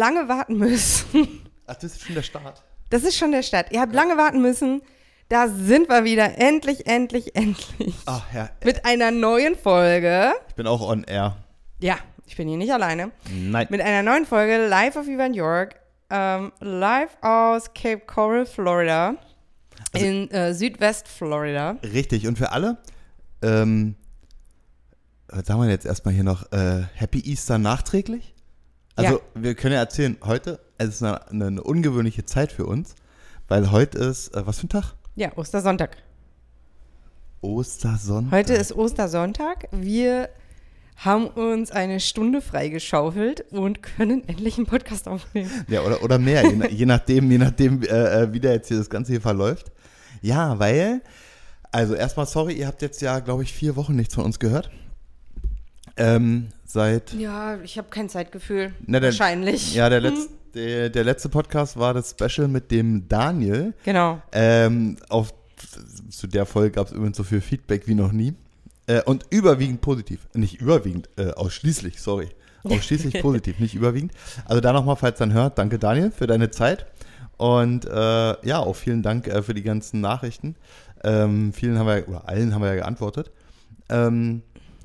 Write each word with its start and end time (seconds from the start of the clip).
lange 0.00 0.28
warten 0.28 0.56
müssen. 0.56 1.42
Ach, 1.66 1.76
das 1.76 1.92
ist 1.92 2.02
schon 2.02 2.14
der 2.14 2.22
Start. 2.22 2.62
Das 2.88 3.04
ist 3.04 3.16
schon 3.16 3.32
der 3.32 3.42
Start. 3.42 3.70
Ihr 3.70 3.80
habt 3.80 3.94
lange 3.94 4.16
warten 4.16 4.40
müssen. 4.40 4.80
Da 5.28 5.46
sind 5.46 5.88
wir 5.90 6.04
wieder. 6.04 6.38
Endlich, 6.38 6.86
endlich, 6.86 7.36
endlich. 7.36 7.94
Ach 8.06 8.24
ja, 8.34 8.48
Mit 8.64 8.84
einer 8.86 9.10
neuen 9.10 9.54
Folge. 9.56 10.32
ich 10.48 10.54
bin 10.54 10.66
auch 10.66 10.80
on 10.80 11.04
air. 11.04 11.36
Ja, 11.80 11.98
ich 12.26 12.36
bin 12.36 12.48
hier 12.48 12.56
nicht 12.56 12.72
alleine. 12.72 13.10
Nein. 13.30 13.66
Mit 13.70 13.80
einer 13.82 14.02
neuen 14.02 14.24
Folge 14.24 14.66
live 14.66 14.96
auf 14.96 15.06
Viva 15.06 15.28
New 15.28 15.36
York. 15.36 15.76
Ähm, 16.08 16.50
live 16.60 17.16
aus 17.20 17.72
Cape 17.74 18.00
Coral, 18.06 18.46
Florida. 18.46 19.14
Also 19.92 20.06
in 20.06 20.30
äh, 20.30 20.54
Südwest-Florida. 20.54 21.76
Richtig. 21.82 22.26
Und 22.26 22.38
für 22.38 22.50
alle, 22.52 22.78
ähm, 23.42 23.94
was 25.28 25.46
sagen 25.46 25.60
wir 25.60 25.68
jetzt 25.68 25.86
erstmal 25.86 26.14
hier 26.14 26.24
noch? 26.24 26.50
Äh, 26.52 26.84
Happy 26.94 27.20
Easter 27.20 27.58
nachträglich? 27.58 28.34
Also, 29.00 29.14
Ja. 29.16 29.20
wir 29.42 29.54
können 29.54 29.74
ja 29.74 29.80
erzählen, 29.80 30.16
heute, 30.24 30.60
es 30.78 30.88
ist 30.88 31.02
eine, 31.02 31.28
eine 31.30 31.62
ungewöhnliche 31.62 32.24
Zeit 32.24 32.52
für 32.52 32.66
uns, 32.66 32.94
weil 33.48 33.70
heute 33.70 33.98
ist, 33.98 34.34
äh, 34.34 34.46
was 34.46 34.58
für 34.60 34.66
ein 34.66 34.70
Tag? 34.70 34.94
Ja, 35.16 35.36
Ostersonntag. 35.36 35.96
Ostersonntag. 37.40 38.32
Heute 38.32 38.54
ist 38.54 38.72
Ostersonntag. 38.72 39.68
Wir 39.72 40.28
haben 40.96 41.28
uns 41.28 41.70
eine 41.70 41.98
Stunde 42.00 42.42
freigeschaufelt 42.42 43.46
und 43.52 43.82
können 43.82 44.26
endlich 44.28 44.58
einen 44.58 44.66
Podcast 44.66 45.08
aufnehmen. 45.08 45.50
Ja, 45.68 45.80
oder, 45.82 46.02
oder 46.02 46.18
mehr, 46.18 46.42
je, 46.44 46.68
je 46.68 46.86
nachdem, 46.86 47.30
je 47.30 47.38
nachdem, 47.38 47.82
äh, 47.82 47.86
äh, 47.86 48.32
wie 48.34 48.40
da 48.40 48.50
jetzt 48.50 48.68
hier 48.68 48.76
das 48.76 48.90
Ganze 48.90 49.12
hier 49.12 49.22
verläuft. 49.22 49.72
Ja, 50.20 50.58
weil, 50.58 51.00
also 51.72 51.94
erstmal 51.94 52.26
sorry, 52.26 52.52
ihr 52.54 52.66
habt 52.66 52.82
jetzt 52.82 53.00
ja, 53.00 53.20
glaube 53.20 53.42
ich, 53.42 53.52
vier 53.54 53.76
Wochen 53.76 53.96
nichts 53.96 54.14
von 54.14 54.24
uns 54.24 54.38
gehört. 54.38 54.70
Ähm, 55.96 56.48
seit, 56.64 57.12
Ja, 57.14 57.58
ich 57.62 57.78
habe 57.78 57.88
kein 57.90 58.08
Zeitgefühl. 58.08 58.72
Na, 58.86 59.00
der- 59.00 59.10
Wahrscheinlich. 59.10 59.74
ja, 59.74 59.88
der, 59.88 60.00
Letz, 60.00 60.28
der, 60.54 60.90
der 60.90 61.04
letzte 61.04 61.28
Podcast 61.28 61.76
war 61.78 61.94
das 61.94 62.10
Special 62.18 62.48
mit 62.48 62.70
dem 62.70 63.08
Daniel. 63.08 63.74
Genau. 63.84 64.20
Ähm, 64.32 64.96
auf, 65.08 65.32
zu 66.10 66.26
der 66.26 66.46
Folge 66.46 66.72
gab 66.72 66.86
es 66.86 66.92
übrigens 66.92 67.16
so 67.16 67.22
viel 67.24 67.40
Feedback 67.40 67.86
wie 67.86 67.94
noch 67.94 68.12
nie. 68.12 68.34
Äh, 68.86 69.02
und 69.02 69.26
überwiegend 69.30 69.80
positiv. 69.80 70.20
Nicht 70.34 70.60
überwiegend, 70.60 71.08
äh, 71.16 71.30
ausschließlich, 71.32 72.00
sorry. 72.00 72.28
Ausschließlich 72.64 73.22
positiv, 73.22 73.58
nicht 73.58 73.74
überwiegend. 73.74 74.12
Also 74.44 74.60
da 74.60 74.72
nochmal, 74.74 74.96
falls 74.96 75.18
dann 75.18 75.32
hört, 75.32 75.56
danke 75.58 75.78
Daniel 75.78 76.10
für 76.10 76.26
deine 76.26 76.50
Zeit. 76.50 76.84
Und 77.38 77.86
äh, 77.86 78.46
ja, 78.46 78.58
auch 78.58 78.76
vielen 78.76 79.02
Dank 79.02 79.28
äh, 79.28 79.42
für 79.42 79.54
die 79.54 79.62
ganzen 79.62 80.02
Nachrichten. 80.02 80.56
Ähm, 81.02 81.54
vielen 81.54 81.78
haben 81.78 81.86
wir, 81.86 82.06
oder 82.06 82.28
allen 82.28 82.54
haben 82.54 82.60
wir 82.60 82.68
ja 82.68 82.74
geantwortet. 82.74 83.30
Ähm, 83.88 84.42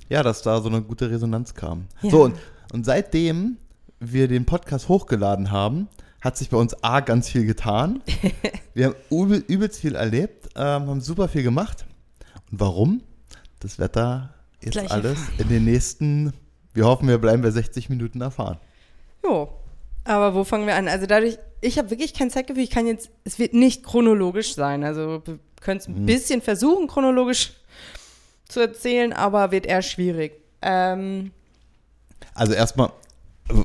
ja, 0.10 0.24
dass 0.24 0.42
da 0.42 0.62
so 0.62 0.70
eine 0.70 0.82
gute 0.82 1.10
Resonanz 1.10 1.54
kam. 1.54 1.88
Ja. 2.02 2.10
So, 2.12 2.24
und, 2.24 2.36
und 2.74 2.86
seitdem 2.86 3.58
wir 4.00 4.28
den 4.28 4.46
Podcast 4.46 4.90
hochgeladen 4.90 5.52
haben, 5.52 5.88
hat 6.22 6.38
sich 6.38 6.50
bei 6.50 6.58
uns 6.58 6.84
A 6.84 7.00
ganz 7.02 7.30
viel 7.30 7.46
getan. 7.46 8.02
Wir 8.74 8.88
haben 8.88 8.96
übel, 9.12 9.44
übelst 9.48 9.80
viel 9.80 9.96
erlebt, 9.96 10.50
ähm, 10.56 10.88
haben 10.88 11.02
super 11.02 11.28
viel 11.28 11.44
gemacht. 11.44 11.86
Und 12.52 12.60
warum? 12.60 13.02
Das 13.60 13.80
Wetter 13.80 14.34
jetzt 14.62 14.74
Gleich 14.74 14.92
alles 14.92 15.18
in 15.38 15.48
den 15.50 15.64
nächsten, 15.66 16.34
wir 16.74 16.86
hoffen, 16.86 17.08
wir 17.08 17.20
bleiben 17.20 17.42
bei 17.42 17.52
60 17.52 17.90
Minuten 17.90 18.22
erfahren. 18.22 18.58
Jo. 19.24 19.50
Aber 20.04 20.36
wo 20.36 20.44
fangen 20.44 20.68
wir 20.68 20.76
an? 20.76 20.88
Also 20.88 21.06
dadurch, 21.06 21.38
ich 21.62 21.78
habe 21.78 21.90
wirklich 21.90 22.14
kein 22.14 22.30
Zeitgefühl. 22.30 22.64
Ich 22.64 22.70
kann 22.70 22.86
jetzt, 22.86 23.10
es 23.24 23.40
wird 23.40 23.54
nicht 23.54 23.84
chronologisch 23.84 24.54
sein. 24.56 24.84
Also 24.84 25.22
wir 25.26 25.40
können 25.62 25.80
es 25.80 25.88
ein 25.88 26.02
Mhm. 26.02 26.06
bisschen 26.06 26.42
versuchen, 26.42 26.88
chronologisch 26.88 27.54
zu 28.48 28.60
erzählen, 28.60 29.14
aber 29.14 29.52
wird 29.52 29.66
eher 29.66 29.82
schwierig. 29.82 30.34
Ähm, 30.62 31.32
Also 32.34 32.54
erstmal, 32.54 32.90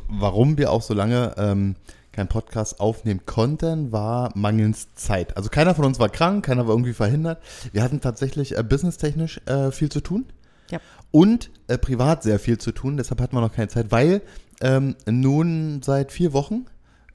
warum 0.09 0.59
wir 0.59 0.71
auch 0.71 0.83
so 0.83 0.95
lange 0.95 1.35
ähm, 1.39 1.77
keinen 2.13 2.29
Podcast 2.29 2.81
aufnehmen 2.81 3.21
konnten, 3.25 3.93
war 3.93 4.31
mangels 4.35 4.95
Zeit. 4.95 5.37
Also 5.37 5.49
keiner 5.49 5.75
von 5.75 5.85
uns 5.85 5.99
war 5.99 6.09
krank, 6.09 6.45
keiner 6.45 6.67
war 6.67 6.75
irgendwie 6.75 6.93
verhindert. 6.93 7.41
Wir 7.73 7.83
hatten 7.83 8.01
tatsächlich 8.01 8.57
äh, 8.57 8.63
businesstechnisch 8.63 9.41
äh, 9.47 9.71
viel 9.71 9.91
zu 9.91 10.01
tun. 10.01 10.27
Ja. 10.71 10.81
Und 11.11 11.51
äh, 11.69 11.79
privat 11.79 12.23
sehr 12.23 12.39
viel 12.39 12.59
zu 12.59 12.73
tun, 12.73 12.97
deshalb 12.97 13.21
hatten 13.21 13.37
wir 13.37 13.41
noch 13.41 13.53
keine 13.53 13.69
Zeit, 13.69 13.91
weil 13.91 14.23
ähm, 14.61 14.97
nun 15.07 15.83
seit 15.83 16.12
vier 16.12 16.33
Wochen, 16.33 16.67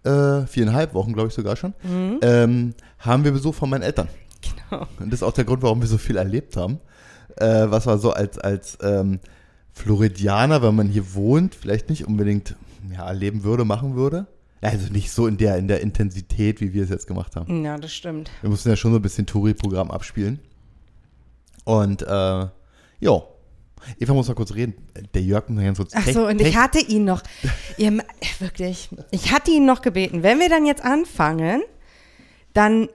äh, 0.04 0.46
viereinhalb 0.46 0.94
Wochen 0.94 1.14
glaube 1.14 1.30
ich 1.30 1.34
sogar 1.34 1.56
schon, 1.56 1.74
ähm, 2.22 2.74
haben 3.00 3.24
wir 3.24 3.32
Besuch 3.32 3.56
von 3.56 3.70
meinen 3.70 3.84
Eltern. 3.84 4.10
genau. 4.70 4.88
Und 5.00 5.12
das 5.12 5.20
ist 5.20 5.24
auch 5.24 5.34
der 5.34 5.46
Grund, 5.46 5.62
warum 5.62 5.82
wir 5.82 5.88
so 5.88 5.98
viel 5.98 6.18
erlebt 6.18 6.58
haben. 6.58 6.80
Äh, 7.38 7.70
was 7.70 7.86
war 7.86 7.98
so 7.98 8.12
als, 8.12 8.38
als 8.38 8.78
ähm, 8.82 9.20
Floridianer, 9.74 10.62
wenn 10.62 10.76
man 10.76 10.88
hier 10.88 11.14
wohnt, 11.14 11.56
vielleicht 11.56 11.90
nicht 11.90 12.08
unbedingt 12.08 12.56
ja, 12.92 13.08
erleben 13.08 13.44
würde, 13.44 13.66
machen 13.66 13.96
würde. 13.96 14.28
Also 14.62 14.92
nicht 14.92 15.12
so 15.12 15.28
in 15.28 15.38
der, 15.38 15.58
in 15.58 15.68
der 15.68 15.82
Intensität, 15.82 16.60
wie 16.60 16.74
wir 16.74 16.84
es 16.84 16.90
jetzt 16.90 17.08
gemacht 17.08 17.36
haben. 17.36 17.64
Ja, 17.64 17.78
das 17.78 17.94
stimmt. 17.94 18.32
Wir 18.42 18.50
mussten 18.50 18.70
ja 18.70 18.76
schon 18.76 18.92
so 18.92 19.00
ein 19.00 19.02
bisschen 19.02 19.26
Touri-Programm 19.26 19.92
abspielen. 19.92 20.40
Und 21.66 22.02
äh, 22.02 22.08
ja, 22.08 23.22
Eva 24.00 24.14
muss 24.14 24.28
mal 24.28 24.34
kurz 24.34 24.54
reden. 24.54 24.74
Der 25.14 25.22
Jörg 25.22 25.48
muss 25.50 25.58
mal 25.58 25.66
ganz 25.66 25.78
kurz 25.78 25.94
Ach 25.96 26.08
so, 26.08 26.28
und 26.28 26.42
ich 26.42 26.56
hatte 26.56 26.80
ihn 26.80 27.06
noch, 27.06 27.22
ihr, 27.78 28.04
wirklich, 28.40 28.90
ich 29.12 29.32
hatte 29.32 29.52
ihn 29.52 29.66
noch 29.66 29.82
gebeten, 29.82 30.24
wenn 30.24 30.40
wir 30.40 30.50
dann 30.50 30.66
jetzt 30.66 30.84
anfangen, 30.84 31.62
dann 32.54 32.90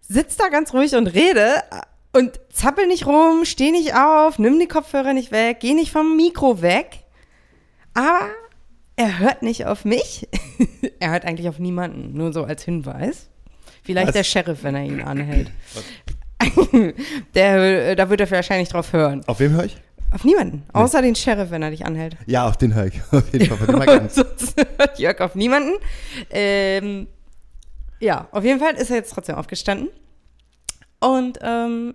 sitz 0.00 0.36
da 0.36 0.48
ganz 0.48 0.72
ruhig 0.74 0.94
und 0.94 1.06
rede 1.06 1.62
und 2.16 2.40
zappel 2.50 2.86
nicht 2.86 3.06
rum, 3.06 3.44
steh 3.44 3.70
nicht 3.70 3.94
auf, 3.94 4.38
nimm 4.38 4.58
die 4.58 4.66
Kopfhörer 4.66 5.12
nicht 5.12 5.32
weg, 5.32 5.58
geh 5.60 5.74
nicht 5.74 5.92
vom 5.92 6.16
Mikro 6.16 6.62
weg. 6.62 7.04
Aber 7.94 8.28
er 8.96 9.18
hört 9.18 9.42
nicht 9.42 9.66
auf 9.66 9.84
mich. 9.84 10.28
er 11.00 11.10
hört 11.12 11.24
eigentlich 11.24 11.48
auf 11.48 11.58
niemanden, 11.58 12.16
nur 12.16 12.32
so 12.32 12.44
als 12.44 12.64
Hinweis. 12.64 13.28
Vielleicht 13.82 14.08
Was? 14.08 14.14
der 14.14 14.24
Sheriff, 14.24 14.62
wenn 14.62 14.74
er 14.74 14.84
ihn 14.84 15.02
anhält. 15.02 15.50
der, 17.34 17.90
äh, 17.90 17.96
da 17.96 18.10
wird 18.10 18.20
er 18.20 18.30
wahrscheinlich 18.30 18.68
drauf 18.68 18.92
hören. 18.92 19.22
Auf 19.26 19.40
wem 19.40 19.52
höre 19.52 19.64
ich? 19.64 19.76
Auf 20.12 20.24
niemanden, 20.24 20.62
außer 20.72 21.02
den 21.02 21.14
Sheriff, 21.14 21.50
wenn 21.50 21.62
er 21.62 21.70
dich 21.70 21.84
anhält. 21.84 22.16
Ja, 22.26 22.46
auf 22.46 22.56
den 22.56 22.74
höre 22.74 22.86
ich. 22.86 23.00
Auf 23.10 23.32
jeden 23.32 23.46
Fall. 23.48 23.88
Angst. 23.88 24.16
sonst 24.16 24.54
hört 24.78 24.98
Jörg 24.98 25.20
auf 25.20 25.34
niemanden. 25.34 25.72
Ähm, 26.30 27.08
ja, 27.98 28.28
auf 28.30 28.44
jeden 28.44 28.60
Fall 28.60 28.74
ist 28.74 28.90
er 28.90 28.96
jetzt 28.96 29.12
trotzdem 29.12 29.34
aufgestanden. 29.34 29.88
Und 31.00 31.38
ähm, 31.42 31.94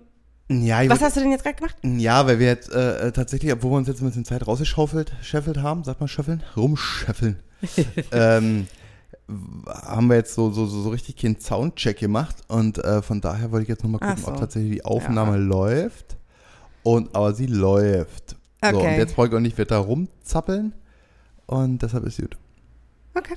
ja, 0.60 0.88
was 0.88 1.00
hast 1.00 1.16
du 1.16 1.20
denn 1.20 1.32
jetzt 1.32 1.44
gerade 1.44 1.56
gemacht? 1.56 1.76
Ja, 1.82 2.26
weil 2.26 2.38
wir 2.38 2.46
jetzt 2.46 2.72
äh, 2.72 3.08
äh, 3.08 3.12
tatsächlich, 3.12 3.52
obwohl 3.52 3.72
wir 3.72 3.76
uns 3.78 3.88
jetzt 3.88 4.02
ein 4.02 4.06
bisschen 4.06 4.24
Zeit 4.24 4.46
rausgeschaufelt, 4.46 5.12
scheffelt 5.22 5.58
haben, 5.58 5.84
sagt 5.84 6.00
man 6.00 6.08
scheffeln? 6.08 6.42
Rumscheffeln. 6.56 7.38
ähm, 8.12 8.66
haben 9.66 10.08
wir 10.08 10.16
jetzt 10.16 10.34
so, 10.34 10.50
so, 10.50 10.66
so, 10.66 10.82
so 10.82 10.90
richtig 10.90 11.16
keinen 11.16 11.40
Soundcheck 11.40 11.98
gemacht 11.98 12.36
und 12.48 12.78
äh, 12.78 13.02
von 13.02 13.20
daher 13.20 13.50
wollte 13.52 13.62
ich 13.62 13.68
jetzt 13.68 13.82
nochmal 13.84 14.00
gucken, 14.00 14.24
so. 14.24 14.28
ob 14.30 14.38
tatsächlich 14.38 14.72
die 14.72 14.84
Aufnahme 14.84 15.36
läuft. 15.38 16.16
Und 16.82 17.14
aber 17.14 17.32
sie 17.32 17.46
läuft. 17.46 18.36
So, 18.62 18.68
und 18.68 18.74
Okay. 18.76 18.98
jetzt 18.98 19.14
brauche 19.14 19.28
ich 19.28 19.34
auch 19.34 19.40
nicht 19.40 19.58
weiter 19.58 19.78
rumzappeln 19.78 20.74
und 21.46 21.82
deshalb 21.82 22.04
ist 22.04 22.20
gut. 22.20 22.36
Okay. 23.14 23.34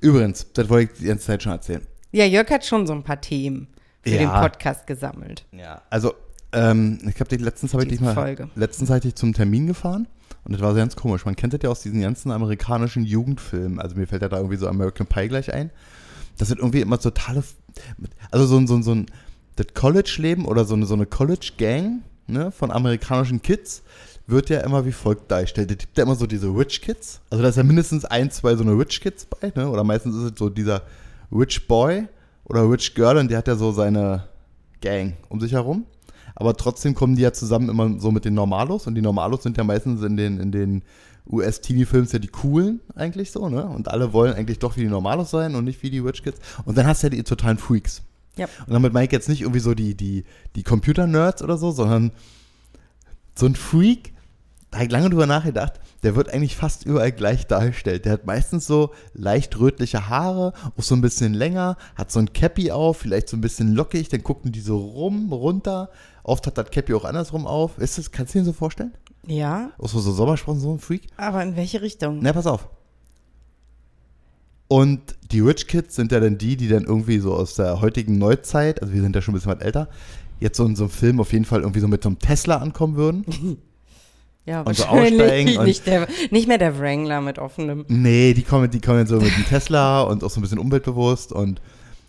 Übrigens, 0.00 0.46
das 0.52 0.68
wollte 0.68 0.92
ich 0.92 0.98
die 0.98 1.06
ganze 1.06 1.26
Zeit 1.26 1.42
schon 1.42 1.52
erzählen. 1.52 1.86
Ja, 2.10 2.24
Jörg 2.24 2.50
hat 2.50 2.64
schon 2.64 2.86
so 2.86 2.92
ein 2.92 3.02
paar 3.02 3.20
Themen 3.20 3.68
für 4.02 4.10
Ja. 4.10 4.18
den 4.18 4.28
Podcast 4.30 4.86
gesammelt. 4.86 5.44
Ja. 5.52 5.82
Also, 5.90 6.14
ähm, 6.52 6.98
ich 7.08 7.14
dich 7.14 7.40
letztens 7.40 7.72
habe 7.72 7.84
ich 7.84 7.88
dich 7.88 8.00
mal 8.00 8.14
Folge. 8.14 8.48
letztens 8.54 8.90
hatte 8.90 9.08
ich 9.08 9.14
zum 9.14 9.32
Termin 9.32 9.66
gefahren 9.66 10.06
und 10.44 10.52
das 10.52 10.60
war 10.60 10.72
so 10.72 10.76
ganz 10.76 10.96
komisch. 10.96 11.24
Man 11.24 11.36
kennt 11.36 11.54
das 11.54 11.60
ja 11.62 11.70
aus 11.70 11.80
diesen 11.80 12.00
ganzen 12.02 12.30
amerikanischen 12.30 13.04
Jugendfilmen. 13.04 13.78
Also 13.80 13.96
mir 13.96 14.06
fällt 14.06 14.22
ja 14.22 14.28
da 14.28 14.36
irgendwie 14.36 14.56
so 14.56 14.68
American 14.68 15.06
Pie 15.06 15.28
gleich 15.28 15.52
ein. 15.52 15.70
Das 16.36 16.48
sind 16.48 16.58
irgendwie 16.58 16.80
immer 16.80 16.98
totale, 16.98 17.42
also 18.30 18.46
so 18.46 18.58
ein 18.58 18.66
so 18.66 18.74
ein 18.74 18.82
so 18.82 18.94
ein 18.94 19.06
das 19.56 19.66
College-Leben 19.74 20.44
oder 20.46 20.64
so 20.64 20.74
eine 20.74 20.86
so 20.86 20.94
eine 20.94 21.06
College-Gang 21.06 22.02
ne, 22.26 22.50
von 22.50 22.70
amerikanischen 22.70 23.40
Kids 23.42 23.82
wird 24.26 24.50
ja 24.50 24.60
immer 24.60 24.84
wie 24.86 24.92
folgt 24.92 25.30
dargestellt. 25.30 25.70
Es 25.70 25.78
gibt 25.78 25.96
ja 25.98 26.04
immer 26.04 26.14
so 26.14 26.26
diese 26.26 26.48
Rich 26.48 26.80
Kids. 26.80 27.20
Also 27.30 27.42
da 27.42 27.48
ist 27.48 27.56
ja 27.56 27.62
mindestens 27.62 28.04
ein, 28.04 28.30
zwei 28.30 28.54
so 28.56 28.62
eine 28.62 28.72
Rich 28.72 29.00
Kids 29.00 29.26
bei, 29.26 29.52
ne? 29.54 29.68
Oder 29.68 29.84
meistens 29.84 30.14
ist 30.16 30.32
es 30.32 30.38
so 30.38 30.48
dieser 30.48 30.82
Rich 31.30 31.66
Boy 31.66 32.08
oder 32.44 32.70
Rich 32.70 32.94
Girl 32.94 33.16
und 33.18 33.30
der 33.30 33.38
hat 33.38 33.48
ja 33.48 33.56
so 33.56 33.72
seine 33.72 34.24
Gang 34.80 35.14
um 35.28 35.40
sich 35.40 35.52
herum. 35.52 35.86
Aber 36.34 36.56
trotzdem 36.56 36.94
kommen 36.94 37.16
die 37.16 37.22
ja 37.22 37.32
zusammen 37.32 37.68
immer 37.68 38.00
so 38.00 38.10
mit 38.10 38.24
den 38.24 38.34
Normalos 38.34 38.86
und 38.86 38.94
die 38.94 39.02
Normalos 39.02 39.42
sind 39.42 39.58
ja 39.58 39.64
meistens 39.64 40.02
in 40.02 40.16
den, 40.16 40.40
in 40.40 40.50
den 40.50 40.82
US-Teenie-Films 41.30 42.12
ja 42.12 42.18
die 42.18 42.28
coolen 42.28 42.80
eigentlich 42.96 43.30
so, 43.30 43.48
ne? 43.48 43.64
Und 43.64 43.88
alle 43.88 44.12
wollen 44.12 44.34
eigentlich 44.34 44.58
doch 44.58 44.76
wie 44.76 44.80
die 44.80 44.88
Normalos 44.88 45.30
sein 45.30 45.54
und 45.54 45.64
nicht 45.64 45.82
wie 45.82 45.90
die 45.90 46.00
Rich 46.00 46.22
Kids. 46.22 46.40
Und 46.64 46.76
dann 46.76 46.86
hast 46.86 47.02
du 47.02 47.06
ja 47.06 47.10
die 47.10 47.22
totalen 47.22 47.58
Freaks. 47.58 48.02
Ja. 48.36 48.46
Und 48.66 48.72
damit 48.72 48.92
meine 48.92 49.06
ich 49.06 49.12
jetzt 49.12 49.28
nicht 49.28 49.42
irgendwie 49.42 49.60
so 49.60 49.74
die, 49.74 49.94
die, 49.94 50.24
die 50.56 50.62
Computer-Nerds 50.62 51.42
oder 51.42 51.58
so, 51.58 51.70
sondern 51.70 52.12
so 53.34 53.46
ein 53.46 53.54
Freak, 53.54 54.12
da 54.72 54.78
habe 54.78 54.86
ich 54.86 54.90
lange 54.92 55.10
drüber 55.10 55.26
nachgedacht, 55.26 55.74
der 56.02 56.16
wird 56.16 56.30
eigentlich 56.32 56.56
fast 56.56 56.84
überall 56.86 57.12
gleich 57.12 57.46
dargestellt. 57.46 58.06
Der 58.06 58.12
hat 58.14 58.26
meistens 58.26 58.66
so 58.66 58.90
leicht 59.12 59.58
rötliche 59.60 60.08
Haare, 60.08 60.54
auch 60.76 60.82
so 60.82 60.94
ein 60.96 61.02
bisschen 61.02 61.34
länger, 61.34 61.76
hat 61.94 62.10
so 62.10 62.18
ein 62.18 62.32
Cappy 62.32 62.70
auf, 62.72 62.96
vielleicht 62.96 63.28
so 63.28 63.36
ein 63.36 63.42
bisschen 63.42 63.74
lockig, 63.74 64.08
dann 64.08 64.24
gucken 64.24 64.50
die 64.50 64.60
so 64.60 64.78
rum, 64.78 65.30
runter. 65.32 65.90
Oft 66.24 66.46
hat 66.46 66.56
das 66.58 66.70
Cappy 66.70 66.94
auch 66.94 67.04
andersrum 67.04 67.46
auf. 67.46 67.76
Ist 67.78 67.98
das, 67.98 68.10
kannst 68.10 68.34
du 68.34 68.38
dir 68.40 68.44
so 68.46 68.52
vorstellen? 68.54 68.92
Ja, 69.26 69.70
Auch 69.78 69.88
so, 69.88 70.00
so 70.00 70.10
Sommersprossen, 70.12 70.60
so 70.62 70.72
ein 70.72 70.78
Freak? 70.80 71.06
aber 71.16 71.42
in 71.42 71.54
welche 71.54 71.82
Richtung? 71.82 72.18
Na, 72.22 72.32
pass 72.32 72.46
auf. 72.46 72.68
Und 74.68 75.16
die 75.30 75.40
Rich 75.40 75.66
Kids 75.68 75.96
sind 75.96 76.12
ja 76.12 76.20
dann 76.20 76.38
die, 76.38 76.56
die 76.56 76.68
dann 76.68 76.84
irgendwie 76.84 77.18
so 77.18 77.34
aus 77.34 77.54
der 77.56 77.82
heutigen 77.82 78.16
Neuzeit, 78.16 78.80
also 78.80 78.94
wir 78.94 79.02
sind 79.02 79.14
ja 79.14 79.20
schon 79.20 79.32
ein 79.34 79.36
bisschen 79.36 79.52
was 79.52 79.60
älter, 79.60 79.88
jetzt 80.40 80.56
so 80.56 80.64
in 80.64 80.76
so 80.76 80.84
einem 80.84 80.90
Film 80.90 81.20
auf 81.20 81.32
jeden 81.32 81.44
Fall 81.44 81.60
irgendwie 81.60 81.80
so 81.80 81.88
mit 81.88 82.02
so 82.02 82.08
einem 82.08 82.18
Tesla 82.18 82.56
ankommen 82.56 82.96
würden. 82.96 83.58
Ja, 84.44 84.62
Und 84.62 84.76
so 84.76 84.84
wahrscheinlich 84.84 85.20
aussteigen 85.22 85.56
und- 85.58 85.64
nicht, 85.66 85.86
der, 85.86 86.08
nicht 86.30 86.48
mehr 86.48 86.58
der 86.58 86.78
Wrangler 86.80 87.20
mit 87.20 87.38
offenem. 87.38 87.84
Nee, 87.88 88.34
die 88.34 88.42
kommen, 88.42 88.70
die 88.70 88.80
kommen 88.80 89.06
so 89.06 89.16
mit 89.20 89.36
dem 89.36 89.44
Tesla 89.46 90.02
und 90.02 90.24
auch 90.24 90.30
so 90.30 90.40
ein 90.40 90.42
bisschen 90.42 90.58
umweltbewusst 90.58 91.32
und 91.32 91.60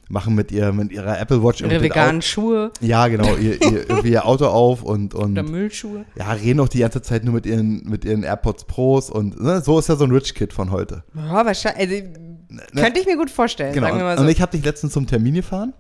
machen 0.10 0.36
mit, 0.36 0.52
ihr, 0.52 0.72
mit 0.74 0.92
ihrer 0.92 1.20
Apple 1.20 1.44
Watch 1.44 1.62
Ihre 1.62 1.82
veganen 1.82 2.22
Schuhe 2.22 2.72
Au- 2.82 2.86
Ja, 2.86 3.08
genau, 3.08 3.36
ihr, 3.36 3.62
ihr, 3.62 3.90
irgendwie 3.90 4.12
ihr 4.12 4.26
Auto 4.26 4.46
auf 4.48 4.84
und, 4.84 5.14
und 5.14 5.32
oder 5.34 5.44
Müllschuhe. 5.44 6.06
ja, 6.16 6.32
reden 6.34 6.60
auch 6.60 6.68
die 6.68 6.80
ganze 6.80 7.02
Zeit 7.02 7.24
nur 7.24 7.34
mit 7.36 7.46
ihren, 7.46 7.84
mit 7.88 8.04
ihren 8.04 8.24
AirPods 8.24 8.66
Pros 8.66 9.10
und 9.10 9.40
ne, 9.42 9.62
so 9.62 9.80
ist 9.80 9.90
ja 9.90 9.96
so 9.96 10.04
ein 10.04 10.12
Rich 10.12 10.34
Kid 10.36 10.54
von 10.54 10.72
heute. 10.72 11.04
Ja, 11.16 11.46
wahrscheinlich. 11.46 12.04
Also, 12.04 12.64
könnte 12.76 13.00
ich 13.00 13.06
mir 13.06 13.16
gut 13.18 13.30
vorstellen, 13.30 13.74
Genau. 13.74 13.88
sagen 13.88 13.98
wir 14.00 14.04
mal 14.06 14.12
Und, 14.12 14.18
so. 14.18 14.24
Mhm. 14.24 14.28
und 14.28 14.34
ich 14.36 14.42
habe 14.42 14.52
dich 14.58 14.66
letztens 14.66 14.94
zum 14.94 15.08
Termin 15.08 15.36
gefahren 15.36 15.74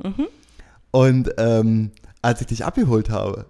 und 0.91 1.29
ähm, 1.37 1.91
als 2.21 2.41
ich 2.41 2.47
dich 2.47 2.63
abgeholt 2.65 3.09
habe, 3.09 3.45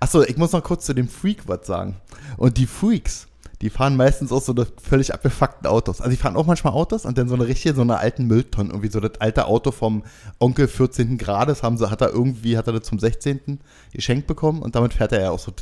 achso, 0.00 0.22
ich 0.22 0.36
muss 0.36 0.52
noch 0.52 0.62
kurz 0.62 0.86
zu 0.86 0.94
dem 0.94 1.08
Freak 1.08 1.48
was 1.48 1.66
sagen. 1.66 1.96
Und 2.36 2.56
die 2.56 2.66
Freaks, 2.66 3.28
die 3.60 3.70
fahren 3.70 3.96
meistens 3.96 4.32
auch 4.32 4.42
so 4.42 4.54
völlig 4.82 5.14
abgefuckten 5.14 5.66
Autos. 5.66 6.00
Also 6.00 6.10
die 6.10 6.16
fahren 6.16 6.36
auch 6.36 6.46
manchmal 6.46 6.72
Autos 6.72 7.04
und 7.04 7.16
dann 7.16 7.28
so 7.28 7.34
eine 7.34 7.46
richtige, 7.46 7.74
so 7.74 7.82
eine 7.82 7.98
alten 7.98 8.26
Mülltonne, 8.26 8.70
irgendwie 8.70 8.90
so 8.90 9.00
das 9.00 9.20
alte 9.20 9.46
Auto 9.46 9.70
vom 9.70 10.02
Onkel 10.40 10.66
14. 10.66 11.16
Grades 11.16 11.62
haben 11.62 11.78
sie, 11.78 11.90
hat 11.90 12.00
er 12.00 12.10
irgendwie, 12.10 12.58
hat 12.58 12.66
er 12.66 12.72
das 12.72 12.82
zum 12.82 12.98
16. 12.98 13.60
geschenkt 13.92 14.26
bekommen 14.26 14.62
und 14.62 14.74
damit 14.74 14.94
fährt 14.94 15.12
er 15.12 15.20
ja 15.22 15.30
auch 15.30 15.38
so, 15.38 15.52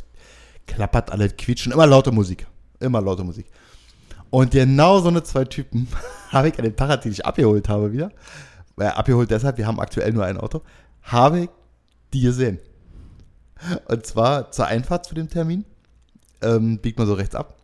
klappert 0.67 1.11
alle, 1.11 1.29
quietschen, 1.29 1.71
immer 1.71 1.85
laute 1.85 2.11
Musik. 2.11 2.47
Immer 2.79 3.01
laute 3.01 3.23
Musik. 3.23 3.45
Und 4.31 4.51
genau 4.51 4.99
so 4.99 5.09
eine 5.09 5.23
zwei 5.23 5.45
Typen 5.45 5.87
habe 6.29 6.49
ich 6.49 6.57
an 6.57 6.63
dem 6.63 6.75
Tag, 6.75 7.01
den 7.01 7.11
ich 7.11 7.25
abgeholt 7.25 7.69
habe 7.69 7.91
wieder, 7.91 8.11
äh, 8.79 8.85
abgeholt 8.85 9.29
deshalb, 9.29 9.57
wir 9.57 9.67
haben 9.67 9.79
aktuell 9.79 10.11
nur 10.13 10.25
ein 10.25 10.37
Auto, 10.37 10.61
habe 11.03 11.41
ich 11.41 11.49
die 12.13 12.21
gesehen. 12.21 12.59
Und 13.87 14.05
zwar 14.05 14.51
zur 14.51 14.65
Einfahrt 14.67 15.05
zu 15.05 15.15
dem 15.15 15.29
Termin, 15.29 15.65
ähm, 16.41 16.79
biegt 16.79 16.97
man 16.97 17.07
so 17.07 17.13
rechts 17.13 17.35
ab. 17.35 17.55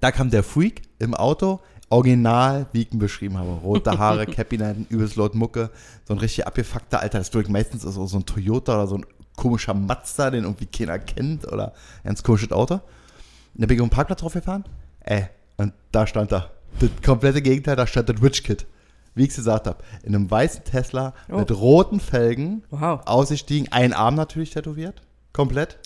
Da 0.00 0.10
kam 0.12 0.30
der 0.30 0.42
Freak 0.42 0.82
im 0.98 1.14
Auto, 1.14 1.60
original, 1.90 2.66
wie 2.72 2.82
ich 2.82 2.92
ihn 2.92 2.98
beschrieben 2.98 3.38
habe. 3.38 3.50
Rote 3.50 3.98
Haare, 3.98 4.26
Cappy 4.26 4.58
hinten, 4.58 4.86
übelst 4.94 5.16
laut 5.16 5.34
Mucke, 5.34 5.70
so 6.06 6.14
ein 6.14 6.18
richtig 6.20 6.46
abgefuckter 6.46 7.00
Alter. 7.00 7.18
Das 7.18 7.30
durch 7.30 7.48
meistens 7.48 7.84
ist 7.84 7.96
auch 7.96 8.06
so 8.06 8.18
ein 8.18 8.26
Toyota 8.26 8.74
oder 8.74 8.86
so 8.86 8.96
ein 8.96 9.06
komischer 9.36 9.74
Mazda, 9.74 10.30
den 10.30 10.44
irgendwie 10.44 10.66
keiner 10.66 10.98
kennt 10.98 11.50
oder 11.50 11.68
ein 12.02 12.08
ganz 12.08 12.22
komisches 12.22 12.52
Auto. 12.52 12.74
Und 12.74 12.82
da 13.54 13.66
bin 13.66 13.76
ich 13.76 13.82
auf 13.82 13.88
den 13.88 13.94
Parkplatz 13.94 14.20
drauf 14.20 14.34
gefahren. 14.34 14.64
Ey, 15.00 15.26
und 15.56 15.72
da 15.90 16.06
stand 16.06 16.32
er. 16.32 16.50
Das 16.80 16.90
komplette 17.04 17.40
Gegenteil, 17.42 17.74
da 17.76 17.86
stand 17.86 18.08
das 18.08 18.22
Rich 18.22 18.44
Kid. 18.44 18.66
Wie 19.14 19.22
ich 19.24 19.30
es 19.30 19.36
gesagt 19.36 19.66
habe. 19.66 19.82
In 20.04 20.14
einem 20.14 20.30
weißen 20.30 20.62
Tesla 20.64 21.12
Oh. 21.30 21.38
mit 21.38 21.50
roten 21.50 21.98
Felgen, 21.98 22.62
Wow. 22.70 23.00
ausgestiegen, 23.06 23.72
ein 23.72 23.92
Arm 23.92 24.14
natürlich 24.14 24.50
tätowiert. 24.50 25.02
Komplett. 25.32 25.78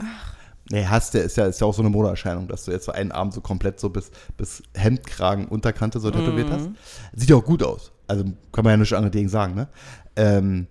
Nee, 0.70 0.86
hast 0.86 1.14
der 1.14 1.24
ist 1.24 1.36
ja, 1.36 1.46
ist 1.46 1.60
ja 1.60 1.66
auch 1.66 1.74
so 1.74 1.82
eine 1.82 1.90
Modeerscheinung, 1.90 2.48
dass 2.48 2.64
du 2.64 2.70
jetzt 2.70 2.86
so 2.86 2.92
einen 2.92 3.12
Arm 3.12 3.30
so 3.32 3.40
komplett 3.40 3.80
so 3.80 3.90
bis, 3.90 4.10
bis 4.36 4.62
Hemdkragen, 4.74 5.46
Unterkante 5.46 6.00
so 6.00 6.10
tätowiert 6.10 6.50
hast. 6.50 6.70
Sieht 7.12 7.30
ja 7.30 7.36
auch 7.36 7.44
gut 7.44 7.62
aus. 7.62 7.92
Also 8.06 8.24
kann 8.52 8.64
man 8.64 8.72
ja 8.72 8.76
nichts 8.78 8.92
anderes 8.92 9.12
gegen 9.12 9.28
sagen, 9.28 9.54
ne? 9.54 9.68
Ähm, 10.16 10.66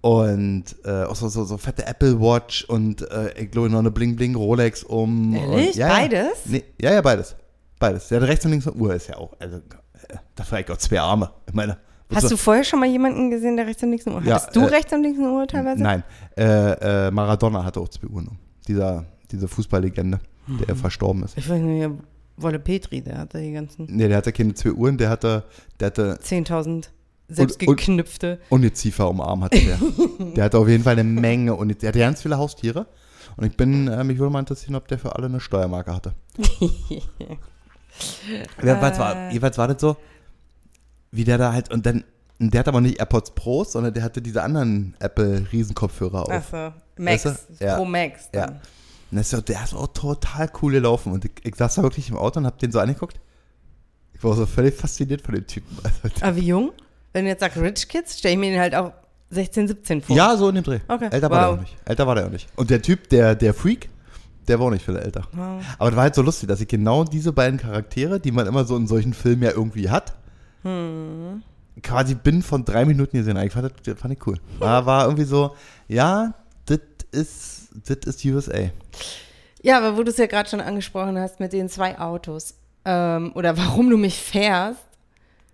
und 0.00 0.64
äh, 0.84 1.04
auch 1.04 1.16
so, 1.16 1.28
so, 1.28 1.44
so 1.44 1.56
fette 1.56 1.86
Apple 1.86 2.20
Watch 2.20 2.64
und 2.64 3.08
äh, 3.10 3.32
ich 3.40 3.50
glaube 3.50 3.70
noch 3.70 3.78
eine 3.78 3.90
Bling 3.90 4.16
Bling 4.16 4.34
Rolex 4.34 4.82
um. 4.82 5.34
Ehrlich? 5.34 5.68
Und, 5.68 5.74
ja, 5.76 5.88
Beides? 5.88 6.44
Ja. 6.44 6.50
Nee, 6.50 6.64
ja, 6.80 6.92
ja, 6.92 7.00
beides. 7.00 7.36
Beides. 7.78 8.08
Der 8.08 8.20
hat 8.20 8.28
rechts 8.28 8.44
und 8.44 8.50
links 8.50 8.66
eine 8.66 8.76
Uhr 8.76 8.94
ist 8.94 9.08
ja 9.08 9.16
auch. 9.16 9.34
Also, 9.38 9.58
äh, 9.58 10.16
da 10.34 10.44
vielleicht 10.44 10.70
auch 10.70 10.76
zwei 10.76 11.00
Arme. 11.00 11.30
Ich 11.46 11.54
meine. 11.54 11.78
Hast 12.14 12.30
du 12.30 12.36
vorher 12.36 12.64
schon 12.64 12.80
mal 12.80 12.88
jemanden 12.88 13.30
gesehen, 13.30 13.56
der 13.56 13.66
rechts 13.66 13.82
und 13.82 13.90
links 13.90 14.06
eine 14.06 14.16
Uhr 14.16 14.20
hat? 14.22 14.28
Ja, 14.28 14.34
Hast 14.36 14.54
du 14.54 14.60
äh, 14.60 14.64
rechts 14.64 14.92
und 14.92 15.02
links 15.02 15.18
eine 15.18 15.30
Uhr 15.30 15.46
teilweise? 15.46 15.82
Nein. 15.82 16.02
Äh, 16.36 17.06
äh, 17.06 17.10
Maradona 17.10 17.64
hatte 17.64 17.80
auch 17.80 17.88
zwei 17.88 18.06
Uhren. 18.06 18.28
um. 18.28 18.38
Dieser, 18.66 19.04
diese 19.30 19.48
Fußballlegende, 19.48 20.20
der 20.66 20.76
verstorben 20.76 21.24
ist. 21.24 21.36
Ich 21.36 21.48
weiß 21.48 21.60
nicht, 21.60 21.90
Wolle 22.36 22.58
Petri, 22.58 23.00
der 23.00 23.18
hatte 23.18 23.40
die 23.40 23.52
ganzen 23.52 23.86
Nee, 23.88 24.08
der 24.08 24.16
hatte 24.16 24.32
keine 24.32 24.54
zwei 24.54 24.72
Uhren, 24.72 24.98
der 24.98 25.08
hatte, 25.08 25.44
der 25.78 25.86
hatte 25.86 26.18
10.000 26.20 26.88
selbstgeknüpfte. 27.28 28.40
Ungeziefer 28.48 29.08
um 29.08 29.18
den 29.18 29.26
Arm 29.26 29.44
hatte 29.44 29.60
der. 29.60 29.78
der 30.36 30.44
hatte 30.44 30.58
auf 30.58 30.68
jeden 30.68 30.82
Fall 30.82 30.98
eine 30.98 31.04
Menge 31.04 31.54
und 31.54 31.80
der 31.80 31.88
hatte 31.88 31.98
ganz 31.98 32.22
viele 32.22 32.36
Haustiere. 32.36 32.86
Und 33.36 33.46
ich 33.46 33.56
bin, 33.56 33.88
äh, 33.88 34.04
mich 34.04 34.18
würde 34.18 34.32
mal 34.32 34.40
interessieren, 34.40 34.74
ob 34.74 34.88
der 34.88 34.98
für 34.98 35.14
alle 35.14 35.26
eine 35.26 35.40
Steuermarke 35.40 35.94
hatte. 35.94 36.14
jedenfalls, 38.62 38.98
war, 38.98 39.28
jedenfalls 39.28 39.58
war 39.58 39.68
das 39.68 39.80
so, 39.80 39.96
wie 41.14 41.24
der 41.24 41.38
da 41.38 41.52
halt, 41.52 41.70
und 41.72 41.86
dann, 41.86 42.04
der 42.38 42.60
hat 42.60 42.68
aber 42.68 42.80
nicht 42.80 42.98
AirPods 42.98 43.30
Pros, 43.34 43.72
sondern 43.72 43.94
der 43.94 44.02
hatte 44.02 44.20
diese 44.20 44.42
anderen 44.42 44.94
Apple-Riesenkopfhörer 45.00 46.22
auf. 46.22 46.30
Achso, 46.30 46.72
Max, 46.98 47.24
Weißt 47.24 47.38
du? 47.60 47.64
Ja. 47.64 47.76
Pro 47.76 47.84
Max. 47.84 48.28
Ja. 48.34 48.46
dann. 48.46 48.54
Und 49.10 49.18
das 49.18 49.26
ist, 49.26 49.30
so- 49.30 49.40
der 49.40 49.62
ist 49.62 49.74
auch 49.74 49.86
total 49.88 50.50
cool 50.62 50.72
gelaufen. 50.72 51.12
Und 51.12 51.24
ich, 51.24 51.30
ich 51.44 51.54
saß 51.54 51.76
da 51.76 51.82
wirklich 51.82 52.08
im 52.10 52.16
Auto 52.16 52.40
und 52.40 52.46
hab 52.46 52.58
den 52.58 52.72
so 52.72 52.80
angeguckt. 52.80 53.20
Ich 54.14 54.24
war 54.24 54.34
so 54.34 54.46
völlig 54.46 54.74
fasziniert 54.74 55.22
von 55.22 55.34
dem 55.34 55.46
Typen. 55.46 55.76
Also, 55.84 55.98
Aber 56.24 56.36
wie 56.36 56.46
jung? 56.46 56.72
Wenn 57.12 57.24
du 57.24 57.30
jetzt 57.30 57.40
sagst 57.40 57.58
Rich 57.58 57.88
Kids, 57.88 58.18
stelle 58.18 58.34
ich 58.34 58.40
mir 58.40 58.50
den 58.50 58.60
halt 58.60 58.74
auch 58.74 58.92
16, 59.30 59.68
17 59.68 60.02
vor. 60.02 60.16
ja, 60.16 60.36
so 60.36 60.48
in 60.48 60.56
dem 60.56 60.64
Dreh. 60.64 60.80
Okay. 60.88 61.08
Älter 61.10 61.30
war 61.30 61.40
der 61.40 61.48
Wow. 61.50 61.56
auch 61.56 61.60
nicht. 61.60 61.76
Älter 61.84 62.06
war 62.06 62.14
der 62.16 62.26
auch 62.26 62.30
nicht. 62.30 62.48
Und 62.56 62.70
der 62.70 62.82
Typ, 62.82 63.08
der, 63.10 63.34
der 63.36 63.54
Freak, 63.54 63.88
der 64.48 64.58
war 64.58 64.66
auch 64.66 64.70
nicht 64.70 64.84
viel 64.84 64.96
älter. 64.96 65.22
Wow. 65.32 65.62
Aber 65.78 65.90
das 65.90 65.96
war 65.96 66.02
halt 66.04 66.14
so 66.14 66.22
lustig, 66.22 66.48
dass 66.48 66.60
ich 66.60 66.68
genau 66.68 67.04
diese 67.04 67.32
beiden 67.32 67.58
Charaktere, 67.58 68.18
die 68.20 68.32
man 68.32 68.46
immer 68.46 68.64
so 68.64 68.76
in 68.76 68.86
solchen 68.86 69.14
Filmen 69.14 69.42
ja 69.42 69.50
irgendwie 69.50 69.90
hat, 69.90 70.14
Hm. 70.64 71.42
quasi 71.82 72.14
binnen 72.14 72.42
von 72.42 72.64
drei 72.64 72.84
Minuten 72.84 73.16
gesehen. 73.16 73.36
Ich 73.38 73.52
fand 73.52 73.70
das, 73.86 73.98
fand 73.98 74.14
ich 74.14 74.26
cool. 74.26 74.38
War, 74.58 74.86
war 74.86 75.04
irgendwie 75.04 75.24
so, 75.24 75.54
ja, 75.88 76.34
das 76.66 76.80
ist, 77.12 77.68
das 77.86 77.98
ist 78.16 78.24
USA. 78.24 78.70
Ja, 79.62 79.78
aber 79.78 79.96
wo 79.96 80.02
du 80.02 80.10
es 80.10 80.18
ja 80.18 80.26
gerade 80.26 80.48
schon 80.48 80.60
angesprochen 80.60 81.18
hast 81.18 81.40
mit 81.40 81.52
den 81.52 81.68
zwei 81.68 81.98
Autos 81.98 82.54
ähm, 82.84 83.32
oder 83.34 83.56
warum 83.56 83.88
du 83.90 83.96
mich 83.96 84.16
fährst, 84.18 84.80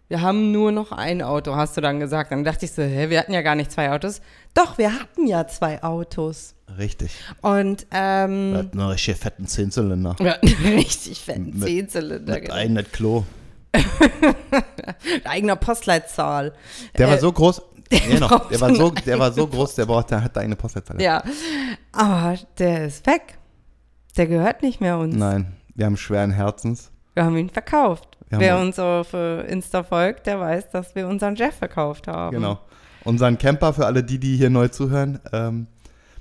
wir 0.08 0.20
haben 0.22 0.50
nur 0.50 0.72
noch 0.72 0.90
ein 0.90 1.22
Auto, 1.22 1.54
hast 1.54 1.76
du 1.76 1.80
dann 1.80 2.00
gesagt. 2.00 2.32
Dann 2.32 2.42
dachte 2.42 2.64
ich 2.64 2.72
so, 2.72 2.82
hä, 2.82 3.10
wir 3.10 3.20
hatten 3.20 3.32
ja 3.32 3.42
gar 3.42 3.54
nicht 3.54 3.70
zwei 3.70 3.92
Autos. 3.92 4.20
Doch, 4.54 4.76
wir 4.76 4.92
hatten 4.92 5.28
ja 5.28 5.46
zwei 5.46 5.80
Autos. 5.84 6.56
Richtig. 6.78 7.12
Und 7.42 7.86
ähm, 7.92 8.50
Wir 8.52 8.58
hatten 8.58 8.80
einen 8.80 8.88
richtig 8.90 9.16
fetten 9.18 9.46
Zehnzylinder. 9.46 10.16
wir 10.18 10.32
hatten 10.32 10.48
einen 10.48 10.74
richtig 10.78 11.20
fetten 11.20 11.58
Mit- 11.58 11.68
Zehnzylinder. 11.68 12.32
Mit 12.34 12.42
genau. 12.42 12.54
eigenem 12.54 12.90
Klo. 12.90 13.24
Eigener 15.24 15.56
Postleitzahl. 15.56 16.52
Der 16.98 17.08
war 17.08 17.16
Äh, 17.16 17.20
so 17.20 17.32
groß. 17.32 17.62
Ja, 17.90 18.20
noch, 18.20 18.48
der 18.48 18.60
war 18.60 18.72
so, 18.72 18.90
der 18.90 19.18
war 19.18 19.32
so 19.32 19.48
groß, 19.48 19.74
der 19.74 19.84
braucht, 19.86 20.12
der 20.12 20.22
hat 20.22 20.38
eine 20.38 20.54
Postleitzahl. 20.54 21.02
Ja, 21.02 21.24
aber 21.90 22.38
der 22.58 22.84
ist 22.86 23.04
weg. 23.04 23.36
Der 24.16 24.28
gehört 24.28 24.62
nicht 24.62 24.80
mehr 24.80 24.96
uns. 24.96 25.16
Nein, 25.16 25.56
wir 25.74 25.86
haben 25.86 25.96
schweren 25.96 26.30
Herzens. 26.30 26.92
Wir 27.14 27.24
haben 27.24 27.36
ihn 27.36 27.50
verkauft. 27.50 28.16
Wir 28.28 28.38
Wer 28.38 28.54
haben- 28.54 28.68
uns 28.68 28.78
auf 28.78 29.12
äh, 29.12 29.40
Insta 29.50 29.82
folgt, 29.82 30.28
der 30.28 30.38
weiß, 30.38 30.70
dass 30.70 30.94
wir 30.94 31.08
unseren 31.08 31.34
Jeff 31.34 31.56
verkauft 31.56 32.06
haben. 32.06 32.36
Genau. 32.36 32.60
Unseren 33.02 33.38
Camper, 33.38 33.72
für 33.72 33.86
alle 33.86 34.04
die, 34.04 34.20
die 34.20 34.36
hier 34.36 34.50
neu 34.50 34.68
zuhören, 34.68 35.18
ähm, 35.32 35.66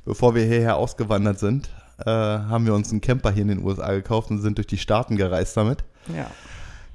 bevor 0.05 0.33
wir 0.33 0.45
hierher 0.45 0.75
ausgewandert 0.77 1.37
sind, 1.37 1.69
äh, 2.03 2.09
haben 2.09 2.65
wir 2.65 2.73
uns 2.73 2.89
einen 2.89 3.01
Camper 3.01 3.29
hier 3.29 3.43
in 3.43 3.49
den 3.49 3.63
USA 3.63 3.91
gekauft 3.93 4.31
und 4.31 4.39
sind 4.39 4.57
durch 4.57 4.65
die 4.67 4.79
Staaten 4.79 5.17
gereist 5.17 5.55
damit. 5.55 5.83
Ja. 6.07 6.31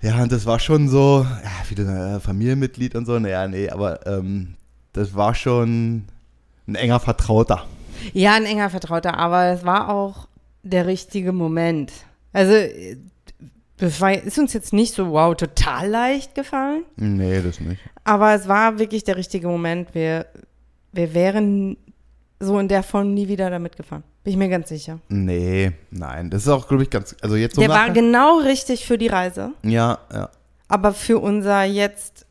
Ja, 0.05 0.23
und 0.23 0.31
das 0.31 0.45
war 0.47 0.59
schon 0.59 0.89
so, 0.89 1.25
ja, 1.43 1.51
wie 1.69 1.81
ein 1.83 2.17
äh, 2.17 2.21
Familienmitglied 2.21 2.95
und 2.95 3.07
so. 3.07 3.19
Naja, 3.19 3.49
nee, 3.49 3.71
aber 3.71 4.07
ähm, 4.07 4.55
das 4.93 5.15
war 5.15 5.35
schon 5.35 6.05
ein 6.69 6.75
enger 6.75 7.01
Vertrauter. 7.01 7.65
ja, 8.13 8.35
ein 8.35 8.45
enger 8.45 8.69
Vertrauter, 8.71 9.17
aber 9.19 9.47
es 9.47 9.65
war 9.65 9.89
auch 9.89 10.29
der 10.63 10.87
richtige 10.87 11.33
Moment. 11.33 11.93
Also, 12.33 12.53
das 13.79 14.01
war, 14.01 14.13
ist 14.13 14.39
uns 14.39 14.53
jetzt 14.53 14.73
nicht 14.73 14.95
so, 14.95 15.11
wow, 15.11 15.35
total 15.35 15.89
leicht 15.89 16.35
gefallen, 16.35 16.85
Nee, 16.97 17.41
das 17.43 17.61
nicht. 17.61 17.81
aber 18.05 18.35
es 18.35 18.47
war 18.47 18.79
wirklich 18.79 19.05
der 19.05 19.17
richtige 19.17 19.49
Moment. 19.49 19.95
Wir, 19.95 20.27
wir 20.93 21.13
wären 21.15 21.77
so 22.45 22.59
in 22.59 22.69
der 22.69 22.83
Form 22.83 23.15
nie 23.15 23.29
wieder 23.29 23.51
damit 23.51 23.77
gefahren. 23.77 24.03
Bin 24.23 24.33
ich 24.33 24.37
mir 24.39 24.49
ganz 24.49 24.69
sicher. 24.69 24.99
Nee, 25.09 25.73
nein. 25.91 26.31
Das 26.31 26.43
ist 26.43 26.49
auch, 26.49 26.67
glaube 26.69 26.83
ich, 26.83 26.91
ganz, 26.91 27.15
also 27.21 27.37
jetzt 27.37 27.55
so 27.57 27.61
der 27.61 27.71
war 27.71 27.91
genau 27.91 28.39
richtig 28.39 28.87
für 28.87 28.97
die 28.99 29.09
Reise. 29.09 29.51
Ja, 29.63 29.99
ja. 30.13 30.31
Aber 30.69 30.93
für 30.95 31.19
unser 31.19 31.65
jetzt 31.65 32.27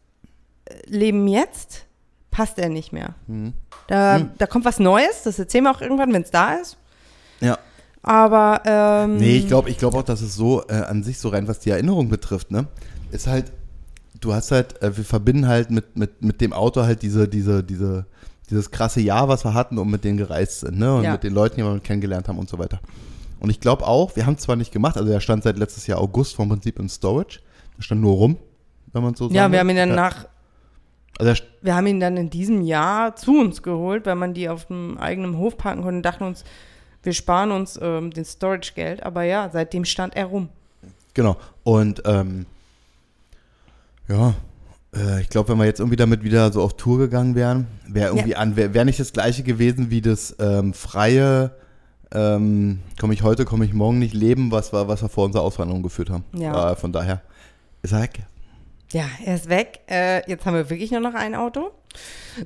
äh, 0.65 0.73
Leben 0.87 1.27
jetzt 1.27 1.85
passt 2.31 2.57
er 2.57 2.69
nicht 2.69 2.91
mehr. 2.93 3.15
Mhm. 3.27 3.53
Da, 3.87 4.19
Mhm. 4.19 4.29
da 4.37 4.47
kommt 4.47 4.65
was 4.65 4.79
Neues, 4.79 5.23
das 5.23 5.37
erzählen 5.37 5.65
wir 5.65 5.71
auch 5.71 5.81
irgendwann, 5.81 6.11
wenn 6.13 6.23
es 6.23 6.31
da 6.31 6.53
ist. 6.55 6.77
Ja. 7.41 7.57
Aber 8.01 8.61
ähm, 8.65 9.17
Nee, 9.17 9.37
ich 9.37 9.47
glaube 9.47 9.69
ich 9.69 9.77
glaub 9.77 9.93
auch, 9.95 10.03
dass 10.03 10.21
es 10.21 10.35
so 10.35 10.63
äh, 10.67 10.73
an 10.73 11.03
sich 11.03 11.19
so 11.19 11.29
rein, 11.29 11.47
was 11.47 11.59
die 11.59 11.69
Erinnerung 11.69 12.09
betrifft, 12.09 12.51
ne, 12.51 12.67
ist 13.11 13.27
halt, 13.27 13.51
du 14.19 14.33
hast 14.33 14.51
halt, 14.51 14.81
äh, 14.81 14.95
wir 14.97 15.03
verbinden 15.05 15.47
halt 15.47 15.69
mit, 15.69 15.95
mit, 15.95 16.21
mit 16.23 16.41
dem 16.41 16.53
Auto 16.53 16.81
halt 16.83 17.01
diese, 17.01 17.27
diese, 17.27 17.63
diese, 17.63 18.05
dieses 18.49 18.71
krasse 18.71 19.01
Jahr, 19.01 19.27
was 19.27 19.43
wir 19.45 19.53
hatten 19.53 19.77
und 19.77 19.89
mit 19.89 20.03
denen 20.03 20.17
gereist 20.17 20.61
sind, 20.61 20.77
ne, 20.77 20.95
und 20.95 21.03
Ja. 21.03 21.11
mit 21.13 21.23
den 21.23 21.33
Leuten, 21.33 21.57
die 21.57 21.63
wir 21.63 21.79
kennengelernt 21.79 22.27
haben 22.27 22.37
und 22.39 22.49
so 22.49 22.59
weiter. 22.59 22.79
Und 23.39 23.49
ich 23.49 23.59
glaube 23.59 23.85
auch, 23.85 24.15
wir 24.15 24.25
haben 24.25 24.37
zwar 24.37 24.55
nicht 24.55 24.71
gemacht, 24.71 24.97
also 24.97 25.11
er 25.11 25.19
stand 25.21 25.43
seit 25.43 25.57
letztes 25.57 25.87
Jahr 25.87 25.99
August 25.99 26.35
vom 26.35 26.49
Prinzip 26.49 26.79
im 26.79 26.87
Storage, 26.89 27.39
der 27.77 27.81
stand 27.83 28.01
nur 28.01 28.13
rum, 28.13 28.37
wenn 28.93 29.03
man 29.03 29.15
so 29.15 29.27
ja, 29.29 29.41
sagen 29.43 29.51
wir 29.53 29.59
haben 29.59 29.69
ihn 29.69 29.75
dann 29.75 29.89
ja. 29.89 29.95
nach 29.95 30.25
Also 31.19 31.31
er, 31.31 31.37
Wir 31.61 31.75
haben 31.75 31.87
ihn 31.87 31.99
dann 31.99 32.15
in 32.17 32.29
diesem 32.29 32.61
Jahr 32.61 33.15
zu 33.15 33.39
uns 33.39 33.61
geholt, 33.63 34.05
weil 34.05 34.15
man 34.15 34.33
die 34.33 34.49
auf 34.49 34.65
dem 34.67 34.97
eigenen 34.97 35.37
Hof 35.37 35.57
parken 35.57 35.81
konnte 35.81 35.97
und 35.97 36.03
dachten 36.03 36.23
uns, 36.23 36.43
wir 37.01 37.13
sparen 37.13 37.51
uns 37.51 37.77
ähm, 37.81 38.11
den 38.11 38.23
Storage-Geld. 38.23 39.03
Aber 39.03 39.23
ja, 39.23 39.49
seitdem 39.51 39.83
stand 39.85 40.15
er 40.15 40.25
rum. 40.25 40.49
genau. 41.13 41.35
Und 41.63 42.01
ähm, 42.05 42.45
ja, 44.07 44.33
äh, 44.95 45.21
ich 45.21 45.29
glaube, 45.29 45.49
wenn 45.49 45.57
wir 45.57 45.65
jetzt 45.65 45.79
irgendwie 45.79 45.95
damit 45.97 46.23
wieder 46.23 46.51
so 46.51 46.61
auf 46.61 46.75
Tour 46.77 46.97
gegangen 46.99 47.35
wären, 47.35 47.67
wäre 47.87 48.09
irgendwie 48.09 48.35
an, 48.35 48.55
wäre 48.55 48.73
wär 48.73 48.85
nicht 48.85 48.99
das 48.99 49.13
gleiche 49.13 49.43
gewesen 49.43 49.89
wie 49.89 50.01
das 50.01 50.35
ähm, 50.39 50.73
freie 50.73 51.51
ähm, 52.13 52.79
komme 52.99 53.13
ich 53.15 53.23
heute, 53.23 53.43
komme 53.45 53.65
ich 53.65 53.73
morgen 53.73 53.97
nicht 53.99 54.13
leben, 54.13 54.51
was, 54.51 54.71
wir- 54.71 54.87
was 54.87 55.01
wir 55.01 55.09
vor 55.09 55.25
unserer 55.25 55.41
Auswanderung 55.43 55.81
geführt 55.81 56.09
haben. 56.11 56.23
Ja. 56.35 56.71
Äh, 56.71 56.75
von 56.75 56.91
daher 56.93 57.21
ist 57.81 57.91
er 57.93 58.01
weg. 58.03 58.19
Ja, 58.91 59.05
er 59.25 59.35
ist 59.35 59.49
weg. 59.49 59.79
Äh, 59.89 60.29
jetzt 60.29 60.45
haben 60.45 60.53
wir 60.53 60.69
wirklich 60.69 60.91
nur 60.91 60.99
noch 60.99 61.15
ein 61.15 61.33
Auto. 61.33 61.71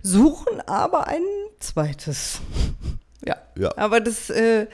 Suchen 0.03 0.61
aber 0.65 1.07
ein 1.07 1.21
zweites. 1.59 2.39
Ja. 3.25 3.35
Ja. 3.57 3.71
Aber 3.75 3.99
das 3.99 4.29
äh, 4.29 4.67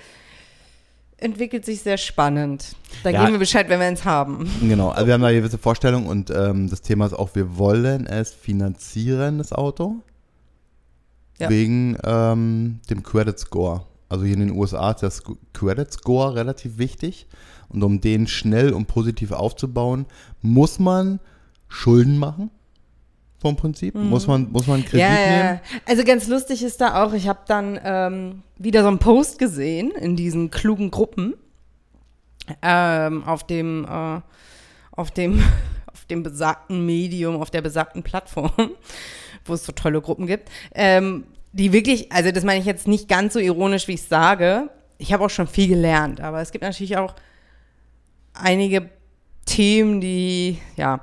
entwickelt 1.23 1.65
sich 1.65 1.81
sehr 1.81 1.97
spannend. 1.97 2.75
Da 3.03 3.09
Ja. 3.09 3.21
geben 3.21 3.33
wir 3.33 3.39
Bescheid, 3.39 3.69
wenn 3.69 3.79
wir 3.79 3.87
eins 3.87 4.05
haben. 4.05 4.49
Genau, 4.61 4.89
also 4.89 5.07
wir 5.07 5.13
haben 5.13 5.21
da 5.21 5.27
eine 5.27 5.37
gewisse 5.39 5.57
Vorstellung 5.57 6.05
und 6.07 6.29
ähm, 6.29 6.69
das 6.69 6.81
Thema 6.81 7.05
ist 7.05 7.13
auch, 7.13 7.33
wir 7.35 7.57
wollen 7.57 8.05
es 8.05 8.31
finanzieren, 8.33 9.37
das 9.39 9.51
Auto, 9.53 9.95
Ja. 11.39 11.49
wegen 11.49 11.97
ähm, 12.03 12.79
dem 12.89 13.03
Credit 13.03 13.37
Score. 13.39 13.85
Also 14.09 14.25
hier 14.25 14.35
in 14.35 14.41
den 14.41 14.51
USA 14.51 14.91
ist 14.91 15.01
das 15.01 15.23
Credit 15.53 15.91
Score 15.91 16.35
relativ 16.35 16.77
wichtig 16.77 17.25
und 17.69 17.81
um 17.83 17.99
den 18.01 18.27
schnell 18.27 18.71
und 18.73 18.85
positiv 18.85 19.31
aufzubauen, 19.31 20.05
muss 20.41 20.77
man 20.77 21.19
Schulden 21.67 22.19
machen 22.19 22.51
vom 23.43 23.55
Prinzip, 23.57 23.93
muss 23.93 24.25
man 24.25 24.51
muss 24.51 24.65
man 24.67 24.83
Kredit 24.83 24.93
Mhm. 24.93 24.99
ja, 24.99 25.19
ja. 25.19 25.43
nehmen. 25.43 25.59
Also 25.85 26.03
ganz 26.03 26.27
lustig 26.27 26.63
ist 26.63 26.81
da 26.81 27.03
auch, 27.03 27.13
ich 27.13 27.27
habe 27.27 27.41
dann 27.47 27.79
ähm, 27.83 28.41
wieder 28.57 28.81
so 28.81 28.87
einen 28.87 28.97
Post 28.99 29.37
gesehen 29.37 29.91
in 29.91 30.15
diesen 30.15 30.49
klugen 30.49 30.89
Gruppen 30.89 31.35
ähm, 32.61 33.23
auf 33.25 33.45
dem 33.45 33.85
äh, 33.85 34.21
auf 34.91 35.11
dem 35.11 35.43
auf 35.93 36.05
dem 36.05 36.23
besagten 36.23 36.85
Medium, 36.85 37.35
auf 37.39 37.51
der 37.51 37.61
besagten 37.61 38.01
Plattform, 38.01 38.51
wo 39.45 39.53
es 39.53 39.65
so 39.65 39.71
tolle 39.73 40.01
Gruppen 40.01 40.25
gibt, 40.25 40.49
ähm, 40.73 41.25
die 41.51 41.71
wirklich, 41.71 42.11
also 42.11 42.31
das 42.31 42.43
meine 42.43 42.59
ich 42.59 42.65
jetzt 42.65 42.87
nicht 42.87 43.07
ganz 43.07 43.33
so 43.33 43.39
ironisch, 43.39 43.87
wie 43.87 43.93
ich 43.93 44.03
sage. 44.03 44.69
Ich 44.97 45.13
habe 45.13 45.23
auch 45.25 45.29
schon 45.29 45.47
viel 45.47 45.67
gelernt, 45.67 46.21
aber 46.21 46.41
es 46.41 46.51
gibt 46.51 46.63
natürlich 46.63 46.97
auch 46.97 47.13
einige 48.33 48.89
Themen, 49.45 49.99
die 50.01 50.57
ja 50.77 51.01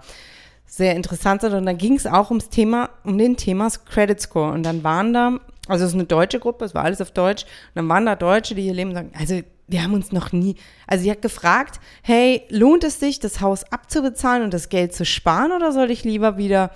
sehr 0.70 0.94
interessant 0.94 1.40
sind. 1.40 1.52
Und 1.52 1.66
da 1.66 1.72
ging 1.72 1.96
es 1.96 2.06
auch 2.06 2.30
ums 2.30 2.48
Thema, 2.48 2.90
um 3.02 3.18
den 3.18 3.36
Thema 3.36 3.68
Credit 3.86 4.20
Score. 4.20 4.52
Und 4.52 4.62
dann 4.62 4.84
waren 4.84 5.12
da, 5.12 5.38
also 5.66 5.84
es 5.84 5.90
ist 5.90 5.94
eine 5.94 6.04
deutsche 6.04 6.38
Gruppe, 6.38 6.64
es 6.64 6.74
war 6.74 6.84
alles 6.84 7.00
auf 7.00 7.10
Deutsch. 7.10 7.42
Und 7.42 7.74
dann 7.74 7.88
waren 7.88 8.06
da 8.06 8.14
Deutsche, 8.14 8.54
die 8.54 8.62
hier 8.62 8.74
leben 8.74 8.90
und 8.90 8.96
sagen, 8.96 9.12
also 9.18 9.40
wir 9.66 9.82
haben 9.82 9.94
uns 9.94 10.12
noch 10.12 10.32
nie, 10.32 10.56
also 10.86 11.02
sie 11.02 11.10
hat 11.10 11.22
gefragt, 11.22 11.80
hey, 12.02 12.42
lohnt 12.50 12.84
es 12.84 13.00
sich, 13.00 13.18
das 13.18 13.40
Haus 13.40 13.64
abzubezahlen 13.72 14.44
und 14.44 14.54
das 14.54 14.68
Geld 14.68 14.94
zu 14.94 15.04
sparen 15.04 15.52
oder 15.52 15.72
soll 15.72 15.90
ich 15.90 16.04
lieber 16.04 16.36
wieder 16.36 16.70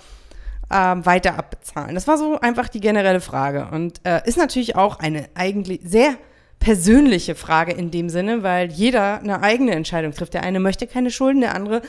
ähm, 0.73 1.07
weiter 1.07 1.39
abbezahlen? 1.39 1.95
Das 1.95 2.09
war 2.09 2.19
so 2.19 2.41
einfach 2.41 2.69
die 2.69 2.81
generelle 2.81 3.21
Frage. 3.21 3.69
Und 3.71 4.01
äh, 4.05 4.23
ist 4.27 4.39
natürlich 4.39 4.75
auch 4.75 4.99
eine 4.99 5.29
eigentlich 5.35 5.81
sehr 5.85 6.17
persönliche 6.65 7.35
Frage 7.35 7.73
in 7.73 7.91
dem 7.91 8.09
Sinne, 8.09 8.43
weil 8.43 8.73
jeder 8.73 9.21
eine 9.21 9.43
eigene 9.43 9.73
Entscheidung 9.73 10.15
trifft. 10.15 10.33
Der 10.33 10.45
eine 10.45 10.61
möchte 10.61 10.87
keine 10.87 11.11
Schulden, 11.11 11.43
der 11.43 11.55
andere 11.55 11.83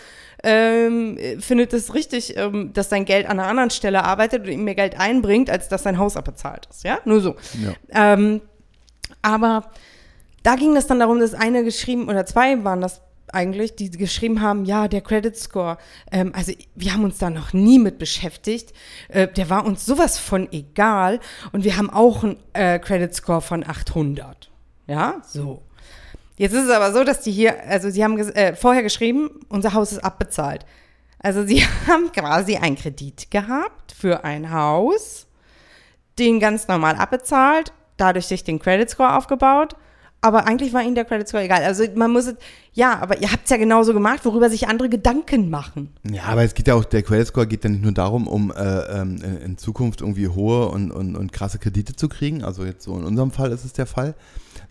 ähm, 0.43 1.17
findet 1.39 1.71
es 1.71 1.93
richtig, 1.93 2.35
ähm, 2.35 2.73
dass 2.73 2.89
sein 2.89 3.05
Geld 3.05 3.25
an 3.25 3.39
einer 3.39 3.47
anderen 3.47 3.69
Stelle 3.69 4.03
arbeitet 4.03 4.43
und 4.43 4.49
ihm 4.49 4.65
mehr 4.65 4.75
Geld 4.75 4.99
einbringt, 4.99 5.49
als 5.49 5.69
dass 5.69 5.83
sein 5.83 5.97
Haus 5.97 6.17
abbezahlt 6.17 6.67
ist. 6.69 6.83
Ja, 6.83 6.99
nur 7.05 7.21
so. 7.21 7.37
Ja. 7.63 8.13
Ähm, 8.13 8.41
aber 9.21 9.71
da 10.43 10.55
ging 10.55 10.75
es 10.75 10.87
dann 10.87 10.99
darum, 10.99 11.21
dass 11.21 11.33
eine 11.33 11.63
geschrieben, 11.63 12.09
oder 12.09 12.25
zwei 12.25 12.65
waren 12.65 12.81
das 12.81 12.99
eigentlich, 13.31 13.77
die 13.77 13.89
geschrieben 13.91 14.41
haben, 14.41 14.65
ja, 14.65 14.89
der 14.89 14.99
Credit 14.99 15.37
Score, 15.37 15.77
ähm, 16.11 16.33
also 16.35 16.51
wir 16.75 16.91
haben 16.91 17.05
uns 17.05 17.17
da 17.17 17.29
noch 17.29 17.53
nie 17.53 17.79
mit 17.79 17.97
beschäftigt, 17.97 18.73
äh, 19.07 19.29
der 19.29 19.49
war 19.49 19.65
uns 19.65 19.85
sowas 19.85 20.19
von 20.19 20.51
egal 20.51 21.21
und 21.53 21.63
wir 21.63 21.77
haben 21.77 21.89
auch 21.89 22.25
einen 22.25 22.35
äh, 22.51 22.77
Credit 22.77 23.15
Score 23.15 23.39
von 23.39 23.65
800. 23.65 24.51
Ja, 24.87 25.21
so. 25.27 25.61
Jetzt 26.37 26.53
ist 26.53 26.65
es 26.65 26.69
aber 26.69 26.91
so, 26.91 27.03
dass 27.03 27.21
die 27.21 27.31
hier, 27.31 27.55
also 27.67 27.89
sie 27.89 28.03
haben 28.03 28.15
ges- 28.17 28.33
äh, 28.35 28.55
vorher 28.55 28.83
geschrieben, 28.83 29.29
unser 29.47 29.73
Haus 29.73 29.91
ist 29.93 30.03
abbezahlt. 30.03 30.65
Also 31.19 31.45
sie 31.45 31.61
haben 31.87 32.11
quasi 32.11 32.57
einen 32.57 32.75
Kredit 32.75 33.31
gehabt 33.31 33.93
für 33.93 34.23
ein 34.25 34.51
Haus, 34.51 35.27
den 36.19 36.39
ganz 36.39 36.67
normal 36.67 36.95
abbezahlt, 36.95 37.71
dadurch 37.97 38.27
sich 38.27 38.43
den 38.43 38.59
Credit 38.59 38.89
Score 38.89 39.15
aufgebaut. 39.17 39.75
Aber 40.21 40.47
eigentlich 40.47 40.73
war 40.73 40.81
ihnen 40.81 40.95
der 40.95 41.05
Credit 41.05 41.27
Score 41.27 41.43
egal. 41.43 41.63
Also 41.63 41.83
man 41.95 42.11
muss 42.11 42.25
es, 42.25 42.35
ja, 42.73 42.97
aber 42.99 43.21
ihr 43.21 43.31
habt 43.31 43.43
es 43.45 43.51
ja 43.51 43.57
genauso 43.57 43.93
gemacht, 43.93 44.25
worüber 44.25 44.49
sich 44.49 44.67
andere 44.67 44.89
Gedanken 44.89 45.49
machen. 45.51 45.93
Ja, 46.09 46.23
aber 46.23 46.43
es 46.43 46.53
geht 46.55 46.67
ja 46.67 46.73
auch, 46.73 46.83
der 46.83 47.03
Credit 47.03 47.27
Score 47.27 47.45
geht 47.47 47.63
ja 47.63 47.69
nicht 47.69 47.83
nur 47.83 47.91
darum, 47.91 48.27
um 48.27 48.51
äh, 48.51 48.55
ähm, 48.55 49.17
in, 49.23 49.37
in 49.41 49.57
Zukunft 49.57 50.01
irgendwie 50.01 50.27
hohe 50.27 50.67
und, 50.69 50.91
und, 50.91 51.15
und 51.15 51.31
krasse 51.31 51.59
Kredite 51.59 51.95
zu 51.95 52.09
kriegen. 52.09 52.43
Also 52.43 52.65
jetzt 52.65 52.83
so 52.83 52.97
in 52.97 53.03
unserem 53.05 53.31
Fall 53.31 53.51
ist 53.51 53.65
es 53.65 53.73
der 53.73 53.85
Fall. 53.85 54.15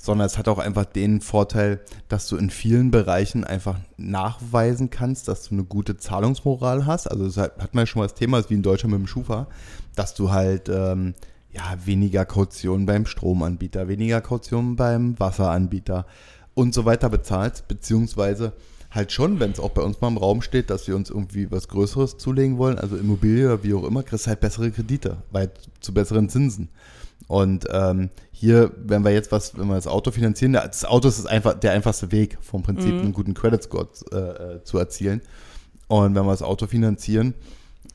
Sondern 0.04 0.26
es 0.26 0.36
hat 0.36 0.48
auch 0.48 0.58
einfach 0.58 0.84
den 0.84 1.22
Vorteil, 1.22 1.80
dass 2.10 2.28
du 2.28 2.36
in 2.36 2.50
vielen 2.50 2.90
Bereichen 2.90 3.42
einfach 3.42 3.76
nachweisen 3.96 4.90
kannst, 4.90 5.28
dass 5.28 5.48
du 5.48 5.54
eine 5.54 5.64
gute 5.64 5.96
Zahlungsmoral 5.96 6.84
hast. 6.84 7.10
Also 7.10 7.24
das 7.24 7.38
hat, 7.38 7.74
man 7.74 7.82
ja 7.82 7.86
schon 7.86 8.00
mal 8.00 8.04
das 8.04 8.14
Thema, 8.14 8.38
ist 8.38 8.50
wie 8.50 8.54
in 8.54 8.62
Deutschland 8.62 8.92
mit 8.92 9.00
dem 9.00 9.06
Schufa, 9.06 9.46
dass 9.96 10.12
du 10.12 10.30
halt 10.30 10.68
ähm, 10.68 11.14
ja, 11.52 11.62
weniger 11.86 12.26
Kaution 12.26 12.84
beim 12.84 13.06
Stromanbieter, 13.06 13.88
weniger 13.88 14.20
Kaution 14.20 14.76
beim 14.76 15.18
Wasseranbieter 15.18 16.04
und 16.52 16.74
so 16.74 16.84
weiter 16.84 17.08
bezahlst, 17.08 17.66
beziehungsweise 17.66 18.52
halt 18.90 19.10
schon, 19.10 19.40
wenn 19.40 19.52
es 19.52 19.58
auch 19.58 19.70
bei 19.70 19.80
uns 19.80 20.02
mal 20.02 20.08
im 20.08 20.18
Raum 20.18 20.42
steht, 20.42 20.68
dass 20.68 20.86
wir 20.86 20.96
uns 20.96 21.08
irgendwie 21.08 21.50
was 21.50 21.68
Größeres 21.68 22.18
zulegen 22.18 22.58
wollen, 22.58 22.78
also 22.78 22.98
Immobilie 22.98 23.46
oder 23.46 23.64
wie 23.64 23.72
auch 23.72 23.84
immer, 23.84 24.02
kriegst 24.02 24.26
halt 24.26 24.40
bessere 24.40 24.70
Kredite, 24.70 25.16
weil 25.30 25.50
zu 25.80 25.94
besseren 25.94 26.28
Zinsen. 26.28 26.68
Und 27.26 27.66
ähm, 27.70 28.10
hier, 28.32 28.72
wenn 28.76 29.04
wir 29.04 29.12
jetzt 29.12 29.32
was, 29.32 29.56
wenn 29.56 29.68
wir 29.68 29.76
das 29.76 29.86
Auto 29.86 30.10
finanzieren, 30.10 30.52
das 30.52 30.84
Auto 30.84 31.08
ist 31.08 31.26
einfach 31.26 31.54
der 31.54 31.72
einfachste 31.72 32.12
Weg, 32.12 32.38
vom 32.42 32.62
Prinzip 32.62 32.92
einen 32.92 33.12
guten 33.12 33.34
Credit 33.34 33.62
Score 33.62 33.88
äh, 34.12 34.16
äh, 34.16 34.62
zu 34.62 34.78
erzielen. 34.78 35.22
Und 35.88 36.14
wenn 36.14 36.24
wir 36.24 36.32
das 36.32 36.42
Auto 36.42 36.66
finanzieren, 36.66 37.34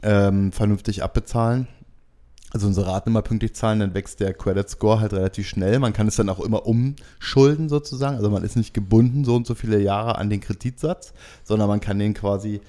ähm, 0.01 0.51
vernünftig 0.51 1.03
abbezahlen, 1.03 1.67
also 2.51 2.65
unsere 2.65 2.87
Raten 2.87 3.09
immer 3.09 3.21
pünktlich 3.21 3.53
zahlen, 3.53 3.79
dann 3.79 3.93
wächst 3.93 4.19
der 4.19 4.33
Credit 4.33 4.67
Score 4.67 4.99
halt 4.99 5.13
relativ 5.13 5.47
schnell. 5.47 5.77
Man 5.77 5.93
kann 5.93 6.07
es 6.07 6.15
dann 6.15 6.29
auch 6.29 6.39
immer 6.39 6.65
umschulden 6.65 7.69
sozusagen. 7.69 8.17
Also 8.17 8.29
man 8.31 8.43
ist 8.43 8.55
nicht 8.55 8.73
gebunden 8.73 9.23
so 9.23 9.35
und 9.35 9.45
so 9.45 9.53
viele 9.53 9.79
Jahre 9.79 10.17
an 10.17 10.29
den 10.29 10.41
Kreditsatz, 10.41 11.13
sondern 11.43 11.67
man 11.67 11.79
kann 11.79 11.99
den 11.99 12.15
quasi, 12.15 12.61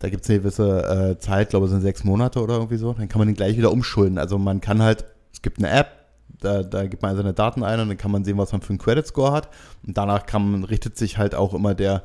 da 0.00 0.08
gibt 0.08 0.24
es 0.24 0.30
eine 0.30 0.40
gewisse 0.40 1.12
äh, 1.12 1.18
Zeit, 1.20 1.50
glaube 1.50 1.66
ich, 1.66 1.70
sind 1.70 1.82
sechs 1.82 2.02
Monate 2.02 2.42
oder 2.42 2.54
irgendwie 2.54 2.78
so, 2.78 2.94
dann 2.94 3.08
kann 3.08 3.20
man 3.20 3.28
den 3.28 3.36
gleich 3.36 3.56
wieder 3.56 3.70
umschulden. 3.70 4.18
Also 4.18 4.38
man 4.38 4.60
kann 4.60 4.82
halt, 4.82 5.04
es 5.32 5.42
gibt 5.42 5.58
eine 5.58 5.70
App, 5.70 6.02
da, 6.40 6.62
da 6.62 6.86
gibt 6.86 7.02
man 7.02 7.16
seine 7.16 7.32
Daten 7.32 7.62
ein 7.62 7.80
und 7.80 7.88
dann 7.88 7.96
kann 7.96 8.10
man 8.10 8.24
sehen, 8.24 8.38
was 8.38 8.52
man 8.52 8.60
für 8.60 8.70
einen 8.70 8.78
Credit 8.78 9.06
Score 9.06 9.32
hat. 9.32 9.48
Und 9.86 9.96
danach 9.96 10.26
kann 10.26 10.50
man, 10.50 10.64
richtet 10.64 10.96
sich 10.96 11.18
halt 11.18 11.34
auch 11.34 11.54
immer 11.54 11.74
der 11.74 12.02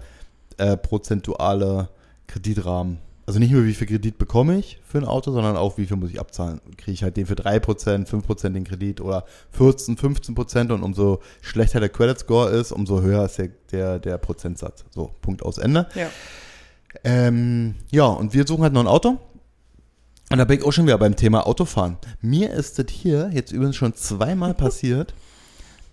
äh, 0.58 0.78
prozentuale 0.78 1.90
Kreditrahmen. 2.28 3.00
Also 3.26 3.40
nicht 3.40 3.52
nur, 3.52 3.66
wie 3.66 3.74
viel 3.74 3.88
Kredit 3.88 4.18
bekomme 4.18 4.58
ich 4.58 4.80
für 4.86 5.00
ein 5.00 5.04
Auto, 5.04 5.32
sondern 5.32 5.58
auch, 5.58 5.78
wie 5.78 5.86
viel 5.86 5.98
muss 5.98 6.12
ich 6.12 6.20
abzahlen. 6.20 6.62
Kriege 6.78 6.94
ich 6.94 7.04
halt 7.04 7.18
den 7.18 7.26
für 7.26 7.34
3%, 7.34 8.08
5% 8.08 8.50
den 8.50 8.64
Kredit 8.64 9.02
oder 9.02 9.26
14, 9.52 9.98
15% 9.98 10.72
und 10.72 10.82
umso 10.82 11.20
schlechter 11.42 11.82
der 11.82 11.90
Credit 11.90 12.18
Score 12.20 12.50
ist, 12.50 12.72
umso 12.72 13.02
höher 13.02 13.26
ist 13.26 13.38
der, 13.38 13.50
der, 13.72 14.00
der 14.00 14.18
Prozentsatz. 14.18 14.86
So, 14.92 15.12
Punkt 15.22 15.44
aus 15.44 15.58
Ende. 15.58 15.88
Ja. 15.96 16.10
Ähm, 17.04 17.76
ja, 17.92 18.06
und 18.06 18.34
wir 18.34 18.48
suchen 18.48 18.64
halt 18.64 18.74
noch 18.74 18.82
ein 18.82 18.88
Auto. 18.88 19.20
Und 20.30 20.40
da 20.40 20.46
bin 20.46 20.60
ich 20.60 20.66
auch 20.66 20.74
schon 20.74 20.86
wieder 20.86 20.98
beim 20.98 21.16
Thema 21.16 21.48
Autofahren. 21.48 21.98
Mir 22.22 22.52
ist 22.52 22.80
das 22.80 22.88
hier 22.90 23.30
jetzt 23.34 23.52
übrigens 23.52 23.78
schon 23.78 23.94
zweimal 23.94 24.54
passiert, 24.54 25.14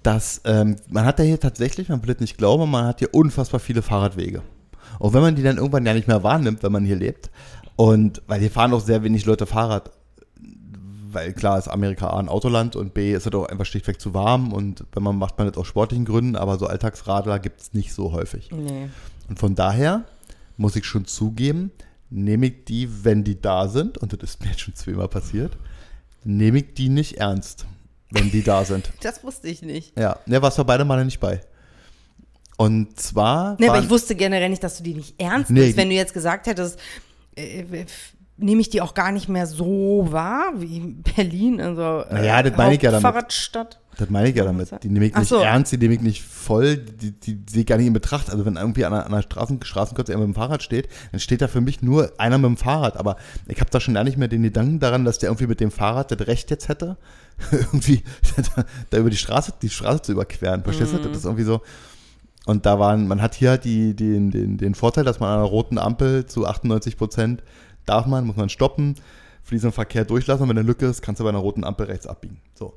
dass 0.03 0.41
ähm, 0.45 0.77
man 0.89 1.05
hat 1.05 1.19
ja 1.19 1.25
hier 1.25 1.41
tatsächlich, 1.41 1.89
man 1.89 2.03
will 2.03 2.15
es 2.15 2.21
nicht 2.21 2.37
glauben, 2.37 2.71
man 2.71 2.87
hat 2.87 2.99
hier 2.99 3.15
unfassbar 3.15 3.61
viele 3.61 3.81
Fahrradwege. 3.81 4.43
Auch 4.99 5.13
wenn 5.13 5.23
man 5.23 5.37
die 5.37 5.43
dann 5.43 5.57
irgendwann 5.57 5.87
ja 5.87 5.95
nicht 5.95 6.09
mehr 6.09 6.23
wahrnimmt, 6.23 6.63
wenn 6.63 6.73
man 6.73 6.85
hier 6.85 6.97
lebt. 6.97 7.31
Und 7.77 8.23
weil 8.27 8.41
hier 8.41 8.51
fahren 8.51 8.73
auch 8.73 8.81
sehr 8.81 9.03
wenig 9.03 9.25
Leute 9.25 9.47
Fahrrad. 9.47 9.91
Weil 11.13 11.33
klar 11.33 11.59
ist 11.59 11.69
Amerika 11.69 12.09
A 12.09 12.19
ein 12.19 12.29
Autoland 12.29 12.75
und 12.75 12.93
B 12.93 13.15
ist 13.15 13.27
es 13.27 13.33
auch 13.35 13.47
einfach 13.47 13.67
schlichtweg 13.67 14.01
zu 14.01 14.15
warm 14.15 14.53
und 14.53 14.85
wenn 14.93 15.03
man 15.05 15.17
macht 15.17 15.39
man 15.39 15.47
das 15.47 15.57
aus 15.57 15.69
sportlichen 15.69 16.05
Gründen, 16.05 16.35
aber 16.35 16.59
so 16.59 16.67
Alltagsradler 16.67 17.39
gibt 17.39 17.61
es 17.61 17.73
nicht 17.73 17.95
so 17.95 18.11
häufig. 18.11 18.51
Nee. 18.51 18.89
Und 19.29 19.39
von 19.39 19.55
daher 19.55 20.03
muss 20.57 20.75
ich 20.75 20.85
schon 20.85 21.05
zugeben, 21.05 21.71
nehme 22.11 22.47
ich 22.47 22.65
die, 22.65 23.05
wenn 23.05 23.25
die 23.25 23.41
da 23.41 23.69
sind, 23.69 23.99
und 23.99 24.13
das 24.13 24.31
ist 24.31 24.41
mir 24.43 24.51
jetzt 24.51 24.61
schon 24.61 24.75
zweimal 24.75 25.09
passiert, 25.09 25.57
nehme 26.25 26.59
ich 26.59 26.75
die 26.75 26.89
nicht 26.89 27.19
ernst, 27.19 27.67
wenn 28.11 28.31
die 28.31 28.43
da 28.43 28.65
sind. 28.65 28.91
Das 29.03 29.23
wusste 29.25 29.49
ich 29.49 29.63
nicht. 29.63 29.99
Ja, 29.99 30.19
ne, 30.27 30.41
warst 30.41 30.59
du 30.59 30.65
beide 30.65 30.85
Male 30.85 31.05
nicht 31.05 31.21
bei. 31.21 31.41
Und 32.57 33.01
zwar. 33.01 33.57
Nee, 33.59 33.69
aber 33.69 33.81
ich 33.81 33.91
wusste 33.91 34.15
generell 34.15 34.49
nicht, 34.49 34.63
dass 34.63 34.77
du 34.79 34.85
die 34.85 34.95
nicht 34.95 35.21
ernst 35.21 35.51
Nee, 35.51 35.61
nimmst. 35.61 35.77
Wenn 35.77 35.89
du 35.89 35.95
jetzt 35.97 36.15
gesagt 36.15 36.47
hättest, 36.47 36.79
äh, 37.37 37.65
nehme 38.37 38.61
ich 38.61 38.69
die 38.69 38.81
auch 38.81 38.95
gar 38.95 39.13
nicht 39.13 39.29
mehr 39.29 39.47
so 39.47 40.09
wahr 40.11 40.53
wie 40.57 40.81
Berlin, 41.17 41.61
also 41.61 42.05
äh, 42.09 42.15
Naja, 42.15 42.43
das 42.43 42.57
meine 42.57 42.75
ich 42.75 42.83
ja 42.83 42.91
damit. 42.91 43.03
Fahrradstadt. 43.03 43.81
Das 43.97 44.11
meine 44.11 44.29
ich 44.29 44.35
ja 44.35 44.45
damit. 44.45 44.71
Die 44.83 44.89
nehme 44.89 45.07
ich 45.07 45.15
nicht 45.15 45.29
so. 45.29 45.39
ernst, 45.39 45.71
die 45.71 45.79
nehme 45.79 45.95
ich 45.95 46.01
nicht 46.01 46.23
voll, 46.23 46.77
die, 46.77 47.13
die 47.13 47.39
sehe 47.49 47.61
ich 47.61 47.67
gar 47.67 47.77
nicht 47.77 47.87
in 47.87 47.93
Betracht. 47.93 48.29
Also 48.29 48.45
wenn 48.45 48.57
irgendwie 48.57 48.85
an 48.85 48.93
einer, 48.93 49.07
an 49.07 49.13
einer 49.13 49.23
Straßen, 49.23 49.63
Straßenkürze 49.63 50.11
jemand 50.11 50.29
mit 50.29 50.37
dem 50.37 50.41
Fahrrad 50.41 50.65
steht, 50.65 50.89
dann 51.13 51.21
steht 51.21 51.43
da 51.43 51.49
für 51.49 51.61
mich 51.61 51.81
nur 51.81 52.13
einer 52.19 52.39
mit 52.39 52.49
dem 52.49 52.57
Fahrrad. 52.57 52.97
Aber 52.97 53.17
ich 53.47 53.61
habe 53.61 53.71
da 53.71 53.79
schon 53.79 53.95
gar 53.95 54.03
nicht 54.03 54.17
mehr 54.17 54.27
den 54.27 54.43
Gedanken 54.43 54.81
daran, 54.81 55.05
dass 55.05 55.19
der 55.19 55.29
irgendwie 55.29 55.47
mit 55.47 55.61
dem 55.61 55.71
Fahrrad 55.71 56.11
das 56.11 56.27
Recht 56.27 56.51
jetzt 56.51 56.69
hätte, 56.69 56.97
irgendwie 57.53 58.03
da, 58.37 58.65
da 58.91 58.99
über 58.99 59.11
die 59.11 59.17
Straße, 59.17 59.53
die 59.63 59.71
Straße 59.71 60.03
zu 60.03 60.13
überqueren. 60.13 60.65
Verstehst 60.65 60.93
du? 60.93 60.99
Das 60.99 61.19
ist 61.19 61.25
irgendwie 61.25 61.45
so. 61.45 61.61
Und 62.47 62.67
da 62.67 62.79
waren, 62.79 63.07
man 63.09 63.23
hat 63.23 63.35
hier 63.35 63.51
halt 63.51 63.65
die, 63.65 63.95
den, 63.95 64.31
den, 64.31 64.59
den 64.59 64.75
Vorteil, 64.75 65.05
dass 65.05 65.21
man 65.21 65.31
an 65.31 65.39
einer 65.39 65.49
roten 65.49 65.79
Ampel 65.79 66.27
zu 66.27 66.47
98 66.47 66.99
Prozent 66.99 67.43
darf 67.87 68.07
man, 68.07 68.27
muss 68.27 68.37
man 68.37 68.49
stoppen, 68.49 68.97
fließenden 69.43 69.73
Verkehr 69.73 70.05
durchlassen 70.05 70.43
und 70.43 70.49
wenn 70.49 70.59
eine 70.59 70.67
Lücke 70.67 70.87
ist, 70.87 71.03
kannst 71.03 71.21
du 71.21 71.25
bei 71.25 71.31
einer 71.31 71.39
roten 71.39 71.65
Ampel 71.65 71.87
rechts 71.87 72.07
abbiegen. 72.07 72.41
So. 72.55 72.75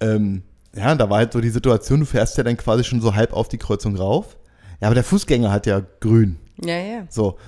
Ähm, 0.00 0.42
ja, 0.74 0.92
und 0.92 0.98
da 0.98 1.08
war 1.08 1.18
halt 1.18 1.32
so 1.32 1.40
die 1.40 1.50
Situation, 1.50 2.00
du 2.00 2.06
fährst 2.06 2.36
ja 2.36 2.44
dann 2.44 2.56
quasi 2.56 2.84
schon 2.84 3.00
so 3.00 3.14
halb 3.14 3.32
auf 3.32 3.48
die 3.48 3.58
Kreuzung 3.58 3.96
rauf. 3.96 4.36
Ja, 4.80 4.88
aber 4.88 4.94
der 4.94 5.04
Fußgänger 5.04 5.50
hat 5.50 5.66
ja 5.66 5.82
grün. 6.00 6.38
Ja, 6.62 6.76
ja. 6.76 7.06
So. 7.08 7.38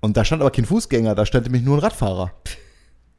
Und 0.00 0.16
da 0.16 0.24
stand 0.24 0.42
aber 0.42 0.50
kein 0.50 0.64
Fußgänger, 0.64 1.14
da 1.14 1.26
stand 1.26 1.46
nämlich 1.46 1.62
nur 1.62 1.76
ein 1.76 1.80
Radfahrer. 1.80 2.32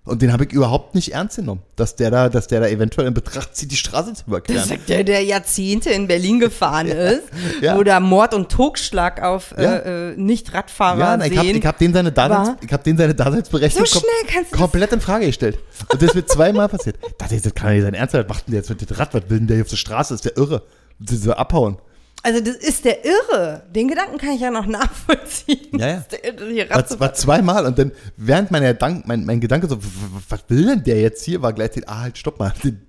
Und 0.03 0.23
den 0.23 0.33
habe 0.33 0.45
ich 0.45 0.51
überhaupt 0.51 0.95
nicht 0.95 1.13
ernst 1.13 1.35
genommen, 1.35 1.61
dass 1.75 1.95
der 1.95 2.09
da, 2.09 2.27
dass 2.27 2.47
der 2.47 2.59
da 2.59 2.67
eventuell 2.67 3.07
in 3.07 3.13
Betracht 3.13 3.55
zieht, 3.55 3.71
die 3.71 3.75
Straße 3.75 4.07
zu 4.07 4.13
Das 4.21 4.27
überqueren. 4.27 4.65
sagt 4.67 4.89
der, 4.89 5.03
der 5.03 5.23
Jahrzehnte 5.23 5.91
in 5.91 6.07
Berlin 6.07 6.39
gefahren 6.39 6.87
ist, 6.87 7.21
ja. 7.61 7.77
wo 7.77 7.83
da 7.83 7.99
Mord 7.99 8.33
und 8.33 8.49
Totschlag 8.49 9.21
auf 9.21 9.53
Ja. 9.55 9.75
äh, 9.75 10.11
äh, 10.13 10.17
Nicht-Radfahrer 10.17 10.97
Ja, 10.99 11.23
ich 11.25 11.37
habe 11.37 11.47
sehen. 11.47 11.55
ich 11.57 11.65
hab 11.67 11.77
den 11.77 11.93
seine 11.93 12.11
Daseins, 12.11 12.57
ich 12.65 12.73
hab 12.73 12.83
den 12.83 12.97
seine 12.97 13.13
Daseinsberechtigung 13.13 13.85
So 13.85 14.01
das- 14.01 14.51
komplett 14.59 14.91
in 14.91 15.01
Frage 15.01 15.27
gestellt. 15.27 15.59
Und 15.93 16.01
das 16.01 16.15
wird 16.15 16.29
zweimal 16.31 16.67
passiert. 16.67 16.97
Da 17.03 17.07
dachte 17.19 17.35
ich, 17.35 17.43
das 17.43 17.53
kann 17.53 17.67
ja 17.69 17.75
nicht 17.75 17.83
sein 17.83 17.93
Ernst 17.93 18.13
sein. 18.13 18.21
Was 18.27 18.29
macht 18.37 18.47
denn 18.47 18.53
der 18.53 18.61
jetzt 18.61 18.69
mit 18.71 18.81
dem 18.89 18.97
Rad? 18.97 19.13
Was 19.13 19.29
will 19.29 19.37
denn 19.37 19.47
der 19.47 19.57
hier 19.57 19.65
auf 19.65 19.69
der 19.69 19.77
Straße? 19.77 20.15
Ist 20.15 20.25
der 20.25 20.35
irre? 20.35 20.63
Sie 21.05 21.15
so 21.15 21.33
abhauen. 21.33 21.77
Also 22.23 22.39
das 22.39 22.55
ist 22.57 22.85
der 22.85 23.03
Irre. 23.03 23.63
Den 23.73 23.87
Gedanken 23.87 24.17
kann 24.17 24.31
ich 24.31 24.41
ja 24.41 24.51
noch 24.51 24.65
nachvollziehen. 24.67 25.77
Ja, 25.79 25.87
ja. 25.87 26.03
Irre, 26.23 26.69
War, 26.69 26.99
war 26.99 27.13
zweimal 27.13 27.65
und 27.65 27.77
dann, 27.79 27.91
während 28.17 28.51
mein, 28.51 28.61
Gedank, 28.63 29.07
mein, 29.07 29.25
mein 29.25 29.39
Gedanke 29.39 29.67
so, 29.67 29.77
was 30.29 30.43
will 30.47 30.65
denn 30.67 30.83
der 30.83 31.01
jetzt 31.01 31.23
hier, 31.25 31.41
war 31.41 31.51
gleichzeitig, 31.53 31.89
ah, 31.89 32.01
halt, 32.01 32.17
stopp 32.17 32.37
mal, 32.39 32.53
den, 32.63 32.85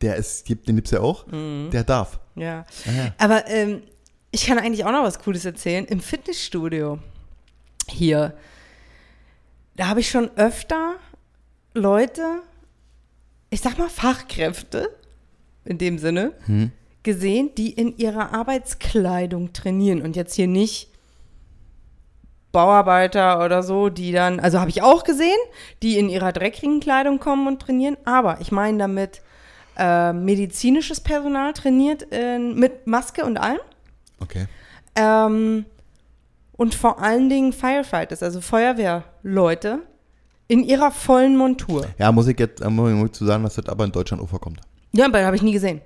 der 0.00 0.16
ist, 0.16 0.44
gibt- 0.44 0.68
den 0.68 0.76
gibt's 0.76 0.92
ja 0.92 1.00
auch, 1.00 1.26
Mhm. 1.26 1.70
der 1.72 1.82
darf. 1.84 2.20
Ja. 2.36 2.64
Ja, 2.84 2.92
ja. 2.92 3.14
Aber 3.18 3.48
ähm, 3.48 3.82
ich 4.30 4.46
kann 4.46 4.58
eigentlich 4.58 4.84
auch 4.84 4.92
noch 4.92 5.02
was 5.02 5.18
Cooles 5.18 5.44
erzählen. 5.44 5.84
Im 5.86 6.00
Fitnessstudio 6.00 7.00
hier, 7.88 8.34
da 9.74 9.88
habe 9.88 10.00
ich 10.00 10.08
schon 10.10 10.30
öfter 10.36 10.94
Leute, 11.74 12.22
ich 13.50 13.60
sag 13.60 13.76
mal 13.78 13.88
Fachkräfte 13.88 14.88
in 15.64 15.78
dem 15.78 15.98
Sinne, 15.98 16.32
Hm. 16.46 16.70
Gesehen, 17.08 17.50
die 17.56 17.72
in 17.72 17.96
ihrer 17.96 18.34
Arbeitskleidung 18.34 19.54
trainieren 19.54 20.02
und 20.02 20.14
jetzt 20.14 20.34
hier 20.34 20.46
nicht 20.46 20.90
Bauarbeiter 22.52 23.42
oder 23.42 23.62
so, 23.62 23.88
die 23.88 24.12
dann, 24.12 24.40
also 24.40 24.60
habe 24.60 24.68
ich 24.68 24.82
auch 24.82 25.04
gesehen, 25.04 25.38
die 25.82 25.96
in 25.96 26.10
ihrer 26.10 26.32
dreckigen 26.32 26.80
Kleidung 26.80 27.18
kommen 27.18 27.46
und 27.46 27.62
trainieren, 27.62 27.96
aber 28.04 28.42
ich 28.42 28.52
meine 28.52 28.76
damit 28.76 29.22
äh, 29.78 30.12
medizinisches 30.12 31.00
Personal 31.00 31.54
trainiert 31.54 32.02
in, 32.02 32.56
mit 32.56 32.86
Maske 32.86 33.24
und 33.24 33.38
allem. 33.38 33.60
Okay. 34.20 34.46
Ähm, 34.94 35.64
und 36.58 36.74
vor 36.74 37.02
allen 37.02 37.30
Dingen 37.30 37.54
Firefighters, 37.54 38.22
also 38.22 38.42
Feuerwehrleute, 38.42 39.78
in 40.46 40.62
ihrer 40.62 40.90
vollen 40.90 41.38
Montur. 41.38 41.86
Ja, 41.96 42.12
muss 42.12 42.26
ich 42.26 42.38
jetzt, 42.38 42.60
äh, 42.60 42.68
muss 42.68 42.92
ich 42.92 43.12
zu 43.12 43.24
sagen, 43.24 43.44
dass 43.44 43.54
das 43.54 43.66
aber 43.66 43.86
in 43.86 43.92
Deutschland 43.92 44.22
auch 44.22 44.28
vorkommt. 44.28 44.60
Ja, 44.92 45.06
aber 45.06 45.24
habe 45.24 45.36
ich 45.36 45.42
nie 45.42 45.52
gesehen. 45.52 45.80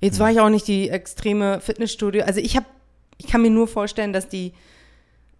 Jetzt 0.00 0.16
Hm. 0.16 0.20
war 0.20 0.30
ich 0.30 0.40
auch 0.40 0.50
nicht 0.50 0.66
die 0.68 0.88
extreme 0.90 1.60
Fitnessstudio. 1.60 2.24
Also 2.24 2.40
ich 2.40 2.56
habe, 2.56 2.66
ich 3.18 3.26
kann 3.26 3.42
mir 3.42 3.50
nur 3.50 3.68
vorstellen, 3.68 4.12
dass 4.12 4.28
die 4.28 4.52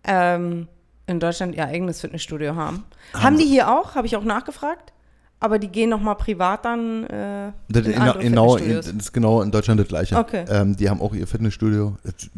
ähm, 0.05 0.69
in 1.07 1.21
Deutschland 1.21 1.55
ihr 1.55 1.67
eigenes 1.67 2.01
Fitnessstudio 2.01 2.55
haben. 2.57 2.85
Haben, 3.13 3.37
die 3.37 3.45
hier 3.45 3.71
auch? 3.71 3.95
Habe 3.95 4.07
ich 4.07 4.17
auch 4.17 4.25
nachgefragt. 4.25 4.93
Aber 5.41 5.59
die 5.59 5.69
gehen 5.69 5.91
noch 5.91 6.01
mal 6.01 6.15
privat 6.15 6.65
dann 6.65 7.05
äh, 7.05 7.53
Das, 7.69 7.85
in 7.85 7.93
in, 7.93 7.99
andere 7.99 8.19
genau, 8.23 8.57
in, 8.57 8.75
das 8.75 8.87
ist 8.87 9.13
genau 9.13 9.43
in 9.43 9.51
Deutschland 9.51 9.79
das 9.79 9.89
Gleiche. 9.89 10.17
Okay. 10.17 10.45
Ähm, 10.49 10.77
die 10.77 10.89
haben 10.89 11.03
auch 11.03 11.13
ihr 11.13 11.27
Fitnessstudio. 11.27 11.97
Es 12.05 12.31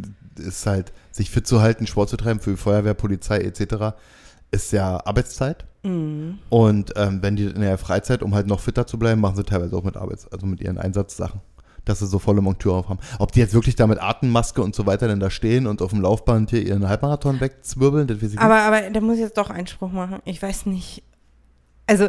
ist 0.44 0.66
halt, 0.66 0.92
sich 1.12 1.30
fit 1.30 1.46
zu 1.46 1.60
halten, 1.60 1.86
Sport 1.86 2.08
zu 2.08 2.16
treiben 2.16 2.40
für 2.40 2.56
Feuerwehr, 2.56 2.94
Polizei 2.94 3.38
etc. 3.38 3.94
ist 4.50 4.72
ja 4.72 5.00
Arbeitszeit. 5.06 5.64
Mhm. 5.84 6.38
Und 6.48 6.94
ähm, 6.96 7.22
wenn 7.22 7.36
die 7.36 7.44
in 7.44 7.60
der 7.60 7.78
Freizeit, 7.78 8.22
um 8.22 8.34
halt 8.34 8.48
noch 8.48 8.58
fitter 8.58 8.88
zu 8.88 8.98
bleiben, 8.98 9.20
machen 9.20 9.36
sie 9.36 9.44
teilweise 9.44 9.76
auch 9.76 9.84
mit 9.84 9.96
Arbeits-, 9.96 10.26
also 10.32 10.46
mit 10.46 10.60
ihren 10.60 10.78
Einsatzsachen. 10.78 11.40
Dass 11.86 12.00
sie 12.00 12.06
so 12.06 12.18
volle 12.18 12.42
Montur 12.42 12.74
auf 12.74 12.88
haben. 12.90 12.98
Ob 13.18 13.32
die 13.32 13.40
jetzt 13.40 13.54
wirklich 13.54 13.76
da 13.76 13.86
mit 13.86 13.98
Atemmaske 14.02 14.60
und 14.60 14.74
so 14.74 14.84
weiter 14.84 15.08
denn 15.08 15.20
da 15.20 15.30
stehen 15.30 15.66
und 15.66 15.80
auf 15.80 15.90
dem 15.90 16.02
Laufband 16.02 16.50
hier 16.50 16.60
ihren 16.62 16.86
Halbmarathon 16.86 17.40
wegzwirbeln, 17.40 18.06
das 18.06 18.20
weiß 18.20 18.32
ich 18.34 18.38
Aber, 18.38 18.58
aber 18.58 18.90
da 18.90 19.00
muss 19.00 19.14
ich 19.14 19.20
jetzt 19.22 19.38
doch 19.38 19.48
Einspruch 19.48 19.90
machen. 19.92 20.18
Ich 20.24 20.42
weiß 20.42 20.66
nicht. 20.66 21.02
Also, 21.86 22.08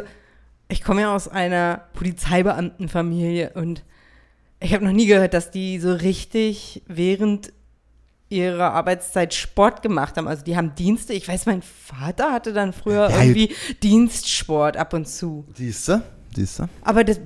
ich 0.68 0.82
komme 0.84 1.00
ja 1.02 1.14
aus 1.14 1.28
einer 1.28 1.82
Polizeibeamtenfamilie 1.94 3.52
und 3.54 3.84
ich 4.60 4.74
habe 4.74 4.84
noch 4.84 4.92
nie 4.92 5.06
gehört, 5.06 5.34
dass 5.34 5.50
die 5.50 5.78
so 5.78 5.92
richtig 5.94 6.82
während 6.88 7.52
ihrer 8.28 8.72
Arbeitszeit 8.72 9.32
Sport 9.32 9.82
gemacht 9.82 10.16
haben. 10.16 10.28
Also 10.28 10.44
die 10.44 10.56
haben 10.56 10.74
Dienste. 10.74 11.12
Ich 11.14 11.28
weiß, 11.28 11.46
mein 11.46 11.62
Vater 11.62 12.32
hatte 12.32 12.52
dann 12.52 12.72
früher 12.72 13.08
Ja, 13.08 13.20
irgendwie 13.22 13.54
Dienstsport 13.82 14.76
ab 14.76 14.92
und 14.92 15.08
zu. 15.08 15.44
nicht. 15.56 16.02
Siehst 16.34 16.58
du? 16.58 16.68
Aber 16.82 17.04
das, 17.04 17.20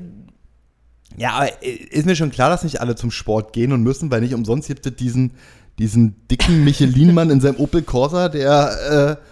Ja, 1.16 1.32
aber 1.32 1.62
ist 1.62 2.06
mir 2.06 2.16
schon 2.16 2.30
klar, 2.30 2.50
dass 2.50 2.64
nicht 2.64 2.80
alle 2.80 2.94
zum 2.94 3.10
Sport 3.10 3.52
gehen 3.52 3.72
und 3.72 3.82
müssen, 3.82 4.10
weil 4.10 4.20
nicht 4.20 4.34
umsonst 4.34 4.68
gibt 4.68 4.86
es 4.86 4.96
diesen, 4.96 5.32
diesen 5.78 6.26
dicken 6.28 6.64
Michelin-Mann 6.64 7.30
in 7.30 7.40
seinem 7.40 7.56
Opel 7.56 7.82
Corsa, 7.82 8.28
der 8.28 9.18
äh, 9.20 9.22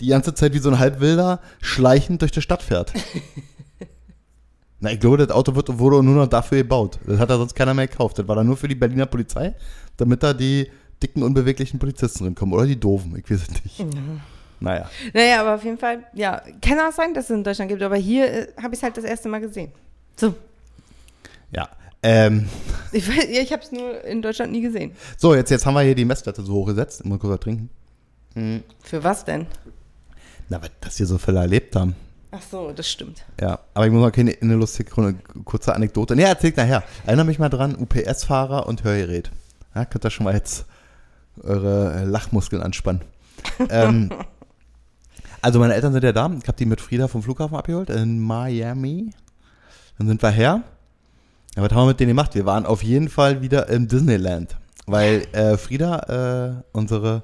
die 0.00 0.08
ganze 0.08 0.34
Zeit 0.34 0.54
wie 0.54 0.58
so 0.58 0.70
ein 0.70 0.78
Halbwilder 0.78 1.40
schleichend 1.60 2.22
durch 2.22 2.32
die 2.32 2.42
Stadt 2.42 2.62
fährt. 2.62 2.92
Na, 4.80 4.90
ich 4.90 5.00
glaube, 5.00 5.18
das 5.18 5.30
Auto 5.30 5.54
wird, 5.54 5.78
wurde 5.78 6.02
nur 6.02 6.14
noch 6.14 6.26
dafür 6.26 6.58
gebaut. 6.58 6.98
Das 7.06 7.18
hat 7.18 7.28
da 7.28 7.36
sonst 7.36 7.54
keiner 7.54 7.74
mehr 7.74 7.86
gekauft. 7.86 8.18
Das 8.18 8.26
war 8.26 8.36
dann 8.36 8.46
nur 8.46 8.56
für 8.56 8.68
die 8.68 8.74
Berliner 8.74 9.04
Polizei, 9.04 9.54
damit 9.98 10.22
da 10.22 10.32
die 10.32 10.70
dicken, 11.02 11.22
unbeweglichen 11.22 11.78
Polizisten 11.78 12.24
drinkommen. 12.24 12.54
Oder 12.54 12.66
die 12.66 12.80
doofen, 12.80 13.14
ich 13.16 13.30
weiß 13.30 13.42
es 13.42 13.64
nicht. 13.64 13.84
Naja. 14.58 14.90
naja, 15.14 15.40
aber 15.40 15.54
auf 15.54 15.64
jeden 15.64 15.78
Fall, 15.78 16.04
ja, 16.14 16.42
kann 16.60 16.78
auch 16.80 16.92
sein, 16.92 17.14
dass 17.14 17.24
es 17.24 17.30
in 17.30 17.44
Deutschland 17.44 17.70
gibt, 17.70 17.82
aber 17.82 17.96
hier 17.96 18.26
äh, 18.26 18.46
habe 18.62 18.74
ich 18.74 18.78
es 18.78 18.82
halt 18.82 18.96
das 18.96 19.04
erste 19.04 19.28
Mal 19.28 19.40
gesehen. 19.40 19.72
So, 20.16 20.34
Ja. 21.52 21.68
Ähm, 22.02 22.48
ich, 22.92 23.04
weiß- 23.06 23.28
ja, 23.30 23.42
ich 23.42 23.52
habe 23.52 23.62
es 23.62 23.72
nur 23.72 24.02
in 24.04 24.22
Deutschland 24.22 24.52
nie 24.52 24.62
gesehen. 24.62 24.92
so, 25.18 25.34
jetzt, 25.34 25.50
jetzt 25.50 25.66
haben 25.66 25.74
wir 25.74 25.82
hier 25.82 25.94
die 25.94 26.04
Messlatte 26.06 26.42
so 26.42 26.54
hochgesetzt. 26.54 27.02
Immer 27.02 27.18
kurz 27.18 27.32
was 27.34 27.40
trinken. 27.40 27.70
Für 28.82 29.02
was 29.04 29.24
denn? 29.24 29.46
Na, 30.48 30.62
was 30.62 30.70
das 30.80 30.96
hier 30.96 31.06
so 31.06 31.18
viele 31.18 31.40
erlebt 31.40 31.74
haben. 31.76 31.94
Ach 32.30 32.40
so, 32.48 32.70
das 32.72 32.88
stimmt. 32.88 33.24
Ja, 33.40 33.58
aber 33.74 33.86
ich 33.86 33.92
muss 33.92 34.00
mal 34.00 34.12
keine 34.12 34.36
eine 34.40 34.54
lustige 34.54 34.88
Chron- 34.90 35.18
kurze 35.44 35.74
Anekdote. 35.74 36.14
Ne, 36.14 36.22
erzählt 36.22 36.56
nachher. 36.56 36.84
Erinnere 37.04 37.26
mich 37.26 37.40
mal 37.40 37.48
dran, 37.48 37.74
UPS-Fahrer 37.74 38.66
und 38.68 38.84
Hörgerät. 38.84 39.30
Ja, 39.74 39.84
könnt 39.84 40.04
ihr 40.06 40.10
schon 40.10 40.24
mal 40.24 40.34
jetzt 40.34 40.64
eure 41.42 42.04
Lachmuskeln 42.04 42.62
anspannen. 42.62 43.02
ähm, 43.68 44.10
also 45.42 45.58
meine 45.58 45.74
Eltern 45.74 45.92
sind 45.92 46.04
ja 46.04 46.12
da. 46.12 46.30
Ich 46.40 46.46
habe 46.48 46.56
die 46.56 46.66
mit 46.66 46.80
Frieda 46.80 47.08
vom 47.08 47.22
Flughafen 47.22 47.56
abgeholt 47.56 47.90
in 47.90 48.20
Miami. 48.20 49.10
Dann 49.98 50.06
sind 50.06 50.22
wir 50.22 50.30
her. 50.30 50.62
Ja, 51.60 51.66
was 51.66 51.76
haben 51.76 51.82
wir 51.82 51.88
mit 51.88 52.00
denen 52.00 52.08
gemacht? 52.08 52.34
Wir 52.34 52.46
waren 52.46 52.64
auf 52.64 52.82
jeden 52.82 53.10
Fall 53.10 53.42
wieder 53.42 53.68
im 53.68 53.86
Disneyland. 53.86 54.56
Weil 54.86 55.26
äh, 55.32 55.58
Frieda, 55.58 56.54
äh, 56.56 56.62
unsere 56.72 57.22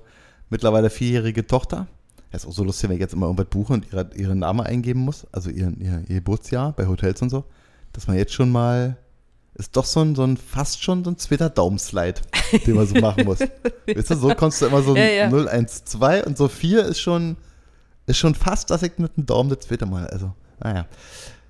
mittlerweile 0.50 0.90
vierjährige 0.90 1.46
Tochter, 1.46 1.86
das 2.30 2.42
ist 2.42 2.48
auch 2.50 2.52
so 2.52 2.62
lustig, 2.62 2.90
wenn 2.90 2.96
ich 2.96 3.00
jetzt 3.00 3.14
immer 3.14 3.24
irgendwas 3.26 3.46
buche 3.46 3.72
und 3.72 3.90
ihre, 3.90 4.10
ihren 4.14 4.40
Namen 4.40 4.60
eingeben 4.60 5.00
muss, 5.00 5.26
also 5.32 5.48
ihren, 5.48 5.80
ihr, 5.80 6.02
ihr 6.06 6.16
Geburtsjahr 6.16 6.72
bei 6.72 6.86
Hotels 6.86 7.22
und 7.22 7.30
so, 7.30 7.44
dass 7.94 8.08
man 8.08 8.18
jetzt 8.18 8.34
schon 8.34 8.50
mal, 8.50 8.98
ist 9.54 9.74
doch 9.74 9.86
so 9.86 10.00
ein, 10.00 10.14
so 10.14 10.24
ein 10.24 10.36
fast 10.36 10.82
schon 10.82 11.02
so 11.02 11.12
ein 11.12 11.16
zweiter 11.16 11.48
Daumenslide, 11.48 12.20
den 12.66 12.74
man 12.74 12.86
so 12.86 12.96
machen 12.96 13.24
muss. 13.24 13.38
weißt 13.86 14.10
du, 14.10 14.16
so 14.16 14.34
kommst 14.34 14.60
du 14.60 14.66
immer 14.66 14.82
so 14.82 14.94
Ja, 14.94 15.06
ja. 15.06 15.30
0, 15.30 15.48
1, 15.48 15.86
2 15.86 16.24
und 16.24 16.36
so 16.36 16.48
4 16.48 16.84
ist 16.84 17.00
schon, 17.00 17.38
ist 18.04 18.18
schon 18.18 18.34
fast, 18.34 18.68
dass 18.68 18.82
ich 18.82 18.98
mit 18.98 19.16
dem 19.16 19.24
Daumen 19.24 19.48
das 19.48 19.60
zweite 19.60 19.86
Mal, 19.86 20.06
also, 20.08 20.30
naja. 20.60 20.84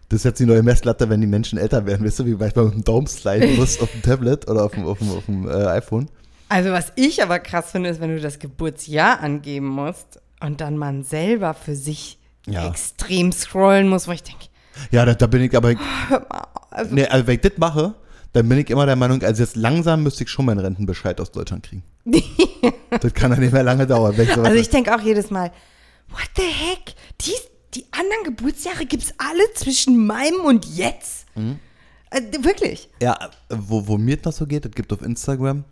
Das 0.09 0.19
ist 0.21 0.25
jetzt 0.25 0.39
die 0.41 0.47
neue 0.47 0.63
Messlatte, 0.63 1.09
wenn 1.09 1.21
die 1.21 1.27
Menschen 1.27 1.59
älter 1.59 1.85
werden, 1.87 2.07
weißt 2.07 2.21
du, 2.21 2.27
wie 2.27 2.35
manchmal 2.35 2.67
mit 2.67 2.75
dem 2.75 2.85
Daumen 2.85 3.07
sliden 3.09 3.57
musst 3.57 3.81
auf 3.83 3.91
dem 3.91 4.03
Tablet 4.03 4.49
oder 4.49 4.65
auf 4.65 4.73
dem, 4.73 4.87
auf 4.87 4.99
dem, 4.99 5.11
auf 5.11 5.25
dem 5.27 5.49
äh, 5.49 5.53
iPhone. 5.67 6.09
Also 6.49 6.71
was 6.71 6.93
ich 6.95 7.23
aber 7.23 7.41
krass 7.41 7.73
finde, 7.73 7.91
ist, 7.91 8.01
wenn 8.01 8.15
du 8.15 8.21
das 8.21 8.39
Geburtsjahr 8.39 9.21
angeben 9.21 9.67
musst 9.67 10.21
und 10.41 10.61
dann 10.61 10.79
man 10.79 11.03
selber 11.03 11.55
für 11.55 11.75
sich 11.75 12.19
Ja. 12.47 12.69
extrem 12.69 13.33
scrollen 13.33 13.89
muss, 13.89 14.07
wo 14.07 14.13
ich 14.13 14.23
denke, 14.23 14.47
Ja, 14.93 15.05
da, 15.05 15.15
da 15.15 15.27
bin 15.27 15.43
ich 15.43 15.57
aber, 15.57 15.71
hör 16.09 16.21
mal, 16.21 16.47
also, 16.71 16.95
nee, 16.95 17.07
also 17.07 17.27
wenn 17.27 17.35
ich 17.35 17.41
das 17.41 17.53
mache, 17.57 17.95
dann 18.33 18.49
bin 18.49 18.59
ich 18.59 18.71
immer 18.71 18.87
der 18.87 18.97
Meinung, 18.97 19.23
also 19.25 19.43
jetzt 19.43 19.57
langsam 19.57 20.05
müsste 20.05 20.23
ich 20.23 20.31
schon 20.31 20.45
meinen 20.45 20.61
Rentenbescheid 20.61 21.21
aus 21.21 21.33
Deutschland 21.33 21.65
kriegen. 21.65 21.83
das 23.01 23.13
kann 23.15 23.33
ja 23.33 23.39
nicht 23.39 23.53
mehr 23.53 23.65
lange 23.65 23.87
dauern. 23.87 24.15
Ich 24.21 24.37
also 24.37 24.53
ich 24.53 24.69
denke 24.69 24.95
auch 24.95 25.01
jedes 25.01 25.31
Mal, 25.31 25.51
what 26.11 26.29
the 26.37 26.43
heck? 26.43 26.95
Die, 27.23 27.33
die 27.77 27.85
anderen 27.91 28.25
Geburtsjahre 28.25 28.87
gibt 28.87 29.05
es 29.05 29.15
alle 29.19 29.53
zwischen 29.55 30.07
meinem 30.07 30.41
und 30.45 30.65
jetzt. 30.65 31.27
Äh, 32.11 32.23
wirklich. 32.41 32.89
Ja, 33.03 33.19
wo, 33.49 33.87
wo 33.87 33.99
mir 33.99 34.17
das 34.17 34.39
so 34.39 34.47
geht, 34.47 34.65
es 34.65 34.73
gibt 34.73 34.93
auf 34.93 35.03
Instagram 35.03 35.65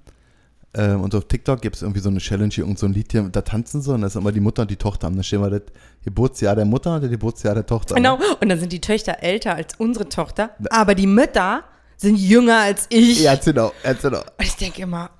ähm, 0.75 1.01
und 1.01 1.15
auf 1.15 1.27
TikTok 1.27 1.63
gibt 1.63 1.77
es 1.77 1.83
irgendwie 1.83 2.01
so 2.01 2.09
eine 2.09 2.19
Challenge, 2.19 2.53
hier, 2.53 2.65
irgend 2.65 2.79
so 2.79 2.87
ein 2.87 2.93
Lied 2.93 3.13
hier, 3.13 3.23
da 3.23 3.43
tanzen 3.43 3.81
sie 3.81 3.93
und 3.93 4.01
da 4.01 4.09
ist 4.09 4.17
immer 4.17 4.33
die 4.33 4.41
Mutter 4.41 4.63
und 4.63 4.71
die 4.71 4.77
Tochter. 4.77 5.07
Und 5.07 5.17
da 5.17 5.23
stehen 5.23 5.41
wir 5.41 5.51
das 5.51 5.63
Geburtsjahr 6.05 6.57
der 6.57 6.65
Mutter 6.65 6.97
und 6.97 7.03
das 7.03 7.11
Geburtsjahr 7.11 7.55
der 7.55 7.67
Tochter. 7.67 7.95
Genau. 7.95 8.19
Und 8.41 8.49
dann 8.49 8.59
sind 8.59 8.73
die 8.73 8.81
Töchter 8.81 9.23
älter 9.23 9.55
als 9.55 9.75
unsere 9.79 10.09
Tochter, 10.09 10.51
aber 10.71 10.95
die 10.95 11.07
Mütter 11.07 11.65
sind 11.97 12.17
jünger 12.17 12.59
als 12.59 12.87
ich. 12.89 13.23
Ja, 13.23 13.37
genau, 13.37 13.73
genau. 14.03 14.19
Und 14.19 14.45
ich 14.45 14.57
denke 14.57 14.83
immer, 14.83 15.11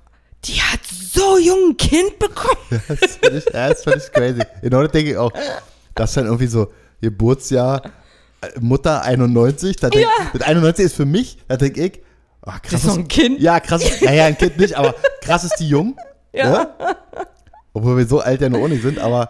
die 0.43 0.61
hat 0.61 0.81
so 0.85 1.37
jung 1.39 1.69
ein 1.69 1.77
Kind 1.77 2.19
bekommen. 2.19 2.81
Das 2.87 3.01
ist 3.01 3.19
völlig, 3.23 3.45
ja, 3.45 3.69
das 3.69 3.77
ist 3.77 3.83
völlig 3.83 4.11
crazy. 4.11 4.41
Genau 4.61 4.83
das 4.83 4.91
denke 4.91 5.11
ich 5.11 5.17
auch. 5.17 5.31
Das 5.95 6.11
ist 6.11 6.17
dann 6.17 6.25
irgendwie 6.25 6.47
so 6.47 6.71
Geburtsjahr 7.01 7.81
äh, 8.41 8.59
Mutter 8.59 9.01
91. 9.03 9.77
Da 9.77 9.89
denk, 9.89 10.07
Das 10.33 10.41
91 10.43 10.85
ist 10.85 10.95
für 10.95 11.05
mich, 11.05 11.37
da 11.47 11.57
denke 11.57 11.85
ich, 11.85 11.99
oh, 12.45 12.51
krass. 12.61 12.73
ist 12.83 12.87
doch 12.87 12.97
ein 12.97 13.07
Kind. 13.07 13.39
Ja, 13.41 13.59
krass. 13.59 13.83
Naja, 14.01 14.25
ein 14.25 14.37
Kind 14.37 14.57
nicht, 14.57 14.75
aber 14.75 14.93
krass 15.21 15.43
ist 15.43 15.55
die 15.59 15.67
jung. 15.69 15.95
Ja. 16.33 16.49
Ne? 16.51 16.67
Obwohl 17.73 17.97
wir 17.97 18.05
so 18.05 18.19
alt 18.19 18.41
ja 18.41 18.49
noch 18.49 18.59
auch 18.59 18.67
nicht 18.67 18.81
sind, 18.83 18.99
aber 18.99 19.29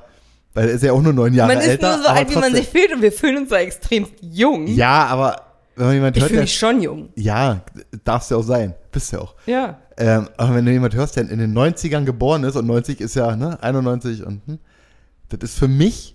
weil 0.53 0.69
er 0.69 0.75
ist 0.75 0.83
ja 0.83 0.91
auch 0.93 1.01
nur 1.01 1.13
neun 1.13 1.33
Jahre 1.33 1.53
Man 1.53 1.61
ist 1.61 1.67
älter. 1.67 1.95
nur 1.97 2.03
so 2.03 2.09
alt, 2.09 2.29
wie 2.29 2.33
man 2.35 2.43
trotzdem- 2.43 2.55
sich 2.55 2.69
fühlt 2.69 2.93
und 2.93 3.01
wir 3.01 3.11
fühlen 3.11 3.37
uns 3.37 3.49
so 3.49 3.55
extrem 3.55 4.07
jung. 4.21 4.67
Ja, 4.67 5.05
aber 5.07 5.41
wenn 5.75 5.87
man 5.87 5.95
jemand 5.95 6.15
ich 6.17 6.21
hört, 6.21 6.29
fühle 6.29 6.37
der, 6.39 6.43
mich 6.45 6.57
schon 6.57 6.81
jung. 6.81 7.09
ja, 7.15 7.61
darfst 8.05 8.31
ja 8.31 8.37
auch 8.37 8.43
sein. 8.43 8.73
Bist 8.91 9.11
ja 9.11 9.19
auch. 9.19 9.35
Ja. 9.45 9.79
Ähm, 9.97 10.29
aber 10.37 10.55
wenn 10.55 10.65
du 10.65 10.71
jemand 10.71 10.95
hörst, 10.95 11.15
der 11.17 11.29
in 11.29 11.37
den 11.39 11.53
90ern 11.53 12.05
geboren 12.05 12.43
ist 12.45 12.55
und 12.55 12.65
90 12.67 13.01
ist 13.01 13.15
ja, 13.15 13.35
ne, 13.35 13.61
91 13.61 14.25
und 14.25 14.41
hm, 14.47 14.59
das 15.29 15.49
ist 15.51 15.59
für 15.59 15.67
mich, 15.67 16.14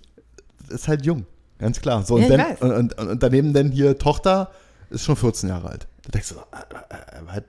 ist 0.71 0.87
halt 0.87 1.05
jung. 1.05 1.25
Ganz 1.59 1.79
klar. 1.81 2.03
So, 2.03 2.15
und, 2.15 2.23
Ja, 2.23 2.37
dann, 2.37 2.71
und, 2.71 2.97
und, 2.97 3.09
und 3.09 3.23
daneben 3.23 3.53
dann 3.53 3.71
hier 3.71 3.97
Tochter 3.97 4.51
ist 4.89 5.03
schon 5.05 5.15
14 5.15 5.49
Jahre 5.49 5.69
alt. 5.69 5.87
Da 6.03 6.09
denkst 6.11 6.29
du 6.29 6.35
so, 6.35 6.41
äh, 6.41 6.93
äh, 6.95 7.21
was? 7.25 7.43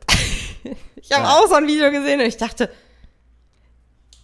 Ich 0.97 1.11
habe 1.13 1.25
Ja. 1.25 1.31
auch 1.37 1.49
so 1.49 1.55
ein 1.55 1.67
Video 1.67 1.91
gesehen 1.91 2.21
und 2.21 2.27
ich 2.27 2.37
dachte, 2.37 2.71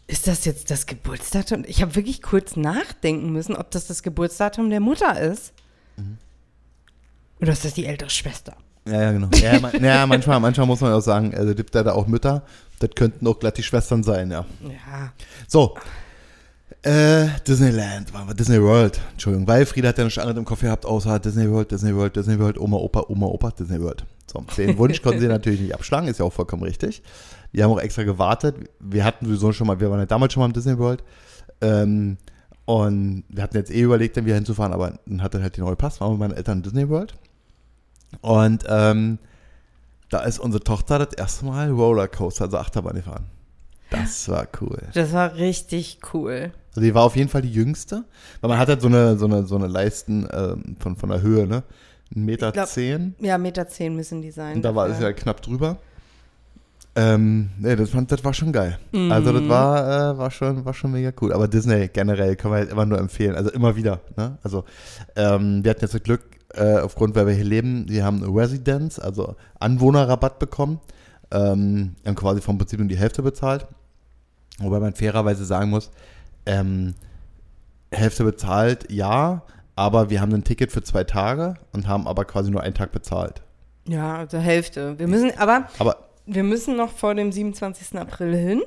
ist 0.07 0.27
das 0.27 0.45
jetzt 0.45 0.71
das 0.71 0.87
Geburtsdatum? 0.87 1.65
Ich 1.67 1.83
habe 1.83 1.95
wirklich 1.97 2.23
kurz 2.23 2.57
nachdenken 2.57 3.31
müssen, 3.33 3.57
ob 3.57 3.71
das 3.73 3.87
das 3.89 4.03
Geburtsdatum 4.03 4.71
der 4.71 4.81
Mutter 4.81 5.21
ist. 5.21 5.53
Mhm. 5.97 6.19
Oder 7.41 7.53
ist 7.53 7.65
das 7.65 7.75
die 7.75 7.87
ältere 7.87 8.11
Schwester? 8.11 8.57
Ja, 8.87 9.03
ja, 9.03 9.13
genau. 9.13 9.29
Ja, 9.35 9.61
man, 9.61 9.85
ja, 9.85 10.07
manchmal, 10.07 10.41
manchmal 10.41 10.67
muss 10.67 10.81
man 10.81 10.93
auch 10.93 11.01
sagen, 11.01 11.35
also 11.35 11.55
gibt 11.55 11.75
da 11.75 11.93
auch 11.93 12.07
Mütter, 12.07 12.43
das 12.79 12.91
könnten 12.95 13.27
auch 13.27 13.39
glatt 13.39 13.59
die 13.59 13.63
Schwestern 13.63 14.03
sein, 14.03 14.31
ja. 14.31 14.47
Ja. 14.63 15.13
So. 15.47 15.77
Äh, 16.83 17.29
Disneyland, 17.47 18.12
wir 18.12 18.35
Disney 18.35 18.62
World, 18.62 19.01
Entschuldigung, 19.12 19.49
weil 19.49 19.67
Frieda 19.67 19.88
hat 19.88 19.99
ja 19.99 20.05
noch 20.05 20.17
anderes 20.19 20.38
im 20.38 20.45
Kopf 20.45 20.61
gehabt, 20.61 20.87
außer 20.87 21.19
Disney 21.19 21.51
World, 21.51 21.71
Disney 21.73 21.95
World, 21.95 22.14
Disney 22.14 22.38
World, 22.38 22.59
Oma, 22.59 22.77
Opa, 22.77 23.05
Oma, 23.09 23.27
Opa, 23.27 23.51
Disney 23.51 23.81
World. 23.81 24.05
So, 24.27 24.45
den 24.57 24.79
Wunsch 24.79 25.03
konnten 25.03 25.21
sie 25.21 25.27
natürlich 25.27 25.61
nicht 25.61 25.75
abschlagen, 25.75 26.07
ist 26.09 26.19
ja 26.19 26.25
auch 26.25 26.33
vollkommen 26.33 26.62
richtig. 26.62 27.03
Die 27.53 27.64
haben 27.64 27.73
auch 27.73 27.81
extra 27.81 28.05
gewartet. 28.05 28.57
Wir 28.79 29.05
hatten 29.05 29.27
sowieso 29.27 29.53
schon 29.53 29.67
mal, 29.67 29.81
wir 29.81 29.91
waren 29.91 29.99
ja 29.99 30.07
damals 30.07 30.33
schon 30.33 30.43
mal 30.43 30.47
im 30.47 30.53
Disney 30.53 30.79
World. 30.79 31.03
Ähm, 31.61 32.17
und 32.64 33.25
wir 33.29 33.43
hatten 33.43 33.57
jetzt 33.57 33.71
eh 33.73 33.81
überlegt, 33.81 34.17
dann 34.17 34.27
wieder 34.27 34.37
hinzufahren, 34.37 34.73
aber 34.73 34.99
dann 35.07 35.23
hatte 35.23 35.43
halt 35.43 35.57
die 35.57 35.62
neue 35.62 35.75
Pass, 35.75 36.01
waren 36.01 36.11
wir 36.11 36.19
mit 36.19 36.29
meinen 36.29 36.37
Eltern 36.37 36.59
in 36.59 36.62
Disney 36.62 36.88
World. 36.88 37.14
Und 38.21 38.64
ähm, 38.69 39.19
da 40.11 40.21
ist 40.21 40.38
unsere 40.38 40.62
Tochter 40.62 40.99
das 40.99 41.14
erste 41.14 41.47
Mal 41.47 41.71
Rollercoaster, 41.71 42.45
also 42.45 42.59
Achterbahn 42.59 42.95
gefahren. 42.95 43.27
Das 43.91 44.29
war 44.29 44.47
cool. 44.61 44.83
Das 44.95 45.12
war 45.12 45.35
richtig 45.35 46.01
cool. 46.12 46.53
Also 46.79 46.87
die 46.87 46.95
war 46.95 47.03
auf 47.03 47.17
jeden 47.17 47.29
Fall 47.29 47.43
die 47.43 47.51
jüngste. 47.51 48.05
Weil 48.41 48.51
man 48.51 48.59
hat 48.59 48.69
halt 48.69 48.81
so 48.81 48.87
eine, 48.87 49.19
so 49.19 49.27
eine, 49.27 49.45
so 49.45 49.57
eine 49.57 49.67
Leisten 49.67 50.29
ähm, 50.33 50.77
von, 50.79 50.95
von 50.95 51.09
der 51.09 51.23
Höhe, 51.23 51.45
ne? 51.45 51.64
Ein 52.14 52.25
Meter 52.25 52.53
glaub, 52.53 52.69
zehn. 52.69 53.17
Ja, 53.19 53.37
Meter 53.37 53.67
zehn 53.67 53.97
müssen 53.97 54.23
die 54.23 54.31
sein. 54.31 54.57
Und 54.57 54.62
da 54.62 54.77
war 54.77 54.88
es 54.88 55.01
ja 55.01 55.12
knapp 55.12 55.43
drüber. 55.43 55.79
Ähm, 56.95 57.51
nee, 57.59 57.75
das, 57.75 57.91
fand, 57.91 58.12
das 58.12 58.25
war 58.25 58.33
schon 58.33 58.53
geil. 58.53 58.79
Mhm. 58.93 59.11
Also 59.11 59.33
das 59.33 59.49
war, 59.49 60.12
äh, 60.14 60.19
war, 60.19 60.31
schon, 60.31 60.64
war 60.64 60.73
schon 60.73 60.93
mega 60.93 61.11
cool. 61.21 61.33
Aber 61.33 61.49
Disney 61.49 61.88
generell 61.88 62.37
kann 62.37 62.53
man 62.53 62.61
halt 62.61 62.71
immer 62.71 62.87
nur 62.87 62.99
empfehlen. 62.99 63.35
Also 63.35 63.51
immer 63.51 63.75
wieder. 63.75 64.01
Ne? 64.17 64.38
Also 64.45 64.62
ähm, 65.17 65.64
wir 65.64 65.71
hatten 65.71 65.81
jetzt 65.81 65.95
das 65.95 66.03
Glück, 66.05 66.23
äh, 66.55 66.79
aufgrund, 66.79 67.17
weil 67.17 67.27
wir 67.27 67.35
hier 67.35 67.45
leben, 67.45 67.87
wir 67.88 68.05
haben 68.05 68.23
Residence, 68.23 69.01
also 69.01 69.35
Anwohnerrabatt 69.59 70.38
bekommen. 70.38 70.79
Ähm, 71.33 71.97
haben 72.07 72.14
quasi 72.14 72.41
vom 72.41 72.57
Prinzip 72.57 72.79
nur 72.79 72.88
die 72.88 72.97
Hälfte 72.97 73.25
bezahlt. 73.25 73.67
Wobei 74.61 74.79
man 74.79 74.95
fairerweise 74.95 75.45
sagen 75.45 75.71
muss, 75.71 75.91
ähm, 76.49 76.95
Hälfte 77.93 78.25
bezahlt, 78.25 78.91
ja, 78.91 79.43
aber 79.77 80.11
wir 80.11 80.21
haben 80.21 80.35
ein 80.35 80.43
Ticket 80.43 80.73
für 80.73 80.83
zwei 80.83 81.05
Tage 81.05 81.55
und 81.73 81.87
haben 81.87 82.09
aber 82.09 82.25
quasi 82.25 82.51
nur 82.51 82.63
einen 82.63 82.75
Tag 82.75 82.91
bezahlt. 82.91 83.43
Ja, 83.87 84.17
also 84.17 84.39
Hälfte. 84.39 84.99
Wir 84.99 85.07
müssen, 85.07 85.33
aber 85.39 85.69
Aber 85.79 86.09
wir 86.27 86.43
müssen 86.43 86.77
noch 86.77 86.91
vor 86.91 87.15
dem 87.15 87.31
27. 87.33 87.99
April 87.99 88.35
hin. 88.35 88.63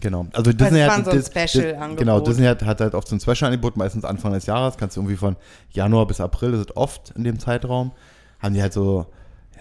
Genau. 0.00 0.26
Also 0.32 0.52
Disney 0.52 0.80
es 0.80 0.90
hat 0.90 1.04
so 1.04 1.10
ein 1.10 1.22
Special-Angebot. 1.22 1.98
Genau, 1.98 2.20
Disney 2.20 2.46
hat, 2.46 2.62
hat 2.64 2.80
halt 2.80 2.94
oft 2.94 3.08
so 3.08 3.16
ein 3.16 3.20
Special-Angebot, 3.20 3.76
meistens 3.76 4.04
Anfang 4.04 4.32
des 4.32 4.46
Jahres, 4.46 4.76
kannst 4.76 4.96
du 4.96 5.00
irgendwie 5.00 5.16
von 5.16 5.36
Januar 5.70 6.06
bis 6.06 6.20
April, 6.20 6.52
das 6.52 6.60
ist 6.62 6.76
oft 6.76 7.12
in 7.14 7.24
dem 7.24 7.38
Zeitraum, 7.38 7.92
haben 8.40 8.54
die 8.54 8.62
halt 8.62 8.72
so, 8.72 9.06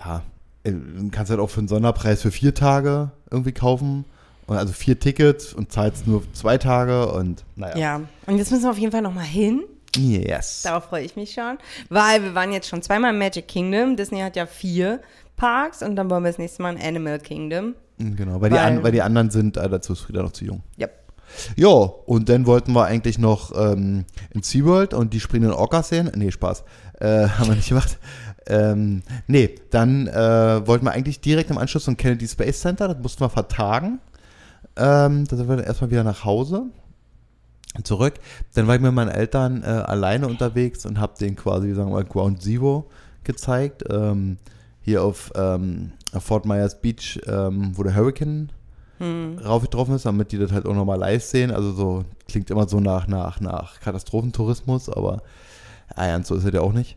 ja, 0.04 0.24
äh, 0.64 0.74
kannst 1.12 1.32
halt 1.32 1.40
auch 1.40 1.50
für 1.50 1.60
einen 1.60 1.68
Sonderpreis 1.68 2.22
für 2.22 2.32
vier 2.32 2.54
Tage 2.54 3.12
irgendwie 3.30 3.52
kaufen. 3.52 4.06
Und 4.52 4.58
also 4.58 4.74
vier 4.74 5.00
Tickets 5.00 5.54
und 5.54 5.72
zahlst 5.72 6.08
nur 6.08 6.24
zwei 6.34 6.58
Tage 6.58 7.10
und 7.14 7.46
naja. 7.56 7.78
Ja. 7.78 8.02
Und 8.26 8.38
jetzt 8.38 8.52
müssen 8.52 8.64
wir 8.64 8.72
auf 8.72 8.78
jeden 8.78 8.92
Fall 8.92 9.02
noch 9.02 9.14
mal 9.14 9.22
hin. 9.24 9.64
Yes. 9.96 10.64
Darauf 10.64 10.84
freue 10.84 11.06
ich 11.06 11.16
mich 11.16 11.32
schon. 11.32 11.58
Weil 11.88 12.22
wir 12.22 12.36
waren 12.36 12.52
jetzt 12.52 12.68
schon 12.68 12.82
zweimal 12.82 13.14
im 13.14 13.18
Magic 13.18 13.48
Kingdom. 13.48 13.96
Disney 13.96 14.20
hat 14.20 14.36
ja 14.36 14.46
vier 14.46 15.00
Parks 15.38 15.82
und 15.82 15.96
dann 15.96 16.10
wollen 16.10 16.24
wir 16.24 16.32
das 16.32 16.38
nächste 16.38 16.64
Mal 16.64 16.76
in 16.76 16.82
Animal 16.82 17.20
Kingdom. 17.20 17.76
Genau, 17.98 18.42
weil, 18.42 18.50
die, 18.50 18.58
Weil- 18.58 18.66
an, 18.66 18.84
weil 18.84 18.92
die 18.92 19.02
anderen 19.02 19.32
sind, 19.32 19.56
äh, 19.56 19.70
dazu 19.70 19.94
ist 19.94 20.02
Frieda 20.02 20.22
noch 20.22 20.34
zu 20.34 20.44
jung. 20.44 20.64
Ja. 20.76 20.90
Ja, 21.56 21.70
und 21.70 22.28
dann 22.28 22.46
wollten 22.46 22.74
wir 22.74 22.84
eigentlich 22.84 23.20
noch 23.20 23.54
ähm, 23.56 24.04
in 24.32 24.44
SeaWorld 24.44 24.94
und 24.94 25.14
die 25.14 25.22
springenden 25.22 25.58
Orcas 25.58 25.88
sehen. 25.88 26.12
Nee, 26.14 26.32
Spaß. 26.32 26.66
Äh, 27.00 27.06
haben 27.38 27.48
wir 27.48 27.56
nicht 27.56 27.70
gemacht. 27.70 28.00
Ähm, 28.48 29.02
nee, 29.28 29.56
dann 29.70 30.08
äh, 30.08 30.68
wollten 30.68 30.84
wir 30.86 30.92
eigentlich 30.92 31.22
direkt 31.22 31.52
im 31.52 31.58
Anschluss 31.58 31.86
zum 31.86 31.96
Kennedy 31.96 32.28
Space 32.28 32.60
Center, 32.60 32.90
das 32.90 32.98
mussten 33.02 33.22
wir 33.22 33.30
vertagen. 33.30 34.02
Ähm, 34.76 35.26
da 35.28 35.36
sind 35.36 35.50
wir 35.50 35.58
dann 35.58 35.66
erstmal 35.66 35.92
wieder 35.92 36.04
nach 36.04 36.26
Hause 36.26 36.64
zurück. 37.84 38.16
Dann 38.54 38.68
war 38.68 38.76
ich 38.76 38.82
mit 38.82 38.94
meinen 38.94 39.12
Eltern 39.12 39.64
äh, 39.64 39.68
alleine 39.68 40.28
unterwegs 40.28 40.86
und 40.86 41.00
habe 41.00 41.14
denen 41.20 41.36
quasi, 41.36 41.68
wie 41.68 41.74
sagen 41.74 41.90
wir 41.90 41.96
mal, 41.96 42.06
Ground 42.06 42.42
Zero 42.42 42.90
gezeigt. 43.24 43.84
Ähm, 43.90 44.38
hier 44.82 45.04
auf, 45.04 45.32
ähm, 45.36 45.92
auf 46.14 46.24
Fort 46.24 46.46
Myers 46.46 46.82
Beach, 46.82 47.20
ähm, 47.28 47.72
wo 47.76 47.84
der 47.84 47.96
Hurricane 47.96 48.52
rauf 49.44 49.64
getroffen 49.64 49.96
ist, 49.96 50.06
damit 50.06 50.32
die 50.32 50.38
das 50.38 50.52
halt 50.52 50.68
auch 50.68 50.76
nochmal 50.76 51.00
live 51.00 51.24
sehen. 51.24 51.50
Also 51.50 51.72
so 51.72 52.06
klingt 52.28 52.52
immer 52.52 52.68
so 52.68 52.80
nach, 52.80 53.08
nach, 53.08 53.40
nach 53.40 53.80
Katastrophentourismus, 53.80 54.90
aber 54.90 55.24
ja, 55.98 56.08
ganz 56.08 56.28
so 56.28 56.36
ist 56.36 56.46
es 56.46 56.54
ja 56.54 56.62
auch 56.62 56.74
nicht. 56.74 56.96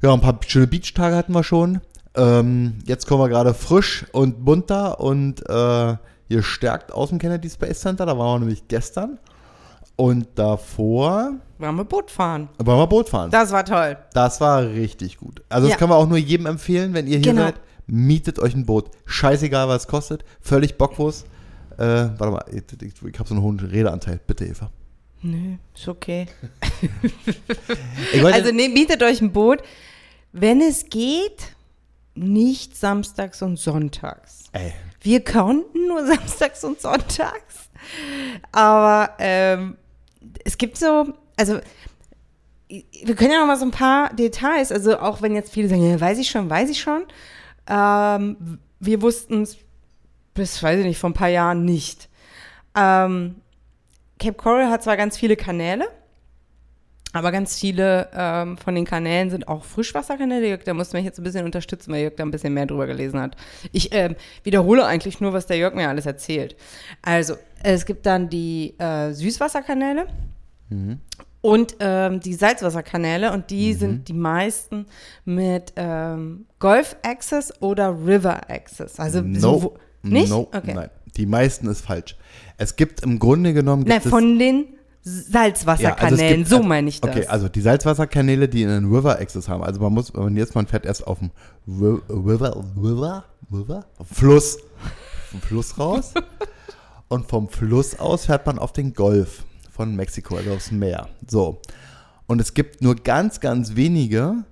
Ja, 0.00 0.12
ein 0.12 0.20
paar 0.20 0.38
schöne 0.46 0.68
Beachtage 0.68 1.16
hatten 1.16 1.32
wir 1.32 1.42
schon. 1.42 1.80
Ähm, 2.14 2.78
jetzt 2.86 3.06
kommen 3.06 3.20
wir 3.22 3.28
gerade 3.28 3.54
frisch 3.54 4.06
und 4.12 4.44
munter 4.44 5.00
und 5.00 5.40
äh, 5.48 5.96
gestärkt 6.30 6.92
aus 6.92 7.10
dem 7.10 7.18
Kennedy 7.18 7.50
Space 7.50 7.80
Center. 7.80 8.06
Da 8.06 8.16
waren 8.16 8.36
wir 8.40 8.46
nämlich 8.46 8.66
gestern. 8.68 9.18
Und 9.96 10.26
davor 10.36 11.32
Wollen 11.58 11.76
wir 11.76 11.84
Boot 11.84 12.10
fahren. 12.10 12.48
wollen 12.58 12.78
wir 12.78 12.86
Boot 12.86 13.10
fahren. 13.10 13.30
Das 13.30 13.52
war 13.52 13.64
toll. 13.66 13.98
Das 14.14 14.40
war 14.40 14.62
richtig 14.62 15.18
gut. 15.18 15.42
Also 15.50 15.66
das 15.66 15.72
Ja. 15.72 15.76
können 15.78 15.90
wir 15.90 15.96
auch 15.96 16.06
nur 16.08 16.16
jedem 16.16 16.46
empfehlen, 16.46 16.94
wenn 16.94 17.06
ihr 17.06 17.18
hier 17.18 17.32
Genau. 17.32 17.42
seid. 17.42 17.60
Mietet 17.86 18.38
euch 18.38 18.54
ein 18.54 18.64
Boot. 18.64 18.90
Scheißegal, 19.04 19.68
was 19.68 19.82
es 19.82 19.88
kostet. 19.88 20.24
Völlig 20.40 20.78
bocklos. 20.78 21.24
Äh, 21.76 21.84
warte 22.18 22.30
mal, 22.30 22.44
ich, 22.50 22.62
ich, 22.82 22.94
ich 23.02 23.18
habe 23.18 23.28
so 23.28 23.34
einen 23.34 23.42
hohen 23.42 23.58
Redeanteil. 23.60 24.20
Bitte, 24.26 24.46
Eva. 24.46 24.70
Nö, 25.22 25.56
ist 25.74 25.86
okay. 25.88 26.26
Also 28.24 28.52
ne, 28.52 28.68
bietet 28.70 29.02
euch 29.02 29.20
ein 29.20 29.32
Boot. 29.32 29.58
Wenn 30.32 30.60
es 30.60 30.86
geht, 30.88 31.54
nicht 32.14 32.76
samstags 32.76 33.42
und 33.42 33.58
sonntags. 33.58 34.44
ey, 34.52 34.72
Wir 35.00 35.24
konnten 35.24 35.86
nur 35.86 36.06
samstags 36.06 36.64
und 36.64 36.80
sonntags. 36.80 37.70
Aber 38.52 39.14
ähm, 39.18 39.76
es 40.44 40.58
gibt 40.58 40.76
so, 40.76 41.14
also 41.36 41.60
wir 42.68 43.16
können 43.16 43.32
ja 43.32 43.40
noch 43.40 43.46
mal 43.46 43.56
so 43.56 43.64
ein 43.64 43.72
paar 43.72 44.14
Details, 44.14 44.70
also 44.70 44.98
auch 44.98 45.22
wenn 45.22 45.34
jetzt 45.34 45.52
viele 45.52 45.68
sagen, 45.68 45.88
ja, 45.88 46.00
weiß 46.00 46.18
ich 46.18 46.30
schon, 46.30 46.48
weiß 46.48 46.70
ich 46.70 46.80
schon. 46.80 47.04
Ähm, 47.66 48.58
wir 48.78 49.02
wussten 49.02 49.42
es 49.42 49.56
bis, 50.34 50.62
weiß 50.62 50.80
ich 50.80 50.86
nicht, 50.86 50.98
vor 50.98 51.10
ein 51.10 51.14
paar 51.14 51.28
Jahren 51.28 51.64
nicht. 51.64 52.08
Ähm, 52.76 53.36
Cape 54.18 54.36
Coral 54.36 54.70
hat 54.70 54.82
zwar 54.82 54.96
ganz 54.96 55.16
viele 55.16 55.36
Kanäle, 55.36 55.88
aber 57.12 57.32
ganz 57.32 57.58
viele 57.58 58.08
ähm, 58.14 58.56
von 58.56 58.74
den 58.74 58.84
Kanälen 58.84 59.30
sind 59.30 59.48
auch 59.48 59.64
Frischwasserkanäle. 59.64 60.48
Jörg, 60.48 60.62
da 60.64 60.74
musste 60.74 60.96
mich 60.96 61.04
jetzt 61.04 61.18
ein 61.18 61.24
bisschen 61.24 61.44
unterstützen, 61.44 61.92
weil 61.92 62.02
Jörg 62.02 62.14
da 62.16 62.22
ein 62.24 62.30
bisschen 62.30 62.54
mehr 62.54 62.66
drüber 62.66 62.86
gelesen 62.86 63.20
hat. 63.20 63.36
Ich 63.72 63.92
ähm, 63.92 64.14
wiederhole 64.44 64.84
eigentlich 64.86 65.20
nur, 65.20 65.32
was 65.32 65.46
der 65.46 65.56
Jörg 65.56 65.74
mir 65.74 65.88
alles 65.88 66.06
erzählt. 66.06 66.54
Also, 67.02 67.34
es 67.62 67.84
gibt 67.84 68.06
dann 68.06 68.28
die 68.28 68.74
äh, 68.78 69.12
Süßwasserkanäle. 69.12 70.06
und 71.42 71.76
ähm, 71.80 72.20
die 72.20 72.34
Salzwasserkanäle 72.34 73.32
und 73.32 73.50
die 73.50 73.72
Mhm. 73.74 73.78
sind 73.78 74.08
die 74.08 74.12
meisten 74.12 74.86
mit 75.24 75.72
ähm, 75.76 76.46
Golf 76.58 76.96
Access 77.02 77.52
oder 77.62 77.90
River 78.06 78.48
Access. 78.50 79.00
Also 79.00 79.22
so, 79.34 79.62
wo- 79.62 79.76
nicht? 80.02 80.28
No, 80.30 80.48
okay. 80.54 80.74
nein. 80.74 80.90
Die 81.16 81.26
meisten 81.26 81.66
ist 81.66 81.80
falsch. 81.84 82.14
Es 82.56 82.76
gibt 82.76 83.02
im 83.02 83.18
Grunde 83.18 83.52
genommen. 83.52 83.84
Nein, 83.86 84.00
von 84.00 84.38
den 84.38 84.66
Salzwasserkanälen, 85.02 86.40
Ja, 86.40 86.44
also 86.44 86.56
so 86.56 86.62
meine 86.62 86.88
ich 86.88 87.00
das. 87.00 87.10
Okay, 87.10 87.26
also 87.26 87.48
die 87.48 87.60
Salzwasserkanäle, 87.60 88.48
die 88.48 88.64
einen 88.64 88.92
River 88.92 89.18
Access 89.18 89.48
haben. 89.48 89.62
Also 89.62 89.80
man 89.80 89.92
muss, 89.92 90.12
man 90.12 90.36
jetzt 90.36 90.54
man 90.54 90.66
fährt 90.66 90.84
erst 90.84 91.06
auf 91.06 91.18
dem 91.20 91.30
Ri- 91.66 92.00
River, 92.08 92.62
River, 92.76 93.24
River, 93.50 93.86
Fluss, 94.12 94.58
vom 95.30 95.40
Fluss 95.40 95.78
raus. 95.78 96.12
und 97.08 97.28
vom 97.28 97.48
Fluss 97.48 97.98
aus 97.98 98.26
fährt 98.26 98.46
man 98.46 98.58
auf 98.58 98.72
den 98.72 98.92
Golf 98.92 99.44
von 99.70 99.96
Mexiko, 99.96 100.36
also 100.36 100.52
aufs 100.52 100.70
Meer. 100.70 101.08
So. 101.26 101.60
Und 102.26 102.40
es 102.40 102.52
gibt 102.54 102.82
nur 102.82 102.94
ganz, 102.94 103.40
ganz 103.40 103.74
wenige, 103.76 104.44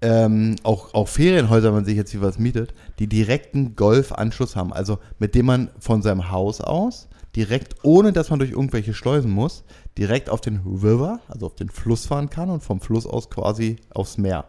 ähm, 0.00 0.56
auch, 0.62 0.94
auch 0.94 1.08
Ferienhäuser, 1.08 1.68
wenn 1.68 1.74
man 1.74 1.84
sich 1.84 1.96
jetzt 1.96 2.12
hier 2.12 2.22
was 2.22 2.38
mietet, 2.38 2.72
die 2.98 3.08
direkten 3.08 3.74
Golfanschluss 3.76 4.54
haben. 4.54 4.72
Also 4.72 4.98
mit 5.18 5.34
dem 5.34 5.46
man 5.46 5.70
von 5.80 6.00
seinem 6.02 6.30
Haus 6.30 6.60
aus 6.60 7.08
direkt, 7.36 7.76
ohne 7.82 8.12
dass 8.12 8.30
man 8.30 8.38
durch 8.38 8.50
irgendwelche 8.50 8.94
Schleusen 8.94 9.30
muss, 9.30 9.62
direkt 9.98 10.30
auf 10.30 10.40
den 10.40 10.60
River, 10.64 11.20
also 11.28 11.46
auf 11.46 11.54
den 11.54 11.68
Fluss 11.68 12.06
fahren 12.06 12.30
kann 12.30 12.50
und 12.50 12.62
vom 12.62 12.80
Fluss 12.80 13.06
aus 13.06 13.30
quasi 13.30 13.76
aufs 13.90 14.16
Meer. 14.16 14.46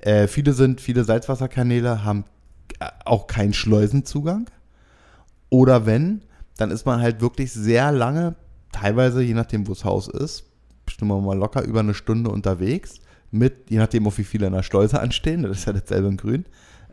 Äh, 0.00 0.28
viele 0.28 0.52
sind, 0.52 0.80
viele 0.80 1.04
Salzwasserkanäle 1.04 2.04
haben 2.04 2.24
äh, 2.78 2.86
auch 3.04 3.26
keinen 3.26 3.52
Schleusenzugang. 3.52 4.48
Oder 5.50 5.84
wenn, 5.84 6.22
dann 6.56 6.70
ist 6.70 6.86
man 6.86 7.00
halt 7.00 7.20
wirklich 7.20 7.52
sehr 7.52 7.90
lange, 7.90 8.36
teilweise, 8.72 9.22
je 9.22 9.34
nachdem, 9.34 9.66
wo 9.66 9.72
das 9.72 9.84
Haus 9.84 10.08
ist, 10.08 10.44
bestimmt 10.84 11.10
mal 11.10 11.36
locker 11.36 11.62
über 11.62 11.80
eine 11.80 11.94
Stunde 11.94 12.30
unterwegs, 12.30 13.00
mit, 13.30 13.70
je 13.70 13.78
nachdem, 13.78 14.06
auf 14.06 14.18
wie 14.18 14.24
viele 14.24 14.46
in 14.46 14.52
der 14.52 14.62
Schleuse 14.62 15.00
anstehen, 15.00 15.42
das 15.42 15.58
ist 15.58 15.66
ja 15.66 15.72
dasselbe 15.72 16.08
in 16.08 16.16
Grün, 16.16 16.44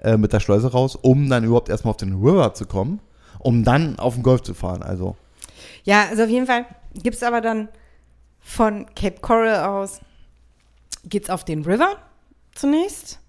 äh, 0.02 0.18
mit 0.18 0.34
der 0.34 0.40
Schleuse 0.40 0.72
raus, 0.72 0.96
um 0.96 1.30
dann 1.30 1.44
überhaupt 1.44 1.70
erstmal 1.70 1.92
auf 1.92 1.98
den 1.98 2.14
River 2.14 2.54
zu 2.54 2.66
kommen, 2.66 3.00
um 3.40 3.64
dann 3.64 4.00
auf 4.00 4.16
den 4.16 4.24
Golf 4.24 4.42
zu 4.42 4.54
fahren. 4.54 4.82
Also, 4.82 5.16
Ja, 5.86 6.08
also 6.10 6.24
auf 6.24 6.30
jeden 6.30 6.48
Fall 6.48 6.66
gibt 6.94 7.16
es 7.16 7.24
aber 7.24 7.42
dann 7.42 7.70
von 8.40 8.86
Cape 8.96 9.22
Coral 9.22 9.66
aus, 9.66 10.02
geht's 11.04 11.30
auf 11.30 11.46
den 11.46 11.64
River 11.64 11.98
zunächst 12.54 13.20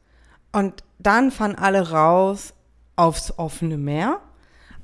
und 0.52 0.82
dann 0.98 1.30
fahren 1.30 1.54
alle 1.54 1.90
raus 1.90 2.54
aufs 2.96 3.38
offene 3.38 3.76
Meer. 3.76 4.20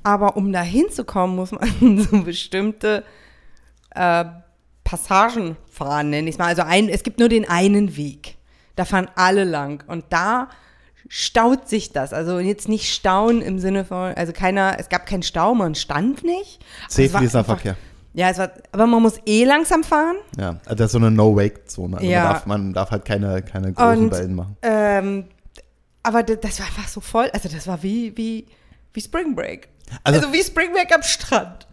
Aber 0.03 0.37
um 0.37 0.51
da 0.51 0.61
hinzukommen, 0.61 1.35
muss 1.35 1.51
man 1.51 1.97
so 1.97 2.23
bestimmte 2.23 3.03
äh, 3.91 4.25
Passagen 4.83 5.57
fahren, 5.69 6.09
nenne 6.09 6.29
ich 6.29 6.35
es 6.35 6.39
mal. 6.39 6.47
Also 6.47 6.63
ein, 6.63 6.89
es 6.89 7.03
gibt 7.03 7.19
nur 7.19 7.29
den 7.29 7.49
einen 7.49 7.95
Weg. 7.95 8.37
Da 8.75 8.85
fahren 8.85 9.09
alle 9.15 9.43
lang. 9.43 9.83
Und 9.87 10.05
da 10.09 10.49
staut 11.09 11.67
sich 11.69 11.91
das. 11.91 12.13
Also 12.13 12.39
jetzt 12.39 12.67
nicht 12.69 12.93
stauen 12.93 13.41
im 13.41 13.59
Sinne 13.59 13.85
von, 13.85 14.13
also 14.13 14.31
keiner, 14.33 14.77
es 14.79 14.89
gab 14.89 15.05
keinen 15.05 15.23
Stau, 15.23 15.53
man 15.55 15.75
stand 15.75 16.23
nicht. 16.23 16.59
war 17.11 17.19
fließender 17.19 17.43
Verkehr. 17.43 17.75
Ja, 18.15 18.29
es 18.29 18.37
war, 18.37 18.51
aber 18.71 18.85
man 18.85 19.01
muss 19.01 19.15
eh 19.25 19.43
langsam 19.43 19.83
fahren. 19.83 20.17
Ja, 20.39 20.57
also 20.65 20.75
das 20.75 20.85
ist 20.87 20.91
so 20.91 20.97
eine 20.99 21.09
No-Wake-Zone. 21.11 21.97
Also 21.97 22.07
Ja. 22.09 22.23
man, 22.23 22.31
darf, 22.33 22.45
man 22.45 22.73
darf 22.73 22.91
halt 22.91 23.05
keine, 23.05 23.41
keine 23.41 23.73
großen 23.73 23.97
Und- 24.05 24.11
Wellen 24.11 24.35
machen. 24.35 24.57
Ähm, 24.61 25.25
aber 26.03 26.21
das 26.23 26.59
war 26.59 26.67
einfach 26.67 26.87
so 26.87 27.01
voll. 27.01 27.29
Also 27.33 27.49
das 27.49 27.65
war 27.65 27.81
wie, 27.81 28.15
wie, 28.15 28.45
wie 28.93 29.01
Spring 29.01 29.35
Break. 29.35 29.69
Also- 30.03 30.19
Also, 30.19 30.33
wie 30.33 30.43
Spring 30.43 30.71
Break 30.73 30.93
am 30.93 31.01
Strand. 31.01 31.67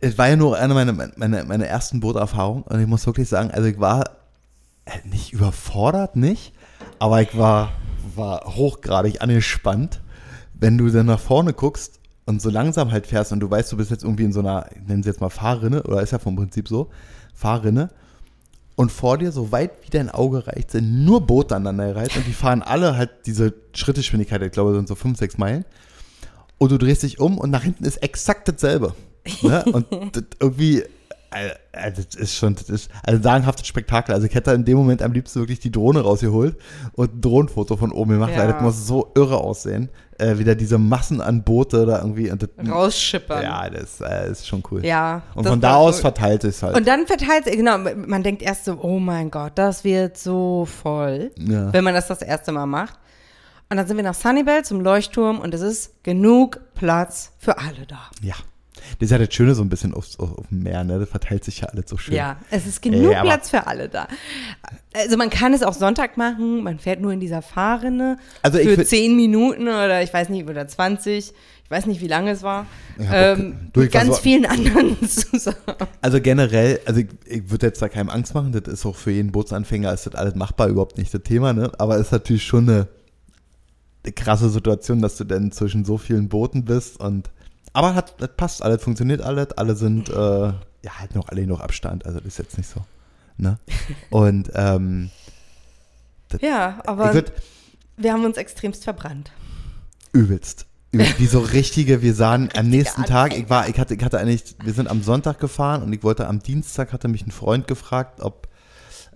Es 0.00 0.16
war 0.18 0.28
ja 0.28 0.36
nur 0.36 0.56
eine 0.58 0.74
meiner, 0.74 0.92
meine, 1.16 1.44
meine 1.44 1.66
ersten 1.66 1.98
Booterfahrungen 2.00 2.62
und 2.64 2.80
ich 2.80 2.86
muss 2.86 3.04
wirklich 3.06 3.28
sagen, 3.28 3.50
also 3.50 3.66
ich 3.68 3.80
war 3.80 4.04
äh, 4.84 4.90
nicht 5.08 5.32
überfordert, 5.32 6.16
nicht, 6.16 6.52
aber 6.98 7.20
ich 7.22 7.36
war, 7.36 7.72
war 8.16 8.56
hochgradig 8.56 9.22
angespannt, 9.22 10.00
wenn 10.54 10.78
du 10.78 10.88
dann 10.90 11.06
nach 11.06 11.20
vorne 11.20 11.52
guckst 11.52 12.00
und 12.26 12.40
so 12.40 12.50
langsam 12.50 12.90
halt 12.90 13.06
fährst 13.06 13.32
und 13.32 13.40
du 13.40 13.50
weißt, 13.50 13.72
du 13.72 13.76
bist 13.76 13.90
jetzt 13.90 14.04
irgendwie 14.04 14.24
in 14.24 14.32
so 14.32 14.40
einer, 14.40 14.66
ich 14.74 14.86
nenne 14.86 15.00
es 15.00 15.06
jetzt 15.06 15.20
mal 15.20 15.30
Fahrrinne, 15.30 15.82
oder 15.82 16.02
ist 16.02 16.12
ja 16.12 16.18
vom 16.18 16.36
Prinzip 16.36 16.68
so, 16.68 16.90
Fahrrinne 17.34 17.90
und 18.76 18.90
vor 18.90 19.18
dir, 19.18 19.30
so 19.30 19.52
weit 19.52 19.72
wie 19.82 19.90
dein 19.90 20.10
Auge 20.10 20.46
reicht, 20.46 20.70
sind 20.70 21.04
nur 21.04 21.26
Boote 21.26 21.54
aneinander 21.54 21.92
gereiht 21.92 22.16
und 22.16 22.26
die 22.26 22.32
fahren 22.32 22.62
alle 22.62 22.96
halt 22.96 23.10
diese 23.26 23.54
Schrittgeschwindigkeit, 23.74 24.42
ich 24.42 24.52
glaube, 24.52 24.74
sind 24.74 24.88
so 24.88 24.94
5, 24.94 25.18
6 25.18 25.38
Meilen 25.38 25.64
und 26.58 26.72
du 26.72 26.78
drehst 26.78 27.02
dich 27.02 27.20
um 27.20 27.38
und 27.38 27.50
nach 27.50 27.62
hinten 27.62 27.84
ist 27.84 27.98
exakt 27.98 28.48
dasselbe. 28.48 28.94
Ne? 29.42 29.64
Und 29.64 29.86
das 30.12 30.24
irgendwie, 30.40 30.84
äh, 31.34 31.92
das 31.92 32.14
ist 32.14 32.36
schon, 32.36 32.54
das 32.54 32.68
ist 32.70 32.90
also 33.02 33.18
ein 33.18 33.22
sagenhaftes 33.22 33.66
Spektakel. 33.66 34.14
Also 34.14 34.26
ich 34.26 34.34
hätte 34.34 34.52
in 34.52 34.64
dem 34.64 34.76
Moment 34.78 35.02
am 35.02 35.12
liebsten 35.12 35.40
wirklich 35.40 35.60
die 35.60 35.70
Drohne 35.72 36.00
rausgeholt 36.00 36.56
und 36.92 37.14
ein 37.16 37.20
Drohnenfoto 37.20 37.76
von 37.76 37.92
oben 37.92 38.12
gemacht, 38.12 38.30
weil 38.36 38.46
Ja. 38.46 38.52
das 38.52 38.62
muss 38.62 38.86
so 38.86 39.12
irre 39.14 39.38
aussehen. 39.38 39.88
Äh, 40.18 40.38
wieder 40.38 40.54
diese 40.54 40.78
Massen 40.78 41.20
an 41.20 41.42
Boote 41.42 41.86
da 41.86 41.98
irgendwie. 41.98 42.30
Und 42.30 42.42
das, 42.42 42.50
Rausschippern. 42.70 43.42
ja, 43.42 43.68
das 43.68 44.00
äh, 44.00 44.30
ist 44.30 44.46
schon 44.46 44.62
cool. 44.70 44.84
Ja, 44.86 45.22
Und 45.34 45.46
von 45.48 45.60
da 45.60 45.74
aus 45.74 45.96
cool. 45.96 46.00
verteilt 46.02 46.44
es 46.44 46.62
halt. 46.62 46.76
Und 46.76 46.86
dann 46.86 47.06
verteilt 47.08 47.44
sich, 47.46 47.56
genau, 47.56 47.78
man 47.78 48.22
denkt 48.22 48.40
erst 48.42 48.64
so, 48.66 48.78
oh 48.80 49.00
mein 49.00 49.30
Gott, 49.32 49.52
das 49.56 49.82
wird 49.82 50.16
so 50.16 50.66
voll, 50.66 51.32
Ja. 51.36 51.72
wenn 51.72 51.82
man 51.82 51.94
das 51.94 52.06
das 52.06 52.22
erste 52.22 52.52
Mal 52.52 52.66
macht. 52.66 52.94
Und 53.70 53.78
dann 53.78 53.88
sind 53.88 53.96
wir 53.96 54.04
nach 54.04 54.14
Sunnybell 54.14 54.64
zum 54.64 54.80
Leuchtturm 54.82 55.40
und 55.40 55.52
es 55.52 55.62
ist 55.62 56.04
genug 56.04 56.60
Platz 56.74 57.32
für 57.38 57.58
alle 57.58 57.84
da. 57.88 57.98
ja. 58.22 58.34
Das 58.98 59.06
ist 59.06 59.10
ja 59.10 59.18
das 59.18 59.32
Schöne 59.34 59.54
so 59.54 59.62
ein 59.62 59.68
bisschen 59.68 59.94
auf, 59.94 60.06
auf, 60.18 60.38
auf 60.38 60.46
dem 60.48 60.62
Meer, 60.62 60.84
ne? 60.84 60.98
Das 60.98 61.08
verteilt 61.08 61.44
sich 61.44 61.60
ja 61.60 61.68
alles 61.68 61.84
so 61.88 61.96
schön. 61.96 62.14
Ja, 62.14 62.36
es 62.50 62.66
ist 62.66 62.82
genug 62.82 63.12
Ja, 63.12 63.20
aber- 63.20 63.30
Platz 63.30 63.50
für 63.50 63.66
alle 63.66 63.88
da. 63.88 64.06
Also 64.94 65.16
man 65.16 65.30
kann 65.30 65.52
es 65.54 65.62
auch 65.62 65.74
Sonntag 65.74 66.16
machen, 66.16 66.62
man 66.62 66.78
fährt 66.78 67.00
nur 67.00 67.12
in 67.12 67.20
dieser 67.20 67.42
Fahrrinne 67.42 68.18
Also 68.42 68.58
ich 68.58 68.68
für 68.68 68.80
würd- 68.82 68.84
10 68.86 69.16
Minuten 69.16 69.62
oder 69.62 70.02
ich 70.02 70.12
weiß 70.12 70.28
nicht, 70.28 70.48
oder 70.48 70.66
20. 70.68 71.32
Ich 71.64 71.70
weiß 71.70 71.86
nicht, 71.86 72.02
wie 72.02 72.08
lange 72.08 72.30
es 72.30 72.42
war. 72.42 72.66
Ähm, 73.00 73.70
du, 73.72 73.80
mit 73.80 73.90
ganz 73.92 74.08
so- 74.16 74.22
vielen 74.22 74.44
anderen 74.46 74.96
zusammen. 75.08 75.56
Also 76.02 76.20
generell, 76.20 76.78
also 76.84 77.00
ich, 77.00 77.08
ich 77.24 77.50
würde 77.50 77.66
jetzt 77.66 77.80
da 77.80 77.88
keinem 77.88 78.10
Angst 78.10 78.34
machen, 78.34 78.52
das 78.52 78.72
ist 78.72 78.84
auch 78.86 78.94
für 78.96 79.10
jeden 79.10 79.32
Bootsanfänger, 79.32 79.92
ist 79.92 80.06
das 80.06 80.14
alles 80.14 80.34
machbar, 80.34 80.68
überhaupt 80.68 80.98
nicht 80.98 81.12
das 81.14 81.22
Thema, 81.22 81.52
ne? 81.54 81.72
Aber 81.78 81.96
es 81.96 82.02
ist 82.08 82.12
natürlich 82.12 82.44
schon 82.44 82.68
eine, 82.68 82.88
eine 84.04 84.12
krasse 84.12 84.50
Situation, 84.50 85.00
dass 85.00 85.16
du 85.16 85.24
dann 85.24 85.50
zwischen 85.52 85.84
so 85.86 85.96
vielen 85.96 86.28
Booten 86.28 86.64
bist 86.66 87.00
und 87.00 87.30
aber 87.74 87.94
hat, 87.94 88.14
das 88.18 88.30
passt 88.36 88.62
alles, 88.62 88.82
funktioniert 88.82 89.20
alles, 89.20 89.52
alle 89.52 89.74
sind, 89.76 90.08
äh, 90.08 90.14
ja, 90.14 90.98
halt 90.98 91.14
noch 91.14 91.28
alle 91.28 91.46
noch 91.46 91.60
Abstand, 91.60 92.06
also 92.06 92.18
das 92.18 92.26
ist 92.28 92.38
jetzt 92.38 92.56
nicht 92.56 92.70
so, 92.70 92.80
ne? 93.36 93.58
Und, 94.10 94.50
ähm, 94.54 95.10
Ja, 96.40 96.78
ich 96.82 96.88
aber 96.88 97.12
würde 97.14 97.32
wir 97.96 98.12
haben 98.12 98.24
uns 98.24 98.36
extremst 98.38 98.84
verbrannt. 98.84 99.30
übelst. 100.12 100.66
Übelst, 100.90 101.18
Wie 101.20 101.26
so 101.26 101.40
richtige, 101.40 102.02
wir 102.02 102.14
sahen 102.14 102.48
am 102.56 102.68
nächsten 102.68 103.04
Tag, 103.04 103.36
ich 103.36 103.48
war, 103.50 103.68
ich 103.68 103.78
hatte, 103.78 103.94
ich 103.94 104.02
hatte 104.04 104.18
eigentlich, 104.18 104.56
wir 104.62 104.72
sind 104.72 104.88
am 104.88 105.02
Sonntag 105.02 105.38
gefahren 105.40 105.82
und 105.82 105.92
ich 105.92 106.02
wollte 106.02 106.26
am 106.26 106.40
Dienstag, 106.40 106.92
hatte 106.92 107.08
mich 107.08 107.26
ein 107.26 107.30
Freund 107.32 107.66
gefragt, 107.66 108.20
ob, 108.20 108.48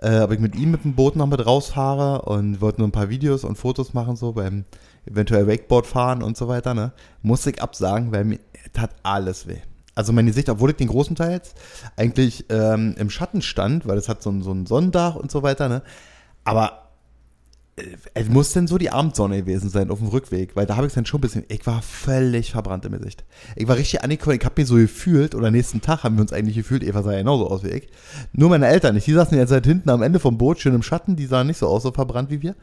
äh, 0.01 0.21
ob 0.21 0.33
ich 0.33 0.39
mit 0.41 0.55
ihm 0.57 0.71
mit 0.71 0.85
dem 0.85 0.95
Boot 0.95 1.17
noch 1.17 1.27
mit 1.27 1.45
rausfahre 1.45 2.23
und 2.23 2.61
wollte 2.61 2.81
nur 2.81 2.89
ein 2.89 2.93
paar 2.93 3.09
Videos 3.09 3.45
und 3.45 3.57
Fotos 3.59 3.95
machen, 3.95 4.17
so 4.17 4.33
beim 4.33 4.65
eventuell 5.07 5.47
Wakeboard 5.49 5.87
fahren 5.87 6.23
und 6.23 6.37
so 6.37 6.49
weiter, 6.49 6.75
ne? 6.75 6.93
Musste 7.23 7.51
ich 7.51 7.63
absagen, 7.63 8.13
weil 8.13 8.25
mir 8.25 8.39
tat 8.73 8.91
alles 9.03 9.47
weh. 9.47 9.59
Also 9.95 10.13
mein 10.13 10.27
Gesicht, 10.27 10.49
obwohl 10.49 10.71
ich 10.71 10.77
den 10.77 10.89
großen 10.89 11.17
Teils 11.17 11.55
eigentlich 11.97 12.47
ähm, 12.51 12.95
im 12.99 13.11
Schatten 13.11 13.43
stand, 13.43 13.87
weil 13.87 13.99
es 13.99 14.09
hat 14.09 14.23
so 14.23 14.31
ein, 14.31 14.43
so 14.43 14.53
ein 14.53 14.67
Sonnendach 14.67 15.17
und 15.17 15.31
so 15.31 15.43
weiter, 15.43 15.69
ne? 15.69 15.83
Aber 16.45 16.89
es 18.15 18.29
muss 18.29 18.53
denn 18.53 18.67
so 18.67 18.79
die 18.79 18.91
Abendsonne 18.91 19.39
gewesen 19.39 19.71
sein 19.71 19.91
auf 19.91 19.99
dem 19.99 20.09
Rückweg, 20.09 20.57
weil 20.57 20.67
da 20.67 20.77
habe 20.77 20.87
ich 20.87 20.91
es 20.91 20.95
dann 20.95 21.07
schon 21.07 21.19
ein 21.19 21.23
bisschen, 21.23 21.45
ich 21.49 21.67
war 21.67 21.83
völlig 21.83 22.53
verbrannt 22.53 22.85
im 22.85 22.93
Gesicht. 22.93 23.25
Ich 23.57 23.69
war 23.69 23.77
richtig 23.77 24.03
angekommen, 24.03 24.37
ich 24.39 24.45
habe 24.45 24.61
mich 24.61 24.69
so 24.69 24.77
gefühlt, 24.77 25.35
oder 25.35 25.51
nächsten 25.51 25.81
Tag 25.81 26.03
haben 26.03 26.17
wir 26.17 26.23
uns 26.23 26.33
eigentlich 26.33 26.57
gefühlt, 26.57 26.83
Eva 26.83 27.03
sah 27.03 27.13
ja 27.13 27.19
genauso 27.19 27.49
aus 27.49 27.63
wie 27.63 27.69
ich. 27.69 27.89
Nur 28.33 28.51
meine 28.51 28.69
Eltern 28.69 28.95
nicht, 28.95 29.07
die 29.07 29.13
saßen 29.13 29.37
jetzt 29.37 29.51
seit 29.51 29.67
hinten 29.67 29.91
am 29.91 30.03
Ende 30.03 30.21
vom 30.21 30.39
Boot, 30.39 30.61
schön 30.61 30.75
im 30.75 30.83
Schatten, 30.83 31.17
die 31.17 31.27
sahen 31.27 31.47
nicht 31.47 31.59
so 31.59 31.69
aus, 31.69 31.83
so 31.83 31.93
verbrannt 31.93 32.31
wie 32.31 32.43
wir. 32.43 32.55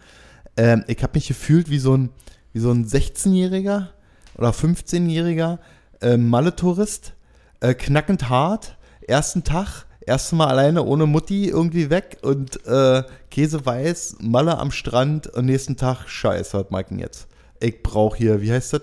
Ähm, 0.57 0.83
ich 0.87 1.01
habe 1.01 1.13
mich 1.15 1.27
gefühlt 1.27 1.69
wie 1.69 1.79
so 1.79 1.95
ein, 1.95 2.09
wie 2.53 2.59
so 2.59 2.71
ein 2.71 2.85
16-Jähriger 2.85 3.87
oder 4.37 4.49
15-Jähriger 4.49 5.59
äh, 6.01 6.17
Malle-Tourist, 6.17 7.13
äh, 7.61 7.73
knackend 7.73 8.29
hart, 8.29 8.77
ersten 9.07 9.43
Tag, 9.43 9.85
erste 10.01 10.35
Mal 10.35 10.47
alleine 10.47 10.83
ohne 10.83 11.05
Mutti 11.05 11.47
irgendwie 11.49 11.89
weg 11.89 12.17
und 12.21 12.65
äh, 12.65 13.03
Käse 13.31 13.65
weiß, 13.65 14.17
Malle 14.21 14.57
am 14.57 14.71
Strand 14.71 15.27
und 15.27 15.45
nächsten 15.45 15.77
Tag, 15.77 16.07
scheiße, 16.07 16.57
was 16.59 16.69
mag 16.69 16.85
ich 16.85 16.89
denn 16.89 16.99
jetzt? 16.99 17.27
Ich 17.59 17.81
brauche 17.81 18.17
hier, 18.17 18.41
wie 18.41 18.51
heißt 18.51 18.73
das? 18.73 18.81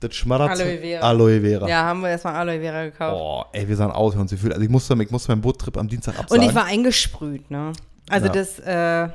Das 0.00 0.14
schmattert. 0.14 0.50
Aloe 0.50 0.78
Vera. 0.78 1.06
Aloe 1.08 1.40
Vera. 1.42 1.68
Ja, 1.68 1.82
haben 1.84 2.00
wir 2.00 2.08
erstmal 2.08 2.34
Aloe 2.34 2.58
Vera 2.60 2.84
gekauft. 2.84 3.20
Oh, 3.20 3.44
ey, 3.52 3.68
wir 3.68 3.76
sahen 3.76 3.90
aus, 3.90 4.14
wie 4.14 4.18
uns 4.18 4.30
gefühlt. 4.30 4.52
Also 4.54 4.64
ich 4.64 4.70
musste, 4.70 4.94
ich 5.02 5.10
musste 5.10 5.30
meinen 5.32 5.42
Boottrip 5.42 5.76
am 5.76 5.88
Dienstag 5.88 6.14
Und 6.14 6.20
absagen. 6.20 6.48
ich 6.48 6.54
war 6.54 6.64
eingesprüht, 6.64 7.50
ne? 7.50 7.72
Also 8.08 8.26
Ja. 8.26 8.32
das, 8.32 8.58
äh, 8.60 9.08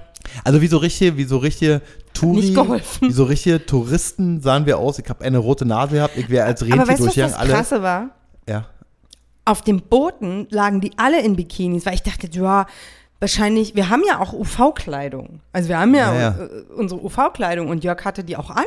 Also 0.44 0.62
wie 0.62 0.68
so 0.68 0.78
richtige, 0.78 1.18
wie 1.18 1.24
so 1.24 1.38
richtige 1.38 1.82
Touri, 2.14 2.56
wie 3.02 3.12
so 3.12 3.24
richtige 3.26 3.66
Touristen 3.66 4.42
sahen 4.42 4.66
wir 4.66 4.78
aus. 4.78 5.00
Ich 5.00 5.10
habe 5.10 5.24
eine 5.24 5.38
rote 5.38 5.66
Nase 5.66 5.96
gehabt. 5.96 6.18
Ich 6.18 6.30
wäre 6.30 6.46
als 6.46 6.62
aber 6.62 6.72
Rentier 6.72 6.88
weißt 6.88 7.00
du, 7.02 7.06
was 7.08 7.16
das 7.16 7.34
Alle. 7.34 7.54
Krasse 7.54 7.82
war? 7.82 8.10
Ja. 8.48 8.66
Auf 9.46 9.62
den 9.62 9.82
Booten 9.82 10.48
lagen 10.50 10.82
die 10.82 10.92
alle 10.98 11.22
in 11.22 11.36
Bikinis, 11.36 11.86
weil 11.86 11.94
ich 11.94 12.04
dachte, 12.04 12.28
ja, 12.32 12.66
wahrscheinlich, 13.20 13.76
wir 13.76 13.90
haben 13.90 14.04
ja 14.08 14.20
auch 14.20 14.34
UV-Kleidung. 14.34 15.42
Also 15.54 15.70
wir 15.70 15.80
haben 15.80 15.94
ja, 15.94 16.14
Ja, 16.14 16.20
ja. 16.20 16.30
äh, 16.46 16.64
unsere 16.76 17.04
UV-Kleidung 17.04 17.68
und 17.70 17.84
Jörg 17.84 18.04
hatte 18.06 18.24
die 18.24 18.38
auch 18.38 18.50
an. 18.50 18.66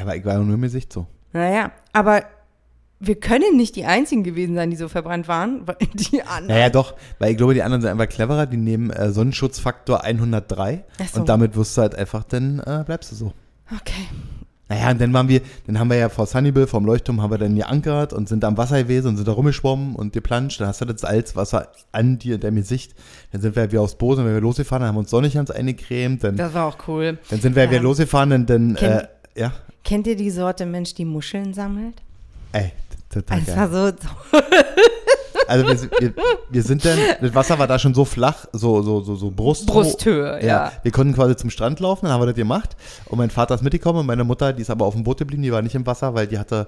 Aber 0.00 0.14
ich 0.16 0.24
war 0.24 0.38
nur 0.38 0.54
im 0.54 0.62
Gesicht 0.62 0.92
so. 0.92 1.06
Naja, 1.32 1.72
aber 1.92 2.22
wir 3.00 3.14
können 3.20 3.56
nicht 3.56 3.76
die 3.76 3.84
einzigen 3.84 4.24
gewesen 4.24 4.54
sein, 4.56 4.70
die 4.70 4.76
so 4.76 4.88
verbrannt 4.88 5.28
waren, 5.28 5.64
die 5.94 6.22
anderen. 6.22 6.46
Naja, 6.48 6.68
doch, 6.70 6.94
weil 7.18 7.30
ich 7.32 7.36
glaube, 7.36 7.54
die 7.54 7.62
anderen 7.62 7.80
sind 7.82 7.90
einfach 7.90 8.08
cleverer. 8.08 8.46
Die 8.46 8.56
nehmen 8.56 8.90
äh, 8.90 9.10
Sonnenschutzfaktor 9.12 10.02
103 10.04 10.84
Ach 11.00 11.08
so. 11.08 11.20
und 11.20 11.28
damit 11.28 11.54
wirst 11.56 11.76
du 11.76 11.82
halt 11.82 11.94
einfach, 11.94 12.24
dann 12.24 12.58
äh, 12.60 12.82
bleibst 12.84 13.12
du 13.12 13.16
so. 13.16 13.32
Okay. 13.74 14.08
Naja, 14.70 14.90
und 14.90 15.00
dann 15.00 15.12
waren 15.14 15.28
wir, 15.28 15.40
dann 15.66 15.78
haben 15.78 15.88
wir 15.88 15.96
ja 15.96 16.10
vor 16.10 16.26
Sunnybill, 16.26 16.66
vom 16.66 16.84
Leuchtturm, 16.84 17.22
haben 17.22 17.30
wir 17.30 17.38
dann 17.38 17.54
geankert 17.56 18.12
und 18.12 18.28
sind 18.28 18.44
am 18.44 18.58
Wasser 18.58 18.82
gewesen 18.82 19.08
und 19.08 19.16
sind 19.16 19.26
da 19.26 19.32
rumgeschwommen 19.32 19.94
und 19.96 20.12
geplanscht. 20.12 20.60
Dann 20.60 20.68
hast 20.68 20.80
du 20.82 20.84
das 20.84 21.00
Salzwasser 21.00 21.68
an 21.92 22.18
dir, 22.18 22.34
in 22.34 22.40
deinem 22.42 22.56
Gesicht. 22.56 22.94
Dann 23.32 23.40
sind 23.40 23.56
wir 23.56 23.70
wieder 23.72 23.80
aufs 23.80 23.94
Boot 23.94 24.18
und 24.18 24.26
wenn 24.26 24.34
wir 24.34 24.42
losgefahren, 24.42 24.82
dann 24.82 24.88
haben 24.88 24.96
wir 24.96 25.00
uns 25.00 25.10
sonnig 25.10 25.36
ans 25.36 25.50
eingecremt. 25.50 26.22
Dann, 26.22 26.36
Das 26.36 26.52
war 26.52 26.66
auch 26.66 26.76
cool. 26.86 27.16
dann 27.30 27.40
sind 27.40 27.56
wir 27.56 27.64
Ja. 27.64 27.70
wieder 27.70 27.80
losgefahren 27.80 28.32
und 28.32 28.50
dann, 28.50 28.76
äh, 28.76 28.78
Kenn- 28.78 29.08
ja, 29.36 29.52
Kennt 29.84 30.06
ihr 30.06 30.16
die 30.16 30.30
Sorte 30.30 30.66
Mensch, 30.66 30.92
die 30.94 31.06
Muscheln 31.06 31.54
sammelt? 31.54 31.94
ey, 32.52 32.72
total 33.10 33.38
Es 33.40 33.46
geil. 33.46 33.56
war 33.56 33.68
so, 33.90 33.96
so 33.96 34.38
Also 35.46 35.66
wir, 35.66 35.78
sind- 35.78 35.92
wir, 35.98 36.14
wir 36.50 36.62
sind 36.62 36.84
dann, 36.84 36.98
das 37.22 37.34
Wasser 37.34 37.58
war 37.58 37.66
da 37.66 37.78
schon 37.78 37.94
so 37.94 38.04
flach, 38.04 38.44
so, 38.52 38.82
so, 38.82 39.00
so, 39.00 39.14
so 39.16 39.30
Brust. 39.30 39.66
Brusthöhe, 39.66 40.44
ja. 40.44 40.72
Wir 40.82 40.92
konnten 40.92 41.14
quasi 41.14 41.36
zum 41.36 41.48
Strand 41.50 41.80
laufen, 41.80 42.04
dann 42.04 42.12
haben 42.12 42.20
wir 42.20 42.26
das 42.26 42.34
gemacht. 42.34 42.76
Und 43.06 43.16
mein 43.18 43.30
Vater 43.30 43.54
ist 43.54 43.62
mitgekommen 43.62 44.00
und 44.00 44.06
meine 44.06 44.24
Mutter, 44.24 44.52
die 44.52 44.60
ist 44.62 44.70
aber 44.70 44.84
auf 44.84 44.94
dem 44.94 45.04
Boot 45.04 45.18
geblieben, 45.18 45.42
die 45.42 45.50
war 45.52 45.62
nicht 45.62 45.74
im 45.74 45.86
Wasser, 45.86 46.12
weil 46.14 46.26
die 46.26 46.38
hatte 46.38 46.66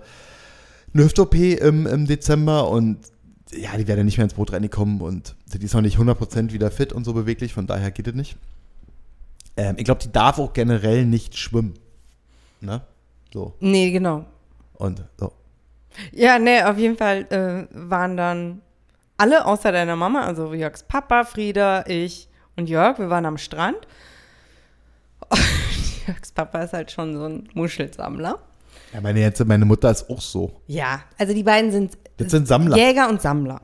eine 0.94 1.05
Hüft-OP 1.05 1.35
im, 1.35 1.87
im 1.87 2.07
Dezember 2.07 2.68
und 2.70 2.98
ja, 3.53 3.76
die 3.76 3.87
wäre 3.87 3.96
dann 3.98 4.07
nicht 4.07 4.16
mehr 4.16 4.24
ins 4.24 4.35
Boot 4.35 4.53
reingekommen 4.53 5.00
und 5.03 5.35
die 5.53 5.62
ist 5.64 5.74
noch 5.74 5.81
nicht 5.83 5.98
100% 5.98 6.53
wieder 6.53 6.70
fit 6.70 6.92
und 6.92 7.05
so 7.05 7.12
beweglich, 7.12 7.53
von 7.53 7.66
daher 7.66 7.90
geht 7.90 8.07
es 8.07 8.14
nicht. 8.14 8.37
Ähm, 9.57 9.74
ich 9.76 9.85
glaube, 9.85 10.00
die 10.03 10.11
darf 10.11 10.38
auch 10.38 10.53
generell 10.53 11.05
nicht 11.05 11.37
schwimmen. 11.37 11.74
Ne? 12.61 12.81
So. 13.33 13.53
Nee, 13.61 13.90
genau. 13.90 14.24
Und 14.74 15.03
so. 15.18 15.33
Ja, 16.12 16.38
nee, 16.38 16.62
auf 16.62 16.79
jeden 16.79 16.96
Fall 16.96 17.26
äh, 17.31 17.66
waren 17.72 18.16
dann 18.16 18.62
alle 19.16 19.44
außer 19.44 19.70
deiner 19.72 19.96
Mama, 19.96 20.22
also 20.22 20.55
Jörgs 20.55 20.83
Papa, 20.83 21.24
Frieda, 21.24 21.85
ich 21.87 22.29
und 22.57 22.68
Jörg, 22.68 22.98
wir 22.98 23.11
waren 23.11 23.26
am 23.26 23.38
Strand. 23.38 23.76
Und 25.29 25.40
Jörgs 26.07 26.33
Papa 26.33 26.62
ist 26.62 26.72
halt 26.72 26.90
schon 26.90 27.16
so 27.16 27.24
ein 27.24 27.48
Muschelsammler. 27.55 28.38
Ja, 28.92 29.00
meine, 29.00 29.20
jetzt, 29.20 29.44
meine 29.44 29.64
Mutter 29.64 29.90
ist 29.90 30.09
auch 30.11 30.20
so. 30.20 30.61
Ja, 30.66 31.03
also 31.18 31.35
die 31.35 31.42
beiden 31.42 31.70
sind 31.70 31.98
Das 32.16 32.31
sind 32.31 32.48
Sammler. 32.48 32.76
Jäger 32.76 33.09
und 33.09 33.20
Sammler. 33.20 33.61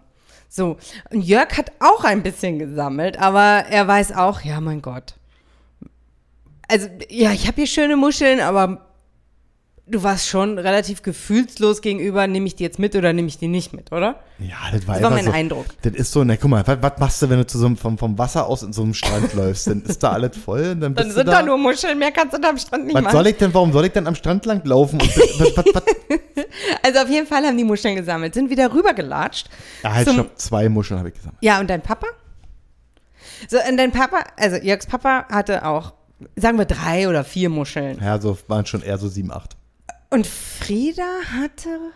So, 0.49 0.77
und 1.11 1.23
Jörg 1.23 1.57
hat 1.57 1.73
auch 1.81 2.05
ein 2.05 2.23
bisschen 2.23 2.59
gesammelt, 2.59 3.19
aber 3.19 3.65
er 3.69 3.89
weiß 3.89 4.13
auch, 4.13 4.43
ja, 4.43 4.61
mein 4.61 4.81
Gott. 4.81 5.15
Also, 6.69 6.89
ja, 7.09 7.33
ich 7.33 7.47
habe 7.47 7.57
hier 7.57 7.67
schöne 7.67 7.97
Muscheln, 7.97 8.41
aber 8.41 8.86
du 9.89 10.03
warst 10.03 10.29
schon 10.29 10.59
relativ 10.59 11.03
gefühlslos 11.03 11.81
gegenüber, 11.81 12.27
nehme 12.27 12.47
ich 12.47 12.57
die 12.57 12.65
jetzt 12.65 12.79
mit 12.79 12.97
oder 12.97 13.13
nehme 13.13 13.29
ich 13.29 13.39
die 13.39 13.47
nicht 13.49 13.73
mit, 13.73 13.93
oder? 13.93 14.21
Ja, 14.39 14.57
das 14.73 14.87
war 14.89 14.95
Das 14.95 15.03
war 15.05 15.11
mein 15.11 15.25
so. 15.27 15.31
Eindruck. 15.31 15.67
Das 15.83 15.93
ist 15.95 16.11
so, 16.13 16.25
na 16.25 16.37
guck 16.37 16.51
mal, 16.51 16.67
was, 16.67 16.83
was 16.83 16.99
machst 16.99 17.23
du, 17.23 17.31
wenn 17.31 17.39
du 17.39 17.47
zu 17.47 17.59
so 17.59 17.67
einem, 17.67 17.77
vom, 17.77 17.97
vom 17.97 18.19
Wasser 18.19 18.47
aus 18.47 18.63
in 18.65 18.73
so 18.73 18.83
einem 18.83 18.95
Strand 18.95 19.33
läufst? 19.35 19.69
Dann 19.69 19.83
ist 19.83 20.03
da 20.03 20.13
alles 20.13 20.37
voll 20.37 20.75
dann 20.75 20.95
bist 20.95 21.07
Dann 21.09 21.15
sind 21.15 21.29
da. 21.29 21.33
da 21.41 21.43
nur 21.43 21.57
Muscheln, 21.57 21.99
mehr 21.99 22.11
kannst 22.13 22.35
du 22.37 22.41
da 22.41 22.49
am 22.51 22.59
Strand 22.59 22.85
nicht 22.87 22.95
was 22.97 23.03
machen. 23.05 23.15
soll 23.17 23.27
ich 23.29 23.37
denn, 23.37 23.55
warum 23.55 23.73
soll 23.73 23.85
ich 23.87 23.93
denn 23.93 24.07
am 24.07 24.15
Strand 24.17 24.45
lang 24.47 24.61
laufen? 24.65 25.01
Und, 25.01 25.17
was, 25.17 25.57
was, 25.57 25.65
was, 25.75 25.83
Also 26.83 27.01
auf 27.01 27.09
jeden 27.09 27.27
Fall 27.27 27.45
haben 27.45 27.57
die 27.57 27.65
Muscheln 27.65 27.95
gesammelt, 27.97 28.35
sind 28.35 28.51
wieder 28.51 28.73
rübergelatscht. 28.75 29.49
ja, 29.85 29.95
halt, 29.95 30.07
zum- 30.09 30.15
stopp, 30.15 30.39
zwei 30.39 30.69
Muscheln 30.69 30.99
habe 30.99 31.11
ich 31.11 31.15
gesagt. 31.15 31.37
Ja, 31.41 31.61
und 31.61 31.71
dein 31.71 31.81
Papa? 31.83 32.07
So, 33.49 33.59
und 33.69 33.77
dein 33.77 33.93
Papa, 33.93 34.25
also 34.37 34.57
Jörgs 34.57 34.87
Papa 34.87 35.27
hatte 35.31 35.65
auch, 35.67 35.93
sagen 36.37 36.59
wir, 36.59 36.65
drei 36.65 37.09
oder 37.09 37.23
vier 37.25 37.51
Muscheln. 37.51 37.99
Ja, 38.03 38.19
so 38.21 38.37
waren 38.49 38.65
schon 38.67 38.83
eher 38.83 38.99
so 38.99 39.09
sieben, 39.09 39.31
acht. 39.31 39.56
Und 40.11 40.27
Frieda 40.27 41.21
hatte. 41.33 41.93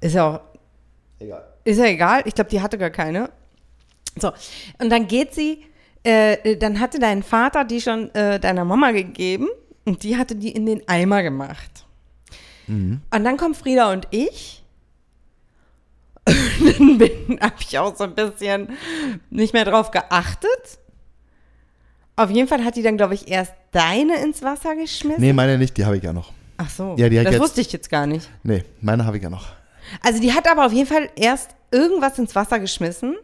Ist 0.00 0.14
ja 0.14 0.28
auch. 0.28 0.40
Egal. 1.18 1.44
Ist 1.64 1.78
ja 1.78 1.86
egal. 1.86 2.22
Ich 2.26 2.34
glaube, 2.34 2.50
die 2.50 2.60
hatte 2.60 2.78
gar 2.78 2.90
keine. 2.90 3.30
So. 4.18 4.32
Und 4.78 4.90
dann 4.90 5.06
geht 5.06 5.34
sie. 5.34 5.64
Äh, 6.02 6.56
dann 6.56 6.78
hatte 6.78 6.98
dein 6.98 7.22
Vater 7.22 7.64
die 7.64 7.80
schon 7.80 8.14
äh, 8.14 8.38
deiner 8.38 8.64
Mama 8.64 8.92
gegeben. 8.92 9.48
Und 9.84 10.02
die 10.02 10.16
hatte 10.16 10.34
die 10.36 10.50
in 10.50 10.66
den 10.66 10.86
Eimer 10.88 11.22
gemacht. 11.22 11.86
Und 13.10 13.24
dann 13.24 13.36
kommen 13.36 13.54
Frieda 13.54 13.92
und 13.92 14.08
ich. 14.10 14.64
Und 16.26 16.98
dann 16.98 17.40
habe 17.40 17.54
ich 17.60 17.78
auch 17.78 17.94
so 17.94 18.04
ein 18.04 18.14
bisschen 18.14 18.70
nicht 19.30 19.52
mehr 19.52 19.64
drauf 19.64 19.92
geachtet. 19.92 20.78
Auf 22.16 22.30
jeden 22.30 22.48
Fall 22.48 22.64
hat 22.64 22.76
die 22.76 22.82
dann, 22.82 22.96
glaube 22.96 23.14
ich, 23.14 23.28
erst 23.28 23.52
deine 23.72 24.20
ins 24.22 24.42
Wasser 24.42 24.74
geschmissen. 24.74 25.20
Nee, 25.20 25.32
meine 25.32 25.58
nicht, 25.58 25.76
die 25.76 25.84
habe 25.84 25.98
ich 25.98 26.02
ja 26.02 26.12
noch. 26.12 26.32
Ach 26.58 26.70
so. 26.70 26.94
Ja, 26.98 27.08
die 27.08 27.18
hat 27.18 27.26
das 27.26 27.34
jetzt- 27.34 27.42
wusste 27.42 27.60
ich 27.60 27.72
jetzt 27.72 27.90
gar 27.90 28.06
nicht. 28.06 28.28
Nee, 28.42 28.64
meine 28.80 29.04
habe 29.04 29.16
ich 29.18 29.22
ja 29.22 29.30
noch. 29.30 29.46
Also 30.02 30.20
die 30.20 30.32
hat 30.32 30.50
aber 30.50 30.66
auf 30.66 30.72
jeden 30.72 30.88
Fall 30.88 31.08
erst 31.16 31.50
irgendwas 31.70 32.18
ins 32.18 32.34
Wasser 32.34 32.58
geschmissen 32.58 33.16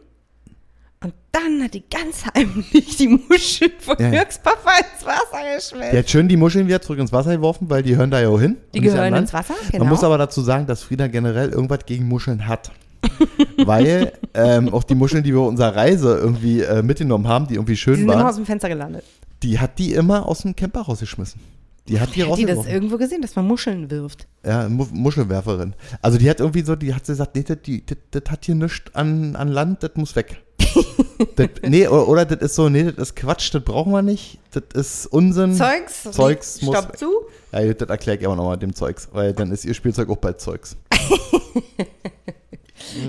und 1.03 1.13
dann 1.33 1.63
hat 1.63 1.73
die 1.73 1.83
ganz 1.89 2.23
heimlich 2.33 2.95
die 2.97 3.07
Muschel 3.09 3.71
von 3.79 3.97
Ja. 3.99 4.09
Jörgs 4.11 4.37
Papa 4.39 4.71
ins 4.77 5.05
Wasser 5.05 5.37
Die 5.49 5.55
geschmissen. 5.55 5.97
hat 5.97 6.09
schön 6.09 6.27
die 6.29 6.37
Muscheln 6.37 6.67
wieder 6.67 6.81
zurück 6.81 6.99
ins 6.99 7.11
Wasser 7.11 7.35
geworfen, 7.35 7.69
weil 7.69 7.83
die 7.83 7.95
hören 7.97 8.11
da 8.11 8.21
ja 8.21 8.29
auch 8.29 8.39
hin. 8.39 8.57
Die 8.73 8.79
gehören 8.79 9.13
ins 9.15 9.33
Wasser, 9.33 9.55
genau. 9.71 9.83
Man 9.83 9.89
muss 9.93 10.03
aber 10.03 10.17
dazu 10.17 10.41
sagen, 10.41 10.65
dass 10.67 10.83
Frieda 10.83 11.07
generell 11.07 11.49
irgendwas 11.49 11.85
gegen 11.85 12.07
Muscheln 12.07 12.47
hat. 12.47 12.71
weil 13.65 14.13
ähm, 14.33 14.73
auch 14.73 14.83
die 14.83 14.95
Muscheln, 14.95 15.23
die 15.23 15.33
wir 15.33 15.41
auf 15.41 15.49
unserer 15.49 15.75
Reise 15.75 16.17
irgendwie 16.17 16.61
äh, 16.61 16.81
mitgenommen 16.81 17.27
haben, 17.27 17.47
die 17.47 17.55
irgendwie 17.55 17.73
Die 17.73 17.77
schön 17.77 17.95
sind 17.95 18.03
immer 18.05 18.15
aus 18.15 18.23
waren, 18.23 18.35
dem 18.37 18.45
Fenster 18.45 18.69
gelandet. 18.69 19.03
die 19.43 19.59
hat 19.59 19.77
die 19.77 19.93
immer 19.93 20.25
aus 20.25 20.43
dem 20.43 20.55
Camper 20.55 20.81
rausgeschmissen. 20.83 21.41
Die 21.87 21.99
hat 21.99 22.15
die 22.15 22.23
Hat 22.23 22.37
die 22.37 22.45
das 22.45 22.65
irgendwo 22.65 22.97
gesehen, 22.97 23.21
dass 23.21 23.35
man 23.35 23.45
Muscheln 23.45 23.91
wirft? 23.91 24.27
Ja, 24.45 24.69
Mu 24.69 24.87
Muschelwerferin. 24.91 25.75
Also 26.01 26.17
die 26.17 26.29
hat 26.29 26.39
irgendwie 26.39 26.61
so, 26.61 26.77
die 26.77 26.93
hat 26.93 27.05
gesagt, 27.05 27.35
nee, 27.35 27.43
das, 27.43 27.57
die, 27.65 27.85
das, 27.85 27.97
das 28.11 28.23
hat 28.29 28.45
hier 28.45 28.55
nichts 28.55 28.95
an, 28.95 29.35
an 29.35 29.49
Land, 29.49 29.83
das 29.83 29.91
muss 29.95 30.15
weg. 30.15 30.41
das, 31.35 31.49
nee, 31.67 31.85
oder, 31.87 32.07
oder 32.07 32.25
das 32.25 32.39
ist 32.39 32.55
so, 32.55 32.69
nee, 32.69 32.83
das 32.83 33.09
ist 33.09 33.15
Quatsch, 33.17 33.53
das 33.53 33.63
brauchen 33.63 33.91
wir 33.91 34.01
nicht. 34.01 34.39
Das 34.51 34.63
ist 34.73 35.07
Unsinn. 35.07 35.53
Zeugs? 35.55 36.03
Zeugs 36.11 36.61
muss 36.61 36.77
Stopp 36.77 36.89
weg. 36.93 36.99
zu. 36.99 37.11
Ja, 37.51 37.73
das 37.73 37.89
erkläre 37.89 38.17
ich 38.17 38.25
aber 38.25 38.37
nochmal 38.37 38.57
dem 38.57 38.73
Zeugs, 38.73 39.09
weil 39.11 39.33
dann 39.33 39.51
ist 39.51 39.65
ihr 39.65 39.73
Spielzeug 39.73 40.09
auch 40.09 40.17
bald 40.17 40.39
Zeugs. 40.39 40.77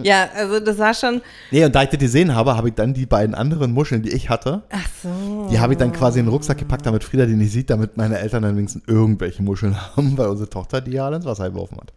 Ja, 0.02 0.28
also 0.34 0.60
das 0.60 0.78
war 0.78 0.94
schon. 0.94 1.20
Nee, 1.50 1.64
und 1.64 1.74
da 1.74 1.82
ich 1.82 1.90
das 1.90 1.98
gesehen 1.98 2.34
habe, 2.34 2.56
habe 2.56 2.68
ich 2.68 2.74
dann 2.74 2.94
die 2.94 3.06
beiden 3.06 3.34
anderen 3.34 3.72
Muscheln, 3.72 4.02
die 4.02 4.10
ich 4.10 4.30
hatte, 4.30 4.62
Ach 4.70 4.88
so. 5.02 5.48
die 5.50 5.58
habe 5.58 5.74
ich 5.74 5.78
dann 5.78 5.92
quasi 5.92 6.20
in 6.20 6.26
den 6.26 6.32
Rucksack 6.32 6.58
gepackt, 6.58 6.86
damit 6.86 7.04
Frieda 7.04 7.26
die 7.26 7.34
nicht 7.34 7.52
sieht, 7.52 7.70
damit 7.70 7.96
meine 7.96 8.18
Eltern 8.18 8.42
dann 8.42 8.56
wenigstens 8.56 8.84
irgendwelche 8.86 9.42
Muscheln 9.42 9.76
haben, 9.96 10.16
weil 10.16 10.28
unsere 10.28 10.48
Tochter 10.48 10.80
die 10.80 10.92
ja 10.92 11.06
alle 11.06 11.16
ins 11.16 11.26
Wasser 11.26 11.50
geworfen 11.50 11.78
hat. 11.78 11.92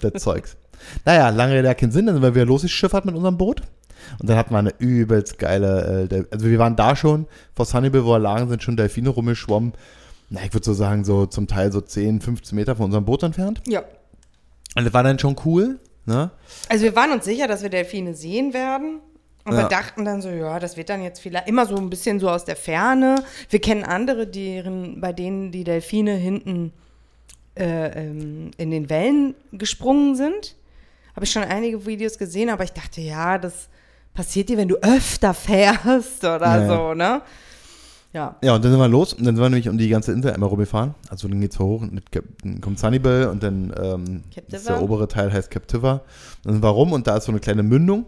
das 0.00 0.22
Zeugs. 0.22 0.56
Naja, 1.04 1.30
lange 1.30 1.54
Rede, 1.54 1.74
keinen 1.74 1.92
Sinn, 1.92 2.06
dann 2.06 2.16
sind 2.16 2.22
wir 2.22 2.34
wieder 2.34 2.46
losgeschiffert 2.46 3.04
mit 3.04 3.14
unserem 3.14 3.38
Boot. 3.38 3.62
Und 4.20 4.28
dann 4.28 4.36
hatten 4.36 4.52
wir 4.52 4.58
eine 4.58 4.74
übelst 4.78 5.38
geile, 5.38 6.08
äh, 6.10 6.24
also 6.30 6.46
wir 6.46 6.58
waren 6.58 6.76
da 6.76 6.94
schon, 6.94 7.26
vor 7.54 7.64
Sunnybill, 7.64 8.04
wo 8.04 8.10
wir 8.10 8.18
lagen, 8.18 8.48
sind 8.48 8.62
schon 8.62 8.76
Delfine 8.76 9.08
rumgeschwommen. 9.08 9.72
Na, 10.30 10.40
ich 10.44 10.52
würde 10.52 10.64
so 10.64 10.74
sagen, 10.74 11.04
so 11.04 11.26
zum 11.26 11.46
Teil 11.46 11.72
so 11.72 11.80
10, 11.80 12.20
15 12.20 12.56
Meter 12.56 12.76
von 12.76 12.86
unserem 12.86 13.04
Boot 13.04 13.22
entfernt. 13.22 13.62
Ja. 13.66 13.82
Und 14.74 14.84
das 14.84 14.92
war 14.92 15.02
dann 15.02 15.18
schon 15.18 15.36
cool, 15.44 15.78
ne? 16.06 16.30
Also 16.68 16.84
wir 16.84 16.96
waren 16.96 17.12
uns 17.12 17.24
sicher, 17.24 17.46
dass 17.46 17.62
wir 17.62 17.70
Delfine 17.70 18.14
sehen 18.14 18.52
werden. 18.52 19.00
Und 19.46 19.52
wir 19.52 19.62
Ja. 19.62 19.68
dachten 19.68 20.06
dann 20.06 20.22
so, 20.22 20.30
ja, 20.30 20.58
das 20.58 20.76
wird 20.78 20.88
dann 20.88 21.02
jetzt 21.02 21.20
vielleicht 21.20 21.48
immer 21.48 21.66
so 21.66 21.76
ein 21.76 21.90
bisschen 21.90 22.18
so 22.18 22.30
aus 22.30 22.46
der 22.46 22.56
Ferne. 22.56 23.22
Wir 23.50 23.60
kennen 23.60 23.84
andere, 23.84 24.26
deren, 24.26 25.00
bei 25.02 25.12
denen 25.12 25.52
die 25.52 25.64
Delfine 25.64 26.14
hinten 26.14 26.72
äh, 27.56 28.06
ähm, 28.06 28.52
in 28.56 28.70
den 28.70 28.88
Wellen 28.88 29.34
gesprungen 29.52 30.16
sind. 30.16 30.56
Habe 31.14 31.26
ich 31.26 31.30
schon 31.30 31.44
einige 31.44 31.84
Videos 31.86 32.16
gesehen, 32.18 32.48
aber 32.48 32.64
ich 32.64 32.72
dachte, 32.72 33.00
ja, 33.02 33.36
das 33.38 33.68
passiert 34.14 34.48
dir, 34.48 34.56
wenn 34.56 34.68
du 34.68 34.76
öfter 34.76 35.34
fährst 35.34 36.24
oder 36.24 36.60
ja. 36.62 36.66
so, 36.66 36.94
ne? 36.94 37.20
Ja. 38.14 38.36
Ja, 38.44 38.54
und 38.54 38.64
dann 38.64 38.70
sind 38.70 38.80
wir 38.80 38.88
los 38.88 39.12
und 39.12 39.24
dann 39.24 39.34
sind 39.34 39.44
wir 39.44 39.50
nämlich 39.50 39.68
um 39.68 39.76
die 39.76 39.88
ganze 39.88 40.12
Insel 40.12 40.32
einmal 40.32 40.48
rumgefahren. 40.48 40.94
Also 41.08 41.26
dann 41.26 41.40
geht's 41.40 41.58
hoch 41.58 41.82
und 41.82 42.00
dann 42.44 42.60
kommt 42.60 42.78
Sunnybell 42.78 43.26
und 43.26 43.42
dann 43.42 43.74
ähm, 43.76 44.22
der 44.48 44.80
obere 44.80 45.08
Teil 45.08 45.32
heißt 45.32 45.50
Captiva. 45.50 46.02
Dann 46.44 46.52
sind 46.54 46.62
wir 46.62 46.68
rum 46.68 46.92
und 46.92 47.08
da 47.08 47.16
ist 47.16 47.24
so 47.24 47.32
eine 47.32 47.40
kleine 47.40 47.64
Mündung, 47.64 48.06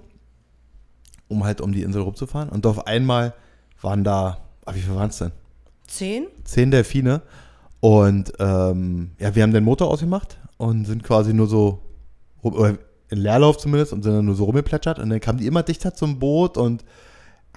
um 1.27 1.43
halt 1.43 1.61
um 1.61 1.73
die 1.73 1.83
Insel 1.83 2.03
rumzufahren. 2.03 2.49
Und 2.51 2.65
auf 2.67 2.87
einmal 2.87 3.35
waren 3.83 4.05
da, 4.05 4.39
ah, 4.65 4.75
wie 4.75 4.81
viel 4.81 4.95
waren 4.95 5.11
es 5.11 5.19
denn? 5.19 5.33
Zehn? 5.89 6.29
Zehn 6.45 6.71
Delfine. 6.71 7.23
Und 7.81 8.33
ähm, 8.39 9.11
ja, 9.19 9.35
wir 9.35 9.43
haben 9.43 9.53
den 9.53 9.65
Motor 9.65 9.91
ausgemacht 9.91 10.39
und 10.57 10.85
sind 10.85 11.03
quasi 11.03 11.35
nur 11.35 11.49
so, 11.49 11.81
rum, 12.45 12.55
oder 12.55 12.79
in 13.09 13.19
Leerlauf 13.19 13.59
zumindest, 13.59 13.93
und 13.93 14.05
sind 14.05 14.15
dann 14.15 14.25
nur 14.25 14.37
so 14.37 14.45
rumgeplätschert. 14.45 15.01
Und 15.01 15.11
dann 15.11 15.19
kamen 15.19 15.39
die 15.39 15.49
immer 15.49 15.65
dichter 15.65 15.95
zum 15.95 16.21
Boot 16.21 16.57
und 16.57 16.85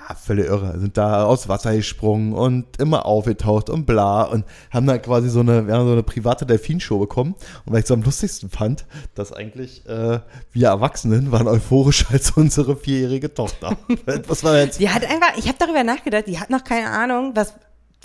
Ja, 0.08 0.16
völlig 0.16 0.46
irre. 0.46 0.80
Sind 0.80 0.98
da 0.98 1.26
aus 1.26 1.50
Wasser 1.50 1.76
gesprungen 1.76 2.34
und 2.34 2.80
immer 2.80 3.06
aufgetaucht 3.06 3.70
und 3.70 3.86
bla 3.86 4.24
und 4.24 4.46
haben 4.72 4.88
dann 4.88 5.02
quasi 5.02 5.30
so 5.30 5.42
eine, 5.42 5.68
wir 5.68 5.74
haben 5.74 5.86
so 5.86 5.92
eine 5.92 6.04
private 6.04 6.46
Delfinshow 6.46 7.00
bekommen. 7.00 7.36
Und 7.66 7.74
weil 7.74 7.80
ich 7.80 7.86
es 7.86 7.92
am 7.92 8.02
lustigsten 8.02 8.50
fand, 8.50 8.86
dass 9.16 9.34
eigentlich 9.34 9.86
äh, 9.88 10.20
wir 10.52 10.68
Erwachsenen 10.68 11.32
waren 11.32 11.48
euphorischer 11.48 12.14
als 12.14 12.32
unsere 12.32 12.76
vierjährige 12.76 13.34
Tochter. 13.34 13.78
was 14.28 14.44
war 14.44 14.58
jetzt? 14.58 14.80
Die 14.80 14.90
hat 14.90 15.04
einfach, 15.04 15.38
ich 15.38 15.48
habe 15.48 15.58
darüber 15.60 15.84
nachgedacht, 15.84 16.26
die 16.28 16.40
hat 16.40 16.50
noch 16.50 16.64
keine 16.64 16.90
Ahnung, 16.90 17.32
was, 17.36 17.54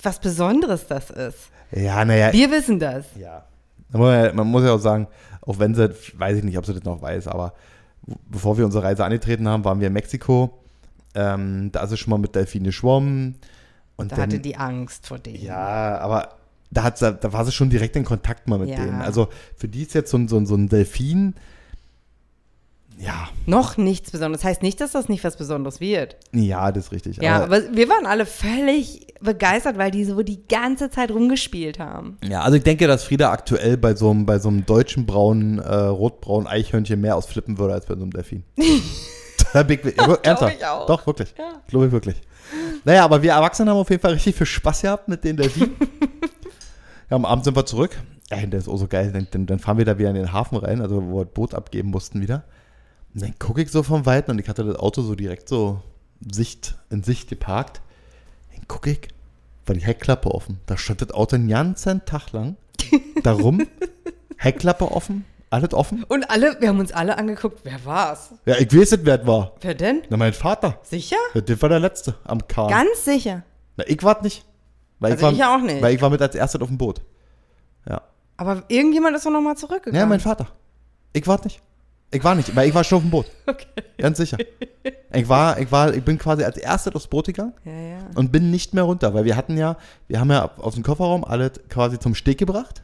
was 0.03 0.19
Besonderes 0.19 0.87
das 0.87 1.09
ist. 1.09 1.49
Ja, 1.71 2.03
naja. 2.03 2.33
Wir 2.33 2.51
wissen 2.51 2.79
das. 2.79 3.05
Ja, 3.17 3.45
man 3.89 4.47
muss 4.47 4.63
ja 4.63 4.73
auch 4.73 4.79
sagen, 4.79 5.07
auch 5.41 5.59
wenn 5.59 5.75
sie, 5.75 5.89
weiß 6.17 6.37
ich 6.37 6.43
nicht, 6.43 6.57
ob 6.57 6.65
sie 6.65 6.73
das 6.73 6.83
noch 6.83 7.01
weiß, 7.01 7.27
aber 7.27 7.53
bevor 8.27 8.57
wir 8.57 8.65
unsere 8.65 8.83
Reise 8.83 9.05
angetreten 9.05 9.47
haben, 9.47 9.63
waren 9.63 9.79
wir 9.79 9.87
in 9.87 9.93
Mexiko. 9.93 10.64
Ähm, 11.15 11.71
da 11.71 11.83
ist 11.83 11.89
sie 11.91 11.97
schon 11.97 12.11
mal 12.11 12.17
mit 12.17 12.35
Delfine 12.35 12.65
geschwommen. 12.65 13.35
Und 13.95 14.11
Da 14.11 14.17
dann, 14.17 14.23
hatte 14.23 14.39
die 14.39 14.57
Angst 14.57 15.07
vor 15.07 15.17
denen. 15.19 15.41
Ja, 15.43 15.97
aber 15.99 16.35
da, 16.71 16.83
hat 16.83 16.97
sie, 16.97 17.13
da 17.13 17.31
war 17.33 17.45
sie 17.45 17.51
schon 17.53 17.69
direkt 17.69 17.95
in 17.95 18.03
Kontakt 18.03 18.47
mal 18.47 18.59
mit 18.59 18.69
Ja. 18.69 18.83
denen. 18.83 19.01
Also 19.01 19.29
für 19.55 19.67
die 19.69 19.83
ist 19.83 19.93
jetzt 19.93 20.11
so 20.11 20.17
ein, 20.17 20.27
so 20.27 20.43
so 20.45 20.55
ein 20.55 20.67
Delfin, 20.69 21.33
ja, 22.97 23.27
Noch 23.45 23.75
nichts 23.75 24.09
Besonderes. 24.11 24.41
Das 24.41 24.49
heißt 24.51 24.61
nicht, 24.63 24.79
dass 24.79 24.93
das 24.93 25.09
nicht 25.09 25.21
was 25.25 25.35
Besonderes 25.35 25.81
wird. 25.81 26.15
ja, 26.31 26.71
das 26.71 26.85
ist 26.85 26.91
richtig. 26.93 27.17
Ja, 27.17 27.35
aber, 27.43 27.57
aber 27.57 27.75
wir 27.75 27.89
waren 27.89 28.05
alle 28.05 28.25
völlig 28.25 29.07
begeistert, 29.19 29.77
weil 29.77 29.91
die 29.91 30.05
so 30.05 30.21
die 30.23 30.47
ganze 30.47 30.89
Zeit 30.89 31.11
rumgespielt 31.11 31.77
haben. 31.77 32.17
ja, 32.23 32.41
also 32.41 32.55
ich 32.55 32.63
denke, 32.63 32.87
dass 32.87 33.03
Frieda 33.03 33.31
aktuell 33.31 33.75
bei 33.75 33.95
so 33.95 34.11
einem, 34.11 34.25
bei 34.25 34.39
so 34.39 34.47
einem 34.47 34.65
deutschen 34.65 35.05
braunen, 35.05 35.59
äh, 35.59 35.73
rotbraunen 35.75 36.47
Eichhörnchen 36.47 37.01
mehr 37.01 37.17
ausflippen 37.17 37.57
würde 37.57 37.73
als 37.73 37.85
bei 37.85 37.95
so 37.95 38.01
einem 38.03 38.11
Delfin. 38.11 38.43
ich, 39.69 39.97
ja, 39.97 40.13
ernsthaft. 40.21 40.55
ich 40.57 40.65
auch. 40.65 40.85
Doch, 40.87 41.05
wirklich. 41.07 41.33
Ja. 41.37 41.61
Glaube 41.67 41.87
ich 41.87 41.91
wirklich. 41.91 42.21
Naja, 42.83 43.03
aber 43.03 43.21
wir 43.21 43.31
Erwachsenen 43.31 43.69
haben 43.69 43.77
auf 43.77 43.89
jeden 43.89 44.01
Fall 44.01 44.13
richtig 44.13 44.35
viel 44.35 44.45
Spaß 44.45 44.81
gehabt 44.81 45.07
mit 45.07 45.23
den 45.23 45.37
Delfinen. 45.37 45.75
ja, 47.09 47.15
am 47.15 47.25
Abend 47.25 47.45
sind 47.45 47.55
wir 47.55 47.65
zurück. 47.65 47.97
Ey, 48.29 48.49
das 48.49 48.63
ist 48.63 48.69
auch 48.69 48.77
so 48.77 48.87
geil. 48.87 49.11
Dann, 49.11 49.27
dann, 49.31 49.45
dann 49.45 49.59
fahren 49.59 49.77
wir 49.77 49.85
da 49.85 49.97
wieder 49.97 50.09
in 50.09 50.15
den 50.15 50.33
Hafen 50.33 50.57
rein, 50.57 50.81
also 50.81 51.03
wo 51.03 51.19
wir 51.19 51.25
das 51.25 51.33
Boot 51.33 51.53
abgeben 51.53 51.89
mussten 51.89 52.21
wieder. 52.21 52.43
Und 53.13 53.23
dann 53.23 53.39
gucke 53.39 53.61
ich 53.61 53.71
so 53.71 53.81
vom 53.81 54.05
Weiten 54.05 54.31
und 54.31 54.39
ich 54.39 54.49
hatte 54.49 54.63
das 54.63 54.75
Auto 54.75 55.01
so 55.01 55.15
direkt 55.15 55.47
so 55.47 55.81
Sicht, 56.31 56.75
in 56.89 57.03
Sicht 57.03 57.29
geparkt. 57.29 57.81
Dann 58.53 58.67
gucke 58.67 58.91
ich, 58.91 59.07
war 59.65 59.75
die 59.75 59.81
Heckklappe 59.81 60.29
offen. 60.31 60.59
Da 60.65 60.77
stand 60.77 61.01
das 61.01 61.11
Auto 61.11 61.35
einen 61.35 61.47
ganzen 61.47 62.05
Tag 62.05 62.31
lang 62.31 62.57
darum. 63.23 63.65
Heckklappe 64.37 64.91
offen, 64.91 65.25
alles 65.49 65.73
offen. 65.73 66.03
Und 66.03 66.29
alle, 66.29 66.57
wir 66.59 66.69
haben 66.69 66.79
uns 66.79 66.91
alle 66.91 67.17
angeguckt, 67.17 67.59
wer 67.63 67.83
war's? 67.85 68.31
Ja, 68.45 68.55
ich 68.57 68.75
weiß 68.75 68.91
nicht, 68.91 69.05
wer 69.05 69.21
es 69.21 69.27
war. 69.27 69.53
Wer 69.61 69.75
denn? 69.75 70.01
Na, 70.09 70.17
mein 70.17 70.33
Vater. 70.33 70.79
Sicher? 70.83 71.15
Ja, 71.33 71.41
Das 71.41 71.61
war 71.61 71.69
der 71.69 71.79
Letzte 71.79 72.15
am 72.25 72.47
Kahn. 72.47 72.69
Ganz 72.69 73.05
sicher. 73.05 73.43
Na, 73.77 73.83
ich 73.87 74.01
war 74.03 74.21
nicht. 74.21 74.45
Weil 74.99 75.13
Also 75.13 75.23
war, 75.27 75.33
ich 75.33 75.43
auch 75.43 75.59
nicht. 75.61 75.81
Weil 75.81 75.93
ich 75.95 76.01
war 76.01 76.09
mit 76.09 76.21
als 76.21 76.35
erstes 76.35 76.61
auf 76.61 76.67
dem 76.67 76.77
Boot. 76.77 77.01
Ja. 77.87 78.01
Aber 78.37 78.63
irgendjemand 78.67 79.15
ist 79.15 79.25
doch 79.25 79.31
nochmal 79.31 79.55
zurückgegangen. 79.55 79.99
Ja, 79.99 80.05
mein 80.05 80.19
Vater. 80.19 80.47
Ich 81.13 81.25
war 81.27 81.39
nicht. 81.43 81.61
Ich 82.11 82.23
war 82.23 82.35
nicht, 82.35 82.55
weil 82.55 82.69
ich 82.69 82.75
war 82.75 82.83
schon 82.83 82.97
auf 82.97 83.03
dem 83.03 83.11
Boot. 83.11 83.25
Okay. 83.47 83.65
Ganz 83.97 84.17
sicher. 84.17 84.37
Ich 85.13 85.29
war, 85.29 85.59
ich 85.59 85.71
war, 85.71 85.93
ich 85.93 86.03
bin 86.03 86.17
quasi 86.17 86.43
als 86.43 86.57
erstes 86.57 86.93
aufs 86.95 87.07
Boot 87.07 87.27
gegangen 87.27 87.53
Ja, 87.63 87.71
ja. 87.71 87.97
und 88.15 88.31
bin 88.31 88.51
nicht 88.51 88.73
mehr 88.73 88.83
runter, 88.83 89.13
weil 89.13 89.23
wir 89.25 89.35
hatten 89.37 89.57
ja, 89.57 89.77
wir 90.07 90.19
haben 90.19 90.29
ja 90.31 90.49
aus 90.57 90.73
dem 90.75 90.83
Kofferraum 90.83 91.23
alles 91.23 91.51
quasi 91.69 91.97
zum 91.99 92.13
Steg 92.15 92.37
gebracht. 92.37 92.83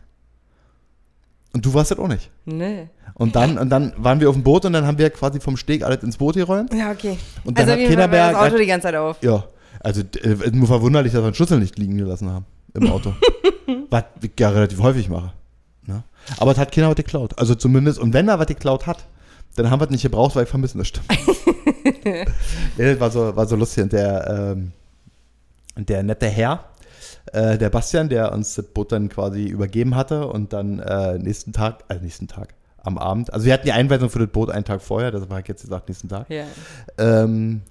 Und 1.54 1.66
du 1.66 1.74
warst 1.74 1.92
das 1.92 2.00
auch 2.00 2.08
nicht. 2.08 2.30
Nee. 2.46 2.88
Und 3.14 3.36
dann, 3.36 3.58
und 3.58 3.70
dann 3.70 3.94
waren 3.98 4.20
wir 4.20 4.30
auf 4.30 4.36
dem 4.36 4.44
Boot 4.44 4.66
und 4.66 4.74
dann 4.74 4.86
haben 4.88 4.98
wir 4.98 5.10
quasi 5.10 5.40
vom 5.40 5.58
Steg 5.58 5.84
alles 5.84 6.02
ins 6.04 6.18
Boot 6.18 6.36
geräumt. 6.36 6.74
Ja, 6.74 6.92
okay. 6.92 7.18
Und 7.44 7.58
dann 7.58 7.70
also 7.70 7.82
hat 7.82 7.90
Kinderberg- 7.90 8.32
das 8.32 8.42
Auto 8.42 8.58
die 8.58 8.66
ganze 8.66 8.88
Zeit 8.88 8.96
auf. 8.96 9.18
Ja, 9.22 9.44
also 9.82 10.02
äh, 10.02 10.50
nur 10.52 10.68
verwunderlich, 10.68 11.12
dass 11.12 11.22
wir 11.22 11.26
einen 11.26 11.36
Schlüssel 11.36 11.60
nicht 11.60 11.78
liegen 11.78 11.98
gelassen 11.98 12.30
haben 12.30 12.46
im 12.74 12.90
Auto. 12.90 13.14
was 13.90 14.04
ich 14.22 14.32
ja 14.40 14.50
relativ 14.50 14.80
häufig 14.82 15.10
mache. 15.10 15.34
Ne? 15.86 16.04
Aber 16.38 16.52
es 16.52 16.58
hat 16.58 16.72
keiner 16.72 16.90
was 16.90 16.96
geklaut. 16.96 17.38
Also 17.38 17.56
zumindest, 17.56 18.00
und 18.00 18.14
wenn 18.14 18.28
er 18.28 18.40
was 18.40 18.48
geklaut 18.48 18.88
hat, 18.88 19.06
dann 19.56 19.70
haben 19.70 19.82
wir 19.82 19.86
es 19.86 19.92
nicht 19.92 20.04
gebraucht, 20.04 20.36
weil 20.36 20.44
ich 20.44 20.50
vermissen 20.50 20.78
das 20.78 20.88
stimmt. 20.88 21.08
ja, 22.06 22.26
das 22.78 23.00
war 23.00 23.12
so, 23.12 23.36
war 23.36 23.46
so 23.46 23.56
lustig. 23.58 23.84
Und 23.84 23.94
der, 23.94 24.56
ähm, 24.56 24.72
der 25.76 26.04
nette 26.04 26.28
Herr, 26.28 26.64
äh, 27.34 27.58
der 27.58 27.70
Bastian, 27.70 28.10
der 28.10 28.32
uns 28.32 28.56
das 28.56 28.66
Boot 28.66 28.92
dann 28.92 29.10
quasi 29.10 29.46
übergeben 29.46 29.96
hatte 29.96 30.28
und 30.28 30.54
dann 30.54 30.80
äh, 30.80 31.18
nächsten 31.18 31.54
Tag, 31.54 31.84
äh, 31.90 31.96
nächsten 32.02 32.28
Tag, 32.28 32.54
am 32.84 32.98
Abend, 32.98 33.32
also 33.32 33.46
wir 33.46 33.54
hatten 33.54 33.66
die 33.66 33.72
Einweisung 33.74 34.10
für 34.10 34.20
das 34.20 34.30
Boot 34.30 34.50
einen 34.50 34.66
Tag 34.66 34.82
vorher, 34.82 35.12
deshalb 35.12 35.30
habe 35.30 35.42
ich 35.42 35.48
jetzt 35.48 35.62
gesagt, 35.62 35.88
nächsten 35.88 36.10
Tag 36.10 36.28
Ja. 36.30 36.46
ähm, 36.98 37.62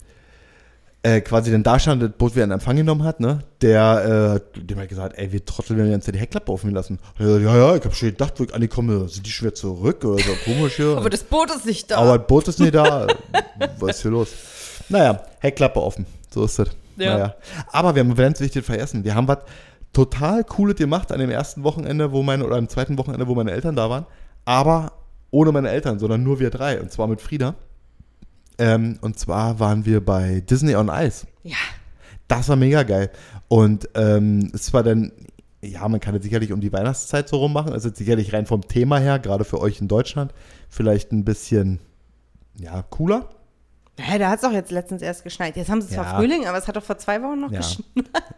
äh, 1.02 1.20
quasi 1.22 1.50
den 1.50 1.62
Darstand, 1.62 2.02
das 2.02 2.10
Boot 2.10 2.34
wieder 2.34 2.44
in 2.44 2.50
Empfang 2.50 2.76
genommen 2.76 3.04
hat, 3.04 3.20
ne? 3.20 3.40
Der, 3.62 4.42
äh, 4.54 4.60
dem 4.60 4.78
hat 4.78 4.88
gesagt, 4.90 5.16
ey, 5.18 5.32
wir 5.32 5.42
Trottel 5.44 5.78
werden 5.78 5.90
jetzt 5.90 6.06
die 6.12 6.18
Heckklappe 6.18 6.52
offen 6.52 6.70
lassen. 6.72 6.98
Ja, 7.18 7.38
ja, 7.38 7.56
ja, 7.56 7.74
ich 7.76 7.82
habe 7.84 7.94
schon 7.94 8.10
gedacht, 8.10 8.34
wo 8.36 8.44
ich 8.44 8.54
angekomme, 8.54 9.08
sind 9.08 9.24
die 9.26 9.30
schwer 9.30 9.54
zurück 9.54 10.04
oder 10.04 10.22
so 10.22 10.32
komisch 10.44 10.76
hier. 10.76 10.98
Aber 10.98 11.08
das 11.08 11.24
Boot 11.24 11.50
ist 11.50 11.64
nicht 11.64 11.90
da. 11.90 11.96
Aber 11.96 12.18
das 12.18 12.26
Boot 12.26 12.48
ist 12.48 12.60
nicht 12.60 12.74
da. 12.74 13.06
Was 13.78 13.96
ist 13.96 14.02
hier 14.02 14.10
los? 14.10 14.28
Naja, 14.90 15.22
Heckklappe 15.38 15.80
offen. 15.80 16.04
So 16.34 16.44
ist 16.44 16.58
das. 16.58 16.68
Ja. 17.00 17.12
Naja. 17.12 17.34
Aber 17.72 17.94
wir 17.94 18.00
haben 18.00 18.14
ganz 18.14 18.40
wichtig 18.40 18.64
vergessen. 18.64 19.04
Wir 19.04 19.14
haben 19.14 19.28
was 19.28 19.38
total 19.92 20.44
Cooles 20.44 20.76
gemacht 20.76 21.12
an 21.12 21.18
dem 21.18 21.30
ersten 21.30 21.64
Wochenende, 21.64 22.12
wo 22.12 22.22
meine, 22.22 22.44
oder 22.44 22.56
am 22.56 22.68
zweiten 22.68 22.98
Wochenende, 22.98 23.26
wo 23.26 23.34
meine 23.34 23.50
Eltern 23.50 23.76
da 23.76 23.90
waren. 23.90 24.06
Aber 24.44 24.92
ohne 25.30 25.52
meine 25.52 25.70
Eltern, 25.70 25.98
sondern 25.98 26.22
nur 26.22 26.40
wir 26.40 26.50
drei. 26.50 26.80
Und 26.80 26.92
zwar 26.92 27.08
mit 27.08 27.20
Frieda. 27.20 27.54
Ähm, 28.58 28.98
und 29.00 29.18
zwar 29.18 29.58
waren 29.58 29.86
wir 29.86 30.04
bei 30.04 30.40
Disney 30.40 30.74
on 30.76 30.90
Ice. 30.92 31.26
ja. 31.42 31.56
Das 32.28 32.48
war 32.48 32.54
mega 32.54 32.84
geil. 32.84 33.10
Und 33.48 33.88
ähm, 33.96 34.52
es 34.54 34.72
war 34.72 34.84
dann, 34.84 35.10
ja, 35.62 35.88
man 35.88 35.98
kann 35.98 36.14
es 36.14 36.22
sicherlich 36.22 36.52
um 36.52 36.60
die 36.60 36.72
Weihnachtszeit 36.72 37.28
so 37.28 37.38
rummachen. 37.38 37.72
Es 37.74 37.84
ist 37.84 37.96
sicherlich 37.96 38.32
rein 38.32 38.46
vom 38.46 38.68
Thema 38.68 38.98
her, 39.00 39.18
gerade 39.18 39.44
für 39.44 39.60
euch 39.60 39.80
in 39.80 39.88
Deutschland, 39.88 40.32
vielleicht 40.68 41.10
ein 41.10 41.24
bisschen, 41.24 41.80
ja, 42.56 42.82
cooler. 42.82 43.30
Hä, 44.00 44.18
da 44.18 44.28
hat 44.30 44.36
es 44.36 44.42
doch 44.42 44.52
jetzt 44.52 44.70
letztens 44.70 45.02
erst 45.02 45.24
geschneit. 45.24 45.56
Jetzt 45.56 45.70
haben 45.70 45.80
sie 45.82 45.88
zwar 45.94 46.04
Ja. 46.04 46.16
Frühling, 46.18 46.46
aber 46.46 46.58
es 46.58 46.66
hat 46.68 46.76
doch 46.76 46.82
vor 46.82 46.98
zwei 46.98 47.22
Wochen 47.22 47.40
noch 47.40 47.50
Ja. 47.52 47.58
geschneit. 47.58 47.86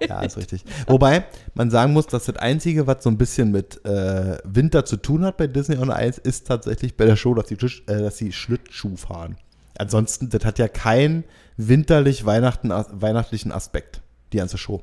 Ja, 0.08 0.20
ist 0.22 0.36
richtig. 0.36 0.64
Wobei 0.86 1.24
man 1.54 1.70
sagen 1.70 1.92
muss, 1.92 2.06
dass 2.06 2.24
das 2.26 2.36
Einzige, 2.36 2.86
was 2.86 3.02
so 3.04 3.10
ein 3.10 3.18
bisschen 3.18 3.50
mit 3.50 3.84
äh, 3.84 4.38
Winter 4.44 4.84
zu 4.84 4.96
tun 4.96 5.24
hat 5.24 5.36
bei 5.36 5.46
Disney 5.46 5.76
on 5.78 5.90
Ice, 5.90 6.20
ist 6.20 6.46
tatsächlich 6.46 6.96
bei 6.96 7.04
der 7.06 7.16
Show, 7.16 7.34
dass 7.34 7.48
sie, 7.48 7.56
Tisch- 7.56 7.82
äh, 7.86 7.98
dass 8.00 8.16
sie 8.18 8.32
Schlittschuh 8.32 8.96
fahren. 8.96 9.36
Ansonsten, 9.78 10.28
das 10.28 10.44
hat 10.44 10.58
ja 10.58 10.68
keinen 10.68 11.24
winterlich 11.56 12.24
Weihnachten, 12.26 12.70
weihnachtlichen 12.70 13.52
Aspekt, 13.52 14.00
die 14.32 14.38
ganze 14.38 14.58
Show. 14.58 14.82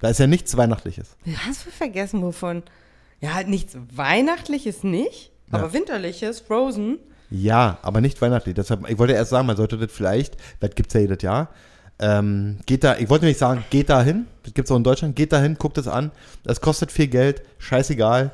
Da 0.00 0.08
ist 0.08 0.18
ja 0.20 0.26
nichts 0.26 0.56
Weihnachtliches. 0.56 1.16
Hast 1.46 1.66
du 1.66 1.70
vergessen, 1.70 2.22
wovon. 2.22 2.62
Ja, 3.20 3.34
halt 3.34 3.48
nichts 3.48 3.76
Weihnachtliches 3.94 4.84
nicht, 4.84 5.32
Ja. 5.52 5.58
aber 5.58 5.72
Winterliches, 5.72 6.40
Frozen. 6.40 6.98
Ja, 7.30 7.78
aber 7.82 8.00
nicht 8.00 8.20
weihnachtlich. 8.22 8.54
Deshalb, 8.54 8.88
ich 8.88 8.98
wollte 8.98 9.12
erst 9.12 9.30
sagen, 9.30 9.46
man 9.46 9.56
sollte 9.56 9.76
das 9.78 9.92
vielleicht, 9.92 10.36
das 10.60 10.74
gibt 10.74 10.88
es 10.88 10.94
ja 10.94 11.00
jedes 11.00 11.22
Jahr, 11.22 11.48
ähm, 11.98 12.58
geht 12.66 12.84
da, 12.84 12.96
ich 12.96 13.10
wollte 13.10 13.26
nicht 13.26 13.38
sagen, 13.38 13.64
geht 13.70 13.90
da 13.90 14.02
hin, 14.02 14.26
das 14.44 14.54
gibt 14.54 14.68
es 14.68 14.72
auch 14.72 14.76
in 14.76 14.84
Deutschland, 14.84 15.16
geht 15.16 15.32
da 15.32 15.40
hin, 15.40 15.56
guckt 15.58 15.78
es 15.78 15.88
an, 15.88 16.10
das 16.44 16.60
kostet 16.60 16.92
viel 16.92 17.08
Geld, 17.08 17.42
scheißegal, 17.58 18.30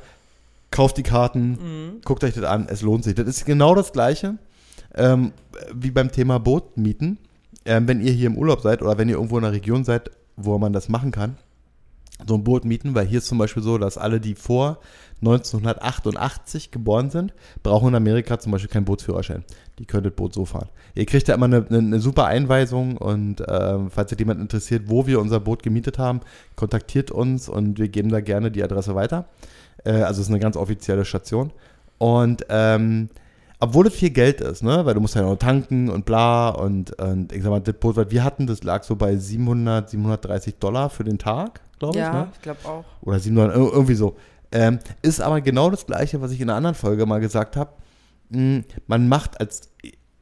kauft 0.70 0.96
die 0.96 1.02
Karten, 1.02 2.00
guckt 2.04 2.24
euch 2.24 2.34
das 2.34 2.44
an, 2.44 2.66
es 2.68 2.82
lohnt 2.82 3.04
sich. 3.04 3.14
Das 3.14 3.26
ist 3.26 3.46
genau 3.46 3.74
das 3.74 3.92
Gleiche 3.92 4.34
ähm, 4.94 5.32
wie 5.72 5.90
beim 5.90 6.10
Thema 6.10 6.38
Boot 6.38 6.76
mieten. 6.76 7.18
Ähm, 7.64 7.88
wenn 7.88 8.00
ihr 8.00 8.12
hier 8.12 8.26
im 8.26 8.36
Urlaub 8.36 8.60
seid 8.60 8.82
oder 8.82 8.98
wenn 8.98 9.08
ihr 9.08 9.14
irgendwo 9.14 9.38
in 9.38 9.44
einer 9.44 9.54
Region 9.54 9.84
seid, 9.84 10.10
wo 10.36 10.58
man 10.58 10.72
das 10.72 10.88
machen 10.88 11.12
kann, 11.12 11.36
so 12.26 12.34
ein 12.34 12.44
Boot 12.44 12.64
mieten, 12.64 12.94
weil 12.94 13.06
hier 13.06 13.18
ist 13.18 13.26
zum 13.26 13.38
Beispiel 13.38 13.62
so, 13.62 13.78
dass 13.78 13.98
alle, 13.98 14.20
die 14.20 14.34
vor 14.34 14.78
1988 15.20 16.70
geboren 16.70 17.10
sind, 17.10 17.32
brauchen 17.62 17.88
in 17.88 17.94
Amerika 17.94 18.38
zum 18.38 18.52
Beispiel 18.52 18.70
keinen 18.70 18.84
Bootsführerschein. 18.84 19.44
Die 19.78 19.86
können 19.86 20.04
das 20.04 20.12
Boot 20.12 20.34
so 20.34 20.44
fahren. 20.44 20.68
Ihr 20.94 21.06
kriegt 21.06 21.28
da 21.28 21.34
immer 21.34 21.46
eine, 21.46 21.66
eine, 21.68 22.00
super 22.00 22.26
Einweisung 22.26 22.96
und 22.96 23.42
ähm, 23.48 23.90
falls 23.90 24.10
sich 24.10 24.18
jemand 24.18 24.40
interessiert, 24.40 24.84
wo 24.86 25.06
wir 25.06 25.20
unser 25.20 25.40
Boot 25.40 25.62
gemietet 25.62 25.98
haben, 25.98 26.20
kontaktiert 26.56 27.10
uns 27.10 27.48
und 27.48 27.78
wir 27.78 27.88
geben 27.88 28.10
da 28.10 28.20
gerne 28.20 28.50
die 28.50 28.62
Adresse 28.62 28.94
weiter. 28.94 29.26
Äh, 29.84 29.92
also 29.92 30.20
es 30.20 30.28
ist 30.28 30.32
eine 30.32 30.40
ganz 30.40 30.56
offizielle 30.56 31.04
Station. 31.04 31.52
Und 31.98 32.46
ähm, 32.48 33.08
obwohl 33.60 33.86
es 33.86 33.94
viel 33.94 34.10
Geld 34.10 34.40
ist, 34.40 34.62
ne, 34.62 34.84
weil 34.84 34.94
du 34.94 35.00
musst 35.00 35.14
ja 35.14 35.22
noch 35.22 35.36
tanken 35.36 35.88
und 35.88 36.04
bla 36.04 36.50
und, 36.50 36.92
und 37.00 37.32
ich 37.32 37.42
sag 37.42 37.50
mal, 37.50 37.60
das 37.60 37.74
Boot, 37.74 37.96
was 37.96 38.10
wir 38.10 38.22
hatten, 38.22 38.46
das 38.46 38.62
lag 38.62 38.82
so 38.82 38.94
bei 38.94 39.16
700, 39.16 39.90
730 39.90 40.56
Dollar 40.58 40.90
für 40.90 41.04
den 41.04 41.18
Tag, 41.18 41.60
glaube 41.78 41.98
ich, 41.98 42.04
Ja, 42.04 42.12
ne? 42.12 42.28
ich 42.34 42.40
glaube 42.42 42.60
auch. 42.64 42.84
oder 43.02 43.18
700, 43.18 43.56
ir- 43.56 43.72
irgendwie 43.72 43.94
so. 43.94 44.16
Ähm, 44.52 44.78
ist 45.02 45.20
aber 45.20 45.40
genau 45.40 45.70
das 45.70 45.84
Gleiche, 45.86 46.20
was 46.20 46.30
ich 46.32 46.40
in 46.40 46.48
einer 46.48 46.56
anderen 46.56 46.74
Folge 46.76 47.06
mal 47.06 47.20
gesagt 47.20 47.56
habe. 47.56 47.70
Man 48.30 49.08
macht 49.08 49.38
als, 49.40 49.68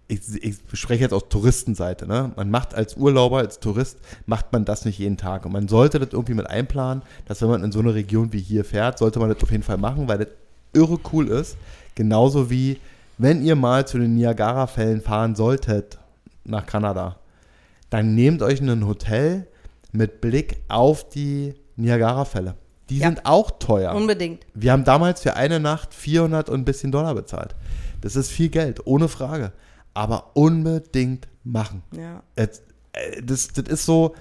ich, 0.09 0.21
ich 0.43 0.57
spreche 0.75 1.03
jetzt 1.03 1.13
aus 1.13 1.29
Touristenseite, 1.29 2.07
ne? 2.07 2.33
man 2.37 2.51
macht 2.51 2.75
als 2.75 2.97
Urlauber, 2.97 3.39
als 3.39 3.61
Tourist, 3.61 3.99
macht 4.27 4.53
man 4.53 4.65
das 4.65 4.85
nicht 4.85 4.99
jeden 4.99 5.17
Tag. 5.17 5.47
Und 5.47 5.53
man 5.53 5.69
sollte 5.69 5.99
das 5.99 6.09
irgendwie 6.13 6.35
mit 6.35 6.49
einplanen, 6.49 7.03
dass 7.27 7.41
wenn 7.43 7.49
man 7.49 7.65
in 7.65 7.73
so 7.73 7.79
eine 7.81 7.95
Region 7.95 8.33
wie 8.33 8.41
hier 8.41 8.65
fährt, 8.65 8.99
sollte 8.99 9.19
man 9.19 9.29
das 9.31 9.43
auf 9.43 9.51
jeden 9.51 9.63
Fall 9.63 9.79
machen, 9.79 10.09
weil 10.09 10.19
das 10.19 10.29
irre 10.75 10.99
cool 11.13 11.29
ist. 11.29 11.57
Genauso 11.95 12.51
wie, 12.51 12.79
wenn 13.19 13.43
ihr 13.45 13.57
mal 13.57 13.87
zu 13.87 13.99
den 13.99 14.15
Niagara-Fällen 14.15 15.01
fahren 15.01 15.35
solltet, 15.35 15.99
nach 16.45 16.67
Kanada, 16.67 17.17
dann 17.91 18.15
nehmt 18.15 18.43
euch 18.43 18.61
ein 18.61 18.87
Hotel 18.87 19.47
mit 19.93 20.21
Blick 20.21 20.59
auf 20.69 21.09
die 21.09 21.55
Niagara-Fälle. 21.77 22.55
Die 22.91 22.99
Ja. 22.99 23.09
sind 23.09 23.25
auch 23.25 23.51
teuer. 23.53 23.95
Unbedingt. 23.95 24.45
Wir 24.55 24.73
haben 24.73 24.85
damals 24.85 25.23
für 25.23 25.37
eine 25.37 25.61
Nacht 25.61 25.95
400 25.95 26.49
und 26.51 26.61
ein 26.61 26.65
bisschen 26.65 26.93
Dollar 26.93 27.15
bezahlt. 27.15 27.55
Das 28.01 28.17
ist 28.17 28.31
viel 28.31 28.49
Geld, 28.49 28.87
ohne 28.87 29.09
Frage. 29.09 29.53
Aber 29.95 30.31
unbedingt 30.35 31.29
machen. 31.45 31.83
Ja. 31.97 32.23
Jetzt, 32.37 32.63
äh, 32.93 33.23
das, 33.23 33.49
das 33.49 33.65
ist 33.69 33.85
so, 33.87 34.15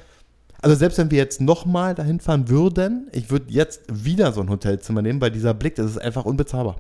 also 0.62 0.76
selbst 0.76 0.98
wenn 0.98 1.10
wir 1.12 1.18
jetzt 1.18 1.42
nochmal 1.42 1.96
dahin 1.96 2.20
fahren 2.20 2.50
würden, 2.50 3.08
ich 3.14 3.30
würde 3.32 3.46
jetzt 3.50 3.82
wieder 3.92 4.32
so 4.32 4.42
ein 4.42 4.50
Hotelzimmer 4.50 5.02
nehmen, 5.02 5.20
weil 5.22 5.32
dieser 5.32 5.54
Blick, 5.54 5.76
das 5.76 5.88
ist 5.92 5.98
einfach 5.98 6.26
unbezahlbar. 6.26 6.76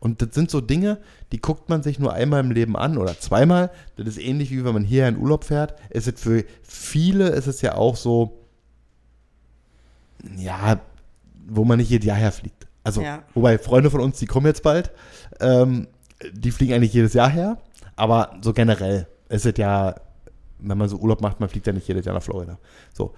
Und 0.00 0.22
das 0.22 0.34
sind 0.34 0.50
so 0.50 0.60
Dinge, 0.60 0.98
die 1.32 1.40
guckt 1.40 1.68
man 1.68 1.82
sich 1.82 1.98
nur 1.98 2.12
einmal 2.12 2.40
im 2.40 2.50
Leben 2.50 2.76
an 2.76 2.98
oder 2.98 3.18
zweimal. 3.18 3.70
Das 3.96 4.06
ist 4.06 4.18
ähnlich 4.18 4.50
wie 4.50 4.64
wenn 4.64 4.74
man 4.74 4.84
hier 4.84 5.08
in 5.08 5.16
Urlaub 5.18 5.44
fährt. 5.44 5.74
Es 5.90 6.06
ist 6.06 6.20
für 6.20 6.44
viele 6.62 7.28
ist 7.28 7.46
es 7.46 7.60
ja 7.62 7.74
auch 7.74 7.96
so, 7.96 8.38
ja, 10.36 10.80
wo 11.46 11.64
man 11.64 11.78
nicht 11.78 11.90
jedes 11.90 12.06
Jahr 12.06 12.16
herfliegt. 12.16 12.66
Also, 12.84 13.02
Ja. 13.02 13.22
wobei 13.34 13.58
Freunde 13.58 13.90
von 13.90 14.00
uns, 14.00 14.18
die 14.18 14.26
kommen 14.26 14.46
jetzt 14.46 14.62
bald, 14.62 14.90
ähm, 15.40 15.88
die 16.32 16.50
fliegen 16.50 16.72
eigentlich 16.74 16.92
jedes 16.92 17.14
Jahr 17.14 17.30
her, 17.30 17.58
aber 17.96 18.36
so 18.42 18.52
generell 18.52 19.06
ist 19.28 19.46
es 19.46 19.56
ja, 19.56 19.94
wenn 20.58 20.78
man 20.78 20.88
so 20.88 20.96
Urlaub 20.96 21.20
macht, 21.20 21.40
man 21.40 21.48
fliegt 21.48 21.66
ja 21.66 21.72
nicht 21.72 21.88
jedes 21.88 22.04
Jahr 22.06 22.14
nach 22.14 22.22
Florida. 22.22 22.58
So. 22.92 23.14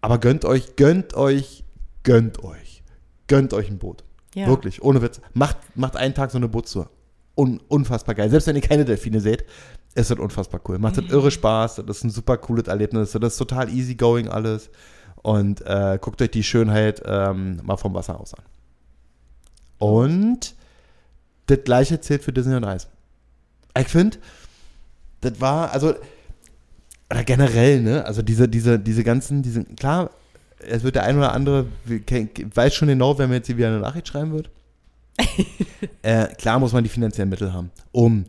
Aber 0.00 0.18
gönnt 0.18 0.44
euch, 0.44 0.76
gönnt 0.76 1.14
euch, 1.14 1.64
gönnt 2.02 2.42
euch, 2.42 2.82
gönnt 3.26 3.52
euch 3.52 3.68
ein 3.70 3.78
Boot. 3.78 4.04
Ja. 4.40 4.46
Wirklich, 4.48 4.82
ohne 4.82 5.02
Witz. 5.02 5.20
Macht, 5.34 5.56
macht 5.74 5.96
einen 5.96 6.14
Tag 6.14 6.30
so 6.30 6.38
eine 6.38 6.48
Bootstour. 6.48 6.88
Un, 7.36 7.60
unfassbar 7.68 8.14
geil. 8.14 8.28
Selbst 8.30 8.46
wenn 8.46 8.56
ihr 8.56 8.62
keine 8.62 8.84
Delfine 8.84 9.20
seht, 9.20 9.44
ist 9.94 10.10
das 10.10 10.18
unfassbar 10.18 10.60
cool. 10.68 10.78
Macht 10.78 10.96
das 10.98 11.04
Mhm. 11.04 11.10
irre 11.10 11.30
Spaß, 11.30 11.76
das 11.86 11.98
ist 11.98 12.04
ein 12.04 12.10
super 12.10 12.36
cooles 12.38 12.68
Erlebnis, 12.68 13.12
das 13.12 13.32
ist 13.32 13.38
total 13.38 13.68
easygoing 13.68 14.28
alles. 14.28 14.70
Und 15.22 15.60
äh, 15.66 15.98
guckt 16.00 16.22
euch 16.22 16.30
die 16.30 16.42
Schönheit 16.42 17.02
ähm, 17.04 17.60
mal 17.62 17.76
vom 17.76 17.92
Wasser 17.94 18.18
aus 18.20 18.34
an. 18.34 18.44
Und 19.78 20.54
das 21.46 21.58
gleiche 21.64 22.00
zählt 22.00 22.22
für 22.22 22.32
Disney 22.32 22.54
und 22.54 22.64
Eis. 22.64 22.88
Ich 23.78 23.88
finde, 23.88 24.18
das 25.20 25.40
war, 25.40 25.72
also, 25.72 25.94
oder 27.10 27.24
generell, 27.24 27.82
ne, 27.82 28.04
also 28.04 28.22
diese, 28.22 28.48
diese, 28.48 28.78
diese 28.78 29.04
ganzen, 29.04 29.42
diese, 29.42 29.64
klar, 29.64 30.10
es 30.66 30.82
wird 30.82 30.96
der 30.96 31.04
ein 31.04 31.16
oder 31.18 31.32
andere, 31.32 31.66
weiß 31.86 32.74
schon 32.74 32.88
genau, 32.88 33.18
wenn 33.18 33.30
mir 33.30 33.36
jetzt 33.36 33.46
hier 33.46 33.56
wieder 33.56 33.68
eine 33.68 33.80
Nachricht 33.80 34.08
schreiben 34.08 34.32
wird. 34.32 34.50
äh, 36.02 36.26
klar 36.34 36.58
muss 36.58 36.72
man 36.72 36.84
die 36.84 36.90
finanziellen 36.90 37.28
Mittel 37.28 37.52
haben, 37.52 37.70
um 37.92 38.24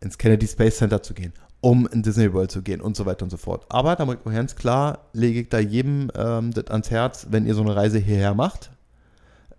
ins 0.00 0.18
Kennedy 0.18 0.46
Space 0.46 0.78
Center 0.78 1.02
zu 1.02 1.14
gehen, 1.14 1.32
um 1.60 1.86
in 1.86 2.02
Disney 2.02 2.32
World 2.32 2.50
zu 2.50 2.62
gehen 2.62 2.80
und 2.80 2.96
so 2.96 3.06
weiter 3.06 3.24
und 3.24 3.30
so 3.30 3.36
fort. 3.36 3.64
Aber 3.68 3.96
damit 3.96 4.24
ganz 4.24 4.56
klar 4.56 5.06
lege 5.12 5.40
ich 5.40 5.48
da 5.48 5.58
jedem 5.58 6.10
ähm, 6.16 6.52
das 6.52 6.66
ans 6.68 6.90
Herz, 6.90 7.28
wenn 7.30 7.46
ihr 7.46 7.54
so 7.54 7.62
eine 7.62 7.74
Reise 7.74 7.98
hierher 7.98 8.34
macht. 8.34 8.70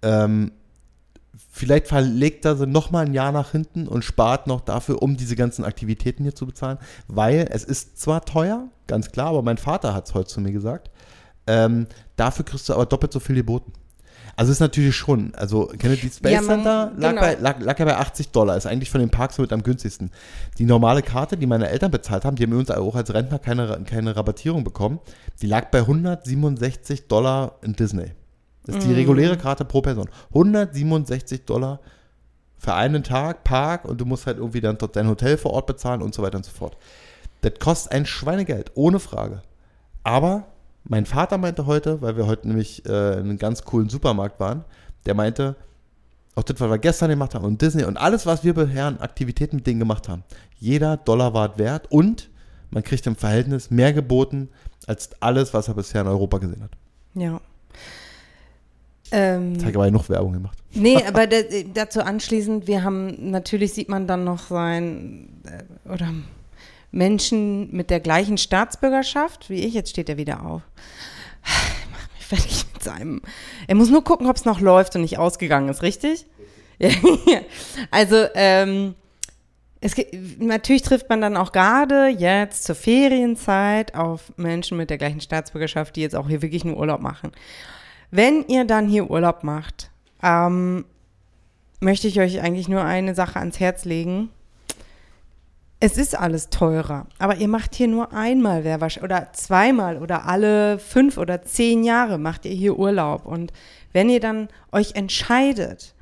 Ähm, 0.04 0.52
vielleicht 1.50 1.88
verlegt 1.88 2.46
er 2.46 2.56
sie 2.56 2.68
nochmal 2.68 3.06
ein 3.06 3.14
Jahr 3.14 3.32
nach 3.32 3.52
hinten 3.52 3.88
und 3.88 4.04
spart 4.04 4.48
noch 4.48 4.62
dafür, 4.62 5.02
um 5.02 5.18
diese 5.18 5.36
ganzen 5.36 5.66
Aktivitäten 5.66 6.24
hier 6.24 6.36
zu 6.36 6.46
bezahlen, 6.46 6.78
weil 7.08 7.48
es 7.52 7.64
ist 7.64 8.00
zwar 8.00 8.26
teuer, 8.26 8.68
ganz 8.86 9.12
klar, 9.12 9.28
aber 9.28 9.42
mein 9.42 9.58
Vater 9.58 9.94
hat 9.94 10.08
es 10.08 10.14
heute 10.14 10.28
zu 10.28 10.42
mir 10.42 10.52
gesagt, 10.52 10.92
ähm, 11.48 11.88
dafür 12.18 12.44
kriegst 12.44 12.68
du 12.68 12.74
aber 12.74 12.86
doppelt 12.86 13.14
so 13.14 13.20
viel 13.22 13.36
geboten. 13.38 13.72
Also 14.36 14.52
ist 14.52 14.60
natürlich 14.60 14.96
schon, 14.96 15.34
also 15.34 15.66
Kennedy 15.80 16.10
Space 16.12 16.32
Ja, 16.32 16.42
man- 16.42 16.58
Center 16.58 16.92
lag, 16.96 17.10
genau. 17.10 17.22
bei, 17.22 17.34
lag, 17.36 17.60
lag 17.60 17.80
ja 17.80 17.86
bei 17.86 17.98
80 17.98 18.30
Dollar, 18.30 18.56
ist 18.56 18.68
eigentlich 18.68 18.92
von 18.92 19.00
den 19.00 19.10
Parks 19.10 19.40
mit 19.40 19.52
am 19.52 19.64
günstigsten. 19.64 20.12
Die 20.60 20.66
normale 20.66 21.02
Karte, 21.02 21.38
die 21.38 21.48
meine 21.48 21.70
Eltern 21.70 21.90
bezahlt 21.90 22.24
haben, 22.24 22.36
die 22.36 22.44
haben 22.44 22.52
übrigens 22.52 22.70
auch 22.70 22.94
als 22.96 23.12
Rentner 23.12 23.40
keine, 23.40 23.82
keine 23.86 24.16
Rabattierung 24.16 24.64
bekommen, 24.64 25.00
die 25.42 25.48
lag 25.48 25.72
bei 25.72 25.80
167 25.80 27.08
Dollar 27.08 27.56
in 27.64 27.74
Disney. 27.74 28.12
Das 28.66 28.76
ist 28.76 28.86
die 28.88 28.94
reguläre 28.94 29.38
Karte 29.38 29.66
pro 29.66 29.82
Person. 29.82 30.08
167 30.34 31.46
Dollar 31.46 31.80
für 32.60 32.74
einen 32.76 33.04
Tag, 33.04 33.44
Park 33.44 33.86
und 33.86 34.00
du 34.02 34.06
musst 34.06 34.28
halt 34.28 34.38
irgendwie 34.38 34.62
dann 34.62 34.78
dort 34.78 34.96
dein 34.96 35.08
Hotel 35.08 35.38
vor 35.38 35.52
Ort 35.52 35.66
bezahlen 35.68 36.02
und 36.04 36.14
so 36.14 36.22
weiter 36.22 36.38
und 36.38 36.46
so 36.46 36.52
fort. 36.52 36.78
Das 37.42 37.54
kostet 37.60 37.92
ein 37.94 38.06
Schweinegeld, 38.06 38.72
ohne 38.76 39.00
Frage. 39.00 39.42
Aber 40.04 40.46
mein 40.88 41.06
Vater 41.06 41.38
meinte 41.38 41.66
heute, 41.66 42.02
weil 42.02 42.18
wir 42.18 42.28
heute 42.28 42.48
nämlich 42.48 42.86
äh, 42.86 43.14
in 43.14 43.26
einem 43.26 43.38
ganz 43.38 43.64
coolen 43.64 43.90
Supermarkt 43.90 44.40
waren, 44.40 44.64
der 45.06 45.14
meinte, 45.14 45.56
auch 46.36 46.44
das, 46.44 46.60
was 46.60 46.70
wir 46.70 46.78
gestern 46.78 47.10
gemacht 47.10 47.34
haben 47.34 47.46
und 47.46 47.62
Disney 47.62 47.84
und 47.84 47.98
alles, 47.98 48.26
was 48.26 48.44
wir 48.44 48.54
bisher 48.54 48.86
an 48.86 49.00
Aktivitäten 49.00 49.58
mit 49.58 49.68
denen 49.68 49.80
gemacht 49.80 50.08
haben, 50.08 50.24
jeder 50.60 50.98
Dollar 50.98 51.34
war 51.34 51.58
wert 51.58 51.92
und 51.92 52.30
man 52.70 52.84
kriegt 52.84 53.08
im 53.08 53.16
Verhältnis 53.16 53.72
mehr 53.72 53.94
geboten 53.94 54.50
als 54.86 55.10
alles, 55.20 55.54
was 55.54 55.68
er 55.68 55.74
bisher 55.74 56.02
in 56.02 56.08
Europa 56.08 56.38
gesehen 56.38 56.64
hat. 56.64 56.72
Ja. 57.16 57.42
Ähm, 59.12 59.54
Jetzt 59.54 59.62
habe 59.62 59.72
ich 59.72 59.78
aber 59.78 59.86
genug 59.86 60.10
Werbung 60.10 60.34
gemacht. 60.34 60.60
nee, 60.74 61.02
aber 61.08 61.28
da, 61.28 61.38
dazu 61.74 62.02
anschließend, 62.02 62.68
wir 62.68 62.84
haben, 62.84 63.32
natürlich 63.32 63.74
sieht 63.74 63.90
man 63.90 64.06
dann 64.06 64.24
noch 64.24 64.40
sein, 64.40 65.42
äh, 65.46 65.90
oder 65.90 66.10
Menschen 66.98 67.72
mit 67.72 67.90
der 67.90 68.00
gleichen 68.00 68.38
Staatsbürgerschaft 68.38 69.50
wie 69.50 69.66
ich, 69.66 69.74
jetzt 69.74 69.90
steht 69.92 70.10
er 70.10 70.18
wieder 70.18 70.46
auf. 70.46 70.62
Ich 71.46 71.52
mach 71.92 72.16
mich 72.16 72.26
fertig 72.26 72.66
mit 72.74 72.84
seinem. 72.84 73.22
Er 73.68 73.76
muss 73.76 73.90
nur 73.90 74.04
gucken, 74.04 74.28
ob 74.28 74.36
es 74.36 74.46
noch 74.46 74.60
läuft 74.60 74.96
und 74.96 75.02
nicht 75.02 75.18
ausgegangen 75.18 75.70
ist, 75.70 75.82
richtig? 75.84 76.26
Ja. 76.80 76.90
also, 77.92 78.26
ähm, 78.36 78.96
es, 79.80 79.94
ge- 79.96 80.08
natürlich 80.40 80.82
trifft 80.82 81.10
man 81.10 81.22
dann 81.22 81.38
auch 81.38 81.52
gerade 81.52 82.08
jetzt 82.08 82.64
zur 82.64 82.76
Ferienzeit 82.76 83.94
auf 83.96 84.34
Menschen 84.36 84.76
mit 84.78 84.90
der 84.90 84.98
gleichen 84.98 85.22
Staatsbürgerschaft, 85.22 85.96
die 85.96 86.02
jetzt 86.02 86.16
auch 86.16 86.28
hier 86.28 86.42
wirklich 86.42 86.66
einen 86.66 86.76
Urlaub 86.76 87.00
machen. 87.02 87.32
Wenn 88.10 88.46
ihr 88.48 88.66
dann 88.66 88.88
hier 88.88 89.10
Urlaub 89.10 89.44
macht, 89.44 89.92
ähm, 90.24 90.86
möchte 91.80 92.08
ich 92.08 92.20
euch 92.20 92.42
eigentlich 92.42 92.68
nur 92.68 92.84
eine 92.84 93.14
Sache 93.14 93.38
ans 93.40 93.60
Herz 93.60 93.86
legen. 93.86 94.30
Es 95.80 95.98
ist 95.98 96.18
alles 96.18 96.50
teurer, 96.50 97.06
aber 97.20 97.36
ihr 97.36 97.48
macht 97.48 97.76
hier 97.76 97.88
nur 97.88 98.12
einmal 98.12 98.66
oder 99.04 99.28
zweimal 99.34 99.98
oder 99.98 100.26
alle 100.26 100.80
fünf 100.80 101.20
oder 101.20 101.44
zehn 101.44 101.84
Jahre 101.84 102.18
macht 102.18 102.46
ihr 102.46 102.54
hier 102.54 102.80
Urlaub. 102.80 103.28
Und 103.28 103.54
wenn 103.94 104.10
ihr 104.10 104.20
dann 104.20 104.48
euch 104.72 104.96
entscheidet, 104.96 105.94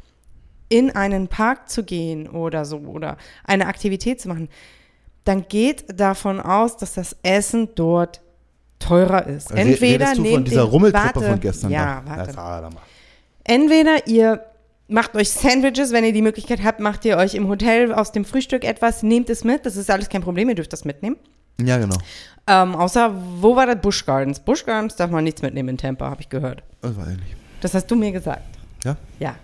in 0.70 0.96
einen 0.96 1.28
Park 1.28 1.70
zu 1.70 1.84
gehen 1.84 2.30
oder 2.30 2.64
so 2.64 2.78
oder 2.78 3.18
eine 3.44 3.68
Aktivität 3.68 4.22
zu 4.22 4.30
machen, 4.30 4.48
dann 5.26 5.48
geht 5.48 6.00
davon 6.00 6.40
aus, 6.40 6.78
dass 6.78 6.94
das 6.94 7.16
Essen 7.22 7.70
dort 7.76 8.22
teurer 8.80 9.28
ist. 9.28 9.52
Entweder 9.52 10.06
Redest 10.12 10.18
du 10.18 10.26
von 10.26 10.46
dieser 10.46 10.64
Rummeltruppe 10.64 11.16
warte, 11.16 11.30
von 11.32 11.40
gestern. 11.40 11.72
Ja, 11.72 12.02
da? 12.06 12.18
warte. 12.18 12.78
Entweder 13.44 14.08
ihr 14.08 14.44
macht 14.88 15.16
euch 15.16 15.30
Sandwiches, 15.32 15.92
wenn 15.92 16.04
ihr 16.04 16.14
die 16.14 16.22
Möglichkeit 16.22 16.64
habt, 16.64 16.80
macht 16.80 17.06
ihr 17.06 17.18
euch 17.18 17.36
im 17.36 17.48
Hotel 17.48 17.94
aus 17.94 18.12
dem 18.12 18.26
Frühstück 18.26 18.64
etwas, 18.64 19.04
nehmt 19.04 19.30
es 19.30 19.44
mit. 19.44 19.66
Das 19.66 19.76
ist 19.76 19.90
alles 19.90 20.10
kein 20.10 20.22
Problem, 20.22 20.50
ihr 20.50 20.56
dürft 20.56 20.74
das 20.74 20.86
mitnehmen. 20.86 21.18
ja, 21.62 21.78
genau. 21.78 21.98
Ähm, 22.48 22.76
außer, 22.76 23.12
wo 23.42 23.56
war 23.56 23.66
das? 23.66 23.82
Busch 23.82 24.06
Gardens. 24.06 24.40
Busch 24.40 24.64
Gardens 24.66 24.96
darf 24.96 25.10
man 25.10 25.24
nichts 25.24 25.42
mitnehmen 25.42 25.70
in 25.70 25.78
Tampa, 25.80 26.10
habe 26.12 26.22
ich 26.22 26.30
gehört. 26.30 26.62
Das 26.82 26.96
weiß 26.96 27.08
ich 27.14 27.18
nicht. 27.18 27.36
Das 27.62 27.74
hast 27.74 27.88
du 27.90 27.96
mir 27.96 28.12
gesagt. 28.12 28.44
Ja? 28.84 28.96
Ja. 29.20 29.36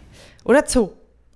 Oder 0.44 0.64
Zoo. 0.68 0.89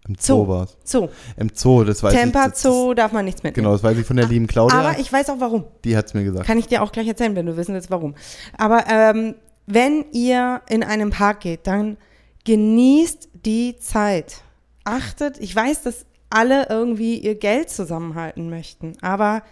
Im 0.08 0.14
Zoo, 0.20 0.44
Zoo. 0.44 0.48
war 0.48 0.64
es. 0.66 0.78
Zoo. 0.84 1.08
Im 1.38 1.50
Zoo, 1.52 1.84
das 1.84 2.04
weiß 2.04 2.14
Tampa 2.14 2.46
ich. 2.46 2.52
das- 2.52 2.62
Zoo 2.62 2.94
darf 2.94 3.12
man 3.12 3.26
nichts 3.26 3.42
mitnehmen. 3.42 3.64
Genau, 3.66 3.72
das 3.74 3.82
weiß 3.84 3.98
ich 3.98 4.06
von 4.06 4.16
der 4.18 4.28
lieben 4.28 4.46
Claudia. 4.46 4.78
Aber 4.80 5.00
ich 5.00 5.12
weiß 5.12 5.32
auch 5.32 5.40
warum. 5.40 5.64
die 5.84 5.98
hat 5.98 6.06
es 6.06 6.14
mir 6.14 6.24
gesagt. 6.24 6.46
Kann 6.46 6.60
ich 6.60 6.68
dir 6.68 6.84
auch 6.84 6.92
gleich 6.92 7.08
erzählen, 7.08 7.36
wenn 7.36 7.48
du 7.48 7.58
wissen 7.58 7.74
willst, 7.74 7.90
warum. 7.90 8.14
Aber 8.56 8.84
ähm, 8.88 9.34
wenn 9.66 10.06
ihr 10.12 10.62
in 10.70 10.84
einen 10.84 11.10
Park 11.10 11.40
geht, 11.40 11.66
dann 11.66 11.98
genießt 12.46 13.30
die 13.46 13.78
Zeit. 13.78 14.42
Achtet, 14.84 15.40
ich 15.40 15.56
weiß, 15.56 15.84
dass 15.84 16.06
alle 16.30 16.68
irgendwie 16.70 17.18
ihr 17.18 17.36
Geld 17.36 17.70
zusammenhalten 17.70 18.50
möchten, 18.50 18.94
aber 19.02 19.44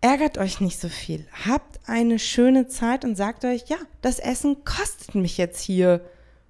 ärgert 0.00 0.38
euch 0.38 0.60
nicht 0.60 0.80
so 0.80 0.88
viel. 0.88 1.26
Habt 1.46 1.80
eine 1.86 2.18
schöne 2.18 2.68
Zeit 2.68 3.04
und 3.04 3.16
sagt 3.16 3.44
euch, 3.44 3.64
ja, 3.68 3.76
das 4.02 4.18
Essen 4.18 4.64
kostet 4.64 5.14
mich 5.14 5.38
jetzt 5.38 5.60
hier 5.60 6.00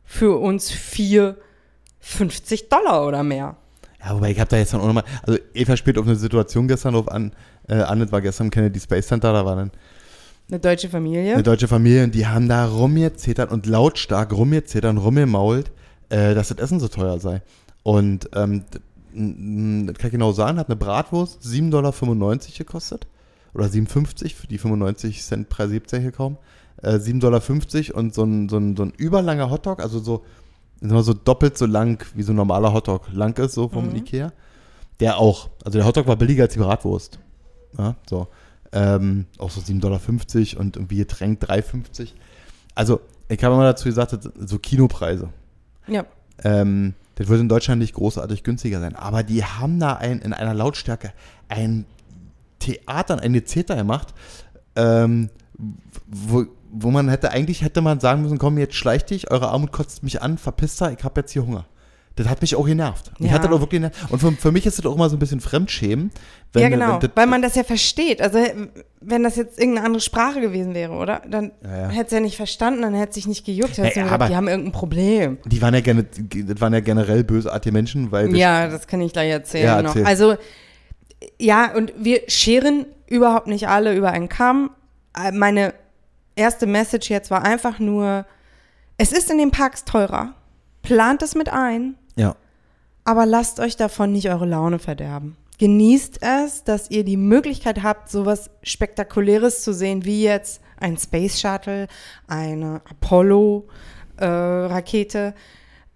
für 0.04 0.38
uns 0.38 0.70
vier 0.70 1.36
50 2.00 2.68
Dollar 2.68 3.06
oder 3.06 3.22
mehr. 3.22 3.56
Ja, 4.02 4.14
wobei 4.14 4.30
ich 4.30 4.40
habe 4.40 4.48
da 4.48 4.56
jetzt 4.56 4.72
dann 4.72 4.80
auch 4.80 4.86
nochmal, 4.86 5.04
also 5.22 5.38
Eva 5.52 5.76
spielt 5.76 5.98
auf 5.98 6.06
eine 6.06 6.16
Situation 6.16 6.68
gestern 6.68 6.94
drauf 6.94 7.08
an, 7.08 7.32
äh, 7.68 7.74
an, 7.74 8.00
das 8.00 8.10
war 8.12 8.22
gestern 8.22 8.46
im 8.46 8.50
Kennedy 8.50 8.80
Space 8.80 9.08
Center, 9.08 9.32
da 9.32 9.44
war 9.44 9.56
dann 9.56 9.70
Eine 10.50 10.60
deutsche 10.60 10.88
Familie. 10.88 11.34
eine 11.34 11.42
deutsche 11.42 11.68
Familie 11.68 12.04
und 12.04 12.14
die 12.14 12.26
haben 12.26 12.48
da 12.48 12.66
rumgezetert 12.66 13.52
und 13.52 13.66
lautstark 13.66 14.32
rumgezetert 14.32 14.90
und 14.90 14.98
rumgemault, 14.98 15.70
äh, 16.08 16.34
dass 16.34 16.48
das 16.48 16.58
Essen 16.58 16.80
so 16.80 16.88
teuer 16.88 17.20
sei. 17.20 17.42
Und 17.82 18.28
ähm, 18.34 18.64
das 19.12 19.98
kann 19.98 20.06
ich 20.06 20.12
genau 20.12 20.32
sagen, 20.32 20.58
hat 20.58 20.68
eine 20.68 20.76
Bratwurst 20.76 21.42
7,95 21.42 21.70
Dollar 21.70 21.92
gekostet. 22.58 23.06
Oder 23.54 23.66
7,50, 23.66 24.34
für 24.34 24.46
die 24.46 24.58
95 24.58 25.22
Cent 25.22 25.48
Preis 25.48 25.70
gibt 25.70 25.86
es 25.86 25.92
ja 25.92 25.98
hier 25.98 26.12
kaum. 26.12 26.36
Äh, 26.82 26.94
7,50 26.96 27.20
Dollar 27.20 27.98
und 27.98 28.14
so 28.14 28.24
ein, 28.24 28.48
so, 28.48 28.56
ein, 28.58 28.76
so 28.76 28.82
ein 28.84 28.92
überlanger 28.96 29.50
Hotdog, 29.50 29.80
also 29.80 29.98
so, 29.98 30.24
so 30.80 31.14
doppelt 31.14 31.58
so 31.58 31.66
lang, 31.66 32.04
wie 32.14 32.22
so 32.22 32.32
ein 32.32 32.36
normaler 32.36 32.72
Hotdog 32.72 33.12
lang 33.12 33.36
ist, 33.38 33.54
so 33.54 33.68
vom 33.68 33.94
Ikea. 33.94 34.32
Der 35.00 35.18
auch, 35.18 35.48
also 35.64 35.78
der 35.78 35.86
Hotdog 35.86 36.06
war 36.06 36.16
billiger 36.16 36.44
als 36.44 36.54
die 36.54 36.60
Bratwurst. 36.60 37.18
Ja, 37.78 37.96
so. 38.08 38.28
Ähm, 38.72 39.26
auch 39.38 39.50
so 39.50 39.60
7,50 39.60 39.80
Dollar 39.80 40.60
und 40.60 40.76
irgendwie 40.76 40.96
Getränk 40.96 41.42
3,50. 41.42 42.10
Also, 42.74 43.00
ich 43.28 43.42
habe 43.42 43.54
immer 43.54 43.64
dazu 43.64 43.84
gesagt, 43.84 44.16
so 44.38 44.58
Kinopreise. 44.58 45.28
Ja. 45.86 46.04
Ähm, 46.44 46.94
das 47.16 47.28
würde 47.28 47.42
in 47.42 47.48
Deutschland 47.48 47.80
nicht 47.80 47.94
großartig 47.94 48.44
günstiger 48.44 48.80
sein. 48.80 48.96
Aber 48.96 49.22
die 49.22 49.44
haben 49.44 49.78
da 49.78 49.94
ein, 49.94 50.20
in 50.20 50.32
einer 50.32 50.54
Lautstärke 50.54 51.12
ein 51.48 51.84
Theater, 52.60 53.20
eine 53.20 53.44
Zeta 53.44 53.74
gemacht, 53.74 54.14
ähm, 54.76 55.30
wo, 56.06 56.46
wo 56.70 56.90
man 56.90 57.08
hätte, 57.08 57.30
eigentlich 57.30 57.62
hätte 57.62 57.82
man 57.82 58.00
sagen 58.00 58.22
müssen, 58.22 58.38
komm, 58.38 58.56
jetzt 58.58 58.74
schleich 58.74 59.04
dich, 59.04 59.30
eure 59.30 59.48
Armut 59.48 59.72
kotzt 59.72 60.02
mich 60.02 60.22
an, 60.22 60.38
verpiss 60.38 60.76
da, 60.76 60.90
ich 60.90 61.02
habe 61.04 61.20
jetzt 61.20 61.32
hier 61.32 61.44
Hunger. 61.44 61.66
Das 62.22 62.28
hat 62.28 62.42
mich 62.42 62.54
auch 62.54 62.66
genervt. 62.66 63.10
Mich 63.18 63.30
Ja. 63.30 63.36
hat 63.36 63.44
das 63.44 63.50
auch 63.50 63.60
wirklich 63.60 63.80
genervt. 63.80 63.96
Und 64.10 64.18
für, 64.18 64.32
für 64.32 64.52
mich 64.52 64.66
ist 64.66 64.78
das 64.78 64.84
auch 64.84 64.94
immer 64.94 65.08
so 65.08 65.16
ein 65.16 65.18
bisschen 65.18 65.40
Fremdschämen. 65.40 66.10
Wenn, 66.52 66.62
ja, 66.62 66.68
genau, 66.68 66.98
das- 66.98 67.10
weil 67.14 67.26
man 67.26 67.40
das 67.40 67.54
ja 67.54 67.64
versteht. 67.64 68.20
Also 68.20 68.38
wenn 69.00 69.22
das 69.22 69.36
jetzt 69.36 69.58
irgendeine 69.58 69.86
andere 69.86 70.00
Sprache 70.02 70.40
gewesen 70.42 70.74
wäre, 70.74 70.92
oder? 70.92 71.22
Dann 71.26 71.52
Ja, 71.62 71.78
ja. 71.82 71.88
hätte 71.88 72.06
es 72.06 72.12
ja 72.12 72.20
nicht 72.20 72.36
verstanden, 72.36 72.82
dann 72.82 72.92
hätte 72.94 73.10
es 73.10 73.14
sich 73.14 73.26
nicht 73.26 73.46
gejuckt. 73.46 73.70
Hätte 73.78 73.84
Ey, 73.84 73.88
es 73.90 73.96
nur 73.96 74.04
aber- 74.06 74.14
gesagt, 74.26 74.30
die 74.32 74.36
haben 74.36 74.48
irgendein 74.48 74.72
Problem. 74.72 75.38
die 75.46 75.62
waren 75.62 75.72
ja 75.72 75.80
gerne, 75.80 76.04
das 76.04 76.60
waren 76.60 76.74
ja 76.74 76.80
generell 76.80 77.24
bösartige 77.24 77.72
Menschen, 77.72 78.12
weil 78.12 78.36
Ja, 78.36 78.68
das 78.68 78.86
kann 78.86 79.00
ich 79.00 79.12
gleich 79.14 79.30
erzählen 79.30 79.64
Ja, 79.64 79.82
noch. 79.82 79.96
erzähl. 79.96 80.06
Also, 80.06 80.36
ja, 81.38 81.74
und 81.74 81.92
wir 81.96 82.20
scheren 82.28 82.86
überhaupt 83.06 83.46
nicht 83.46 83.68
alle 83.68 83.94
über 83.94 84.10
einen 84.10 84.28
Kamm. 84.28 84.70
Äh, 85.16 85.32
Meine 85.32 85.74
erste 86.36 86.66
Message 86.66 87.10
jetzt 87.10 87.30
war 87.30 87.44
einfach 87.44 87.78
nur, 87.78 88.24
es 88.98 89.12
ist 89.12 89.30
in 89.30 89.38
den 89.38 89.50
Parks 89.50 89.84
teurer. 89.84 90.34
Plant 90.82 91.22
es 91.22 91.34
mit 91.34 91.48
ein. 91.50 91.94
Aber 93.04 93.26
lasst 93.26 93.60
euch 93.60 93.76
davon 93.76 94.12
nicht 94.12 94.30
eure 94.30 94.46
Laune 94.46 94.78
verderben. 94.78 95.36
Genießt 95.58 96.20
es, 96.22 96.64
dass 96.64 96.90
ihr 96.90 97.04
die 97.04 97.18
Möglichkeit 97.18 97.82
habt, 97.82 98.10
sowas 98.10 98.48
Spektakuläres 98.62 99.62
zu 99.62 99.74
sehen, 99.74 100.06
wie 100.06 100.22
jetzt 100.22 100.62
ein 100.78 100.96
Space 100.96 101.38
Shuttle, 101.38 101.86
eine 102.28 102.80
Apollo-Rakete, 102.88 105.34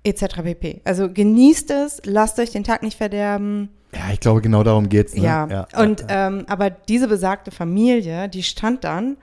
etc. 0.05 0.25
pp. 0.43 0.83
Also 0.85 1.11
genießt 1.11 1.71
es, 1.71 2.03
lasst 2.05 2.39
euch 2.39 2.51
den 2.51 2.65
Tag 2.65 2.83
nicht 2.83 2.99
verderben. 2.99 3.71
Ja, 3.95 4.11
ich 4.13 4.21
glaube, 4.21 4.43
genau 4.43 4.63
darum 4.63 4.89
geht's. 4.89 5.15
Ne? 5.15 5.23
Ja. 5.23 5.67
Und 5.77 6.05
Ähm, 6.09 6.45
aber 6.49 6.71
diese 6.71 7.07
besagte 7.09 7.51
Familie, 7.51 8.29
die 8.29 8.43
stand 8.43 8.85
dann 8.85 9.17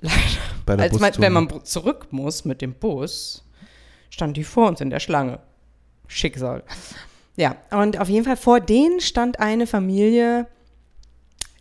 leider, 0.00 0.82
als 0.82 0.98
man, 0.98 1.12
wenn 1.18 1.32
man 1.32 1.64
zurück 1.64 2.08
muss 2.10 2.44
mit 2.44 2.60
dem 2.60 2.74
Bus, 2.74 3.44
stand 4.10 4.36
die 4.36 4.44
vor 4.44 4.68
uns 4.68 4.82
in 4.82 4.90
der 4.90 5.00
Schlange. 5.00 5.38
Schicksal. 6.06 6.62
Ja, 7.36 7.56
und 7.70 8.00
auf 8.00 8.08
jeden 8.08 8.24
Fall 8.24 8.36
vor 8.36 8.60
denen 8.60 9.00
stand 9.00 9.40
eine 9.40 9.66
Familie, 9.66 10.46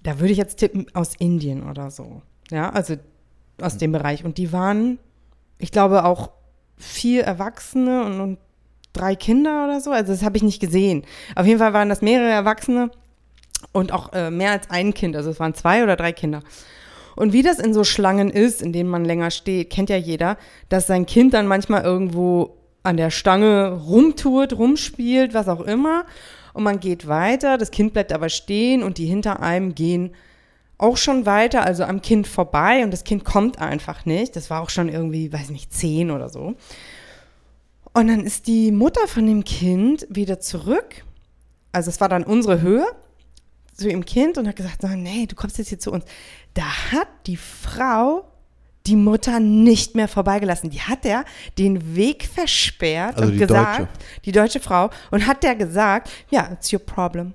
da 0.03 0.19
würde 0.19 0.31
ich 0.31 0.37
jetzt 0.37 0.57
tippen, 0.57 0.87
aus 0.93 1.15
Indien 1.17 1.69
oder 1.69 1.91
so. 1.91 2.21
Ja, 2.49 2.69
also 2.69 2.95
aus 3.59 3.77
dem 3.77 3.91
Bereich. 3.91 4.23
Und 4.23 4.37
die 4.37 4.53
waren, 4.53 4.99
ich 5.57 5.71
glaube, 5.71 6.05
auch 6.05 6.31
vier 6.77 7.23
Erwachsene 7.23 8.05
und, 8.05 8.19
und 8.19 8.37
drei 8.93 9.15
Kinder 9.15 9.65
oder 9.65 9.81
so. 9.81 9.91
Also 9.91 10.13
das 10.13 10.23
habe 10.23 10.37
ich 10.37 10.43
nicht 10.43 10.59
gesehen. 10.59 11.03
Auf 11.35 11.45
jeden 11.45 11.59
Fall 11.59 11.73
waren 11.73 11.89
das 11.89 12.01
mehrere 12.01 12.29
Erwachsene 12.29 12.91
und 13.71 13.91
auch 13.91 14.13
äh, 14.13 14.31
mehr 14.31 14.51
als 14.51 14.69
ein 14.69 14.93
Kind. 14.93 15.15
Also 15.15 15.29
es 15.29 15.39
waren 15.39 15.53
zwei 15.53 15.83
oder 15.83 15.95
drei 15.95 16.13
Kinder. 16.13 16.41
Und 17.15 17.33
wie 17.33 17.43
das 17.43 17.59
in 17.59 17.73
so 17.73 17.83
Schlangen 17.83 18.29
ist, 18.29 18.61
in 18.61 18.73
denen 18.73 18.89
man 18.89 19.05
länger 19.05 19.31
steht, 19.31 19.69
kennt 19.69 19.89
ja 19.89 19.97
jeder, 19.97 20.37
dass 20.69 20.87
sein 20.87 21.05
Kind 21.05 21.33
dann 21.33 21.47
manchmal 21.47 21.83
irgendwo 21.83 22.57
an 22.85 22.97
der 22.97 23.09
Stange 23.09 23.71
rumtut, 23.71 24.53
rumspielt, 24.53 25.33
was 25.33 25.47
auch 25.47 25.61
immer. 25.61 26.05
Und 26.53 26.63
man 26.63 26.79
geht 26.79 27.07
weiter, 27.07 27.57
das 27.57 27.71
Kind 27.71 27.93
bleibt 27.93 28.13
aber 28.13 28.29
stehen 28.29 28.83
und 28.83 28.97
die 28.97 29.05
hinter 29.05 29.41
einem 29.41 29.75
gehen 29.75 30.15
auch 30.77 30.97
schon 30.97 31.25
weiter, 31.25 31.63
also 31.63 31.83
am 31.83 32.01
Kind 32.01 32.27
vorbei 32.27 32.83
und 32.83 32.91
das 32.91 33.03
Kind 33.03 33.23
kommt 33.23 33.59
einfach 33.59 34.05
nicht. 34.05 34.35
Das 34.35 34.49
war 34.49 34.61
auch 34.61 34.69
schon 34.69 34.89
irgendwie, 34.89 35.31
weiß 35.31 35.49
nicht, 35.49 35.73
zehn 35.73 36.11
oder 36.11 36.29
so. 36.29 36.55
Und 37.93 38.07
dann 38.07 38.25
ist 38.25 38.47
die 38.47 38.71
Mutter 38.71 39.07
von 39.07 39.25
dem 39.25 39.43
Kind 39.45 40.05
wieder 40.09 40.39
zurück. 40.39 41.05
Also 41.71 41.89
es 41.89 42.01
war 42.01 42.09
dann 42.09 42.23
unsere 42.23 42.61
Höhe 42.61 42.85
zu 43.73 43.89
ihrem 43.89 44.05
Kind 44.05 44.37
und 44.37 44.47
hat 44.47 44.55
gesagt, 44.55 44.83
nee, 44.83 45.25
du 45.25 45.35
kommst 45.35 45.57
jetzt 45.57 45.69
hier 45.69 45.79
zu 45.79 45.91
uns. 45.91 46.05
Da 46.53 46.91
hat 46.91 47.07
die 47.25 47.37
Frau 47.37 48.25
die 48.87 48.95
Mutter 48.95 49.39
nicht 49.39 49.95
mehr 49.95 50.07
vorbeigelassen. 50.07 50.69
Die 50.69 50.81
hat 50.81 51.03
der 51.03 51.25
den 51.57 51.95
Weg 51.95 52.25
versperrt 52.25 53.15
Also 53.15 53.27
und 53.27 53.33
die 53.33 53.39
gesagt, 53.39 53.79
Deutsche. 53.79 53.89
die 54.25 54.31
deutsche 54.31 54.59
Frau, 54.59 54.89
und 55.11 55.25
hat 55.27 55.43
der 55.43 55.55
gesagt, 55.55 56.09
ja, 56.29 56.49
it's 56.53 56.71
your 56.71 56.79
problem. 56.79 57.33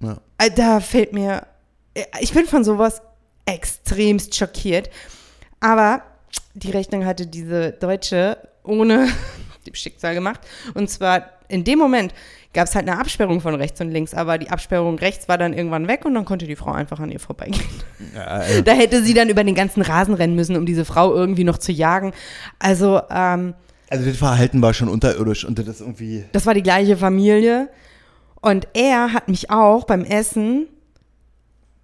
Ja. 0.00 0.16
Äh, 0.38 0.50
Da 0.50 0.80
fällt 0.80 1.12
mir, 1.12 1.46
äh, 1.94 2.04
ich 2.20 2.32
bin 2.32 2.46
von 2.46 2.64
sowas 2.64 3.02
extremst 3.44 4.34
schockiert. 4.34 4.90
Aber 5.60 6.02
die 6.54 6.70
Rechnung 6.70 7.04
hatte 7.04 7.26
diese 7.26 7.72
Deutsche 7.72 8.38
ohne 8.62 9.08
dem 9.66 9.74
Schicksal 9.74 10.14
gemacht. 10.14 10.40
Und 10.74 10.88
zwar 10.88 11.24
in 11.48 11.64
dem 11.64 11.78
Moment 11.78 12.14
gab 12.52 12.66
es 12.66 12.74
halt 12.74 12.88
eine 12.88 12.98
Absperrung 12.98 13.40
von 13.40 13.54
rechts 13.54 13.80
und 13.80 13.90
links, 13.90 14.12
aber 14.14 14.38
die 14.38 14.50
Absperrung 14.50 14.98
rechts 14.98 15.28
war 15.28 15.38
dann 15.38 15.52
irgendwann 15.52 15.86
weg 15.88 16.04
und 16.04 16.14
dann 16.14 16.24
konnte 16.24 16.46
die 16.46 16.56
Frau 16.56 16.72
einfach 16.72 16.98
an 16.98 17.10
ihr 17.10 17.20
vorbeigehen. 17.20 17.64
Ja, 18.14 18.42
äh, 18.42 18.62
Da 18.62 18.72
hätte 18.72 19.02
sie 19.02 19.14
dann 19.14 19.28
über 19.28 19.44
den 19.44 19.54
ganzen 19.54 19.82
Rasen 19.82 20.14
rennen 20.14 20.34
müssen, 20.34 20.56
um 20.56 20.66
diese 20.66 20.84
Frau 20.84 21.14
irgendwie 21.14 21.44
noch 21.44 21.58
zu 21.58 21.70
jagen. 21.72 22.12
Also, 22.58 23.00
ähm, 23.10 23.54
also 23.88 24.04
das 24.04 24.16
Verhalten 24.16 24.62
war 24.62 24.74
schon 24.74 24.88
unterirdisch 24.88 25.44
und 25.44 25.58
das 25.58 25.80
irgendwie. 25.80 26.24
das 26.32 26.46
war 26.46 26.54
die 26.54 26.62
gleiche 26.62 26.96
Familie. 26.96 27.68
Und 28.40 28.68
er 28.74 29.12
hat 29.12 29.28
mich 29.28 29.50
auch 29.50 29.84
beim 29.84 30.04
Essen, 30.04 30.66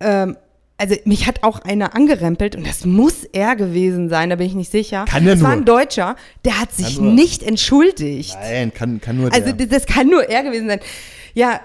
ähm, 0.01 0.37
also 0.79 0.95
mich 1.05 1.27
hat 1.27 1.43
auch 1.43 1.61
einer 1.61 1.95
angerempelt 1.95 2.55
und 2.57 2.67
das 2.67 2.85
muss 2.85 3.25
er 3.25 3.57
gewesen 3.57 4.09
sein, 4.09 4.31
da 4.31 4.37
bin 4.37 4.47
ich 4.47 4.55
nicht 4.55 4.71
sicher. 4.71 5.07
Kann 5.09 5.25
der 5.25 5.35
das 5.35 5.43
war 5.43 5.51
nur. 5.51 5.59
ein 5.61 5.65
Deutscher, 5.65 6.17
der 6.45 6.61
hat 6.61 6.73
sich 6.73 7.01
nicht 7.01 7.43
entschuldigt. 7.43 8.37
Nein, 8.41 8.73
kann, 8.75 9.01
kann 9.01 9.17
nur 9.17 9.33
Also 9.33 9.53
der. 9.53 9.67
das, 9.67 9.85
das 9.85 9.87
kann 9.87 10.09
nur 10.09 10.29
er 10.29 10.43
gewesen 10.43 10.69
sein. 10.69 10.81
Ja, 11.35 11.61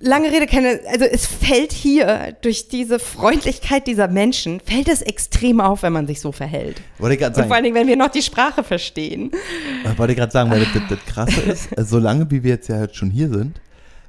lange 0.00 0.30
Rede, 0.30 0.46
keine, 0.46 0.80
also 0.90 1.04
es 1.04 1.26
fällt 1.26 1.72
hier 1.72 2.36
durch 2.42 2.68
diese 2.68 2.98
Freundlichkeit 2.98 3.86
dieser 3.86 4.08
Menschen, 4.08 4.60
fällt 4.60 4.88
es 4.88 5.02
extrem 5.02 5.60
auf, 5.60 5.82
wenn 5.82 5.92
man 5.92 6.06
sich 6.06 6.20
so 6.20 6.32
verhält. 6.32 6.80
Wollte 6.98 7.14
ich 7.14 7.20
gerade 7.20 7.30
Und 7.30 7.34
vor 7.34 7.42
sagen, 7.44 7.52
allen 7.52 7.64
Dingen, 7.64 7.76
wenn 7.76 7.88
wir 7.88 7.96
noch 7.96 8.10
die 8.10 8.22
Sprache 8.22 8.62
verstehen. 8.64 9.30
äh, 9.84 9.98
wollte 9.98 10.12
ich 10.12 10.18
gerade 10.18 10.32
sagen, 10.32 10.50
weil 10.50 10.60
das, 10.60 10.82
das, 10.88 10.98
Krasse 11.06 11.40
ist, 11.42 11.76
äh, 11.78 11.84
solange 11.84 12.30
wie 12.30 12.42
wir 12.42 12.50
jetzt 12.50 12.68
ja 12.68 12.76
halt 12.76 12.94
schon 12.96 13.10
hier 13.10 13.28
sind, 13.28 13.60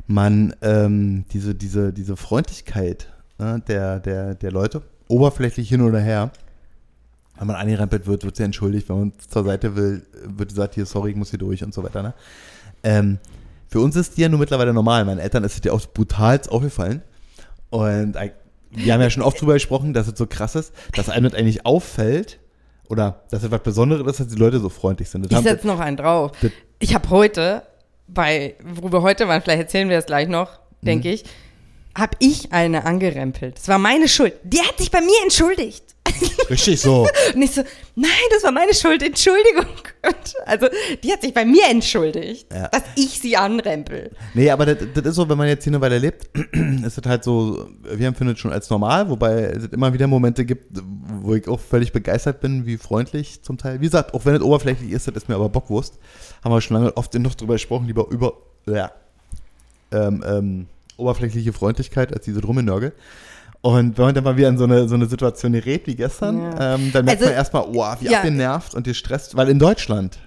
man 0.08 0.56
ähm, 0.62 1.26
diese, 1.34 1.54
diese, 1.56 1.94
diese 1.94 2.16
Freundlichkeit 2.18 3.08
ne, 3.40 3.62
der, 3.68 4.00
der, 4.00 4.36
der 4.36 4.52
Leute, 4.52 4.82
oberflächlich 5.08 5.70
hin 5.70 5.82
oder 5.82 6.00
her, 6.00 6.32
wenn 7.38 7.48
man 7.48 7.56
angerempelt 7.56 8.08
wird, 8.08 8.24
wird 8.24 8.36
sie 8.36 8.44
entschuldigt, 8.44 8.90
wenn 8.90 9.00
man 9.00 9.14
zur 9.30 9.44
Seite 9.44 9.76
will, 9.76 10.06
wird 10.26 10.50
gesagt, 10.50 10.76
hier, 10.76 10.86
sorry, 10.86 11.12
ich 11.12 11.16
muss 11.16 11.30
hier 11.30 11.40
durch 11.40 11.64
und 11.64 11.74
so 11.74 11.84
weiter. 11.84 12.02
Ne? 12.02 12.14
Ähm, 12.84 13.20
für 13.68 13.80
uns 13.80 13.96
ist 13.96 14.18
die 14.18 14.22
ja 14.22 14.30
nur 14.30 14.40
mittlerweile 14.40 14.74
normal. 14.74 15.06
Meinen 15.06 15.20
Eltern 15.20 15.44
ist 15.44 15.58
es 15.58 15.64
ja 15.64 15.72
auch 15.72 15.82
brutal 15.94 16.40
aufgefallen. 16.50 17.02
Und 17.70 18.16
wir 18.72 18.94
haben 18.94 19.02
ja 19.02 19.10
schon 19.10 19.24
oft 19.24 19.40
drüber 19.40 19.54
gesprochen, 19.54 19.94
dass 19.94 20.08
es 20.08 20.18
so 20.18 20.26
krass 20.26 20.56
ist, 20.56 20.74
dass 20.96 21.10
einem 21.10 21.26
das 21.30 21.34
eigentlich 21.36 21.66
auffällt 21.66 22.40
oder 22.90 23.22
dass 23.30 23.44
es 23.44 23.52
was 23.52 23.62
Besonderes 23.62 24.08
ist, 24.08 24.20
dass 24.22 24.28
die 24.28 24.36
Leute 24.40 24.60
so 24.60 24.70
freundlich 24.70 25.10
sind. 25.10 25.30
Das 25.32 25.40
Ich 25.40 25.46
setze 25.48 25.68
noch 25.68 25.80
einen 25.80 25.98
drauf. 25.98 26.32
Das- 26.42 26.52
Ich 26.80 26.96
habe 26.96 27.10
heute, 27.10 27.64
bei, 28.08 28.56
wo 28.64 28.92
wir 28.92 29.02
heute 29.02 29.28
waren, 29.28 29.42
vielleicht 29.42 29.60
erzählen 29.62 29.90
wir 29.90 29.98
es 29.98 30.06
gleich 30.06 30.28
noch, 30.28 30.60
denke 30.82 31.12
ich, 31.12 31.26
habe 31.98 32.16
ich 32.20 32.52
eine 32.54 32.86
angerempelt. 32.86 33.58
Das 33.58 33.68
war 33.68 33.80
meine 33.80 34.08
Schuld. 34.08 34.34
Die 34.44 34.60
hat 34.62 34.78
sich 34.78 34.92
bei 34.92 35.02
mir 35.02 35.16
entschuldigt. 35.24 35.84
Richtig 36.50 36.80
so. 36.80 37.08
Und 37.34 37.42
ich 37.42 37.52
so, 37.52 37.62
nein, 37.96 38.10
das 38.32 38.44
war 38.44 38.52
meine 38.52 38.74
Schuld, 38.74 39.04
Entschuldigung. 39.04 39.66
Und 40.06 40.34
also, 40.46 40.68
die 41.04 41.12
hat 41.12 41.22
sich 41.22 41.34
bei 41.34 41.44
mir 41.44 41.64
entschuldigt, 41.70 42.48
Ja. 42.54 42.70
dass 42.70 42.84
ich 42.96 43.20
sie 43.20 43.36
anrempel. 43.36 44.12
Nee, 44.34 44.50
aber 44.50 44.66
das, 44.66 44.78
das 44.94 45.06
ist 45.06 45.16
so, 45.16 45.28
wenn 45.28 45.38
man 45.38 45.48
jetzt 45.48 45.64
hier 45.66 45.72
eine 45.72 45.82
Weile 45.82 45.98
lebt, 45.98 46.30
ist 46.86 46.98
das 46.98 47.06
halt 47.06 47.24
so, 47.24 47.68
wir 47.84 48.08
empfinden 48.08 48.34
es 48.34 48.40
schon 48.40 48.54
als 48.54 48.70
normal, 48.70 49.10
wobei 49.10 49.42
es 49.44 49.66
immer 49.66 49.92
wieder 49.94 50.08
Momente 50.08 50.46
gibt, 50.46 50.80
wo 51.22 51.34
ich 51.34 51.48
auch 51.48 51.60
völlig 51.60 51.92
begeistert 51.92 52.40
bin, 52.40 52.66
wie 52.66 52.78
freundlich 52.78 53.42
zum 53.44 53.58
Teil. 53.58 53.82
Wie 53.82 53.86
gesagt, 53.86 54.14
auch 54.14 54.24
wenn 54.26 54.36
es 54.36 54.42
oberflächlich 54.42 54.92
ist, 54.92 55.08
das 55.08 55.16
ist 55.16 55.28
mir 55.30 55.36
aber 55.36 55.50
Bockwurst. 55.50 56.00
Haben 56.44 56.54
wir 56.54 56.62
schon 56.62 56.78
lange 56.78 56.96
oft 56.96 57.14
noch 57.16 57.36
drüber 57.36 57.56
gesprochen, 57.56 57.88
lieber 57.88 58.08
über 58.10 58.34
ja, 58.66 58.92
ähm, 59.92 60.24
ähm, 60.26 60.68
oberflächliche 60.98 61.54
Freundlichkeit 61.54 62.14
als 62.14 62.26
diese 62.26 62.42
drumme 62.42 62.64
Nörgel. 62.64 62.94
Und 63.62 63.98
wenn 63.98 64.06
man 64.06 64.16
dann 64.16 64.24
mal 64.24 64.38
wieder 64.38 64.50
in 64.50 64.58
so 64.58 64.66
eine, 64.66 64.88
so 64.88 64.96
eine 64.96 65.08
Situation 65.08 65.54
gerät 65.54 65.88
wie 65.88 65.96
gestern, 65.96 66.38
Ja. 66.42 66.76
ähm, 66.76 66.92
dann 66.94 67.06
merkt 67.06 67.22
Also, 67.22 67.26
man 67.26 67.34
erstmal, 67.34 67.64
oh, 67.64 67.96
wie 68.00 68.06
ja. 68.06 68.18
abgenervt 68.20 68.76
und 68.76 68.84
gestresst, 68.84 69.36
weil 69.36 69.50
in 69.50 69.60
Deutschland 69.60 70.20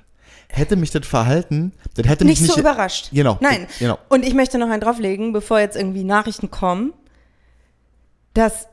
hätte 0.49 0.75
mich 0.77 0.91
das 0.91 1.07
Verhalten, 1.07 1.73
das 1.95 2.07
hätte 2.09 2.25
mich 2.25 2.41
Nicht 2.41 2.49
nicht 2.49 2.55
so 2.55 2.61
überrascht. 2.61 3.11
Genau. 3.13 3.39
Nein. 3.41 3.67
Genau. 3.79 3.99
Und 4.09 4.27
ich 4.27 4.35
möchte 4.35 4.59
noch 4.59 4.69
einen 4.69 4.81
drauflegen, 4.81 5.33
bevor 5.33 5.61
jetzt 5.61 5.77
irgendwie 5.77 6.03
Nachrichten 6.03 6.51
kommen, 6.51 6.93
dass 8.35 8.67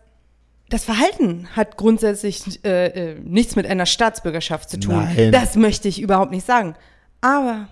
das 0.70 0.84
Verhalten 0.84 1.48
hat 1.56 1.78
grundsätzlich 1.78 2.64
äh, 2.66 2.88
äh, 3.12 3.20
nichts 3.24 3.56
mit 3.56 3.66
einer 3.68 3.86
Staatsbürgerschaft 3.86 4.70
zu 4.70 4.80
tun. 4.80 4.96
Nein. 4.96 5.32
Das 5.32 5.56
möchte 5.56 5.88
ich 5.88 6.02
überhaupt 6.02 6.32
nicht 6.32 6.46
sagen. 6.46 6.76
Aber 7.22 7.68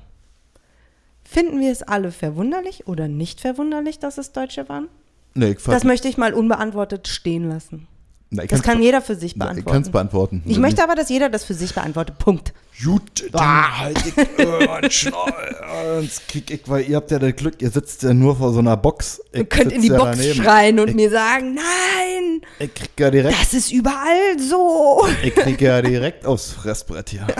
finden 1.28 1.60
wir 1.60 1.72
es 1.72 1.84
alle 1.84 2.12
verwunderlich 2.12 2.88
oder 2.88 3.08
nicht 3.08 3.42
verwunderlich, 3.42 4.00
dass 4.00 4.18
es 4.18 4.32
Deutsche 4.32 4.70
waren? 4.70 4.88
Nee, 5.34 5.52
ich 5.52 5.64
Das 5.64 5.84
möchte 5.84 6.08
ich 6.08 6.18
mal 6.18 6.34
unbeantwortet 6.34 7.08
stehen 7.08 7.50
lassen. 7.50 7.88
Na, 8.32 8.44
Das 8.46 8.64
kann 8.64 8.82
jeder 8.82 9.02
für 9.02 9.16
sich 9.16 9.34
be- 9.34 9.40
na, 9.40 9.46
ich 9.46 9.56
beantworten. 9.58 9.74
kann's 9.76 9.90
beantworten. 9.92 10.44
Ich 10.46 10.58
möchte 10.58 10.84
aber, 10.84 10.96
dass 10.96 11.10
jeder 11.10 11.30
das 11.30 11.44
für 11.44 11.54
sich 11.54 11.74
beantwortet. 11.76 12.18
Punkt. 12.18 12.54
Gut, 12.84 13.30
dann 13.32 13.78
halt 13.80 13.98
ich 16.02 16.28
krieg 16.28 16.52
ich, 16.52 16.62
weil 16.68 16.90
ihr 16.90 16.96
habt 16.98 17.12
ja 17.12 17.20
das 17.20 17.36
Glück, 17.36 17.62
ihr 17.62 17.70
sitzt 17.70 18.04
ja 18.04 18.14
nur 18.14 18.36
vor 18.36 18.52
so 18.52 18.60
einer 18.60 18.76
Box. 18.78 19.22
Ich 19.32 19.40
Ihr 19.40 19.46
könnt 19.46 19.72
in 19.72 19.82
die 19.82 19.88
ja 19.90 19.98
Box 19.98 20.18
daneben. 20.18 20.36
schreien 20.44 20.80
und 20.80 20.90
ich, 20.90 20.96
mir 20.96 21.10
sagen, 21.10 21.54
nein, 21.56 22.42
ich 22.60 22.74
krieg 22.74 22.90
ja 23.00 23.12
direkt, 23.12 23.40
das 23.42 23.54
ist 23.54 23.72
überall 23.72 24.40
so. 24.40 25.06
ich 25.24 25.34
krieg 25.36 25.62
ja 25.62 25.82
direkt 25.82 26.26
aufs 26.26 26.52
Fressbrett 26.52 27.10
hier. 27.10 27.28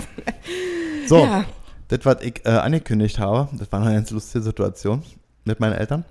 So, 1.08 1.18
Ja. 1.18 1.44
Das, 1.88 2.00
was 2.04 2.22
ich 2.22 2.44
äh, 2.44 2.50
angekündigt 2.50 3.18
habe, 3.18 3.48
das 3.58 3.70
war 3.72 3.80
eine 3.82 3.94
ganz 3.94 4.10
lustige 4.10 4.42
Situation 4.42 5.02
mit 5.44 5.60
meinen 5.60 5.74
Eltern. 5.74 6.04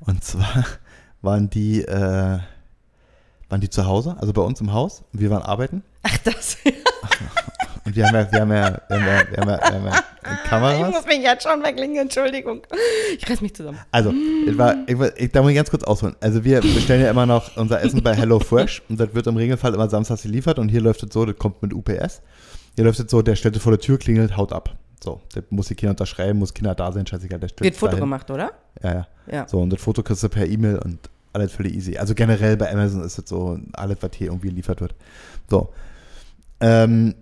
Und 0.00 0.22
zwar 0.24 0.64
waren 1.22 1.48
die, 1.50 1.82
äh, 1.82 2.38
waren 3.48 3.60
die 3.60 3.70
zu 3.70 3.86
Hause, 3.86 4.16
also 4.20 4.32
bei 4.32 4.42
uns 4.42 4.60
im 4.60 4.72
Haus. 4.72 5.02
Und 5.12 5.20
wir 5.20 5.30
waren 5.30 5.42
arbeiten. 5.42 5.82
Ach, 6.02 6.16
das. 6.18 6.56
Und 7.86 7.94
wir 7.96 8.06
haben 8.06 8.14
ja, 8.14 8.32
wir 8.32 8.40
haben 8.40 8.50
ja, 8.52 8.80
wir 8.88 8.96
haben 8.96 9.06
ja, 9.06 9.30
wir 9.30 9.36
haben 9.36 9.48
ja, 9.50 9.58
wir 9.60 9.74
haben 9.74 9.86
ja 9.86 10.02
Ich 10.22 10.48
Kameras. 10.48 10.90
muss 10.94 11.04
mich 11.04 11.18
jetzt 11.22 11.42
schon 11.46 11.62
weglegen, 11.62 11.96
Entschuldigung. 11.98 12.62
Ich 13.18 13.28
reiß 13.28 13.42
mich 13.42 13.54
zusammen. 13.54 13.78
Also, 13.90 14.10
ich 14.46 14.56
war, 14.56 14.74
ich, 14.86 14.98
war- 14.98 15.14
ich, 15.18 15.30
da 15.32 15.42
muss 15.42 15.50
ich 15.50 15.56
ganz 15.56 15.68
kurz 15.68 15.84
ausholen. 15.84 16.16
Also, 16.20 16.42
wir 16.44 16.62
bestellen 16.62 17.02
ja 17.02 17.10
immer 17.10 17.26
noch 17.26 17.54
unser 17.58 17.82
Essen 17.82 18.02
bei 18.02 18.14
HelloFresh 18.14 18.82
und 18.88 18.98
das 18.98 19.14
wird 19.14 19.26
im 19.26 19.36
Regelfall 19.36 19.74
immer 19.74 19.90
samstags 19.90 20.22
geliefert 20.22 20.58
und 20.58 20.70
hier 20.70 20.80
läuft 20.80 21.02
es 21.02 21.12
so, 21.12 21.26
das 21.26 21.36
kommt 21.36 21.60
mit 21.60 21.74
UPS. 21.74 22.22
Hier 22.74 22.84
läuft 22.84 23.00
es 23.00 23.10
so, 23.10 23.22
der 23.22 23.36
stellt 23.36 23.56
vor 23.58 23.72
der 23.72 23.80
Tür, 23.80 23.98
klingelt, 23.98 24.36
haut 24.36 24.52
ab. 24.52 24.76
So, 25.02 25.20
das 25.34 25.44
muss 25.50 25.68
die 25.68 25.74
Kinder 25.74 25.90
unterschreiben, 25.90 26.38
muss 26.38 26.54
Kinder 26.54 26.74
da 26.74 26.90
sein, 26.90 27.06
scheißegal, 27.06 27.38
der 27.38 27.50
Wird 27.58 27.76
Foto 27.76 27.90
dahin. 27.92 28.00
gemacht, 28.00 28.30
oder? 28.30 28.52
Ja, 28.82 28.94
ja. 28.94 29.06
Ja. 29.30 29.48
So, 29.48 29.60
und 29.60 29.70
das 29.70 29.80
Foto 29.80 30.02
kriegst 30.02 30.22
du 30.22 30.28
per 30.28 30.46
E-Mail 30.46 30.78
und 30.78 30.98
alles 31.32 31.52
völlig 31.52 31.74
easy. 31.74 31.98
Also 31.98 32.14
generell 32.14 32.56
bei 32.56 32.72
Amazon 32.72 33.02
ist 33.02 33.18
es 33.18 33.28
so, 33.28 33.58
alles, 33.72 33.98
was 34.00 34.10
hier 34.14 34.28
irgendwie 34.28 34.48
geliefert 34.48 34.80
wird. 34.80 34.94
So. 35.50 35.72
Ähm, 36.60 37.14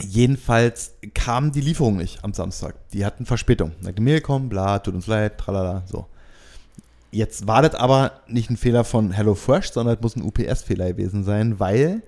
jedenfalls 0.00 0.94
kam 1.14 1.52
die 1.52 1.60
Lieferung 1.60 1.96
nicht 1.96 2.22
am 2.22 2.32
Samstag. 2.32 2.74
Die 2.92 3.04
hatten 3.04 3.26
Verspätung. 3.26 3.72
Da 3.80 3.88
hat 3.88 3.96
eine 3.96 4.04
Mail 4.04 4.16
gekommen, 4.20 4.48
bla, 4.48 4.78
tut 4.78 4.94
uns 4.94 5.06
leid, 5.06 5.38
tralala, 5.38 5.82
so. 5.86 6.06
Jetzt 7.10 7.46
war 7.46 7.62
das 7.62 7.74
aber 7.74 8.20
nicht 8.26 8.50
ein 8.50 8.56
Fehler 8.56 8.84
von 8.84 9.10
HelloFresh, 9.10 9.70
sondern 9.70 9.96
es 9.96 10.02
muss 10.02 10.16
ein 10.16 10.22
UPS-Fehler 10.22 10.92
gewesen 10.92 11.24
sein, 11.24 11.58
weil 11.58 12.02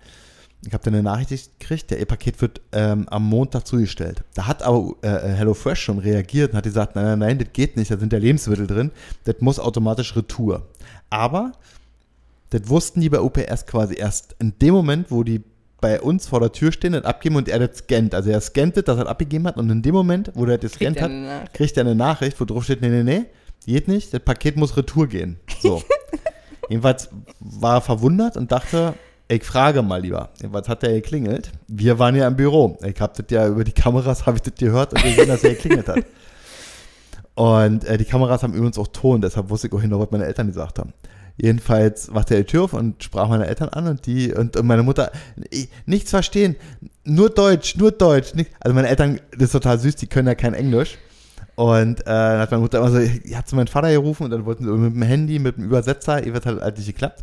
ich 0.66 0.72
habe 0.72 0.82
dann 0.82 0.94
eine 0.94 1.02
Nachricht 1.04 1.58
gekriegt, 1.58 1.90
der 1.90 2.00
E-Paket 2.00 2.40
wird 2.40 2.60
ähm, 2.72 3.08
am 3.08 3.24
Montag 3.24 3.66
zugestellt. 3.66 4.24
Da 4.34 4.46
hat 4.46 4.62
aber 4.62 4.94
äh, 5.02 5.08
HelloFresh 5.08 5.80
schon 5.80 5.98
reagiert 5.98 6.52
und 6.52 6.56
hat 6.56 6.64
gesagt, 6.64 6.96
nein, 6.96 7.04
nein, 7.04 7.18
nein, 7.18 7.38
das 7.38 7.48
geht 7.52 7.76
nicht, 7.76 7.90
da 7.90 7.96
sind 7.96 8.12
ja 8.12 8.18
Lebensmittel 8.18 8.66
drin, 8.66 8.90
das 9.24 9.36
muss 9.40 9.60
automatisch 9.60 10.16
Retour. 10.16 10.66
Aber 11.10 11.52
das 12.50 12.68
wussten 12.68 13.00
die 13.00 13.08
bei 13.08 13.20
UPS 13.20 13.66
quasi 13.66 13.94
erst 13.96 14.34
in 14.40 14.54
dem 14.60 14.74
Moment, 14.74 15.10
wo 15.10 15.22
die 15.22 15.42
bei 15.80 16.00
uns 16.00 16.26
vor 16.26 16.40
der 16.40 16.50
Tür 16.50 16.72
stehen 16.72 16.94
und 16.94 17.04
abgeben 17.04 17.36
und 17.36 17.48
er 17.48 17.60
das 17.60 17.78
scannt. 17.78 18.14
Also 18.14 18.30
er 18.30 18.40
scannt 18.40 18.76
das, 18.76 18.84
dass 18.84 18.98
er 18.98 19.06
abgegeben 19.06 19.46
hat 19.46 19.56
und 19.56 19.70
in 19.70 19.82
dem 19.82 19.94
Moment, 19.94 20.32
wo 20.34 20.44
er 20.44 20.58
das 20.58 20.72
Kriegt 20.72 20.94
gescannt 20.94 21.26
er 21.26 21.40
hat, 21.42 21.54
kriegt 21.54 21.76
er 21.76 21.82
eine 21.82 21.94
Nachricht, 21.94 22.40
wo 22.40 22.44
drauf 22.44 22.64
steht, 22.64 22.80
nee, 22.80 22.88
nee, 22.88 23.04
nee, 23.04 23.26
geht 23.64 23.86
nicht, 23.86 24.12
das 24.12 24.20
Paket 24.20 24.56
muss 24.56 24.76
Retour 24.76 25.06
gehen. 25.06 25.38
So. 25.60 25.82
Jedenfalls 26.68 27.10
war 27.38 27.76
er 27.76 27.80
verwundert 27.80 28.36
und 28.36 28.50
dachte, 28.50 28.94
ich 29.28 29.44
frage 29.44 29.82
mal 29.82 30.00
lieber. 30.00 30.30
Jedenfalls 30.40 30.68
hat 30.68 30.82
er 30.82 30.92
geklingelt. 30.92 31.52
Wir 31.66 31.98
waren 31.98 32.16
ja 32.16 32.26
im 32.26 32.36
Büro. 32.36 32.78
Ich 32.82 33.00
habe 33.00 33.12
das 33.14 33.26
ja 33.30 33.46
über 33.46 33.62
die 33.62 33.72
Kameras, 33.72 34.26
habe 34.26 34.38
ich 34.38 34.42
das 34.42 34.54
gehört 34.54 34.92
und 34.94 35.02
gesehen, 35.02 35.28
dass 35.28 35.44
er 35.44 35.50
geklingelt 35.50 35.88
hat. 35.88 36.04
Und 37.34 37.84
äh, 37.84 37.98
die 37.98 38.04
Kameras 38.04 38.42
haben 38.42 38.54
übrigens 38.54 38.78
auch 38.78 38.88
Ton, 38.88 39.20
deshalb 39.20 39.48
wusste 39.48 39.68
ich 39.68 39.72
auch 39.72 39.80
genau, 39.80 40.00
was 40.00 40.10
meine 40.10 40.24
Eltern 40.24 40.48
gesagt 40.48 40.80
haben. 40.80 40.92
Jedenfalls 41.36 42.10
machte 42.10 42.34
er 42.34 42.40
die 42.40 42.46
Tür 42.46 42.64
auf 42.64 42.72
und 42.72 43.00
sprach 43.04 43.28
meine 43.28 43.46
Eltern 43.46 43.68
an 43.68 43.86
und 43.86 44.06
die 44.06 44.34
und, 44.34 44.56
und 44.56 44.66
meine 44.66 44.82
Mutter 44.82 45.12
ich, 45.50 45.68
nichts 45.86 46.10
verstehen, 46.10 46.56
nur 47.04 47.30
Deutsch, 47.30 47.76
nur 47.76 47.92
Deutsch. 47.92 48.34
Nicht, 48.34 48.50
also 48.58 48.74
meine 48.74 48.88
Eltern, 48.88 49.20
das 49.30 49.42
ist 49.44 49.52
total 49.52 49.78
süß, 49.78 49.94
die 49.94 50.08
können 50.08 50.26
ja 50.26 50.34
kein 50.34 50.54
Englisch. 50.54 50.98
Und 51.54 52.00
äh, 52.00 52.04
dann 52.06 52.40
hat 52.40 52.50
meine 52.50 52.62
Mutter 52.62 52.78
immer 52.78 52.90
so, 52.90 52.98
hat 52.98 53.48
zu 53.48 53.54
meinen 53.54 53.68
Vater 53.68 53.90
gerufen 53.92 54.24
und 54.24 54.30
dann 54.30 54.44
wollten 54.44 54.64
sie 54.64 54.70
mit 54.70 54.94
dem 54.94 55.02
Handy, 55.02 55.38
mit 55.38 55.58
dem 55.58 55.64
Übersetzer, 55.64 56.24
ihr 56.24 56.34
wird 56.34 56.44
halt 56.44 56.76
nicht 56.76 56.86
geklappt. 56.86 57.22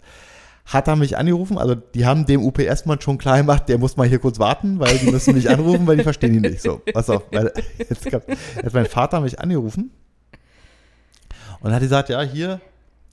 Hat 0.65 0.87
er 0.87 0.95
mich 0.95 1.17
angerufen, 1.17 1.57
also 1.57 1.75
die 1.75 2.05
haben 2.05 2.25
dem 2.25 2.43
UPS-Mann 2.43 2.99
schon 2.99 3.19
klar 3.19 3.37
gemacht, 3.37 3.69
der 3.69 3.77
muss 3.77 3.97
mal 3.97 4.07
hier 4.07 4.19
kurz 4.19 4.39
warten, 4.39 4.79
weil 4.79 4.97
die 4.97 5.11
müssen 5.11 5.35
mich 5.35 5.49
anrufen, 5.49 5.85
weil 5.85 5.97
die 5.97 6.03
verstehen 6.03 6.33
ihn 6.33 6.41
nicht. 6.41 6.61
So, 6.61 6.81
pass 6.91 7.09
auf, 7.09 7.23
weil 7.31 7.53
jetzt, 7.77 8.05
kam, 8.09 8.21
mein 8.73 8.87
Vater 8.87 9.21
mich 9.21 9.39
angerufen 9.39 9.91
und 11.61 11.71
hat 11.71 11.81
gesagt, 11.81 12.09
ja, 12.09 12.21
hier, 12.21 12.61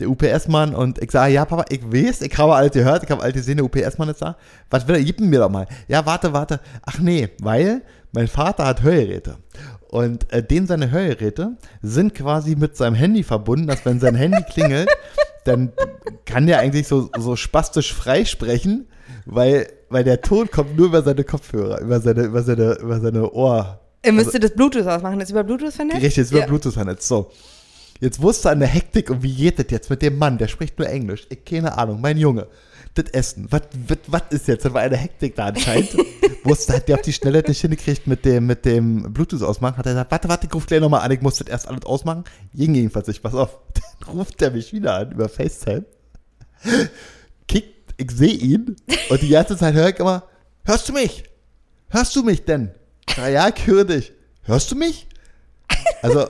der 0.00 0.10
UPS-Mann 0.10 0.74
und 0.74 1.00
ich 1.02 1.10
sage, 1.10 1.32
ja, 1.32 1.44
Papa, 1.44 1.64
ich 1.68 1.82
weiß, 1.82 2.22
ich 2.22 2.36
habe 2.36 2.54
alles 2.54 2.72
gehört, 2.72 3.04
ich 3.04 3.10
habe 3.10 3.22
alles 3.22 3.34
gesehen, 3.34 3.58
der 3.58 3.64
UPS-Mann 3.64 4.08
ist 4.08 4.20
da. 4.20 4.36
Was 4.70 4.86
will 4.88 4.96
er? 4.96 5.04
Gib 5.04 5.20
mir 5.20 5.38
doch 5.38 5.48
mal. 5.48 5.66
Ja, 5.88 6.04
warte, 6.04 6.32
warte. 6.32 6.60
Ach 6.82 6.98
nee, 6.98 7.28
weil 7.40 7.82
mein 8.12 8.28
Vater 8.28 8.66
hat 8.66 8.82
Hörgeräte. 8.82 9.36
Und 9.88 10.32
äh, 10.32 10.42
dem 10.42 10.66
seine 10.66 10.90
Hörgeräte 10.90 11.56
sind 11.82 12.14
quasi 12.14 12.56
mit 12.56 12.76
seinem 12.76 12.94
Handy 12.94 13.22
verbunden, 13.22 13.66
dass 13.66 13.84
wenn 13.84 14.00
sein 14.00 14.14
Handy 14.14 14.42
klingelt, 14.42 14.88
dann 15.44 15.72
kann 16.24 16.46
der 16.46 16.58
eigentlich 16.58 16.86
so, 16.88 17.10
so 17.18 17.36
spastisch 17.36 17.92
freisprechen, 17.92 18.88
weil, 19.26 19.68
weil 19.88 20.04
der 20.04 20.20
Ton 20.20 20.50
kommt 20.50 20.76
nur 20.76 20.86
über 20.86 21.02
seine 21.02 21.24
Kopfhörer, 21.24 21.80
über 21.80 22.00
seine, 22.00 22.22
über 22.24 22.42
seine, 22.42 22.78
über 22.80 23.00
seine 23.00 23.30
Ohr. 23.32 23.80
Ihr 24.04 24.12
müsstet 24.12 24.42
das 24.42 24.52
Bluetooth 24.52 24.86
ausmachen. 24.86 25.18
Das 25.18 25.28
ist 25.28 25.32
über 25.32 25.44
Bluetooth 25.44 25.72
vernetzt? 25.72 25.96
Richtig, 25.96 26.16
jetzt 26.16 26.30
über 26.32 26.40
Ja. 26.40 26.46
Bluetooth 26.46 26.74
vernetzt. 26.74 27.06
So. 27.06 27.30
Jetzt 28.00 28.20
wusste 28.20 28.50
an 28.50 28.58
der 28.58 28.68
Hektik 28.68 29.10
und 29.10 29.22
wie 29.22 29.32
geht 29.32 29.60
das 29.60 29.66
jetzt 29.70 29.88
mit 29.88 30.02
dem 30.02 30.18
Mann, 30.18 30.36
der 30.38 30.48
spricht 30.48 30.76
nur 30.78 30.88
Englisch. 30.88 31.26
Ich, 31.28 31.44
keine 31.44 31.78
Ahnung, 31.78 32.00
mein 32.00 32.18
Junge. 32.18 32.48
Das 32.94 33.06
Essen, 33.12 33.48
was 33.50 34.22
ist 34.30 34.48
jetzt? 34.48 34.64
Das 34.64 34.74
war 34.74 34.82
eine 34.82 34.96
Hektik 34.96 35.34
da 35.36 35.46
anscheinend. 35.46 35.96
wusste, 36.44 36.74
hat 36.74 36.88
der 36.88 36.96
auf 36.96 37.02
die 37.02 37.12
Schnelle 37.12 37.42
nicht 37.46 37.60
hingekriegt 37.60 38.06
mit 38.06 38.24
dem, 38.24 38.46
mit 38.46 38.64
dem 38.64 39.12
Bluetooth 39.12 39.42
ausmachen. 39.42 39.76
Hat 39.76 39.86
er 39.86 39.92
gesagt, 39.92 40.10
warte, 40.10 40.28
warte, 40.28 40.46
ich 40.46 40.54
ruf 40.54 40.66
gleich 40.66 40.80
nochmal 40.80 41.00
an, 41.00 41.10
ich 41.10 41.20
muss 41.20 41.38
das 41.38 41.48
erst 41.48 41.68
alles 41.68 41.84
ausmachen. 41.84 42.24
Ging 42.54 42.74
jedenfalls 42.74 43.08
nicht, 43.08 43.22
pass 43.22 43.34
auf. 43.34 43.58
Dann 44.00 44.16
ruft 44.16 44.40
er 44.42 44.50
mich 44.50 44.72
wieder 44.72 44.94
an 44.94 45.12
über 45.12 45.28
FaceTime. 45.28 45.84
Kickt, 47.48 47.94
ich 47.96 48.10
sehe 48.10 48.34
ihn 48.34 48.76
und 49.08 49.22
die 49.22 49.28
ganze 49.28 49.56
Zeit 49.56 49.74
höre 49.74 49.88
ich 49.88 49.98
immer, 49.98 50.24
hörst 50.64 50.88
du 50.88 50.92
mich? 50.92 51.24
Hörst 51.88 52.14
du 52.16 52.22
mich 52.22 52.44
denn? 52.44 52.70
Na 53.16 53.28
ja, 53.28 53.48
ich 53.48 53.66
höre 53.66 53.84
dich. 53.84 54.12
Hörst 54.42 54.70
du 54.70 54.76
mich? 54.76 55.06
Also, 56.02 56.28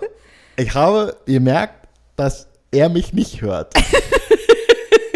ich 0.57 0.75
habe 0.75 1.17
gemerkt, 1.27 1.89
dass 2.17 2.49
er 2.71 2.89
mich 2.89 3.13
nicht 3.13 3.43
hört. 3.43 3.75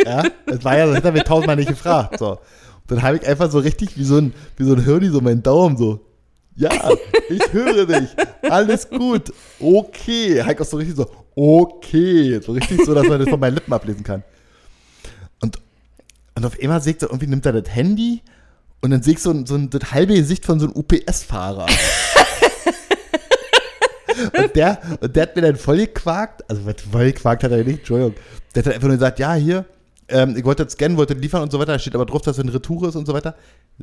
ja, 0.07 0.23
das 0.47 0.65
war 0.65 0.77
ja, 0.79 0.87
das 0.87 0.97
hat 0.97 1.05
er 1.05 1.13
mir 1.13 1.25
tausendmal 1.25 1.57
nicht 1.57 1.69
gefragt. 1.69 2.19
So. 2.19 2.31
Und 2.33 2.39
dann 2.89 3.03
habe 3.03 3.17
ich 3.17 3.27
einfach 3.27 3.51
so 3.51 3.59
richtig 3.59 3.99
wie 3.99 4.05
so 4.05 4.19
ein, 4.19 4.33
wie 4.57 4.65
so 4.65 4.75
ein 4.75 4.85
Hirni 4.85 5.09
so 5.09 5.21
meinen 5.21 5.43
Daumen 5.43 5.77
so. 5.77 6.01
Ja, 6.55 6.71
ich 7.29 7.53
höre 7.53 7.85
dich. 7.85 8.09
Alles 8.49 8.89
gut. 8.89 9.33
Okay. 9.61 10.43
Heik 10.43 10.61
auch 10.61 10.65
so 10.65 10.79
richtig 10.79 10.97
so, 10.97 11.11
okay. 11.35 12.41
So 12.41 12.53
richtig 12.53 12.85
so, 12.85 12.95
dass 12.95 13.07
man 13.07 13.19
das 13.19 13.29
von 13.29 13.41
meinen 13.41 13.55
Lippen 13.55 13.73
ablesen 13.73 14.05
kann. 14.05 14.23
Und, 15.43 15.59
und 16.35 16.47
auf 16.47 16.59
einmal 16.61 16.81
seht 16.81 17.01
so, 17.01 17.09
irgendwie 17.09 17.27
nimmt 17.27 17.45
er 17.45 17.61
das 17.61 17.75
Handy 17.75 18.23
und 18.81 18.91
dann 18.91 19.03
sehe 19.03 19.15
ich 19.15 19.21
so, 19.21 19.35
so 19.45 19.57
ein, 19.57 19.69
das 19.69 19.93
halbe 19.93 20.15
Gesicht 20.15 20.47
von 20.47 20.61
so 20.61 20.67
einem 20.67 20.77
UPS-Fahrer. 20.77 21.67
Und 24.33 24.57
der, 24.57 24.81
und 25.01 25.15
der 25.15 25.23
hat 25.25 25.37
mir 25.37 25.43
dann 25.43 25.57
voll 25.57 25.77
gequakt, 25.79 26.49
also 26.49 26.63
voll 26.91 27.13
gequakt 27.13 27.45
hat 27.45 27.51
er 27.51 27.59
nicht, 27.65 27.81
Entschuldigung. 27.81 28.15
Der 28.55 28.61
hat 28.61 28.67
dann 28.67 28.75
einfach 28.75 28.89
nur 28.89 28.97
gesagt, 28.97 29.19
ja, 29.19 29.35
hier, 29.35 29.65
ähm, 30.09 30.37
ich 30.37 30.45
wollte 30.45 30.65
das 30.65 30.75
scannen, 30.75 30.97
wollte 30.97 31.15
liefern 31.15 31.43
und 31.43 31.53
so 31.53 31.59
weiter, 31.59 31.73
da 31.73 31.79
steht 31.79 31.95
aber 31.95 32.07
drauf, 32.07 32.23
dass 32.23 32.37
es 32.37 32.43
eine 32.43 32.55
Retour 32.55 32.89
ist 32.89 32.97
und 32.97 33.07
so 33.07 33.15
weiter. 33.15 33.35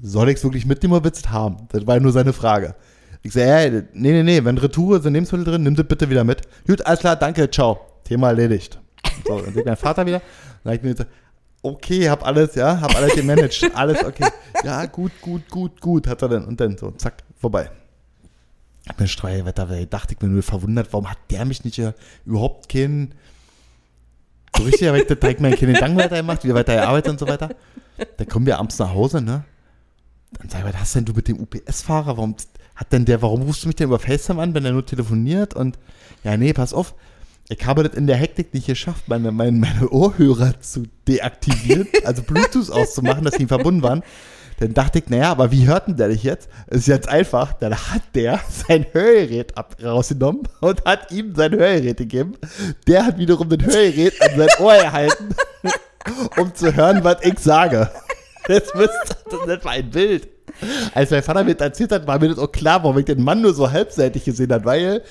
Soll 0.02 0.30
ich 0.30 0.38
es 0.38 0.44
wirklich 0.44 0.66
mitnehmen 0.66 0.94
oder 0.94 1.04
willst 1.04 1.30
haben? 1.30 1.68
Das 1.72 1.86
war 1.86 1.96
ja 1.96 2.02
nur 2.02 2.12
seine 2.12 2.34
Frage. 2.34 2.76
Ich 3.22 3.34
sage, 3.34 3.48
ja, 3.48 3.82
nee, 3.94 4.12
nee, 4.12 4.24
nee, 4.24 4.44
wenn 4.44 4.58
Retour 4.58 5.02
sind 5.02 5.14
Lebensmittel 5.14 5.46
drin, 5.46 5.64
nimm 5.64 5.76
das 5.76 5.88
bitte 5.88 6.10
wieder 6.10 6.24
mit. 6.24 6.42
Gut, 6.68 6.86
alles 6.86 7.00
klar, 7.00 7.16
danke, 7.16 7.50
ciao. 7.50 7.80
Thema 8.04 8.30
erledigt. 8.30 8.80
So, 9.26 9.40
dann 9.40 9.54
sieht 9.54 9.66
mein 9.66 9.78
Vater 9.78 10.06
wieder. 10.06 10.22
Dann 10.64 10.74
habe 10.74 10.76
ich 10.76 10.84
mir 10.84 10.92
gesagt, 10.92 11.12
okay, 11.62 12.10
hab 12.10 12.26
alles, 12.26 12.56
ja, 12.56 12.80
hab 12.82 12.96
alles 12.96 13.16
gemanagt, 13.16 13.72
alles 13.74 14.04
okay. 14.04 14.28
Ja, 14.64 14.86
gut, 14.86 15.12
gut, 15.22 15.50
gut, 15.50 15.80
gut, 15.80 16.08
hat 16.08 16.22
er 16.22 16.30
dann. 16.30 16.46
Und 16.46 16.60
dann 16.60 16.78
so, 16.78 16.92
zack, 16.92 17.24
vorbei. 17.40 17.70
Ich 18.86 18.94
bin 18.94 19.08
Streuwetter, 19.08 19.70
weil 19.70 19.86
dachte 19.86 20.14
ich 20.14 20.22
mir 20.22 20.28
nur 20.28 20.44
verwundert, 20.44 20.90
warum 20.92 21.10
hat 21.10 21.18
der 21.32 21.46
mich 21.46 21.64
nicht 21.64 21.80
äh, 21.80 21.94
überhaupt 22.26 22.68
keinen, 22.68 23.16
so 24.56 24.64
richtig, 24.64 24.88
weil 24.90 25.02
ich 25.02 25.08
direkt 25.08 25.42
meinen 25.42 25.56
Kindern 25.56 25.76
Gedanken 25.76 25.98
weiter 25.98 26.18
gemacht, 26.18 26.44
wie 26.44 26.54
weiter 26.54 26.76
gearbeitet 26.76 27.12
und 27.12 27.20
so 27.20 27.28
weiter. 27.28 27.50
Dann 28.18 28.28
kommen 28.28 28.46
wir 28.46 28.60
abends 28.60 28.80
nach 28.80 28.94
Hause, 28.94 29.22
ne? 29.22 29.44
Dann 30.40 30.50
sag 30.50 30.60
ich, 30.60 30.74
was 30.74 30.80
hast 30.80 30.96
denn 30.96 31.06
du 31.06 31.14
mit 31.14 31.28
dem 31.28 31.40
UPS-Fahrer? 31.40 32.18
Warum 32.18 32.36
hat 32.76 32.92
denn 32.92 33.06
der, 33.06 33.22
warum 33.22 33.44
rufst 33.44 33.64
du 33.64 33.68
mich 33.68 33.76
denn 33.76 33.88
über 33.88 34.00
FaceTime 34.00 34.42
an, 34.42 34.54
wenn 34.54 34.66
er 34.66 34.72
nur 34.72 34.86
telefoniert? 34.86 35.54
Und 35.54 35.78
ja, 36.24 36.38
nee, 36.38 36.54
pass 36.54 36.74
auf. 36.74 36.96
Ich 37.50 37.66
habe 37.66 37.84
das 37.84 37.96
in 37.96 38.08
der 38.08 38.16
Hektik 38.16 38.54
nicht 38.54 38.68
geschafft, 38.68 39.08
meine, 39.08 39.32
meine, 39.32 39.52
meine 39.52 39.90
Ohrhörer 39.90 40.60
zu 40.62 40.84
deaktivieren, 41.08 41.88
also 42.06 42.24
Bluetooth 42.24 42.72
auszumachen, 42.72 43.26
dass 43.26 43.36
die 43.36 43.48
verbunden 43.48 43.84
waren. 43.84 44.02
Dann 44.64 44.74
dachte 44.74 45.00
ich, 45.00 45.10
naja, 45.10 45.30
aber 45.30 45.52
wie 45.52 45.68
hört 45.68 45.90
denn 45.90 45.98
der 45.98 46.08
dich 46.08 46.24
jetzt? 46.24 46.48
Ist 46.68 46.88
jetzt 46.88 47.10
einfach, 47.10 47.52
dann 47.52 47.74
hat 47.76 48.02
der 48.16 48.40
sein 48.68 48.86
Hörgerät 48.94 49.58
ab, 49.58 49.76
rausgenommen 49.84 50.44
und 50.62 50.86
hat 50.86 51.12
ihm 51.12 51.36
sein 51.36 51.52
Hörgerät 51.52 51.98
gegeben. 51.98 52.36
Der 52.88 53.06
hat 53.06 53.18
wiederum 53.18 53.50
den 53.50 53.66
Hörgerät 53.66 54.14
an 54.22 54.38
sein 54.38 54.48
Ohr 54.60 54.78
gehalten, 54.78 55.36
um 56.40 56.56
zu 56.56 56.74
hören, 56.74 57.04
was 57.04 57.18
ich 57.24 57.40
sage. 57.40 57.90
Das, 58.48 58.74
müsste, 58.74 59.18
das 59.48 59.66
war 59.66 59.74
ein 59.74 59.90
Bild. 59.90 60.30
Als 60.94 61.12
mein 61.12 61.24
Vater 61.24 61.44
mir 61.44 61.56
das 61.56 61.68
erzählt 61.68 61.92
hat, 61.92 62.08
war 62.08 62.18
mir 62.20 62.30
das 62.30 62.38
auch 62.38 62.52
klar, 62.54 62.82
warum 62.84 62.98
ich 63.00 63.06
den 63.06 63.22
Mann 63.22 63.42
nur 63.42 63.54
so 63.54 63.70
halbseitig 63.70 64.24
gesehen 64.24 64.54
habe, 64.54 64.64
weil 64.64 65.02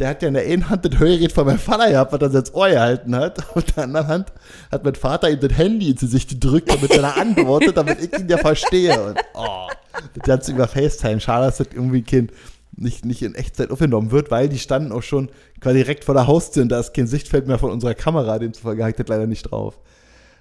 der 0.00 0.08
hat 0.08 0.22
ja 0.22 0.28
in 0.28 0.34
der 0.34 0.44
einen 0.44 0.68
Hand 0.68 0.84
das 0.84 0.98
Hörgerät 0.98 1.32
von 1.32 1.46
meinem 1.46 1.58
Vater 1.58 1.90
gehabt, 1.90 2.12
was 2.12 2.20
er 2.20 2.40
ins 2.40 2.54
Ohr 2.54 2.68
gehalten 2.68 3.14
hat. 3.14 3.38
Und 3.54 3.76
der 3.76 3.84
anderen 3.84 4.08
Hand 4.08 4.32
hat 4.72 4.84
mein 4.84 4.94
Vater 4.94 5.30
ihm 5.30 5.40
das 5.40 5.56
Handy 5.56 5.90
ins 5.90 6.00
Gesicht 6.00 6.30
gedrückt, 6.30 6.70
damit 6.70 6.90
er 6.90 7.02
da 7.02 7.10
antwortet, 7.10 7.76
damit 7.76 8.00
ich 8.00 8.18
ihn 8.18 8.28
ja 8.28 8.38
verstehe. 8.38 9.00
Und, 9.00 9.20
oh, 9.34 9.68
das 10.14 10.22
Ganze 10.24 10.52
über 10.52 10.66
FaceTime. 10.66 11.20
Schade, 11.20 11.46
dass 11.46 11.58
das 11.58 11.68
irgendwie 11.72 12.02
Kind 12.02 12.32
nicht, 12.76 13.04
nicht 13.04 13.22
in 13.22 13.34
Echtzeit 13.34 13.70
aufgenommen 13.70 14.10
wird, 14.10 14.30
weil 14.30 14.48
die 14.48 14.58
standen 14.58 14.92
auch 14.92 15.02
schon 15.02 15.28
quasi 15.60 15.78
direkt 15.78 16.04
vor 16.04 16.14
der 16.14 16.26
Haustür 16.26 16.62
und 16.62 16.70
da 16.70 16.80
ist 16.80 16.94
kein 16.94 17.06
Sichtfeld 17.06 17.46
mehr 17.46 17.58
von 17.58 17.70
unserer 17.70 17.94
Kamera, 17.94 18.38
demzufolge 18.38 18.88
ich 18.88 18.96
das 18.96 19.08
leider 19.08 19.26
nicht 19.26 19.42
drauf. 19.50 19.78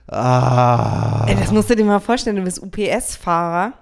Ah. 0.07 1.25
Ey, 1.27 1.35
das 1.35 1.51
musst 1.51 1.69
du 1.69 1.75
dir 1.75 1.83
mal 1.83 1.99
vorstellen, 1.99 2.37
du 2.37 2.43
bist 2.43 2.61
UPS-Fahrer. 2.61 3.73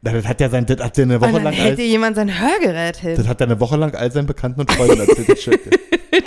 Das 0.00 0.24
hat 0.26 0.40
ja 0.40 0.48
sein, 0.48 0.64
das 0.64 0.78
hat 0.80 0.96
ja 0.96 1.02
eine 1.04 1.20
Woche 1.20 1.28
Und 1.30 1.34
dann 1.36 1.44
lang 1.44 1.52
hält 1.54 1.70
als, 1.70 1.76
dir 1.76 1.86
jemand 1.86 2.14
sein 2.16 2.30
Hörgerät 2.40 2.96
hin. 2.98 3.16
das 3.16 3.26
hat 3.26 3.40
er 3.40 3.48
eine 3.48 3.58
Woche 3.58 3.76
lang 3.76 3.94
all 3.96 4.12
seinen 4.12 4.26
Bekannten 4.26 4.60
und 4.60 4.70
Freunden 4.72 5.00
erzählt. 5.00 5.60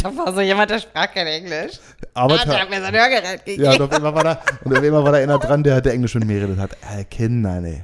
Da 0.04 0.16
war 0.18 0.34
so 0.34 0.42
jemand, 0.42 0.72
der 0.72 0.80
sprach 0.80 1.14
kein 1.14 1.28
Englisch. 1.28 1.74
Aber 2.14 2.34
Ah, 2.34 2.46
der 2.46 2.62
hat 2.62 2.70
mir 2.70 2.82
sein 2.82 2.94
Hörgerät 2.94 3.46
gegeben. 3.46 3.64
Ja, 3.64 3.72
und 3.74 3.82
auf 3.82 3.92
einmal 3.92 4.16
war 4.16 4.24
da, 4.24 4.42
und 4.64 4.76
auf 4.76 4.84
einmal 4.84 5.04
war 5.04 5.12
da 5.12 5.18
einer 5.20 5.38
dran, 5.38 5.64
der 5.64 5.76
hatte 5.76 5.92
Englisch 5.92 6.16
mit 6.16 6.26
mir 6.26 6.40
geredet 6.40 6.58
hat. 6.58 6.72
Äh, 6.98 7.04
Kinder, 7.04 7.60
nee. 7.62 7.84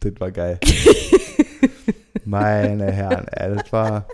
Das 0.00 0.12
war 0.18 0.30
geil. 0.30 0.60
Meine 2.24 2.90
Herren, 2.92 3.26
ey, 3.28 3.54
das 3.56 3.72
war. 3.72 4.06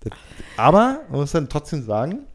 Das, 0.00 0.12
aber, 0.56 1.00
man 1.08 1.20
muss 1.20 1.32
dann 1.32 1.48
trotzdem 1.48 1.82
sagen, 1.84 2.26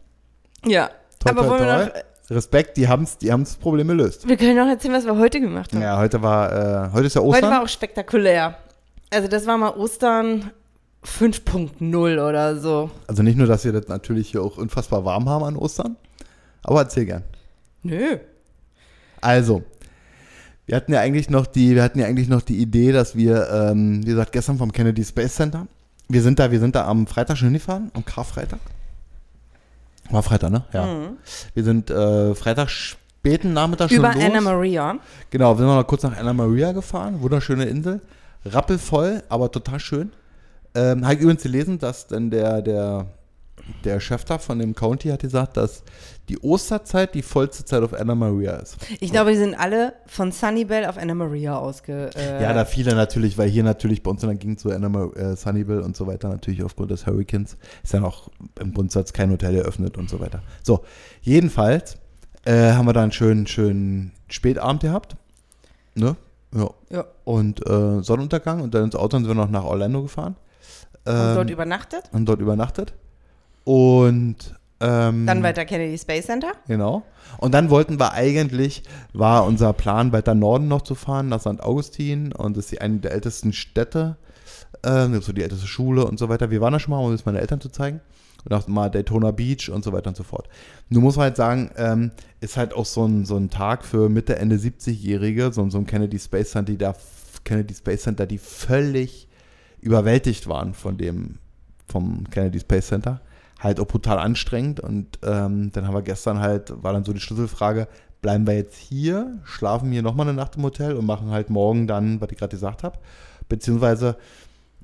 Ja. 0.65 0.89
toi, 1.19 1.30
Aber 1.32 1.41
toi, 1.43 1.49
wollen 1.49 1.59
wir 1.61 1.67
toi, 1.67 1.86
noch, 1.86 1.93
Respekt, 2.32 2.77
die 2.77 2.88
haben 2.88 3.07
die 3.21 3.32
haben's 3.32 3.49
das 3.51 3.57
Problem 3.57 3.88
gelöst. 3.88 4.27
wir 4.27 4.38
können 4.38 4.55
noch 4.55 4.67
erzählen, 4.67 4.93
was 4.93 5.05
wir 5.05 5.17
heute 5.17 5.39
gemacht 5.39 5.73
haben. 5.73 5.82
Ja, 5.82 5.97
heute 5.97 6.21
war, 6.21 6.51
äh, 6.88 6.91
heute 6.93 7.07
ist 7.07 7.15
ja 7.15 7.21
Heute 7.21 7.30
Ostern. 7.38 7.51
war 7.51 7.63
auch 7.63 7.67
spektakulär. 7.67 8.57
Also 9.09 9.27
das 9.27 9.47
war 9.47 9.57
mal 9.57 9.71
Ostern 9.71 10.51
5.0 11.03 12.13
oder 12.30 12.57
so. 12.59 12.91
also 13.07 13.23
nicht 13.23 13.38
nur, 13.38 13.47
dass 13.47 13.65
wir 13.65 13.71
das 13.71 13.88
natürlich 13.88 14.32
hier 14.32 14.41
auch 14.43 14.57
unfassbar 14.57 15.05
warm 15.05 15.27
haben 15.30 15.43
an 15.43 15.55
Ostern, 15.55 15.95
aber 16.63 16.82
erzähl 16.82 17.05
gern. 17.05 17.23
Nö. 17.84 18.17
Also, 19.21 19.63
wir 20.65 20.75
hatten 20.75 20.93
ja 20.93 20.99
eigentlich 20.99 21.30
noch 21.30 21.47
die, 21.47 21.75
wir 21.75 21.84
hatten 21.84 21.99
ja 21.99 22.05
eigentlich 22.05 22.27
noch 22.30 22.41
die 22.41 22.57
Idee, 22.57 22.91
dass 22.91 23.15
wir, 23.15 23.49
ähm, 23.49 24.01
wie 24.05 24.11
gesagt, 24.11 24.34
gestern 24.34 24.57
vom 24.57 24.71
Kennedy 24.71 25.03
Space 25.03 25.36
Center, 25.36 25.67
wir 26.09 26.21
sind 26.21 26.38
da, 26.39 26.51
wir 26.51 26.59
sind 26.59 26.75
da 26.75 26.86
am 26.86 27.07
Freitag 27.07 27.38
schon 27.38 27.47
hingefahren, 27.47 27.91
am 27.93 28.03
Karfreitag. 28.05 28.59
War 30.10 30.24
Freitag, 30.24 30.51
ne? 30.51 30.64
Ja. 30.74 30.86
Mhm. 30.86 31.18
Wir 31.53 31.64
sind 31.64 31.89
äh, 31.89 32.34
Freitag 32.36 32.70
späten 32.70 33.53
Nachmittag 33.53 33.89
schon 33.89 33.99
Über. 33.99 34.10
Anna 34.10 34.41
Maria. 34.41 34.97
Genau, 35.30 35.53
wir 35.55 35.57
sind 35.60 35.68
noch 35.68 35.88
kurz 35.88 36.03
nach 36.03 36.18
Anna 36.18 36.34
Maria 36.34 36.72
gefahren, 36.72 37.22
wunderschöne 37.22 37.66
Insel, 37.66 38.01
rappelvoll, 38.45 39.24
aber 39.30 39.51
total 39.51 39.80
schön. 39.80 40.12
Ähm, 40.76 41.03
habe 41.03 41.16
ich 41.16 41.22
übrigens 41.22 41.43
gelesen, 41.43 41.80
dass 41.80 42.07
dann 42.07 42.30
der, 42.30 42.62
der, 42.62 43.07
der 43.84 43.99
Chef 43.99 44.24
da 44.26 44.38
von 44.38 44.60
dem 44.60 44.76
County 44.76 45.10
hat 45.10 45.22
gesagt, 45.22 45.57
dass 45.57 45.84
die 46.30 46.39
Osterzeit 46.39 47.15
die 47.15 47.21
vollste 47.21 47.65
Zeit 47.65 47.84
auf 47.84 47.93
Anna 47.93 48.15
Maria 48.15 48.57
ist. 48.57 48.77
Ich 48.99 49.11
glaube, 49.11 49.32
die 49.32 49.38
sind 49.38 49.55
alle 49.55 49.93
von 50.05 50.32
Sunnybell 50.32 50.86
auf 50.86 50.97
Anna 50.97 51.15
Maria 51.15 51.57
ausge... 51.57 52.11
Äh, 52.15 52.43
Ja, 52.43 52.53
da 52.53 52.65
viele 52.65 52.95
natürlich, 52.95 53.38
weil 53.38 53.49
hier 53.49 53.63
natürlich 53.63 54.03
bei 54.03 54.11
uns 54.11 54.21
in 54.23 54.30
der 54.30 54.38
Gegend 54.38 54.59
so 54.59 54.69
Animal, 54.69 55.11
äh, 55.15 55.36
Sunnyville 55.36 55.84
und 55.84 55.97
so 55.97 56.07
weiter, 56.07 56.30
natürlich 56.30 56.63
aufgrund 56.63 56.91
des 56.91 57.05
Hurricanes, 57.07 57.57
ist 57.84 57.93
ja 57.93 57.99
noch 57.99 58.30
im 58.59 58.73
Grundsatz 58.73 59.11
kein 59.11 59.32
Hotel 59.32 59.55
eröffnet 59.55 59.97
und 59.97 60.09
so 60.09 60.19
weiter. 60.19 60.41
So, 60.63 60.86
jedenfalls 61.21 61.97
äh, 62.45 62.71
haben 62.73 62.86
wir 62.86 62.93
da 62.93 63.01
einen 63.01 63.11
schönen, 63.11 63.47
schönen 63.47 64.11
Spätabend 64.27 64.82
gehabt. 64.84 65.15
Ne? 65.95 66.15
Ja. 66.55 66.69
Ja. 66.89 67.05
Und 67.25 67.65
äh, 67.67 68.01
Sonnenuntergang 68.03 68.61
und 68.61 68.73
dann 68.73 68.86
ins 68.86 68.95
Auto 68.95 69.17
und 69.17 69.23
sind 69.25 69.36
wir 69.36 69.41
noch 69.43 69.49
nach 69.49 69.63
Orlando 69.65 70.03
gefahren. 70.03 70.36
Und 71.05 71.13
Ähm, 71.13 71.36
dort 71.36 71.49
übernachtet. 71.49 72.09
haben 72.13 72.25
dort 72.25 72.39
übernachtet. 72.39 72.93
Und 73.63 74.55
ähm, 74.82 75.25
Dann 75.25 75.43
weiter 75.43 75.65
Kennedy 75.65 75.97
Space 75.97 76.25
Center. 76.25 76.53
Genau. 76.67 77.03
Und 77.38 77.53
dann 77.53 77.69
wollten 77.69 77.99
wir 77.99 78.13
eigentlich, 78.13 78.84
war 79.13 79.45
unser 79.45 79.73
Plan, 79.73 80.11
weiter 80.11 80.36
Norden 80.36 80.67
noch 80.67 80.82
zu 80.82 80.95
fahren, 80.95 81.30
nach 81.30 81.41
St. 81.41 81.61
Augustin. 81.61 82.32
Und 82.32 82.55
das 82.55 82.65
ist 82.65 82.71
die, 82.71 82.82
eine 82.82 82.97
der 82.99 83.11
ältesten 83.11 83.53
Städte, 83.53 84.17
ähm, 84.84 85.19
so 85.21 85.34
die 85.34 85.43
älteste 85.43 85.67
Schule 85.67 86.05
und 86.05 86.17
so 86.17 86.30
weiter. 86.30 86.49
Wir 86.49 86.61
waren 86.61 86.73
da 86.73 86.80
schon 86.80 86.91
mal, 86.91 86.99
um 86.99 87.13
es 87.13 87.25
meine 87.25 87.41
Eltern 87.41 87.61
zu 87.61 87.69
zeigen. 87.69 88.01
Und 88.45 88.53
auch 88.53 88.67
mal 88.67 88.89
Daytona 88.89 89.32
Beach 89.32 89.69
und 89.69 89.84
so 89.84 89.91
weiter 89.91 90.07
und 90.07 90.15
so 90.15 90.23
fort. 90.23 90.47
Nun 90.88 91.03
muss 91.03 91.17
man 91.17 91.23
halt 91.23 91.36
sagen, 91.36 91.71
ähm, 91.75 92.11
ist 92.39 92.55
halt 92.55 92.73
auch 92.73 92.86
so 92.86 93.05
ein, 93.05 93.25
so 93.25 93.36
ein 93.36 93.49
Tag 93.49 93.84
für 93.84 94.07
Mitte, 94.07 94.38
Ende 94.38 94.55
70-Jährige, 94.55 95.51
so, 95.51 95.69
so 95.69 95.77
ein 95.77 95.86
Kennedy 95.86 96.17
Space 96.17 96.51
Center, 96.51 96.71
die 96.71 96.77
da, 96.77 96.95
Kennedy 97.43 97.73
Space 97.73 98.03
Center, 98.03 98.25
die 98.25 98.38
völlig 98.38 99.27
überwältigt 99.82 100.47
waren 100.47 100.73
von 100.73 100.97
dem, 100.97 101.39
vom 101.86 102.30
Kennedy 102.30 102.61
Space 102.61 102.88
Center. 102.88 103.19
Halt 103.60 103.80
auch 103.80 103.88
brutal 103.88 104.20
anstrengend. 104.20 104.80
Und 104.80 105.20
ähm, 105.24 105.72
dann 105.72 105.86
haben 105.88 105.93
wir 105.93 106.01
gestern 106.01 106.39
halt, 106.39 106.72
war 106.82 106.93
dann 106.93 107.03
so 107.03 107.14
die 107.14 107.20
Schlüsselfrage, 107.20 107.88
bleiben 108.22 108.47
wir 108.47 108.55
jetzt 108.55 108.78
hier, 108.78 109.39
schlafen 109.43 109.91
hier 109.91 110.01
nochmal 110.01 110.28
eine 110.28 110.36
Nacht 110.36 110.55
im 110.57 110.64
Hotel 110.64 110.93
und 110.93 111.05
machen 111.05 111.32
halt 111.32 111.49
morgen 111.49 111.88
dann, 111.88 112.22
was 112.22 112.30
ich 112.32 112.38
gerade 112.38 112.55
gesagt 112.55 112.84
habe. 112.84 112.99
Beziehungsweise 113.47 114.18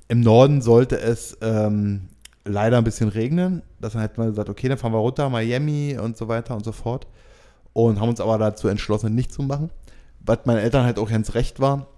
im 0.08 0.20
Norden 0.20 0.62
sollte 0.62 1.00
es 1.00 1.36
ähm, 1.40 2.08
leider 2.44 2.78
ein 2.78 2.84
bisschen 2.84 3.08
regnen. 3.08 3.62
Das 3.80 3.92
dann 3.92 4.02
hätten 4.02 4.20
wir 4.20 4.28
gesagt, 4.28 4.48
okay, 4.48 4.68
dann 4.68 4.78
fahren 4.78 4.92
wir 4.92 4.98
runter, 4.98 5.28
Miami 5.28 5.98
und 6.00 6.16
so 6.16 6.28
weiter 6.28 6.54
und 6.54 6.64
so 6.64 6.72
fort. 6.72 7.06
Und 7.72 8.00
haben 8.00 8.08
uns 8.08 8.20
aber 8.20 8.38
dazu 8.38 8.68
entschlossen, 8.68 9.14
nicht 9.14 9.32
zu 9.32 9.42
machen. 9.42 9.70
Was 10.20 10.38
meinen 10.44 10.58
Eltern 10.58 10.84
halt 10.84 10.98
auch 10.98 11.10
ganz 11.10 11.34
recht 11.34 11.60
war. 11.60 11.88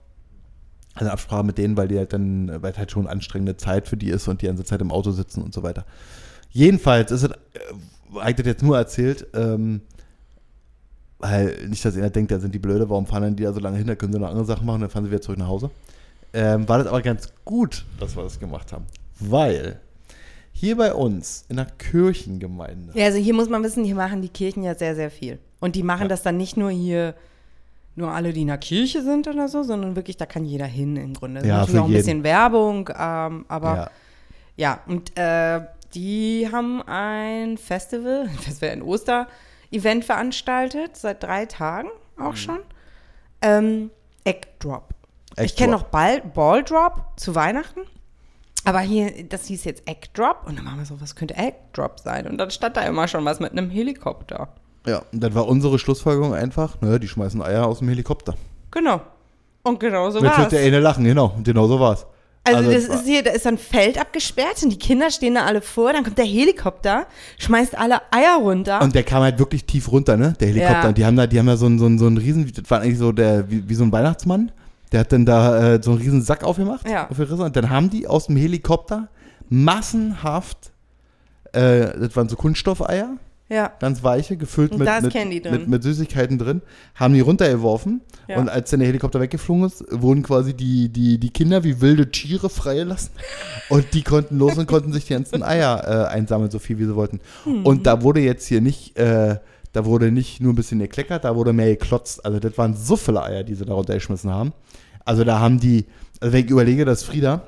Also 0.94 1.10
Absprache 1.10 1.44
mit 1.44 1.58
denen, 1.58 1.76
weil 1.76 1.86
die 1.86 1.98
halt 1.98 2.12
dann, 2.12 2.62
weil 2.62 2.76
halt 2.76 2.90
schon 2.90 3.06
anstrengende 3.06 3.56
Zeit 3.56 3.86
für 3.86 3.96
die 3.96 4.10
ist 4.10 4.26
und 4.26 4.42
die 4.42 4.46
ganze 4.46 4.64
Zeit 4.64 4.80
im 4.80 4.90
Auto 4.90 5.12
sitzen 5.12 5.42
und 5.42 5.54
so 5.54 5.62
weiter. 5.62 5.84
Jedenfalls 6.50 7.10
ist 7.10 7.22
es, 7.24 7.30
äh, 7.30 7.34
habe 8.18 8.30
ich 8.30 8.36
das 8.36 8.46
jetzt 8.46 8.62
nur 8.62 8.76
erzählt, 8.76 9.26
ähm, 9.34 9.80
weil 11.18 11.66
nicht, 11.68 11.84
dass 11.84 11.96
einer 11.96 12.10
denkt, 12.10 12.30
da 12.30 12.38
sind 12.38 12.54
die 12.54 12.58
blöde, 12.58 12.88
warum 12.88 13.06
fahren 13.06 13.22
denn 13.24 13.36
die 13.36 13.42
da 13.42 13.52
so 13.52 13.60
lange 13.60 13.76
hin, 13.78 13.86
da 13.86 13.94
können 13.96 14.12
sie 14.12 14.18
noch 14.18 14.28
andere 14.28 14.44
Sachen 14.44 14.66
machen, 14.66 14.80
dann 14.80 14.90
fahren 14.90 15.04
sie 15.04 15.10
wieder 15.10 15.20
zurück 15.20 15.38
nach 15.38 15.48
Hause. 15.48 15.70
Ähm, 16.32 16.68
war 16.68 16.78
das 16.78 16.86
aber 16.86 17.02
ganz 17.02 17.28
gut, 17.44 17.84
dass 17.98 18.16
wir 18.16 18.22
das 18.22 18.38
gemacht 18.38 18.72
haben. 18.72 18.84
Weil 19.18 19.80
hier 20.52 20.76
bei 20.76 20.92
uns 20.94 21.44
in 21.48 21.56
der 21.56 21.66
Kirchengemeinde, 21.66 22.92
Ja, 22.94 23.06
also 23.06 23.18
hier 23.18 23.34
muss 23.34 23.48
man 23.48 23.62
wissen, 23.62 23.84
hier 23.84 23.94
machen 23.94 24.22
die 24.22 24.28
Kirchen 24.28 24.62
ja 24.62 24.74
sehr, 24.74 24.94
sehr 24.94 25.10
viel. 25.10 25.38
Und 25.60 25.74
die 25.74 25.82
machen 25.82 26.02
Ja. 26.02 26.08
das 26.08 26.22
dann 26.22 26.36
nicht 26.36 26.56
nur 26.56 26.70
hier, 26.70 27.14
nur 27.96 28.10
alle, 28.12 28.32
die 28.32 28.42
in 28.42 28.46
der 28.48 28.58
Kirche 28.58 29.02
sind 29.02 29.26
oder 29.26 29.48
so, 29.48 29.64
sondern 29.64 29.96
wirklich, 29.96 30.16
da 30.16 30.26
kann 30.26 30.44
jeder 30.44 30.66
hin 30.66 30.96
im 30.96 31.14
Grunde. 31.14 31.40
Ja, 31.46 31.58
Natürlich 31.58 31.70
für 31.74 31.80
auch 31.80 31.84
ein 31.86 31.90
jeden. 31.90 32.00
bisschen 32.00 32.22
Werbung, 32.22 32.88
ähm, 32.96 33.44
aber 33.48 33.74
ja, 33.76 33.90
Ja, 34.56 34.80
und 34.86 35.16
äh, 35.18 35.60
die 35.94 36.48
haben 36.50 36.82
ein 36.82 37.58
Festival, 37.58 38.28
ein 38.28 38.38
Festival, 38.38 38.70
ein 38.70 38.82
Oster-Event 38.82 40.04
veranstaltet, 40.04 40.96
seit 40.96 41.22
drei 41.22 41.46
Tagen 41.46 41.88
auch 42.18 42.36
schon. 42.36 42.60
Ähm, 43.42 43.90
Egg 44.24 44.48
Drop. 44.58 44.88
ich 45.32 45.52
Egg 45.52 45.54
kenne 45.56 45.72
Drop. 45.72 45.82
noch 45.82 45.88
Ball, 45.88 46.20
Ball 46.20 46.64
Drop 46.64 47.04
zu 47.16 47.34
Weihnachten. 47.34 47.80
Aber 48.64 48.80
hier, 48.80 49.24
das 49.28 49.46
hieß 49.46 49.64
jetzt 49.64 49.88
Egg 49.88 50.08
Drop. 50.14 50.42
Und 50.46 50.58
dann 50.58 50.66
waren 50.66 50.78
wir 50.78 50.84
so, 50.84 51.00
was 51.00 51.14
könnte 51.14 51.36
Egg 51.36 51.56
Drop 51.72 52.00
sein? 52.00 52.26
Und 52.26 52.38
dann 52.38 52.50
stand 52.50 52.76
da 52.76 52.82
immer 52.82 53.08
schon 53.08 53.24
was 53.24 53.40
mit 53.40 53.52
einem 53.52 53.70
Helikopter. 53.70 54.48
ja, 54.86 55.02
und 55.12 55.20
dann 55.20 55.34
war 55.34 55.46
unsere 55.46 55.78
Schlussfolgerung 55.78 56.34
einfach, 56.34 56.80
naja, 56.80 56.98
die 56.98 57.08
schmeißen 57.08 57.40
Eier 57.40 57.66
aus 57.66 57.78
dem 57.78 57.88
Helikopter. 57.88 58.34
Genau. 58.70 59.00
Und 59.62 59.80
genau 59.80 60.10
so 60.10 60.18
Jetzt 60.20 60.32
war 60.32 60.38
wird 60.38 60.52
der 60.52 60.62
eine 60.62 60.80
lachen, 60.80 61.04
genau, 61.04 61.34
genau 61.42 61.66
so 61.66 61.78
war's. 61.80 62.06
Also, 62.44 62.70
das 62.70 62.84
es 62.84 62.88
war- 62.88 62.96
ist 62.96 63.06
hier, 63.06 63.22
da 63.22 63.30
ist 63.32 63.46
ein 63.46 63.58
Feld 63.58 63.98
abgesperrt 64.00 64.62
und 64.62 64.70
die 64.70 64.78
Kinder 64.78 65.10
stehen 65.10 65.34
da 65.34 65.44
alle 65.44 65.60
vor, 65.60 65.92
dann 65.92 66.02
kommt 66.04 66.16
der 66.16 66.24
Helikopter, 66.24 67.06
schmeißt 67.38 67.76
alle 67.76 68.00
Eier 68.10 68.36
runter. 68.40 68.80
Und 68.80 68.94
der 68.94 69.02
kam 69.02 69.22
halt 69.22 69.38
wirklich 69.38 69.64
tief 69.66 69.90
runter, 69.92 70.16
ne? 70.16 70.32
Der 70.40 70.48
Helikopter. 70.48 70.82
Ja. 70.82 70.88
Und 70.88 70.96
die 70.98 71.04
haben 71.04 71.16
da, 71.16 71.26
die 71.26 71.38
haben 71.38 71.46
da 71.46 71.56
so 71.58 71.66
einen, 71.66 71.78
so 71.78 71.84
einen, 71.86 71.98
so 71.98 72.06
einen 72.06 72.16
riesen, 72.16 72.50
das 72.54 72.70
war 72.70 72.80
eigentlich 72.80 72.98
so 72.98 73.12
der, 73.12 73.50
wie, 73.50 73.68
wie 73.68 73.74
so 73.74 73.84
ein 73.84 73.92
Weihnachtsmann. 73.92 74.50
Der 74.92 75.00
hat 75.00 75.12
dann 75.12 75.26
da 75.26 75.74
äh, 75.74 75.82
so 75.82 75.90
einen 75.90 76.00
riesen 76.00 76.22
Sack 76.22 76.42
aufgemacht. 76.44 76.88
Ja. 76.88 77.10
Aufgerissen. 77.10 77.40
Und 77.40 77.54
dann 77.54 77.68
haben 77.68 77.90
die 77.90 78.06
aus 78.06 78.26
dem 78.28 78.36
Helikopter 78.36 79.08
massenhaft, 79.50 80.72
äh, 81.52 81.98
das 81.98 82.16
waren 82.16 82.28
so 82.28 82.36
Kunststoffeier, 82.36 83.10
ja. 83.48 83.72
ganz 83.80 84.02
weiche, 84.02 84.36
gefüllt 84.36 84.76
mit, 84.76 84.88
mit, 85.02 85.50
mit, 85.50 85.68
mit 85.68 85.82
Süßigkeiten 85.82 86.38
drin, 86.38 86.62
haben 86.94 87.14
die 87.14 87.20
runtergeworfen. 87.20 88.02
Ja. 88.28 88.38
Und 88.38 88.48
als 88.48 88.70
dann 88.70 88.80
der 88.80 88.88
Helikopter 88.88 89.20
weggeflogen 89.20 89.64
ist, 89.64 89.84
wurden 89.90 90.22
quasi 90.22 90.54
die, 90.54 90.90
die, 90.90 91.18
die 91.18 91.30
Kinder 91.30 91.64
wie 91.64 91.80
wilde 91.80 92.10
Tiere 92.10 92.50
freigelassen. 92.50 93.10
Und 93.68 93.94
die 93.94 94.02
konnten 94.02 94.38
los 94.38 94.56
und 94.56 94.66
konnten 94.66 94.92
sich 94.92 95.04
die 95.06 95.12
ganzen 95.12 95.42
Eier 95.42 95.82
äh, 95.84 96.14
einsammeln, 96.14 96.50
so 96.50 96.58
viel 96.58 96.78
wie 96.78 96.84
sie 96.84 96.96
wollten. 96.96 97.20
Hm. 97.44 97.66
Und 97.66 97.86
da 97.86 98.02
wurde 98.02 98.20
jetzt 98.20 98.46
hier 98.46 98.62
nicht, 98.62 98.96
äh, 98.98 99.36
da 99.72 99.84
wurde 99.84 100.10
nicht 100.10 100.40
nur 100.40 100.54
ein 100.54 100.56
bisschen 100.56 100.78
gekleckert, 100.78 101.24
da 101.24 101.36
wurde 101.36 101.52
mehr 101.52 101.68
geklotzt. 101.68 102.24
Also 102.24 102.38
das 102.38 102.56
waren 102.56 102.74
so 102.74 102.96
viele 102.96 103.22
Eier, 103.22 103.44
die 103.44 103.54
sie 103.54 103.66
da 103.66 103.74
runtergeschmissen 103.74 104.30
haben. 104.30 104.52
Also 105.04 105.24
da 105.24 105.38
haben 105.38 105.60
die, 105.60 105.84
also 106.20 106.32
wenn 106.32 106.44
ich 106.44 106.50
überlege, 106.50 106.84
dass 106.84 107.02
Frieda, 107.02 107.42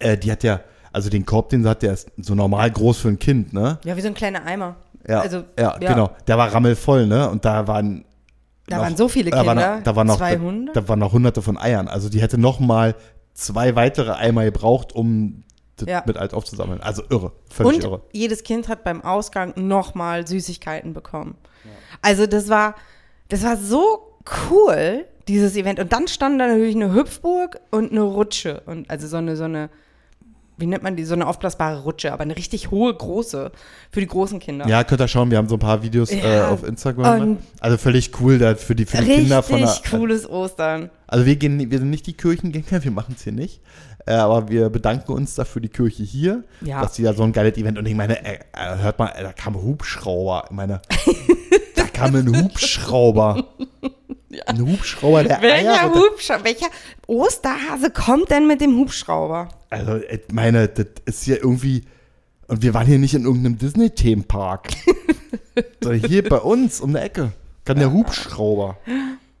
äh, 0.00 0.16
die 0.16 0.32
hat 0.32 0.42
ja, 0.42 0.60
also 0.96 1.10
den 1.10 1.26
Korb, 1.26 1.50
den 1.50 1.62
sie 1.62 1.68
hat, 1.68 1.82
der 1.82 1.92
ist 1.92 2.10
so 2.16 2.34
normal 2.34 2.70
groß 2.70 2.98
für 2.98 3.08
ein 3.08 3.18
Kind, 3.18 3.52
ne? 3.52 3.78
Ja, 3.84 3.96
wie 3.96 4.00
so 4.00 4.08
ein 4.08 4.14
kleiner 4.14 4.44
Eimer. 4.46 4.76
Ja, 5.06 5.20
Also, 5.20 5.44
ja, 5.58 5.76
ja. 5.80 5.92
genau. 5.92 6.10
Der 6.26 6.38
war 6.38 6.52
rammelvoll, 6.52 7.06
ne? 7.06 7.28
Und 7.30 7.44
da 7.44 7.66
waren 7.68 8.04
Da 8.66 8.76
noch- 8.76 8.82
waren 8.84 8.96
so 8.96 9.06
viele 9.08 9.30
da 9.30 9.44
waren 9.46 9.58
Kinder. 9.58 9.76
noch, 9.76 9.82
da 9.84 9.94
waren 9.96 10.06
noch, 10.06 10.16
200? 10.16 10.74
Da, 10.74 10.80
da 10.80 10.88
waren 10.88 10.98
noch 10.98 11.12
hunderte 11.12 11.42
von 11.42 11.58
Eiern. 11.58 11.86
Also 11.88 12.08
die 12.08 12.20
hätte 12.22 12.38
noch 12.38 12.58
mal 12.60 12.94
zwei 13.34 13.76
weitere 13.76 14.12
Eimer 14.12 14.44
gebraucht, 14.44 14.94
um 14.94 15.44
das 15.76 15.86
Ja. 15.88 16.02
mit 16.06 16.16
alt 16.16 16.32
aufzusammeln. 16.32 16.80
Also 16.80 17.02
irre, 17.10 17.32
völlig 17.50 17.76
Und 17.76 17.84
irre. 17.84 18.00
jedes 18.12 18.42
Kind 18.42 18.68
hat 18.68 18.82
beim 18.82 19.02
Ausgang 19.04 19.52
nochmal 19.56 20.26
Süßigkeiten 20.26 20.94
bekommen. 20.94 21.36
Also 22.00 22.26
das 22.26 22.48
war, 22.48 22.74
das 23.28 23.44
war 23.44 23.56
so 23.58 24.18
cool, 24.50 25.04
dieses 25.28 25.54
Event. 25.56 25.78
Und 25.78 25.92
dann 25.92 26.08
stand 26.08 26.40
da 26.40 26.46
natürlich 26.48 26.74
eine 26.76 26.92
Hüpfburg 26.94 27.60
und 27.70 27.92
eine 27.92 28.00
Rutsche. 28.02 28.62
Und 28.66 28.90
also 28.90 29.06
so 29.06 29.18
eine, 29.18 29.36
so 29.36 29.44
eine, 29.44 29.68
wie 30.58 30.66
nennt 30.66 30.82
man 30.82 30.96
die, 30.96 31.04
so 31.04 31.14
eine 31.14 31.26
aufblasbare 31.26 31.82
Rutsche, 31.82 32.12
aber 32.12 32.22
eine 32.22 32.36
richtig 32.36 32.70
hohe, 32.70 32.94
große 32.94 33.52
für 33.90 34.00
die 34.00 34.06
großen 34.06 34.38
Kinder. 34.40 34.66
Ja, 34.66 34.84
könnt 34.84 35.00
ihr 35.02 35.08
schauen, 35.08 35.30
wir 35.30 35.38
haben 35.38 35.48
so 35.48 35.56
ein 35.56 35.60
paar 35.60 35.82
Videos 35.82 36.10
äh, 36.10 36.18
Ja. 36.36 36.48
auf 36.48 36.62
Instagram. 36.64 37.20
Und- 37.20 37.38
Also 37.60 37.76
völlig 37.76 38.10
cool 38.20 38.38
da 38.38 38.54
für 38.54 38.74
die, 38.74 38.86
für 38.86 38.96
die 38.98 39.02
Richtig 39.04 39.16
Kinder 39.22 39.42
von 39.42 39.58
der, 39.60 39.74
cooles 39.90 40.28
Ostern. 40.28 40.90
Also 41.06 41.26
wir 41.26 41.36
gehen, 41.36 41.70
wir 41.70 41.78
sind 41.78 41.90
nicht 41.90 42.06
die 42.06 42.14
Kirchengänger, 42.14 42.82
wir 42.84 42.90
machen 42.90 43.14
es 43.16 43.24
hier 43.24 43.32
nicht. 43.32 43.60
Äh, 44.06 44.12
aber 44.14 44.48
wir 44.48 44.70
bedanken 44.70 45.12
uns 45.12 45.34
dafür 45.34 45.60
die 45.60 45.68
Kirche 45.68 46.04
hier, 46.04 46.44
Ja. 46.62 46.80
dass 46.80 46.92
die 46.92 47.02
da 47.02 47.12
so 47.12 47.24
ein 47.24 47.32
geiles 47.32 47.56
Event 47.58 47.76
und 47.76 47.86
ich 47.86 47.94
meine, 47.94 48.24
äh, 48.24 48.34
äh, 48.52 48.78
hört 48.78 48.98
mal, 49.00 49.08
äh, 49.08 49.22
da 49.24 49.32
kam 49.32 49.56
ein 49.56 49.62
Hubschrauber. 49.62 50.44
Ich 50.46 50.52
meine, 50.56 50.80
da 51.74 51.82
kam 51.92 52.14
ein 52.14 52.28
Hubschrauber. 52.44 53.44
Ein 54.46 54.60
Hubschrauber, 54.60 55.24
der 55.24 55.40
Welcher 55.40 55.72
Eier 55.84 55.94
Hubschrauber, 55.94 56.44
welcher 56.44 56.66
Osterhase 57.06 57.90
kommt 57.90 58.30
denn 58.30 58.46
mit 58.46 58.60
dem 58.60 58.76
Hubschrauber? 58.76 59.48
Also, 59.70 59.96
ich 59.96 60.20
meine, 60.32 60.68
das 60.68 60.86
ist 61.06 61.24
hier 61.24 61.36
irgendwie. 61.42 61.82
Und 62.48 62.62
wir 62.62 62.74
waren 62.74 62.86
hier 62.86 62.98
nicht 62.98 63.14
in 63.14 63.24
irgendeinem 63.24 63.58
Disney-Themenpark. 63.58 64.68
sondern 65.82 66.08
hier 66.08 66.28
bei 66.28 66.38
uns 66.38 66.80
um 66.80 66.92
die 66.92 67.00
Ecke. 67.00 67.32
Kann 67.64 67.78
der 67.78 67.92
Hubschrauber. 67.92 68.76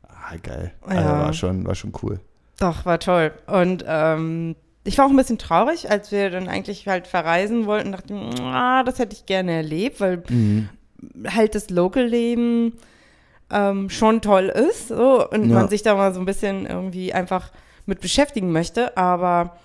Ah, 0.08 0.34
geil. 0.42 0.72
Also, 0.82 1.00
Ja. 1.00 1.18
war, 1.20 1.32
schon, 1.32 1.66
war 1.66 1.74
schon 1.74 1.92
cool. 2.02 2.18
Doch, 2.58 2.84
war 2.86 2.98
toll. 2.98 3.32
Und 3.46 3.84
ähm, 3.86 4.56
ich 4.82 4.98
war 4.98 5.06
auch 5.06 5.10
ein 5.10 5.16
bisschen 5.16 5.38
traurig, 5.38 5.90
als 5.90 6.10
wir 6.10 6.30
dann 6.30 6.48
eigentlich 6.48 6.88
halt 6.88 7.06
verreisen 7.06 7.66
wollten, 7.66 7.92
dachte 7.92 8.14
ich, 8.14 8.40
ah, 8.40 8.82
das 8.82 8.98
hätte 8.98 9.14
ich 9.14 9.26
gerne 9.26 9.52
erlebt, 9.52 10.00
weil 10.00 10.22
Mhm. 10.28 10.68
halt 11.28 11.54
das 11.54 11.70
Local-Leben 11.70 12.72
ähm, 13.50 13.88
schon 13.90 14.20
toll 14.22 14.46
ist 14.46 14.88
so, 14.88 15.28
und 15.30 15.48
Ja. 15.48 15.54
man 15.54 15.68
sich 15.68 15.82
da 15.82 15.94
mal 15.94 16.12
so 16.14 16.20
ein 16.20 16.26
bisschen 16.26 16.66
irgendwie 16.66 17.12
einfach 17.12 17.50
mit 17.86 18.00
beschäftigen 18.00 18.50
möchte. 18.52 18.96
Aber 18.96 19.56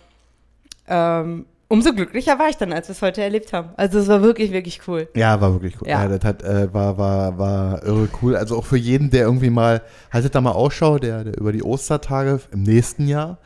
ähm, 0.87 1.45
umso 1.67 1.93
glücklicher 1.93 2.37
war 2.37 2.49
ich 2.49 2.57
dann, 2.57 2.73
als 2.73 2.87
wir 2.89 2.93
es 2.93 3.01
heute 3.01 3.21
erlebt 3.21 3.53
haben. 3.53 3.69
Also 3.77 3.99
es 3.99 4.07
war 4.07 4.21
wirklich, 4.21 4.51
wirklich 4.51 4.81
cool. 4.87 5.07
Ja, 5.15 5.39
war 5.41 5.53
wirklich 5.53 5.81
cool. 5.81 5.87
Ja, 5.87 6.03
Ja. 6.03 6.09
das 6.17 6.23
hat, 6.25 6.43
äh, 6.43 6.73
war, 6.73 6.97
war, 6.97 7.37
war 7.37 7.83
irre 7.83 8.09
cool. 8.21 8.35
Also 8.35 8.57
auch 8.57 8.65
für 8.65 8.77
jeden, 8.77 9.09
der 9.09 9.23
irgendwie 9.23 9.49
mal, 9.49 9.81
haltet 10.11 10.35
da 10.35 10.41
mal 10.41 10.51
Ausschau, 10.51 10.99
der, 10.99 11.23
der 11.23 11.37
über 11.37 11.51
die 11.51 11.63
Ostertage 11.63 12.39
im 12.51 12.63
nächsten 12.63 13.07
Jahr 13.07 13.37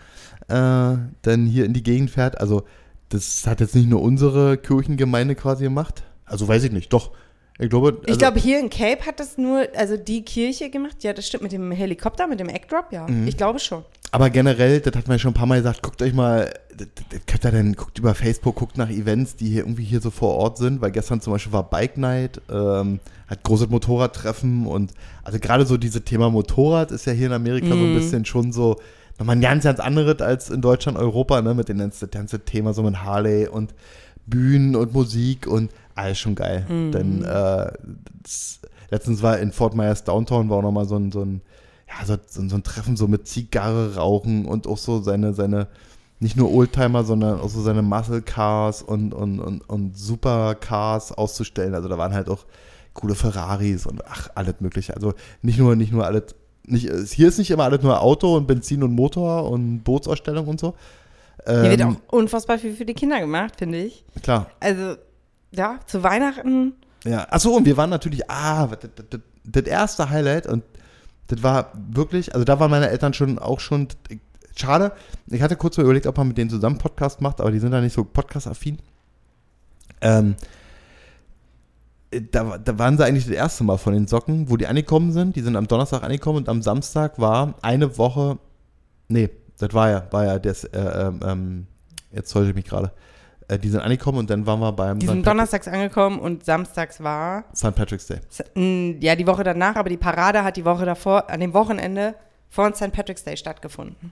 äh, 0.48 0.54
dann 1.22 1.46
hier 1.46 1.66
in 1.66 1.74
die 1.74 1.84
Gegend 1.84 2.10
fährt. 2.12 2.40
Also 2.40 2.64
das 3.10 3.46
hat 3.48 3.62
jetzt 3.62 3.76
nicht 3.76 3.88
nur 3.88 4.02
unsere 4.02 4.58
Kirchengemeinde 4.58 5.36
quasi 5.36 5.64
gemacht. 5.64 6.04
Also 6.26 6.48
weiß 6.48 6.64
ich 6.64 6.72
nicht, 6.72 6.92
doch. 6.92 7.12
Ich 7.58 7.70
glaube, 7.70 7.98
Ich 8.04 8.10
also, 8.10 8.20
glaube, 8.20 8.40
hier 8.40 8.60
in 8.60 8.70
Cape 8.70 9.06
hat 9.06 9.20
das 9.20 9.38
nur, 9.38 9.68
also 9.76 9.96
die 9.96 10.24
Kirche 10.24 10.70
gemacht. 10.70 11.04
Ja, 11.04 11.14
das 11.14 11.26
stimmt 11.26 11.44
mit 11.44 11.54
dem 11.54 11.72
Helikopter, 11.72 12.28
mit 12.28 12.40
dem 12.40 12.50
Eckdrop, 12.50 12.92
ja. 12.92 13.08
Mhm. 13.08 13.28
Ich 13.28 13.38
glaube 13.38 13.60
schon. 13.60 13.86
Aber 14.12 14.30
generell, 14.30 14.80
das 14.80 14.96
hat 14.96 15.08
man 15.08 15.16
ja 15.16 15.20
schon 15.20 15.32
ein 15.32 15.36
paar 15.36 15.46
Mal 15.46 15.58
gesagt, 15.58 15.82
guckt 15.82 16.02
euch 16.02 16.14
mal, 16.14 16.54
das, 16.76 16.88
das 17.10 17.20
könnt 17.28 17.46
ihr 17.46 17.52
dann, 17.52 17.74
guckt 17.74 17.98
über 18.00 18.14
Facebook, 18.14 18.56
guckt 18.56 18.78
nach 18.78 18.90
Events, 18.90 19.36
die 19.36 19.50
hier 19.50 19.64
irgendwie 19.64 19.84
hier 19.84 20.02
so 20.02 20.10
vor 20.10 20.36
Ort 20.36 20.58
sind, 20.58 20.82
weil 20.82 20.92
gestern 20.92 21.22
zum 21.22 21.34
Beispiel 21.34 21.54
war 21.54 21.70
Bike 21.70 21.98
Night, 21.98 22.42
ähm, 22.50 23.00
hat 23.28 23.44
großes 23.44 23.70
Motorradtreffen 23.70 24.68
und 24.68 24.92
also 25.24 25.40
gerade 25.40 25.66
so 25.66 25.78
dieses 25.78 26.04
Thema 26.04 26.30
Motorrad 26.30 26.92
ist 26.92 27.06
ja 27.06 27.14
hier 27.14 27.28
in 27.28 27.34
Amerika 27.34 27.68
so 27.68 27.74
ein 27.74 27.96
bisschen 27.96 28.24
schon 28.26 28.52
so 28.52 28.78
nochmal 29.18 29.36
ein 29.36 29.42
ganz, 29.42 29.64
ganz 29.64 29.80
anderes 29.80 30.22
als 30.22 30.50
in 30.50 30.62
Deutschland, 30.62 30.98
Europa, 30.98 31.42
ne, 31.42 31.54
mit 31.54 31.70
dem 31.70 31.80
ganzen, 31.80 32.10
Thema 32.46 32.74
so 32.74 32.84
mit 32.84 33.04
Harley 33.04 33.48
und 33.48 33.74
Bühnen 34.28 34.76
und 34.76 34.94
Musik 34.94 35.48
und 35.48 35.72
alles 35.96 36.20
schon 36.20 36.36
geil. 36.36 36.66
Denn 36.70 37.24
äh, 37.24 37.72
das, 38.22 38.60
letztens 38.92 39.22
war 39.24 39.40
in 39.40 39.52
Fort 39.52 39.76
Myers 39.76 40.04
Downtown 40.04 40.50
war 40.50 40.58
auch 40.58 40.62
nochmal 40.62 40.86
so 40.86 40.98
ein, 40.98 41.12
so 41.12 41.22
ein 41.24 41.42
ja, 41.88 42.06
so, 42.06 42.18
so, 42.28 42.48
so 42.48 42.56
ein 42.56 42.64
Treffen 42.64 42.98
so 42.98 43.08
mit 43.08 43.28
Zigarre 43.28 43.96
rauchen 43.96 44.46
und 44.46 44.68
auch 44.68 44.78
so 44.78 45.02
seine, 45.02 45.34
seine, 45.34 45.68
nicht 46.20 46.36
nur 46.36 46.52
Oldtimer, 46.52 47.04
sondern 47.04 47.40
auch 47.40 47.50
so 47.50 47.62
seine 47.62 47.82
Muscle 47.82 48.22
Cars 48.22 48.82
und, 48.82 49.14
und, 49.14 49.40
und, 49.40 49.62
und 49.70 49.98
Supercars 49.98 51.12
auszustellen. 51.12 51.76
Also 51.76 51.88
da 51.88 51.98
waren 51.98 52.14
halt 52.14 52.30
auch 52.30 52.46
coole 52.94 53.16
Ferraris 53.16 53.86
und 53.86 54.04
ach, 54.08 54.30
alles 54.36 54.56
mögliche. 54.60 54.96
Also 54.96 55.14
nicht 55.42 55.60
nur, 55.60 55.76
nicht 55.76 55.92
nur 55.92 56.06
alles, 56.06 56.36
nicht, 56.66 56.90
hier 57.14 57.28
ist 57.28 57.38
nicht 57.38 57.52
immer 57.52 57.66
alles 57.66 57.84
nur 57.84 58.02
Auto 58.02 58.36
und 58.36 58.48
Benzin 58.48 58.82
und 58.84 58.94
Motor 58.94 59.50
und 59.50 59.84
Bootsausstellung 59.84 60.48
und 60.48 60.60
so. 60.60 60.74
Hier 61.46 61.64
wird 61.70 61.82
Ähm, 61.82 61.98
auch 62.10 62.14
unfassbar 62.14 62.58
viel 62.58 62.74
für 62.74 62.86
die 62.86 62.96
Kinder 62.96 63.20
gemacht, 63.20 63.56
finde 63.60 63.78
ich. 63.78 64.04
klar. 64.24 64.50
Also, 64.60 64.96
ja, 65.56 65.80
zu 65.86 66.04
Weihnachten. 66.04 66.74
Ja, 67.04 67.28
achso, 67.30 67.52
und 67.52 67.66
wir 67.66 67.78
waren 67.78 67.90
natürlich, 67.90 68.30
ah, 68.30 68.68
das, 68.68 68.90
das, 69.10 69.20
das, 69.44 69.64
erste 69.64 70.10
Highlight 70.10 70.48
und 70.48 70.64
das 71.28 71.44
war 71.44 71.72
wirklich, 71.90 72.34
also 72.34 72.46
da 72.46 72.60
waren 72.60 72.72
meine 72.72 72.90
Eltern 72.90 73.14
schon 73.14 73.38
auch 73.38 73.60
schon, 73.60 73.88
schade, 74.56 74.92
ich 75.28 75.42
hatte 75.42 75.56
kurz 75.56 75.78
mal 75.78 75.84
überlegt, 75.84 76.08
ob 76.08 76.18
man 76.18 76.28
mit 76.28 76.38
denen 76.38 76.50
zusammen 76.50 76.78
Podcast 76.78 77.22
macht, 77.22 77.42
aber 77.42 77.52
die 77.52 77.60
sind 77.60 77.72
da 77.72 77.82
nicht 77.82 77.94
so 77.94 78.04
podcast-affin. 78.04 78.80
Ähm, 80.02 80.36
da, 82.32 82.58
da 82.58 82.80
waren 82.80 82.98
sie 82.98 83.06
eigentlich 83.06 83.26
das 83.26 83.34
erste 83.34 83.64
Mal 83.64 83.78
von 83.78 83.94
den 83.94 84.08
Socken, 84.08 84.50
wo 84.50 84.58
die 84.58 84.68
angekommen 84.68 85.12
sind. 85.12 85.36
Die 85.36 85.42
sind 85.42 85.56
am 85.56 85.68
Donnerstag 85.68 86.04
angekommen 86.04 86.40
und 86.40 86.50
am 86.50 86.62
Samstag 86.62 87.20
war 87.20 87.56
eine 87.62 87.98
Woche, 87.98 88.38
nee, 89.08 89.30
das 89.58 89.74
war 89.74 89.90
ja, 89.90 90.08
war 90.12 90.26
ja 90.26 90.40
das, 90.40 90.64
äh, 90.66 90.80
ähm, 90.80 91.20
ähm, 91.24 91.68
jetzt 92.12 92.32
täusche 92.32 92.50
ich 92.50 92.56
mich 92.56 92.66
gerade. 92.66 92.92
Äh, 93.48 93.60
die 93.60 93.70
sind 93.70 93.82
angekommen 93.82 94.18
und 94.20 94.30
dann 94.30 94.46
waren 94.48 94.60
wir 94.60 94.72
beim 94.72 94.98
Die 95.00 95.06
St. 95.06 95.12
sind 95.14 95.24
Pat- 95.24 95.34
donnerstags 95.34 95.68
angekommen 95.68 96.20
und 96.20 96.44
samstags 96.46 97.02
war, 97.04 97.44
St. 97.56 97.76
Patrick's 97.76 98.08
Day. 98.08 98.18
S- 98.30 98.44
ja, 99.02 99.16
die 99.16 99.28
Woche 99.28 99.44
danach, 99.44 99.76
aber 99.76 99.90
die 99.90 99.98
Parade 99.98 100.44
hat 100.44 100.58
die 100.58 100.66
Woche 100.66 100.86
davor, 100.86 101.30
an 101.30 101.40
dem 101.40 101.54
Wochenende 101.54 102.16
vor 102.50 102.74
St. 102.74 102.92
Patrick's 102.92 103.24
Day 103.24 103.38
stattgefunden. 103.38 104.12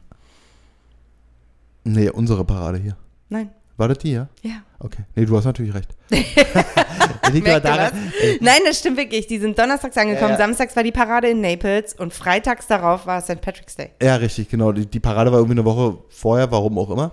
Nee, 1.83 2.09
unsere 2.09 2.45
Parade 2.45 2.77
hier. 2.77 2.95
Nein, 3.29 3.49
War 3.77 3.87
das 3.87 3.97
die, 3.97 4.11
ja? 4.13 4.27
ja. 4.41 4.61
Okay. 4.79 5.03
Nee, 5.15 5.25
du 5.25 5.35
hast 5.35 5.45
natürlich 5.45 5.73
recht. 5.73 5.89
daran? 7.63 7.91
Nein, 8.39 8.59
das 8.65 8.79
stimmt 8.79 8.97
wirklich. 8.97 9.27
Die 9.27 9.39
sind 9.39 9.57
donnerstags 9.57 9.97
angekommen, 9.97 10.31
Ja, 10.33 10.37
ja. 10.39 10.45
samstags 10.45 10.75
war 10.75 10.83
die 10.83 10.91
Parade 10.91 11.29
in 11.29 11.41
Naples 11.41 11.93
und 11.93 12.13
freitags 12.13 12.67
darauf 12.67 13.05
war 13.07 13.21
St. 13.21 13.41
Patrick's 13.41 13.75
Day. 13.75 13.89
ja, 14.01 14.15
richtig, 14.17 14.49
genau. 14.49 14.71
Die, 14.71 14.85
die 14.85 14.99
Parade 14.99 15.31
war 15.31 15.39
irgendwie 15.39 15.57
eine 15.59 15.65
Woche 15.65 15.97
vorher, 16.09 16.51
warum 16.51 16.77
auch 16.77 16.89
immer. 16.91 17.11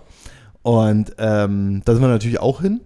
Und 0.62 1.14
ähm, 1.18 1.82
da 1.84 1.92
sind 1.92 2.02
wir 2.02 2.08
natürlich 2.08 2.40
auch 2.40 2.61
hin. 2.61 2.80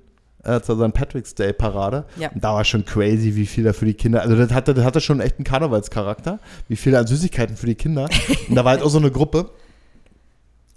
Äh, 0.45 0.61
zur 0.61 0.77
St. 0.77 0.93
Patrick's 0.93 1.35
Day 1.35 1.55
Parade. 1.55 2.05
Ja. 2.17 2.31
Und 2.31 2.45
da 2.45 2.53
war 2.53 2.65
schon 2.65 2.85
crazy, 2.85 3.35
wie 3.35 3.47
viel 3.47 3.65
da 3.65 3.73
für 3.73 3.87
die 3.87 3.95
Kinder. 3.95 4.21
Also, 4.21 4.37
das 4.37 4.53
hatte, 4.53 4.75
das 4.75 4.85
hatte 4.85 5.01
schon 5.01 5.21
echt 5.21 5.39
einen 5.39 5.45
Karnevalscharakter. 5.45 6.39
Wie 6.69 6.77
viel 6.77 6.95
an 6.97 7.07
Süßigkeiten 7.07 7.57
für 7.57 7.67
die 7.67 7.77
Kinder. 7.77 8.11
Und 8.49 8.55
da 8.55 8.65
war 8.65 8.73
halt 8.73 8.83
auch 8.83 8.91
so 8.91 8.99
eine 8.99 9.11
Gruppe. 9.11 9.51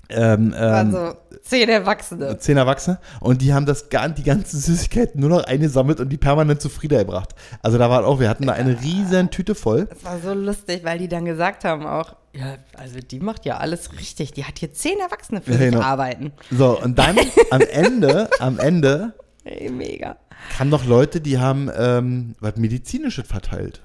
Ähm, 0.09 0.53
ähm, 0.57 0.73
Also 0.73 1.17
zehn 1.43 1.67
Erwachsene. 1.69 2.37
zehn 2.37 2.55
Erwachsene 2.57 2.97
und 3.19 3.41
die 3.41 3.53
haben 3.53 3.65
das 3.65 3.87
die 3.89 4.23
ganzen 4.23 4.59
Süßigkeiten 4.61 5.19
nur 5.19 5.29
noch 5.29 5.43
eingesammelt 5.43 5.99
und 5.99 6.09
die 6.09 6.17
permanent 6.17 6.61
zu 6.61 6.69
Frieda 6.69 6.99
gebracht. 6.99 7.35
Also 7.61 7.77
da 7.77 7.89
war 7.89 8.05
auch, 8.05 8.19
wir 8.19 8.29
hatten 8.29 8.45
da 8.47 8.53
eine 8.53 8.81
riesen 8.81 9.29
Tüte 9.31 9.53
voll. 9.55 9.85
Das 9.85 10.03
war 10.05 10.19
so 10.19 10.33
lustig, 10.33 10.83
weil 10.83 10.97
die 10.99 11.07
dann 11.09 11.25
gesagt 11.25 11.63
haben 11.65 11.85
auch, 11.85 12.15
ja, 12.33 12.55
also 12.77 12.99
die 12.99 13.19
macht 13.19 13.45
ja 13.45 13.57
alles 13.57 13.93
richtig. 13.99 14.31
Die 14.33 14.45
hat 14.45 14.59
hier 14.59 14.73
zehn 14.73 14.99
Erwachsene 14.99 15.41
für 15.41 15.51
Ja, 15.51 15.57
sich 15.57 15.69
genau. 15.71 15.81
arbeiten. 15.81 16.31
So, 16.51 16.79
und 16.81 16.97
dann 16.99 17.17
am 17.51 17.61
Ende, 17.61 18.29
am 18.39 18.59
Ende 18.59 19.13
Ey, 19.43 19.69
mega. 19.69 20.17
kamen 20.57 20.69
noch 20.69 20.85
Leute, 20.85 21.19
die 21.21 21.39
haben 21.39 21.69
ähm, 21.75 22.35
was 22.39 22.55
Medizinisches 22.57 23.27
verteilt. 23.27 23.81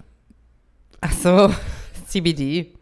Ach 1.00 1.12
so, 1.12 1.52
CBD. 2.08 2.74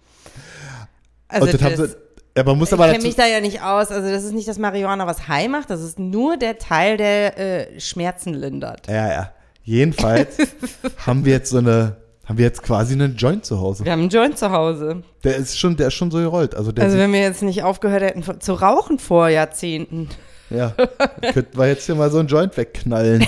Also 1.29 1.47
und 1.47 1.55
das 1.55 1.63
haben 1.63 1.77
das, 1.77 1.91
sie, 1.93 1.97
ja, 2.41 2.45
man 2.45 2.59
muss 2.59 2.69
ich 2.69 2.75
aber 2.75 2.85
kenne 2.85 2.97
dazu, 2.97 3.07
mich 3.07 3.17
da 3.17 3.27
ja 3.27 3.41
nicht 3.41 3.63
aus. 3.63 3.91
Also 3.91 4.09
das 4.11 4.25
ist 4.25 4.33
nicht 4.33 4.49
das 4.49 4.59
Marihuana, 4.59 5.07
was 5.07 5.29
high 5.29 5.49
macht. 5.49 5.69
Das 5.71 5.83
ist 5.83 5.99
nur 5.99 6.37
der 6.37 6.59
Teil, 6.59 6.97
der 6.97 7.39
äh, 7.39 7.81
Schmerzen 7.81 8.35
lindert. 8.35 8.87
ja, 8.89 9.09
ja. 9.09 9.33
Jedenfalls 9.63 10.37
haben 11.07 11.25
wir 11.27 11.33
jetzt 11.33 11.51
so 11.51 11.59
eine, 11.59 11.97
haben 12.25 12.39
wir 12.39 12.45
jetzt 12.47 12.63
quasi 12.63 12.95
einen 12.95 13.15
Joint 13.17 13.45
zu 13.45 13.61
Hause. 13.61 13.85
Wir 13.85 13.93
haben 13.93 14.01
einen 14.01 14.09
Joint 14.09 14.39
zu 14.39 14.51
Hause. 14.51 15.03
Der 15.23 15.37
ist 15.37 15.59
schon, 15.59 15.77
der 15.77 15.89
ist 15.89 15.95
schon 15.95 16.11
so 16.11 16.19
gerollt. 16.19 16.55
Also 16.55 16.73
Also 16.77 16.97
wenn 16.97 17.13
wir 17.13 17.21
jetzt 17.21 17.43
nicht 17.43 17.63
aufgehört 17.63 18.03
hätten 18.03 18.41
zu 18.41 18.55
rauchen 18.55 18.99
vor 18.99 19.29
Jahrzehnten. 19.29 20.09
ja, 20.49 20.71
könnten 21.33 21.57
wir 21.59 21.69
jetzt 21.69 21.85
hier 21.87 21.95
mal 21.95 22.11
so 22.11 22.19
einen 22.19 22.29
Joint 22.29 22.57
wegknallen. 22.57 23.25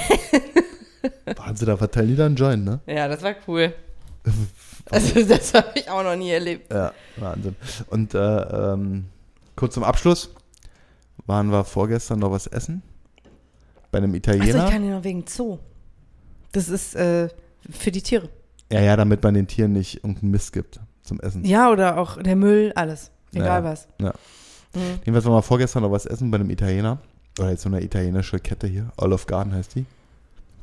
Wahnsinn, 1.37 1.67
da 1.69 1.77
verteilen 1.77 2.09
die 2.09 2.17
dann 2.17 2.27
einen 2.29 2.37
Joint, 2.37 2.65
ne? 2.65 2.81
Ja, 2.87 3.07
das 3.09 3.23
war 3.23 3.35
cool. 3.47 3.75
Also, 4.93 5.25
das 5.29 5.55
habe 5.55 5.69
ich 5.75 5.89
auch 5.91 6.03
noch 6.03 6.17
nie 6.17 6.31
erlebt. 6.31 6.73
Ja, 6.73 6.93
Wahnsinn. 7.17 7.57
Und 7.89 8.15
äh, 8.15 8.19
ähm, 8.19 9.07
kurz 9.57 9.75
zum 9.75 9.85
Abschluss 9.85 10.31
waren 11.27 11.51
wir 11.51 11.65
vorgestern 11.65 12.19
noch 12.21 12.31
was 12.31 12.47
essen. 12.47 12.83
Bei 13.91 13.99
einem 13.99 14.15
Italiener. 14.15 14.65
ich 14.67 14.71
kann 14.73 14.85
ja 14.85 14.97
noch 14.97 15.05
wegen 15.05 15.25
Zoo. 15.27 15.59
Das 16.53 16.69
ist 16.69 16.95
äh, 16.95 17.29
für 17.71 17.91
die 17.91 18.03
Tiere. 18.03 18.29
ja, 18.71 18.81
ja, 18.81 18.97
damit 18.97 19.23
man 19.23 19.35
den 19.35 19.47
Tieren 19.47 19.73
nicht 19.73 19.97
irgendeinen 19.97 20.31
Mist 20.31 20.53
gibt 20.53 20.81
zum 21.03 21.21
Essen. 21.21 21.45
Ja, 21.45 21.71
oder 21.71 21.99
auch 21.99 22.21
der 22.23 22.37
Müll, 22.37 22.73
alles. 22.75 23.11
Egal 23.35 23.63
Ja. 23.63 23.65
was. 23.65 23.89
Ja. 24.01 24.15
Mhm. 24.75 24.81
Jedenfalls 25.05 25.25
waren 25.27 25.35
wir 25.35 25.43
vorgestern 25.43 25.83
noch 25.83 25.91
was 25.91 26.07
essen 26.07 26.31
bei 26.31 26.37
einem 26.37 26.51
Italiener. 26.51 26.99
Oder 27.39 27.51
jetzt 27.51 27.63
so 27.63 27.69
eine 27.69 27.83
italienische 27.83 28.39
Kette 28.39 28.67
hier. 28.67 28.91
Olive 28.99 29.25
Garden 29.27 29.55
heißt 29.55 29.75
die. 29.75 29.87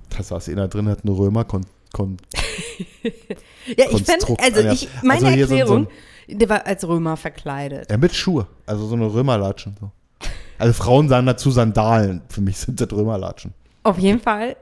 Da 0.10 0.24
saß 0.24 0.50
einer 0.50 0.68
drin, 0.68 0.88
hat 0.88 1.04
einen 1.06 1.16
Römer, 1.16 1.46
kon, 1.46 1.66
kon, 1.94 2.18
Ja, 3.04 3.86
ich 3.90 4.04
fände, 4.04 4.26
Konstrukt 4.26 4.42
also 4.44 4.62
ich, 4.70 4.88
meine 5.04 5.28
also 5.28 5.28
hier 5.30 5.48
so 5.48 5.54
ein- 5.54 5.60
Erklärung, 5.60 5.88
so 6.28 6.36
der 6.38 6.50
war 6.50 6.68
als 6.68 6.88
Römer 6.88 7.18
verkleidet. 7.18 7.90
ja, 7.90 7.98
mit 7.98 8.14
Schuhe. 8.14 8.46
Also 8.68 8.86
so 8.86 8.96
eine 8.96 9.12
Römerlatschen. 9.12 9.76
So. 9.80 9.92
Also 10.60 10.74
Frauen 10.74 11.10
sagen 11.10 11.26
dazu 11.26 11.50
Sandalen. 11.50 12.22
Für 12.30 12.42
mich 12.42 12.58
sind 12.58 12.80
das 12.80 12.92
Römerlatschen. 12.92 13.54
Auf 13.82 13.98
jeden 13.98 14.20
Fall, 14.20 14.56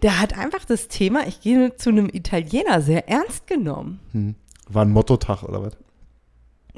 der 0.00 0.18
hat 0.20 0.38
einfach 0.38 0.64
das 0.64 0.88
Thema, 0.88 1.26
ich 1.26 1.40
gehe 1.42 1.76
zu 1.76 1.90
einem 1.90 2.08
Italiener, 2.10 2.80
sehr 2.80 3.08
ernst 3.08 3.46
genommen. 3.46 4.00
Hm. 4.12 4.34
War 4.68 4.84
ein 4.84 4.92
Mottotag 4.92 5.42
oder 5.42 5.62
was? 5.62 5.76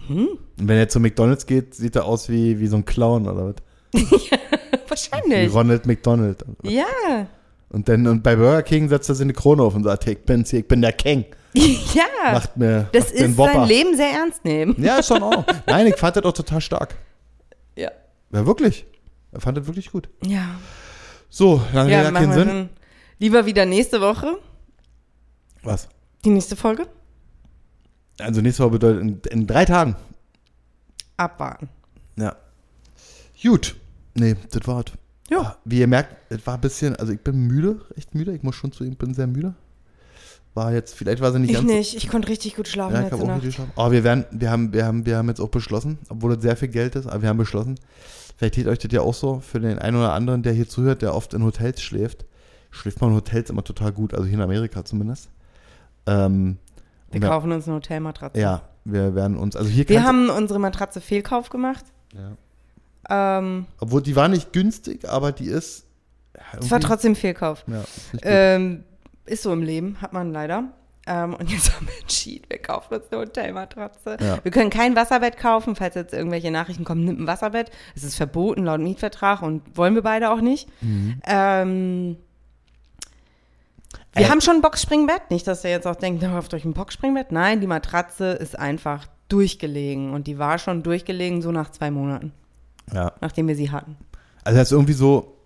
Hm? 0.09 0.27
Und 0.59 0.69
wenn 0.69 0.79
er 0.79 0.89
zu 0.89 0.99
McDonalds 0.99 1.47
geht, 1.47 1.75
sieht 1.75 1.95
er 1.95 2.07
aus 2.07 2.29
wie, 2.29 2.59
wie 2.59 2.67
so 2.67 2.77
ein 2.77 2.85
Clown 2.85 3.29
oder 3.29 3.47
was? 3.47 3.55
Wie 4.11 4.31
Wahrscheinlich. 4.89 5.55
Ronald 5.55 5.87
McDonald. 5.87 6.45
Ja. 6.65 6.85
Und 7.73 7.89
dann 7.89 8.07
und 8.07 8.23
bei 8.23 8.37
Burger 8.37 8.63
King 8.63 8.89
setzt 8.89 9.09
er 9.09 9.15
sich 9.15 9.25
eine 9.25 9.33
Krone 9.33 9.63
auf 9.63 9.75
und 9.75 9.85
sagt, 9.85 10.07
ich 10.07 10.19
bin's 10.25 10.51
hier, 10.51 10.61
ich 10.61 10.69
bin 10.69 10.83
der 10.83 10.93
King. 10.93 11.25
ja. 11.55 12.33
Macht 12.33 12.57
mir, 12.57 12.89
das 12.93 13.05
macht 13.07 13.15
mir 13.15 13.21
einen 13.21 13.31
ist 13.33 13.39
Whopper. 13.39 13.53
sein 13.55 13.69
Leben 13.69 13.97
sehr 13.97 14.11
ernst 14.11 14.45
nehmen. 14.45 14.75
Ja, 14.79 15.03
schon 15.03 15.23
auch. 15.23 15.45
Nein, 15.67 15.87
ich 15.87 15.97
fand 15.97 16.17
das 16.17 16.25
auch 16.25 16.33
total 16.33 16.61
stark. 16.61 16.95
Ja. 17.77 17.91
Ja, 18.31 18.47
wirklich. 18.47 18.87
Er 19.33 19.41
fand 19.41 19.57
das 19.57 19.67
wirklich 19.67 19.91
gut. 19.91 20.09
Ja. 20.25 20.57
So, 21.31 21.63
lange 21.73 21.91
Ja, 21.91 22.03
ja, 22.03 22.11
machen 22.11 22.15
keinen 22.27 22.31
wir 22.31 22.39
Sinn. 22.39 22.49
dann 22.49 22.69
lieber 23.19 23.47
wieder 23.47 23.65
nächste 23.65 24.01
Woche, 24.03 24.39
Was? 25.63 25.89
die 26.27 26.31
nächste 26.31 26.57
Folge. 26.57 26.87
Also 28.21 28.43
nächste 28.43 28.65
Woche 28.65 28.73
bedeutet 28.73 29.01
in, 29.03 29.21
in 29.41 29.47
drei 29.47 29.65
Tagen. 29.65 29.97
Abwarten. 31.17 31.71
Ja. 32.17 32.37
Gut. 33.43 33.77
Nee, 34.15 34.37
das 34.51 34.67
war's. 34.69 34.85
Ja. 35.33 35.41
Ah, 35.41 35.57
Wie 35.65 35.79
ihr 35.81 35.87
merkt, 35.87 36.15
es 36.31 36.47
war 36.47 36.55
ein 36.55 36.61
bisschen, 36.61 36.95
also 36.97 37.13
ich 37.13 37.21
bin 37.21 37.47
müde, 37.47 37.81
echt 37.97 38.15
müde. 38.15 38.35
Ich 38.35 38.43
muss 38.43 38.55
schon 38.55 38.73
zu 38.73 38.85
ihm, 38.85 38.97
bin 38.97 39.15
sehr 39.15 39.27
müde. 39.27 39.55
War 40.55 40.73
jetzt, 40.73 40.95
vielleicht 40.95 41.23
war 41.23 41.33
sie 41.33 41.39
nicht 41.39 41.51
Ich 41.51 41.57
ganz. 41.57 41.67
nicht, 41.71 41.97
ich 41.97 42.09
konnte 42.09 42.29
richtig 42.29 42.57
gut 42.57 42.69
schlafen 42.69 42.93
Ja, 42.95 42.99
ich 43.01 43.05
letzte 43.05 43.17
habe 43.17 43.25
auch 43.25 43.29
Nacht. 43.29 43.37
richtig 43.45 43.57
geschlafen. 43.57 43.73
Aber 43.75 43.93
wir 43.93 44.05
werden, 44.05 44.25
wir 44.31 44.51
haben, 44.51 44.73
wir 44.75 44.85
haben, 44.85 45.07
wir 45.07 45.17
haben 45.17 45.29
jetzt 45.29 45.41
auch 45.41 45.49
beschlossen, 45.49 45.99
obwohl 46.11 46.35
das 46.35 46.43
sehr 46.43 46.57
viel 46.57 46.69
Geld 46.69 46.95
ist, 46.95 47.07
aber 47.07 47.23
wir 47.23 47.29
haben 47.31 47.39
beschlossen, 47.39 47.77
vielleicht 48.37 48.57
geht 48.57 48.67
euch 48.67 48.79
das 48.79 48.93
ja 48.93 49.01
auch 49.01 49.15
so, 49.15 49.41
für 49.41 49.61
den 49.61 49.79
einen 49.79 49.97
oder 49.97 50.13
anderen, 50.13 50.43
der 50.43 50.53
hier 50.53 50.69
zuhört, 50.69 51.01
der 51.01 51.15
oft 51.15 51.33
in 51.33 51.43
Hotels 51.43 51.81
schläft, 51.81 52.27
schläft 52.71 53.01
man 53.01 53.11
in 53.11 53.17
Hotels 53.17 53.49
immer 53.49 53.65
total 53.65 53.93
gut, 53.93 54.13
also 54.13 54.27
hier 54.27 54.35
in 54.35 54.43
Amerika 54.43 54.85
zumindest. 54.85 55.31
Ähm, 56.07 56.59
Wir 57.11 57.23
und 57.23 57.29
kaufen 57.29 57.51
uns 57.53 57.67
eine 57.67 57.77
Hotelmatratze. 57.77 58.39
Ja, 58.39 58.63
wir 58.85 59.15
werden 59.15 59.39
uns, 59.39 59.57
also 59.57 59.71
hier 59.71 59.89
Wir 59.89 60.05
haben 60.05 60.29
unsere 60.29 60.59
Matratze 60.59 61.01
Fehlkauf 61.01 61.49
gemacht. 61.49 61.85
ja. 62.15 62.37
Ähm, 63.11 63.67
Obwohl 63.81 64.03
die 64.03 64.17
war 64.17 64.29
nicht 64.29 64.53
günstig, 64.53 65.09
aber 65.09 65.33
die 65.33 65.47
ist. 65.47 65.85
es 66.61 66.71
war 66.71 66.81
trotzdem 66.81 67.17
Fehlkauf. 67.17 67.65
Ja. 67.67 67.83
Ähm, 68.23 68.85
ist 69.27 69.43
so 69.43 69.53
im 69.53 69.63
Leben, 69.63 70.01
hat 70.01 70.13
man 70.13 70.33
leider. 70.33 70.65
Ähm, 71.07 71.35
und 71.35 71.51
jetzt 71.51 71.73
haben 71.77 71.87
wir 71.89 72.01
entschieden, 72.01 72.45
wir 72.49 72.59
kaufen 72.59 72.95
uns 72.95 73.05
eine 73.11 73.21
Hotelmatratze. 73.23 74.17
Ja. 74.21 74.39
Wir 74.45 74.51
können 74.53 74.71
kein 74.71 74.95
Wasserbett 74.95 75.37
kaufen, 75.37 75.75
falls 75.75 75.97
jetzt 75.97 76.15
irgendwelche 76.15 76.51
Nachrichten 76.53 76.85
kommen, 76.85 77.05
nimmt 77.05 77.21
ein 77.21 77.27
Wasserbett. 77.27 77.71
Es 77.97 78.05
ist 78.05 78.15
verboten 78.17 78.65
laut 78.65 78.81
Mietvertrag 78.81 79.43
und 79.43 79.63
wollen 79.77 79.95
wir 79.95 80.03
beide 80.03 80.31
auch 80.31 80.41
nicht. 80.41 80.69
Mhm. 80.81 81.21
Ähm, 81.27 82.17
wir 84.15 84.27
Äh. 84.27 84.29
haben 84.29 84.41
schon 84.41 84.57
ein 84.57 84.63
Boxspringbett. 84.63 85.31
Nicht, 85.31 85.47
dass 85.47 85.65
ihr 85.65 85.71
jetzt 85.71 85.87
auch 85.87 85.97
denkt, 85.97 86.23
auf 86.25 86.53
euch 86.53 86.65
ein 86.65 86.75
Boxspringbett. 86.75 87.33
Nein, 87.33 87.61
die 87.61 87.67
Matratze 87.67 88.33
ist 88.33 88.59
einfach 88.59 89.07
durchgelegen. 89.29 90.13
Und 90.13 90.27
die 90.27 90.39
war 90.39 90.59
schon 90.59 90.83
durchgelegen 90.83 91.41
so 91.43 91.51
nach 91.51 91.71
zwei 91.71 91.91
Monaten, 91.91 92.33
ja. 92.93 93.13
nachdem 93.21 93.49
wir 93.49 93.57
sie 93.57 93.71
hatten. 93.71 93.97
Also 94.45 94.59
das 94.59 94.69
ist 94.69 94.73
irgendwie 94.73 94.93
so, 94.95 95.37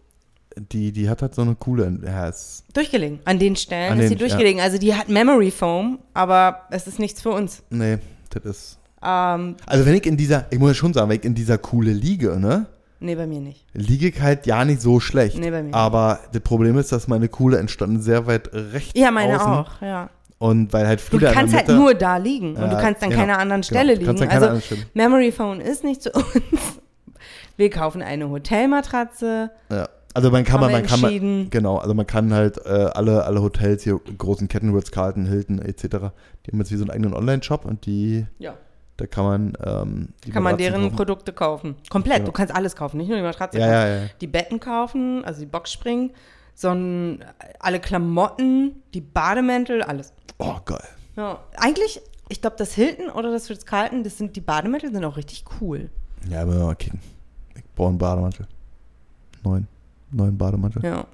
die, 0.72 0.92
die 0.92 1.08
hat 1.10 1.20
halt 1.22 1.34
so 1.34 1.42
eine 1.42 1.54
coole. 1.54 1.98
Ja, 2.04 2.30
Durchgelegen. 2.72 3.18
An 3.24 3.38
den 3.38 3.56
Stellen 3.56 3.92
An 3.92 3.98
ist 3.98 4.04
den- 4.04 4.08
sie 4.10 4.16
durchgelegen. 4.16 4.60
Also 4.60 4.78
die 4.78 4.94
hat 4.94 5.08
Memory 5.08 5.50
Foam, 5.50 5.98
aber 6.14 6.62
es 6.70 6.86
ist 6.86 6.98
nichts 6.98 7.20
für 7.20 7.30
uns. 7.30 7.62
nee, 7.70 7.98
das 8.30 8.44
ist. 8.44 8.78
Ähm, 9.02 9.56
Also 9.66 9.84
wenn 9.84 9.94
ich 9.94 10.06
in 10.06 10.16
dieser, 10.16 10.46
ich 10.50 10.58
muss 10.58 10.70
ja 10.70 10.74
schon 10.74 10.94
sagen, 10.94 11.10
wenn 11.10 11.18
ich 11.18 11.24
in 11.24 11.34
dieser 11.34 11.58
coole 11.58 11.92
liege, 11.92 12.38
ne? 12.40 12.66
nee, 12.98 13.14
bei 13.14 13.26
mir 13.26 13.40
nicht. 13.40 13.66
Liege 13.74 14.08
ich 14.08 14.20
halt 14.20 14.46
ja 14.46 14.64
nicht 14.64 14.80
so 14.80 14.98
schlecht. 15.00 15.38
Nee, 15.38 15.50
bei 15.50 15.62
mir 15.62 15.74
Aber 15.74 16.18
das 16.32 16.40
Problem 16.42 16.78
ist, 16.78 16.90
dass 16.92 17.06
meine 17.06 17.28
Kuhle 17.28 17.58
entstanden 17.58 18.00
sehr 18.00 18.26
weit 18.26 18.48
rechts 18.52 18.92
Ja, 18.98 19.10
meine 19.10 19.36
außen. 19.38 19.52
auch, 19.52 19.82
ja. 19.82 20.08
Und 20.38 20.72
weil 20.72 20.86
halt 20.86 21.02
Du 21.10 21.16
in 21.16 21.20
der 21.20 21.32
kannst 21.32 21.54
halt 21.54 21.68
nur 21.68 21.94
da 21.94 22.16
liegen 22.16 22.56
und 22.56 22.70
du 22.70 22.74
Ja, 22.76 22.80
kannst 22.80 23.02
an 23.02 23.10
genau, 23.10 23.20
keiner 23.20 23.38
anderen 23.38 23.60
genau. 23.62 23.80
Stelle 23.80 23.98
Du 23.98 24.06
kannst 24.06 24.22
liegen. 24.22 24.32
Also. 24.32 24.60
Memory 24.94 25.30
Foam 25.32 25.60
ist 25.60 25.84
nicht 25.84 26.02
zu 26.02 26.10
uns. 26.12 26.24
Wir 27.56 27.70
kaufen 27.70 28.02
eine 28.02 28.28
Hotelmatratze. 28.30 29.50
Ja. 29.70 29.88
Also 30.14 30.30
man 30.30 30.44
kann 30.44 30.60
man, 30.60 30.72
man 30.72 30.86
kann 30.86 31.00
man, 31.02 31.50
genau, 31.50 31.76
also 31.76 31.92
man 31.92 32.06
kann 32.06 32.32
halt 32.32 32.56
äh, 32.64 32.70
alle, 32.94 33.24
alle 33.24 33.42
Hotels 33.42 33.82
hier, 33.82 34.00
großen 34.16 34.48
Ketten, 34.48 34.74
Ritz 34.74 34.90
Carlton, 34.90 35.26
Hilton 35.26 35.58
etc., 35.60 35.82
die 35.82 36.52
haben 36.52 36.58
jetzt 36.58 36.72
wie 36.72 36.76
so 36.76 36.84
einen 36.84 36.90
eigenen 36.90 37.12
Online-Shop 37.12 37.66
und 37.66 37.84
die, 37.84 38.24
Ja. 38.38 38.54
da 38.96 39.06
kann 39.06 39.24
man 39.24 39.52
ähm, 39.62 40.08
die 40.24 40.30
Kann 40.30 40.42
man 40.42 40.56
deren 40.56 40.84
kaufen. 40.84 40.96
Produkte 40.96 41.32
kaufen. 41.34 41.76
Komplett. 41.90 42.16
Genau. 42.16 42.26
Du 42.28 42.32
kannst 42.32 42.54
alles 42.54 42.76
kaufen, 42.76 42.96
nicht 42.96 43.08
nur 43.08 43.18
die 43.18 43.22
Matratze. 43.22 43.58
Ja, 43.58 43.66
ja, 43.66 43.88
ja. 43.94 44.02
Die 44.22 44.26
Betten 44.26 44.58
kaufen, 44.58 45.22
also 45.22 45.40
die 45.40 45.46
Boxspringen, 45.46 46.12
sondern 46.54 47.22
alle 47.60 47.78
Klamotten, 47.78 48.82
die 48.94 49.02
Bademäntel, 49.02 49.82
alles. 49.82 50.14
Oh, 50.38 50.54
geil. 50.64 50.80
Ja. 51.16 51.40
Eigentlich, 51.58 52.00
ich 52.30 52.40
glaube, 52.40 52.56
das 52.58 52.72
Hilton 52.72 53.10
oder 53.10 53.30
das 53.32 53.50
Ritz 53.50 53.66
Carlton, 53.66 54.02
das 54.02 54.16
sind 54.16 54.34
die 54.34 54.40
Bademäntel 54.40 54.90
sind 54.94 55.04
auch 55.04 55.18
richtig 55.18 55.44
cool. 55.60 55.90
Ja, 56.30 56.40
aber 56.40 56.54
mal 56.54 56.74
kicken. 56.74 57.00
Brauche 57.76 57.90
einen 57.90 57.98
Bademantel. 57.98 58.48
Neun. 59.44 59.68
Neun 60.10 60.36
Bademantel. 60.36 60.82
Ja. 60.82 61.06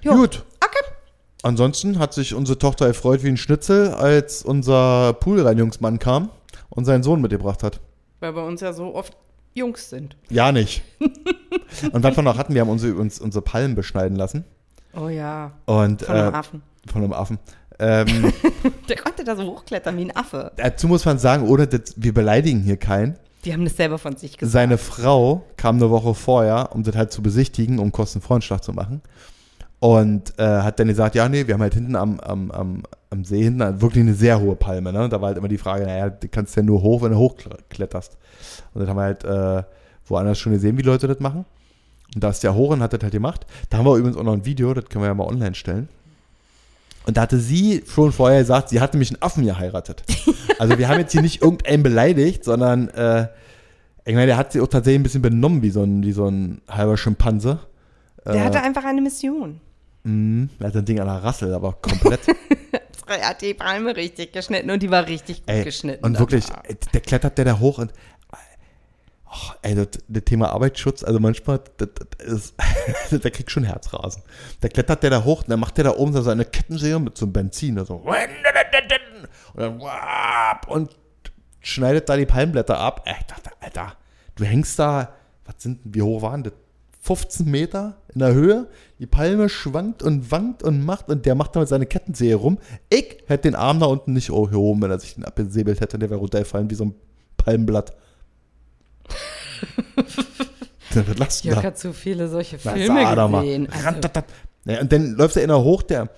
Jo. 0.00 0.14
Gut. 0.14 0.44
Okay. 0.64 0.94
Ansonsten 1.42 1.98
hat 1.98 2.14
sich 2.14 2.34
unsere 2.34 2.58
Tochter 2.58 2.86
erfreut 2.86 3.22
wie 3.22 3.28
ein 3.28 3.36
Schnitzel, 3.36 3.92
als 3.92 4.42
unser 4.42 5.12
Poolreinigungsmann 5.14 5.98
kam 5.98 6.30
und 6.70 6.86
seinen 6.86 7.02
Sohn 7.02 7.20
mitgebracht 7.20 7.62
hat. 7.62 7.80
Weil 8.20 8.32
bei 8.32 8.42
uns 8.42 8.62
ja 8.62 8.72
so 8.72 8.94
oft 8.94 9.14
Jungs 9.52 9.90
sind. 9.90 10.16
Ja, 10.30 10.52
nicht. 10.52 10.82
und 11.92 12.02
was 12.02 12.16
wir 12.16 12.22
noch 12.22 12.38
hatten, 12.38 12.54
wir 12.54 12.62
haben 12.62 12.70
unsere, 12.70 12.94
uns 12.94 13.20
unsere 13.20 13.42
Palmen 13.42 13.74
beschneiden 13.74 14.16
lassen. 14.16 14.44
Oh 14.94 15.08
ja. 15.08 15.52
Und, 15.66 16.02
Von 16.02 16.14
einem 16.14 16.32
äh, 16.32 16.36
Affen. 16.36 16.62
Von 16.90 17.02
einem 17.02 17.12
Affen. 17.12 17.38
Ähm, 17.78 18.32
Der 18.88 18.96
konnte 18.96 19.24
da 19.24 19.34
so 19.34 19.44
hochklettern 19.44 19.96
wie 19.96 20.04
ein 20.04 20.16
Affe. 20.16 20.52
dazu 20.56 20.86
muss 20.86 21.04
man 21.04 21.18
sagen, 21.18 21.48
ohne 21.48 21.66
das, 21.66 21.94
wir 21.96 22.14
beleidigen 22.14 22.60
hier 22.60 22.76
keinen. 22.76 23.18
Die 23.44 23.52
haben 23.52 23.64
das 23.64 23.76
selber 23.76 23.98
von 23.98 24.16
sich 24.16 24.38
gesagt. 24.38 24.52
Seine 24.52 24.78
Frau 24.78 25.44
kam 25.56 25.76
eine 25.76 25.90
Woche 25.90 26.14
vorher, 26.14 26.70
um 26.72 26.82
das 26.82 26.96
halt 26.96 27.12
zu 27.12 27.22
besichtigen, 27.22 27.78
um 27.78 27.92
Kostenvoranschlag 27.92 28.62
zu 28.62 28.72
machen. 28.72 29.02
Und 29.80 30.38
äh, 30.38 30.44
hat 30.44 30.80
dann 30.80 30.88
gesagt, 30.88 31.14
ja, 31.14 31.28
nee, 31.28 31.46
wir 31.46 31.54
haben 31.54 31.60
halt 31.60 31.74
hinten 31.74 31.94
am, 31.94 32.18
am, 32.20 32.50
am, 32.50 32.82
am 33.10 33.24
See 33.24 33.42
hinten 33.42 33.62
halt 33.62 33.82
wirklich 33.82 34.02
eine 34.02 34.14
sehr 34.14 34.40
hohe 34.40 34.56
Palme. 34.56 34.92
Ne? 34.92 35.08
Da 35.10 35.20
war 35.20 35.28
halt 35.28 35.38
immer 35.38 35.48
die 35.48 35.58
Frage, 35.58 35.84
naja, 35.84 36.08
du 36.08 36.26
kannst 36.28 36.56
ja 36.56 36.62
nur 36.62 36.80
hoch, 36.80 37.02
wenn 37.02 37.12
du 37.12 37.18
hochkletterst. 37.18 38.16
Und 38.72 38.80
dann 38.80 38.88
haben 38.88 38.96
wir 38.96 39.02
halt 39.02 39.24
äh, 39.24 39.62
woanders 40.06 40.38
schon 40.38 40.52
gesehen, 40.52 40.78
wie 40.78 40.82
Leute 40.82 41.06
das 41.06 41.20
machen. 41.20 41.44
Und 42.14 42.24
da 42.24 42.30
ist 42.30 42.42
der 42.42 42.54
hoch 42.54 42.70
und 42.70 42.80
hat 42.80 42.94
das 42.94 43.02
halt 43.02 43.12
gemacht. 43.12 43.44
Da 43.68 43.78
haben 43.78 43.84
wir 43.84 43.96
übrigens 43.96 44.16
auch 44.16 44.22
noch 44.22 44.32
ein 44.32 44.46
Video, 44.46 44.72
das 44.72 44.86
können 44.86 45.04
wir 45.04 45.08
ja 45.08 45.14
mal 45.14 45.26
online 45.26 45.54
stellen. 45.54 45.88
Und 47.06 47.16
da 47.16 47.22
hatte 47.22 47.38
sie 47.38 47.82
schon 47.86 48.12
vorher 48.12 48.40
gesagt, 48.40 48.70
sie 48.70 48.80
hat 48.80 48.94
nämlich 48.94 49.10
einen 49.10 49.22
Affen 49.22 49.44
geheiratet. 49.44 50.02
Also 50.56 50.78
wir 50.78 50.88
haben 50.88 51.00
jetzt 51.00 51.10
hier 51.10 51.20
nicht 51.20 51.42
irgendeinen 51.42 51.82
beleidigt, 51.82 52.44
sondern 52.44 52.88
äh, 52.90 53.26
ich 54.04 54.14
meine, 54.14 54.26
der 54.26 54.36
hat 54.36 54.52
sich 54.52 54.62
auch 54.62 54.68
tatsächlich 54.68 55.00
ein 55.00 55.02
bisschen 55.02 55.20
benommen 55.22 55.62
wie 55.62 55.70
so 55.70 55.82
ein, 55.82 56.04
wie 56.04 56.12
so 56.12 56.28
ein 56.28 56.60
halber 56.70 56.96
Schimpanse. 56.96 57.58
Der 58.24 58.34
äh, 58.36 58.40
hatte 58.40 58.62
einfach 58.62 58.84
eine 58.84 59.00
Mission. 59.00 59.60
mh, 60.04 60.48
er 60.60 60.66
hat 60.68 60.76
ein 60.76 60.84
Ding 60.84 61.00
an 61.00 61.08
der 61.08 61.24
Rassel, 61.24 61.52
aber 61.52 61.72
komplett. 61.72 62.20
Er 63.06 63.28
hat 63.28 63.42
die 63.42 63.52
Palme 63.52 63.94
richtig 63.96 64.32
geschnitten 64.32 64.70
und 64.70 64.82
die 64.82 64.90
war 64.90 65.06
richtig 65.06 65.40
gut 65.44 65.54
ey, 65.54 65.64
geschnitten. 65.64 66.02
und 66.06 66.18
wirklich, 66.18 66.46
ey, 66.66 66.74
der 66.94 67.00
klettert 67.02 67.36
der 67.36 67.44
da 67.44 67.58
hoch 67.58 67.76
und 67.78 67.92
oh, 69.34 69.52
ey, 69.62 69.74
das, 69.74 69.88
das 70.08 70.24
Thema 70.24 70.50
Arbeitsschutz, 70.50 71.04
also 71.04 71.18
manchmal, 71.20 71.60
das, 71.76 71.88
das 72.18 72.26
ist, 72.26 72.54
der 73.24 73.30
kriegt 73.30 73.50
schon 73.50 73.64
Herzrasen. 73.64 74.22
Da 74.60 74.68
klettert 74.68 75.02
der 75.02 75.10
da 75.10 75.24
hoch 75.24 75.42
und 75.42 75.50
dann 75.50 75.60
macht 75.60 75.76
der 75.76 75.84
da 75.84 75.96
oben 75.96 76.12
so 76.12 76.22
seine 76.22 76.44
Kettensäge 76.44 76.98
mit 76.98 77.16
so 77.16 77.26
einem 77.26 77.32
Benzin, 77.32 77.84
so 77.84 77.96
und 79.54 79.62
dann 79.62 79.80
und 80.68 80.96
schneidet 81.60 82.08
da 82.08 82.16
die 82.16 82.26
Palmblätter 82.26 82.78
ab. 82.78 83.06
Ich 83.06 83.26
dachte, 83.26 83.50
Alter, 83.60 83.94
du 84.36 84.44
hängst 84.44 84.78
da, 84.78 85.14
was 85.44 85.56
sind, 85.58 85.80
wie 85.84 86.02
hoch 86.02 86.22
waren 86.22 86.42
das? 86.42 86.52
15 87.00 87.50
Meter 87.50 87.98
in 88.14 88.20
der 88.20 88.32
Höhe. 88.32 88.66
Die 88.98 89.06
Palme 89.06 89.50
schwankt 89.50 90.02
und 90.02 90.30
wankt 90.30 90.62
und 90.62 90.82
macht 90.82 91.10
und 91.10 91.26
der 91.26 91.34
macht 91.34 91.54
damit 91.54 91.68
seine 91.68 91.84
Kettensäge 91.84 92.36
rum. 92.36 92.58
Ich 92.88 93.18
hätte 93.26 93.42
den 93.42 93.54
Arm 93.54 93.78
da 93.78 93.86
unten 93.86 94.14
nicht 94.14 94.28
gehoben, 94.28 94.80
wenn 94.80 94.90
er 94.90 94.98
sich 94.98 95.14
den 95.14 95.24
abgesäbelt 95.24 95.82
hätte. 95.82 95.98
Der 95.98 96.08
wäre 96.08 96.20
runtergefallen 96.20 96.70
wie 96.70 96.74
so 96.74 96.86
ein 96.86 96.94
Palmenblatt. 97.36 97.94
Der 100.94 101.06
wird 101.06 101.18
lassen 101.18 101.46
Jörg 101.46 101.60
da. 101.60 101.66
hat 101.68 101.78
zu 101.78 101.92
viele 101.92 102.28
solche 102.28 102.58
Filme 102.58 103.14
gesehen. 103.14 103.68
Also. 103.70 104.22
Ja, 104.66 104.80
und 104.80 104.92
dann 104.92 105.14
läuft 105.14 105.36
er 105.36 105.42
einer 105.42 105.62
hoch, 105.62 105.82
der, 105.82 106.08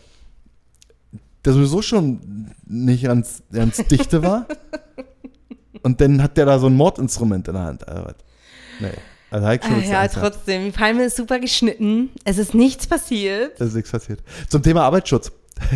der 1.44 1.52
sowieso 1.52 1.82
schon 1.82 2.52
nicht 2.66 3.04
ganz, 3.04 3.42
ganz 3.52 3.76
dichte 3.88 4.22
war. 4.22 4.46
Und 5.82 6.00
dann 6.00 6.20
hat 6.20 6.36
der 6.36 6.46
da 6.46 6.58
so 6.58 6.66
ein 6.66 6.74
Mordinstrument 6.74 7.46
in 7.46 7.54
der 7.54 7.62
Hand. 7.62 7.86
Also, 7.86 8.10
nee. 8.80 8.90
Also, 9.30 9.46
schon 9.46 9.74
ah, 9.74 9.78
jetzt 9.78 9.90
ja, 9.90 10.08
trotzdem. 10.08 10.64
Die 10.64 10.70
Palme 10.72 11.04
ist 11.04 11.16
super 11.16 11.38
geschnitten. 11.38 12.10
Es 12.24 12.38
ist 12.38 12.54
nichts 12.54 12.88
passiert. 12.88 13.60
Das 13.60 13.68
ist 13.68 13.74
nichts 13.74 13.92
passiert. 13.92 14.20
Zum 14.48 14.64
Thema 14.64 14.82
Arbeitsschutz. 14.82 15.30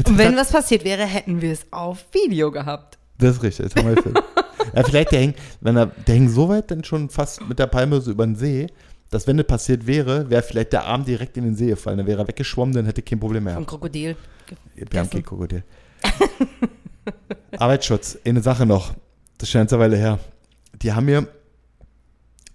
Und 0.06 0.18
wenn 0.18 0.36
was 0.36 0.50
passiert 0.50 0.84
wäre, 0.84 1.04
hätten 1.04 1.40
wir 1.40 1.52
es 1.52 1.64
auf 1.70 2.04
Video 2.12 2.50
gehabt. 2.50 2.98
Das 3.18 3.36
ist 3.36 3.42
richtig, 3.42 3.66
jetzt 3.66 3.76
haben 3.76 3.88
wir 3.88 3.94
den 3.94 4.02
Film. 4.02 4.14
ja, 4.74 4.82
vielleicht 4.84 5.12
der 5.12 5.20
hängt, 5.20 5.36
wenn 5.60 5.76
er, 5.76 5.86
der 5.86 6.14
hängt 6.14 6.30
so 6.30 6.48
weit 6.48 6.70
dann 6.70 6.84
schon 6.84 7.10
fast 7.10 7.46
mit 7.48 7.58
der 7.58 7.66
Palme 7.66 8.00
so 8.00 8.10
über 8.10 8.26
den 8.26 8.36
See, 8.36 8.66
dass 9.10 9.26
wenn 9.26 9.36
das 9.36 9.46
passiert 9.46 9.86
wäre, 9.86 10.30
wäre 10.30 10.42
vielleicht 10.42 10.72
der 10.72 10.86
Arm 10.86 11.04
direkt 11.04 11.36
in 11.36 11.44
den 11.44 11.56
See 11.56 11.66
gefallen. 11.66 11.98
Dann 11.98 12.06
wäre 12.06 12.22
er 12.22 12.28
weggeschwommen, 12.28 12.74
dann 12.74 12.86
hätte 12.86 13.02
kein 13.02 13.18
Problem 13.18 13.44
mehr. 13.44 13.54
Vom 13.54 13.66
Krokodil. 13.66 14.16
Wir 14.74 15.00
haben 15.00 15.10
kein 15.10 15.24
Krokodil. 15.24 15.64
Arbeitsschutz, 17.58 18.18
eine 18.24 18.40
Sache 18.40 18.66
noch. 18.66 18.94
Das 19.38 19.48
ist 19.48 19.52
schon 19.52 19.60
eine 19.62 19.70
Weile 19.78 19.96
her. 19.96 20.18
Die 20.80 20.92
haben 20.92 21.06
mir 21.06 21.26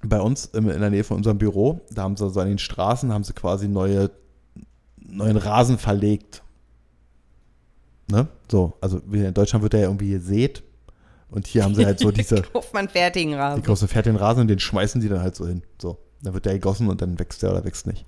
bei 0.02 0.22
uns 0.22 0.46
in 0.46 0.68
der 0.68 0.90
Nähe 0.90 1.04
von 1.04 1.18
unserem 1.18 1.38
Büro, 1.38 1.82
da 1.92 2.04
haben 2.04 2.16
sie 2.16 2.30
so 2.30 2.40
an 2.40 2.48
den 2.48 2.60
Straßen, 2.60 3.12
haben 3.12 3.24
sie 3.24 3.34
quasi 3.34 3.68
neue, 3.68 4.12
neuen 4.98 5.38
Rasen 5.38 5.78
verlegt. 5.78 6.44
Ne? 8.10 8.28
So, 8.50 8.74
also 8.82 9.02
in 9.12 9.34
Deutschland 9.34 9.64
wird 9.64 9.74
der 9.74 9.82
ja 9.82 9.88
irgendwie 9.88 10.12
gesät. 10.12 10.64
Und 11.36 11.48
hier 11.48 11.64
haben 11.64 11.76
sie 11.76 11.86
halt 11.86 12.00
so 12.00 12.12
diese, 12.12 12.42
Kauft 12.42 12.74
man 12.74 12.90
fertigen 12.90 13.32
die 13.32 13.38
Rasen. 13.38 13.64
große 13.64 13.88
fährt 13.88 14.06
den 14.06 14.16
Rasen 14.16 14.42
und 14.42 14.48
den 14.48 14.60
schmeißen 14.60 15.02
die 15.02 15.10
dann 15.10 15.22
halt 15.22 15.36
so 15.36 15.46
hin. 15.46 15.62
So, 15.82 15.98
dann 16.22 16.34
wird 16.34 16.46
der 16.46 16.54
gegossen 16.54 16.88
und 16.88 17.02
dann 17.02 17.20
wächst 17.20 17.44
der 17.44 17.52
oder 17.52 17.64
wächst 17.66 17.86
nicht. 17.88 18.06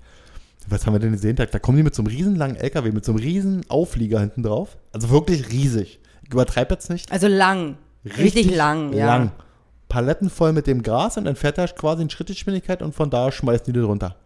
Was 0.66 0.86
haben 0.86 0.94
wir 0.94 1.00
denn 1.00 1.12
gesehen? 1.12 1.36
Da, 1.36 1.46
da 1.46 1.58
kommen 1.58 1.76
die 1.76 1.82
mit 1.82 1.94
so 1.94 2.02
einem 2.02 2.08
riesenlangen 2.08 2.56
LKW, 2.56 2.90
mit 2.90 3.04
so 3.04 3.12
einem 3.12 3.20
riesen 3.20 3.64
Auflieger 3.68 4.20
hinten 4.20 4.42
drauf. 4.42 4.76
Also 4.92 5.10
wirklich 5.10 5.50
riesig. 5.50 6.00
Ich 6.22 6.32
übertreibe 6.32 6.74
jetzt 6.74 6.90
nicht. 6.90 7.10
Also 7.12 7.28
lang. 7.28 7.78
Richtig, 8.04 8.54
lang, 8.54 8.92
ja. 8.92 9.06
Lang. 9.06 9.32
Paletten 9.88 10.28
voll 10.28 10.52
mit 10.52 10.66
dem 10.66 10.82
Gras 10.82 11.16
und 11.16 11.24
dann 11.24 11.36
fährt 11.36 11.58
er 11.58 11.68
quasi 11.68 12.02
in 12.02 12.10
Schrittgeschwindigkeit 12.10 12.82
und 12.82 12.94
von 12.94 13.10
da 13.10 13.32
schmeißen 13.32 13.64
die 13.66 13.72
den 13.72 13.84
runter. 13.84 14.16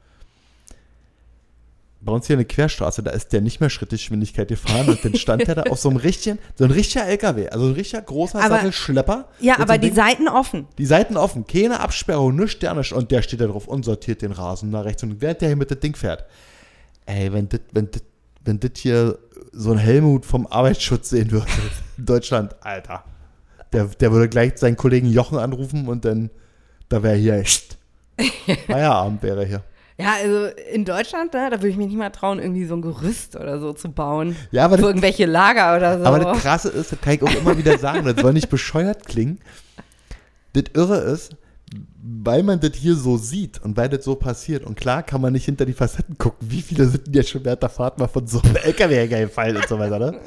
Bei 2.05 2.13
uns 2.13 2.27
hier 2.27 2.35
eine 2.35 2.45
Querstraße, 2.45 3.03
da 3.05 3.13
ist 3.13 3.33
der 3.33 3.41
nicht 3.41 3.61
mehr 3.61 3.71
Schrittgeschwindigkeit 3.71 4.49
gefahren 4.49 4.89
und 4.89 5.05
dann 5.05 5.15
stand 5.15 5.47
der 5.47 5.55
da 5.55 5.63
auf 5.63 5.79
so 5.79 5.89
einem 5.89 5.99
richtigen, 5.99 6.41
so 6.57 6.65
ein 6.65 6.73
richtiger 6.73 7.07
LKW, 7.07 7.49
also 7.49 7.67
ein 7.67 7.75
richtiger 7.75 8.03
großer 8.03 8.41
Aber- 8.41 8.57
Sattelschlepper. 8.57 9.29
Ja, 9.39 9.55
so 9.57 9.63
aber 9.63 9.75
einem 9.75 9.83
die 9.83 9.87
Ding- 9.91 9.97
Seiten 9.97 10.27
offen. 10.29 10.67
die 10.79 10.87
Seiten 10.87 11.17
offen, 11.17 11.47
keine 11.47 11.79
Absperrung, 11.79 12.35
nur 12.35 12.49
Sterne 12.49 12.83
und 12.93 13.11
der 13.13 13.23
steht 13.23 13.41
da 13.41 13.47
drauf 13.47 13.69
und 13.69 13.85
sortiert 13.85 14.21
den 14.23 14.33
Rasen 14.33 14.71
nach 14.71 14.85
rechts 14.85 15.05
und 15.05 15.21
während 15.21 15.41
der 15.43 15.49
hier 15.51 15.57
mit 15.57 15.71
dem 15.71 15.79
Ding 15.79 15.95
fährt. 15.95 16.25
Ey, 17.07 17.33
wenn 17.33 17.49
das 17.49 17.61
wenn 17.73 17.89
das- 17.91 18.03
wenn 18.45 18.59
das 18.59 18.73
hier 18.77 19.19
so 19.53 19.71
ein 19.71 19.79
Helmut 19.79 20.27
vom 20.27 20.49
Arbeitsschutz 20.49 21.11
sehen 21.11 21.31
würde 21.31 21.47
in 21.99 22.05
Deutschland, 22.07 22.57
Alter, 22.65 23.05
der, 23.73 23.85
der 23.85 24.11
würde 24.11 24.29
gleich 24.29 24.55
seinen 24.57 24.77
Kollegen 24.77 25.07
Jochen 25.09 25.39
anrufen 25.39 25.87
und 25.87 26.05
dann, 26.05 26.31
da 26.89 27.05
wäre 27.05 27.15
hier 27.15 27.35
echt 27.35 27.79
Feierabend 28.67 29.23
wäre 29.23 29.45
hier. 29.45 29.63
Ja, 30.03 30.15
also 30.23 30.47
in 30.73 30.85
Deutschland, 30.85 31.33
ne, 31.33 31.49
da 31.51 31.59
würde 31.59 31.69
ich 31.69 31.77
mich 31.77 31.89
nicht 31.89 31.97
mal 31.97 32.11
trauen, 32.11 32.39
irgendwie 32.39 32.65
so 32.65 32.75
ein 32.75 32.83
Gerüst 32.83 33.37
oder 33.37 33.61
so 33.61 33.73
zu 33.73 33.91
bauen. 33.91 34.37
Ja, 34.51 34.65
aber 34.65 34.77
Für 34.77 34.83
das, 34.83 34.91
irgendwelche 34.91 35.27
Lager 35.27 35.77
oder 35.77 35.99
so. 35.99 36.05
aber 36.05 36.19
das 36.19 36.39
Krasse 36.43 36.69
ist, 36.69 36.93
das 36.93 37.01
kann 37.01 37.15
ich 37.15 37.23
auch 37.23 37.35
immer 37.35 37.57
wieder 37.57 37.79
sagen, 37.79 38.05
das 38.05 38.21
soll 38.21 38.33
nicht 38.33 38.49
bescheuert 38.49 39.07
klingen. 39.07 39.39
Das 40.55 40.65
Irre 40.75 40.99
ist, 40.99 41.37
weil 42.03 42.43
man 42.43 42.61
das 42.61 42.73
hier 42.75 42.97
so 42.97 43.17
sieht 43.17 43.63
und 43.63 43.77
weil 43.77 43.89
das 43.89 44.05
so 44.05 44.15
passiert. 44.17 44.65
Und 44.65 44.77
klar 44.77 45.03
kann 45.03 45.21
man 45.21 45.33
nicht 45.33 45.45
hinter 45.45 45.65
die 45.65 45.73
Facetten 45.73 46.19
gucken, 46.19 46.51
wie 46.51 46.61
viele 46.61 46.87
sind 46.87 47.07
denn 47.07 47.15
jetzt 47.15 47.31
schon 47.31 47.45
während 47.45 47.63
der 47.63 47.71
Fahrt 47.71 47.99
mal 47.99 48.09
von 48.09 48.27
so 48.27 48.41
einem 48.43 48.57
LKW-Hänger 48.57 49.21
gefallen 49.21 49.57
und 49.57 49.69
so 49.69 49.79
weiter. 49.79 49.99
Ne? 49.99 50.21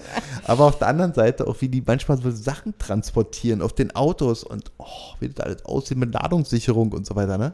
Aber 0.46 0.66
auf 0.66 0.80
der 0.80 0.88
anderen 0.88 1.14
Seite 1.14 1.46
auch, 1.48 1.58
wie 1.60 1.68
die 1.70 1.84
manchmal 1.86 2.18
so 2.18 2.32
Sachen 2.32 2.78
transportieren 2.78 3.62
auf 3.62 3.74
den 3.74 3.96
Autos 3.96 4.44
und 4.44 4.72
oh, 4.78 5.14
wie 5.20 5.30
das 5.30 5.46
alles 5.46 5.66
aussieht 5.66 5.98
mit 5.98 6.14
Ladungssicherung 6.14 6.94
und 6.94 7.06
so 7.06 7.16
weiter. 7.16 7.38
Ne? 7.38 7.54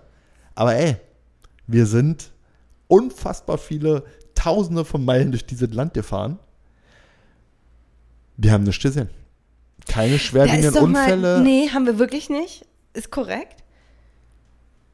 Aber 0.55 0.75
ey, 0.75 0.97
wir 1.71 1.85
sind 1.85 2.31
unfassbar 2.87 3.57
viele 3.57 4.03
Tausende 4.35 4.85
von 4.85 5.03
Meilen 5.05 5.31
durch 5.31 5.45
dieses 5.45 5.71
Land 5.73 5.93
gefahren. 5.93 6.39
Wir 8.37 8.51
haben 8.53 8.63
nichts 8.63 8.81
gesehen. 8.81 9.09
Keine 9.87 10.17
schwerwiegenden 10.19 10.75
Unfälle. 10.83 11.37
Mal, 11.37 11.41
nee, 11.43 11.69
haben 11.69 11.85
wir 11.85 11.99
wirklich 11.99 12.29
nicht. 12.29 12.65
Ist 12.93 13.11
korrekt. 13.11 13.63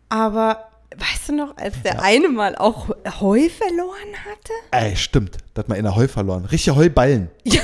Aber 0.09 0.67
weißt 0.95 1.29
du 1.29 1.35
noch, 1.35 1.57
als 1.57 1.81
der 1.83 2.01
eine 2.01 2.29
mal 2.29 2.55
auch 2.55 2.89
Heu 3.19 3.49
verloren 3.49 4.13
hatte? 4.25 4.53
Ey, 4.71 4.95
stimmt. 4.95 5.37
Da 5.53 5.59
hat 5.61 5.69
man 5.69 5.77
in 5.77 5.83
der 5.83 5.95
Heu 5.95 6.07
verloren. 6.07 6.45
Richtige 6.45 6.75
Heuballen. 6.75 7.29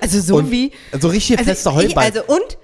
Also 0.00 0.20
so 0.20 0.36
Und- 0.36 0.50
wie. 0.52 0.70
Also 0.92 1.08
richtig 1.08 1.38
Also, 1.38 1.50
feste 1.50 1.74
Heuballen. 1.74 2.12
also 2.16 2.32
und 2.32 2.58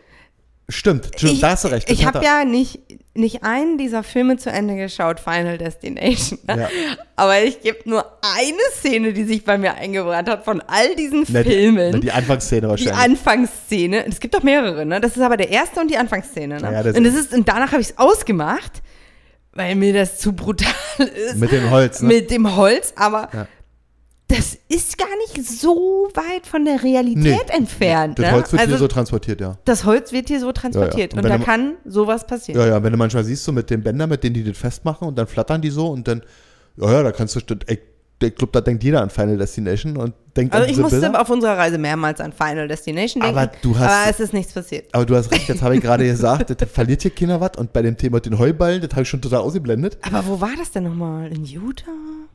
stimmt, 0.73 1.07
stimmt, 1.17 1.33
ich, 1.35 1.41
da 1.41 1.51
hast 1.51 1.65
du 1.65 1.69
recht. 1.69 1.89
Das 1.89 1.99
Ich 1.99 2.05
habe 2.07 2.25
ja 2.25 2.45
nicht, 2.45 2.81
nicht 3.15 3.43
einen 3.45 3.79
dieser 3.79 4.03
Filme 4.03 4.37
zu 4.37 4.51
Ende 4.51 4.75
geschaut, 4.77 5.21
Final 5.21 5.59
Destination. 5.59 6.39
ne? 6.47 6.63
Ja. 6.63 6.69
Aber 7.17 7.43
ich 7.43 7.61
gebe 7.61 7.79
nur 7.89 8.05
eine 8.39 8.59
Szene, 8.79 9.13
die 9.13 9.25
sich 9.25 9.45
bei 9.45 9.59
mir 9.59 9.75
eingebrannt 9.75 10.29
hat 10.29 10.45
von 10.45 10.61
all 10.67 10.95
diesen 10.97 11.25
Na, 11.29 11.43
die, 11.43 11.51
Filmen. 11.51 11.91
na, 11.93 11.99
die 11.99 12.11
Anfangsszene 12.13 12.63
die 12.63 12.69
wahrscheinlich. 12.69 12.97
Anfangsszene. 12.97 14.07
Es 14.07 14.19
gibt 14.21 14.35
doch 14.35 14.43
mehrere, 14.43 14.85
ne? 14.87 15.01
Das 15.01 15.17
ist 15.17 15.23
aber 15.23 15.37
der 15.37 15.51
erste 15.51 15.81
und 15.81 15.91
die 15.91 15.97
Anfangsszene, 15.97 16.57
ne? 16.57 16.63
Ja, 16.63 16.73
ja, 16.73 16.83
das- 16.83 16.97
und, 16.97 17.05
das 17.05 17.15
ist, 17.15 17.33
und 17.35 17.49
danach 17.49 17.73
habe 17.73 17.83
ich 17.83 17.91
es 17.91 17.99
ausgemacht, 17.99 18.83
weil 19.53 19.75
mir 19.75 19.93
das 19.93 20.19
zu 20.19 20.33
brutal 20.33 20.73
ist. 20.99 21.37
Mit 21.37 21.53
dem 21.53 21.71
Holz, 21.71 22.01
ne? 22.01 22.09
Mit 22.09 22.31
dem 22.31 22.57
Holz, 22.57 22.93
aber 22.97 23.29
Ja. 23.33 23.47
Das 24.37 24.59
ist 24.69 24.99
gar 24.99 25.09
nicht 25.27 25.47
so 25.49 26.09
weit 26.15 26.47
von 26.47 26.65
der 26.65 26.83
Realität 26.83 27.23
Nee. 27.23 27.39
entfernt. 27.57 28.19
das 28.19 28.27
ne? 28.27 28.33
Holz 28.33 28.53
wird 28.53 28.61
also 28.61 28.71
hier 28.73 28.79
so 28.79 28.89
transportiert, 28.89 29.41
ja. 29.41 29.59
das 29.65 29.85
Holz 29.85 30.13
wird 30.13 30.29
hier 30.29 30.41
so 30.41 30.53
transportiert 30.53 31.13
Und 31.13 31.19
und, 31.21 31.25
wenn 31.25 31.33
da 31.33 31.39
du- 31.39 31.45
kann 31.45 31.75
sowas 31.85 32.27
passieren. 32.27 32.61
Ja, 32.61 32.67
ja, 32.67 32.83
wenn 32.83 32.93
du 32.93 32.99
manchmal 32.99 33.25
siehst, 33.25 33.45
so 33.45 33.53
mit 33.53 33.69
den 33.71 33.83
Bändern, 33.83 34.09
mit 34.09 34.23
denen 34.25 34.35
die 34.35 34.45
das 34.45 34.57
festmachen 34.59 35.09
und 35.09 35.17
dann 35.19 35.27
flattern 35.27 35.61
die 35.61 35.71
so 35.71 35.89
und 35.89 36.07
dann, 36.09 36.23
ja, 36.77 36.91
ja, 36.93 37.03
da 37.03 37.13
kannst 37.13 37.37
du, 37.37 37.41
ich, 37.69 37.79
ich 38.23 38.35
glaube, 38.37 38.53
da 38.53 38.61
denkt 38.61 38.85
jeder 38.85 39.03
an 39.03 39.11
Final 39.11 39.37
Destination 39.37 39.97
und 39.97 40.15
denkt 40.37 40.55
Also 40.55 40.71
ich 40.71 40.77
musste 40.79 41.01
Bilder. 41.01 41.21
auf 41.21 41.29
unserer 41.29 41.59
Reise 41.59 41.77
mehrmals 41.77 42.21
an 42.21 42.33
Final 42.33 42.69
Destination 42.69 43.21
denken, 43.21 43.37
Aber 43.37 43.51
du 43.63 43.77
hast- 43.79 43.91
aber 43.91 44.11
es 44.11 44.21
ist 44.21 44.33
nichts 44.33 44.53
passiert. 44.53 44.87
Aber 44.93 45.05
du 45.05 45.17
hast 45.17 45.31
recht, 45.33 45.49
jetzt 45.49 45.61
habe 45.61 45.75
ich 45.75 45.83
gerade 45.83 46.05
gesagt, 46.05 46.49
das 46.59 46.71
verliert 46.71 47.03
hier 47.03 47.11
keiner 47.11 47.41
was 47.41 47.53
und 47.59 47.73
bei 47.73 47.83
dem 47.83 47.97
Thema 47.97 48.17
mit 48.19 48.27
den 48.27 48.39
Heuballen, 48.39 48.81
das 48.81 48.91
habe 48.93 49.03
ich 49.03 49.09
schon 49.09 49.21
total 49.21 49.41
ausgeblendet. 49.41 49.99
Aber 50.03 50.25
wo 50.27 50.41
war 50.41 50.53
das 50.57 50.71
denn 50.71 50.85
nochmal? 50.85 51.33
In 51.33 51.45
Utah? 51.45 51.91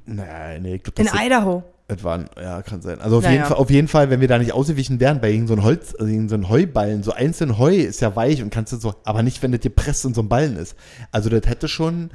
Nein, 0.06 0.62
nee, 0.62 0.76
ich 0.76 0.84
glaube, 0.84 1.02
In 1.02 1.08
das, 1.08 1.22
Idaho? 1.26 1.64
Das 1.88 2.04
waren, 2.04 2.30
ja, 2.36 2.62
kann 2.64 2.82
sein. 2.82 3.00
Also 3.00 3.18
auf, 3.18 3.24
Naja. 3.24 3.34
jeden 3.36 3.46
Fall, 3.46 3.58
auf 3.58 3.70
jeden 3.70 3.88
Fall, 3.88 4.10
wenn 4.10 4.20
wir 4.20 4.28
da 4.28 4.38
nicht 4.38 4.52
ausgewichen 4.52 5.00
wären, 5.00 5.22
bei 5.22 5.30
irgendeinem 5.32 5.48
so 5.48 5.62
ein 5.62 5.64
Holz, 5.64 5.96
also 5.98 6.12
irgend 6.12 6.30
so 6.30 6.36
ein 6.36 6.50
Heuballen, 6.50 7.02
so 7.02 7.14
einzeln 7.14 7.58
Heu 7.58 7.74
ist 7.76 8.02
ja 8.02 8.14
weich 8.16 8.42
und 8.42 8.50
kannst 8.50 8.74
du 8.74 8.78
so, 8.78 8.96
aber 9.06 9.24
nicht, 9.24 9.42
wenn 9.42 9.54
das 9.54 9.62
gepresst 9.62 10.04
in 10.04 10.14
so 10.14 10.22
einem 10.22 10.30
Ballen 10.30 10.58
ist. 10.58 10.76
Also 11.12 11.30
das 11.30 11.48
hätte 11.48 11.70
schon 11.70 12.12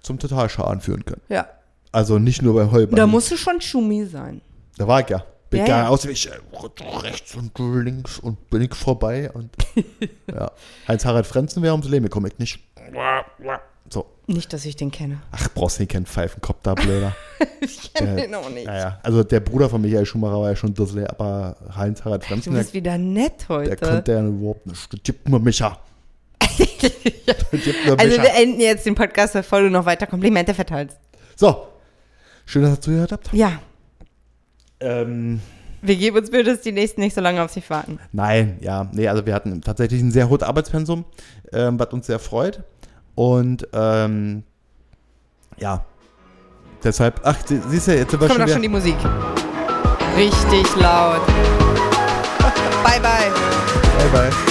zum 0.00 0.18
Totalschaden 0.18 0.80
führen 0.80 1.04
können. 1.04 1.22
Ja. 1.28 1.46
Also 1.92 2.18
nicht 2.18 2.42
nur 2.42 2.54
beim 2.54 2.72
Heuballen. 2.72 2.96
Da 2.96 3.06
musst 3.06 3.30
du 3.30 3.36
schon 3.36 3.60
Schumi 3.60 4.04
sein. 4.04 4.40
Da 4.76 4.88
war 4.88 5.00
ich 5.00 5.08
ja. 5.08 5.24
Bin 5.50 5.60
Ja, 5.60 5.66
ja, 5.66 5.78
ja. 5.84 5.88
ausgewichen, 5.88 6.32
rechts 7.02 7.34
und 7.34 7.56
links 7.58 8.18
und 8.18 8.50
bin 8.50 8.62
ich 8.62 8.74
vorbei 8.74 9.30
und 9.30 9.50
ja. 10.26 10.50
Heinz-Harald 10.88 11.26
Frenzen 11.26 11.62
wäre 11.62 11.72
ums 11.72 11.88
Leben 11.88 12.04
gekommen, 12.04 12.26
ich 12.26 12.38
nicht. 12.38 12.60
So. 13.90 14.06
Nicht, 14.26 14.52
dass 14.52 14.64
ich 14.66 14.76
den 14.76 14.90
kenne. 14.90 15.22
Ach, 15.32 15.48
brauchst 15.54 15.80
nicht 15.80 15.90
keinen 15.92 16.04
Pfeifenkopf 16.06 16.58
da, 16.62 16.74
blöder. 16.74 17.14
Ich 17.60 17.92
kenne 17.92 18.16
den 18.22 18.34
auch 18.34 18.48
nicht. 18.50 18.66
Naja, 18.66 19.00
also 19.02 19.24
der 19.24 19.40
Bruder 19.40 19.68
von 19.68 19.80
Michael 19.80 20.06
Schumacher 20.06 20.40
war 20.40 20.50
ja 20.50 20.56
schon 20.56 20.74
Dussel, 20.74 21.06
aber 21.08 21.56
Heinz-Harald 21.74 22.22
Du 22.22 22.26
Frenzen, 22.28 22.52
der, 22.52 22.60
bist 22.60 22.72
wieder 22.74 22.96
nett 22.98 23.46
der 23.48 23.56
heute. 23.56 23.76
konnte 23.76 24.12
ja 24.12 24.24
überhaupt 24.26 24.66
nicht. 24.66 24.92
Das 24.92 25.02
gibt 25.02 25.28
nur 25.28 25.40
Micha. 25.40 25.78
Gibt 26.58 27.86
nur 27.86 27.98
also 27.98 28.06
Micha. 28.16 28.22
wir 28.22 28.34
enden 28.34 28.60
jetzt 28.60 28.86
den 28.86 28.94
Podcast, 28.94 29.32
bevor 29.32 29.60
du 29.60 29.70
noch 29.70 29.86
weiter 29.86 30.06
Komplimente 30.06 30.54
verteilst. 30.54 30.96
So. 31.36 31.66
Schön, 32.46 32.62
dass 32.62 32.72
ihr 32.74 32.80
zugehört 32.80 33.12
habt. 33.12 33.32
Ja, 33.32 33.60
Ähm, 34.80 35.40
wir 35.82 35.96
geben 35.96 36.16
uns 36.16 36.30
Mühe, 36.30 36.44
dass 36.44 36.60
die 36.62 36.72
Nächsten 36.72 37.00
nicht 37.00 37.14
so 37.14 37.20
lange 37.20 37.42
auf 37.42 37.50
sich 37.52 37.68
warten. 37.70 37.98
Nein, 38.12 38.58
ja, 38.60 38.88
nee, 38.92 39.06
also 39.08 39.24
wir 39.26 39.34
hatten 39.34 39.60
tatsächlich 39.62 40.00
ein 40.00 40.10
sehr 40.12 40.28
hohes 40.28 40.42
Arbeitspensum, 40.42 41.04
ähm, 41.52 41.78
was 41.78 41.88
uns 41.92 42.06
sehr 42.06 42.18
freut. 42.18 42.62
Und 43.18 43.66
ähm, 43.72 44.44
ja, 45.56 45.84
deshalb, 46.84 47.20
ach, 47.24 47.34
sie- 47.44 47.60
siehst 47.68 47.88
du, 47.88 47.96
jetzt 47.96 48.12
sind 48.12 48.20
wir 48.20 48.28
Kommt 48.28 48.38
schon 48.38 48.46
wieder. 48.46 48.52
schon 48.52 48.62
die 48.62 48.68
Musik. 48.68 48.94
Richtig 50.16 50.76
laut. 50.76 51.26
bye, 52.84 53.00
bye. 53.00 53.32
bye, 54.12 54.30
bye. 54.30 54.47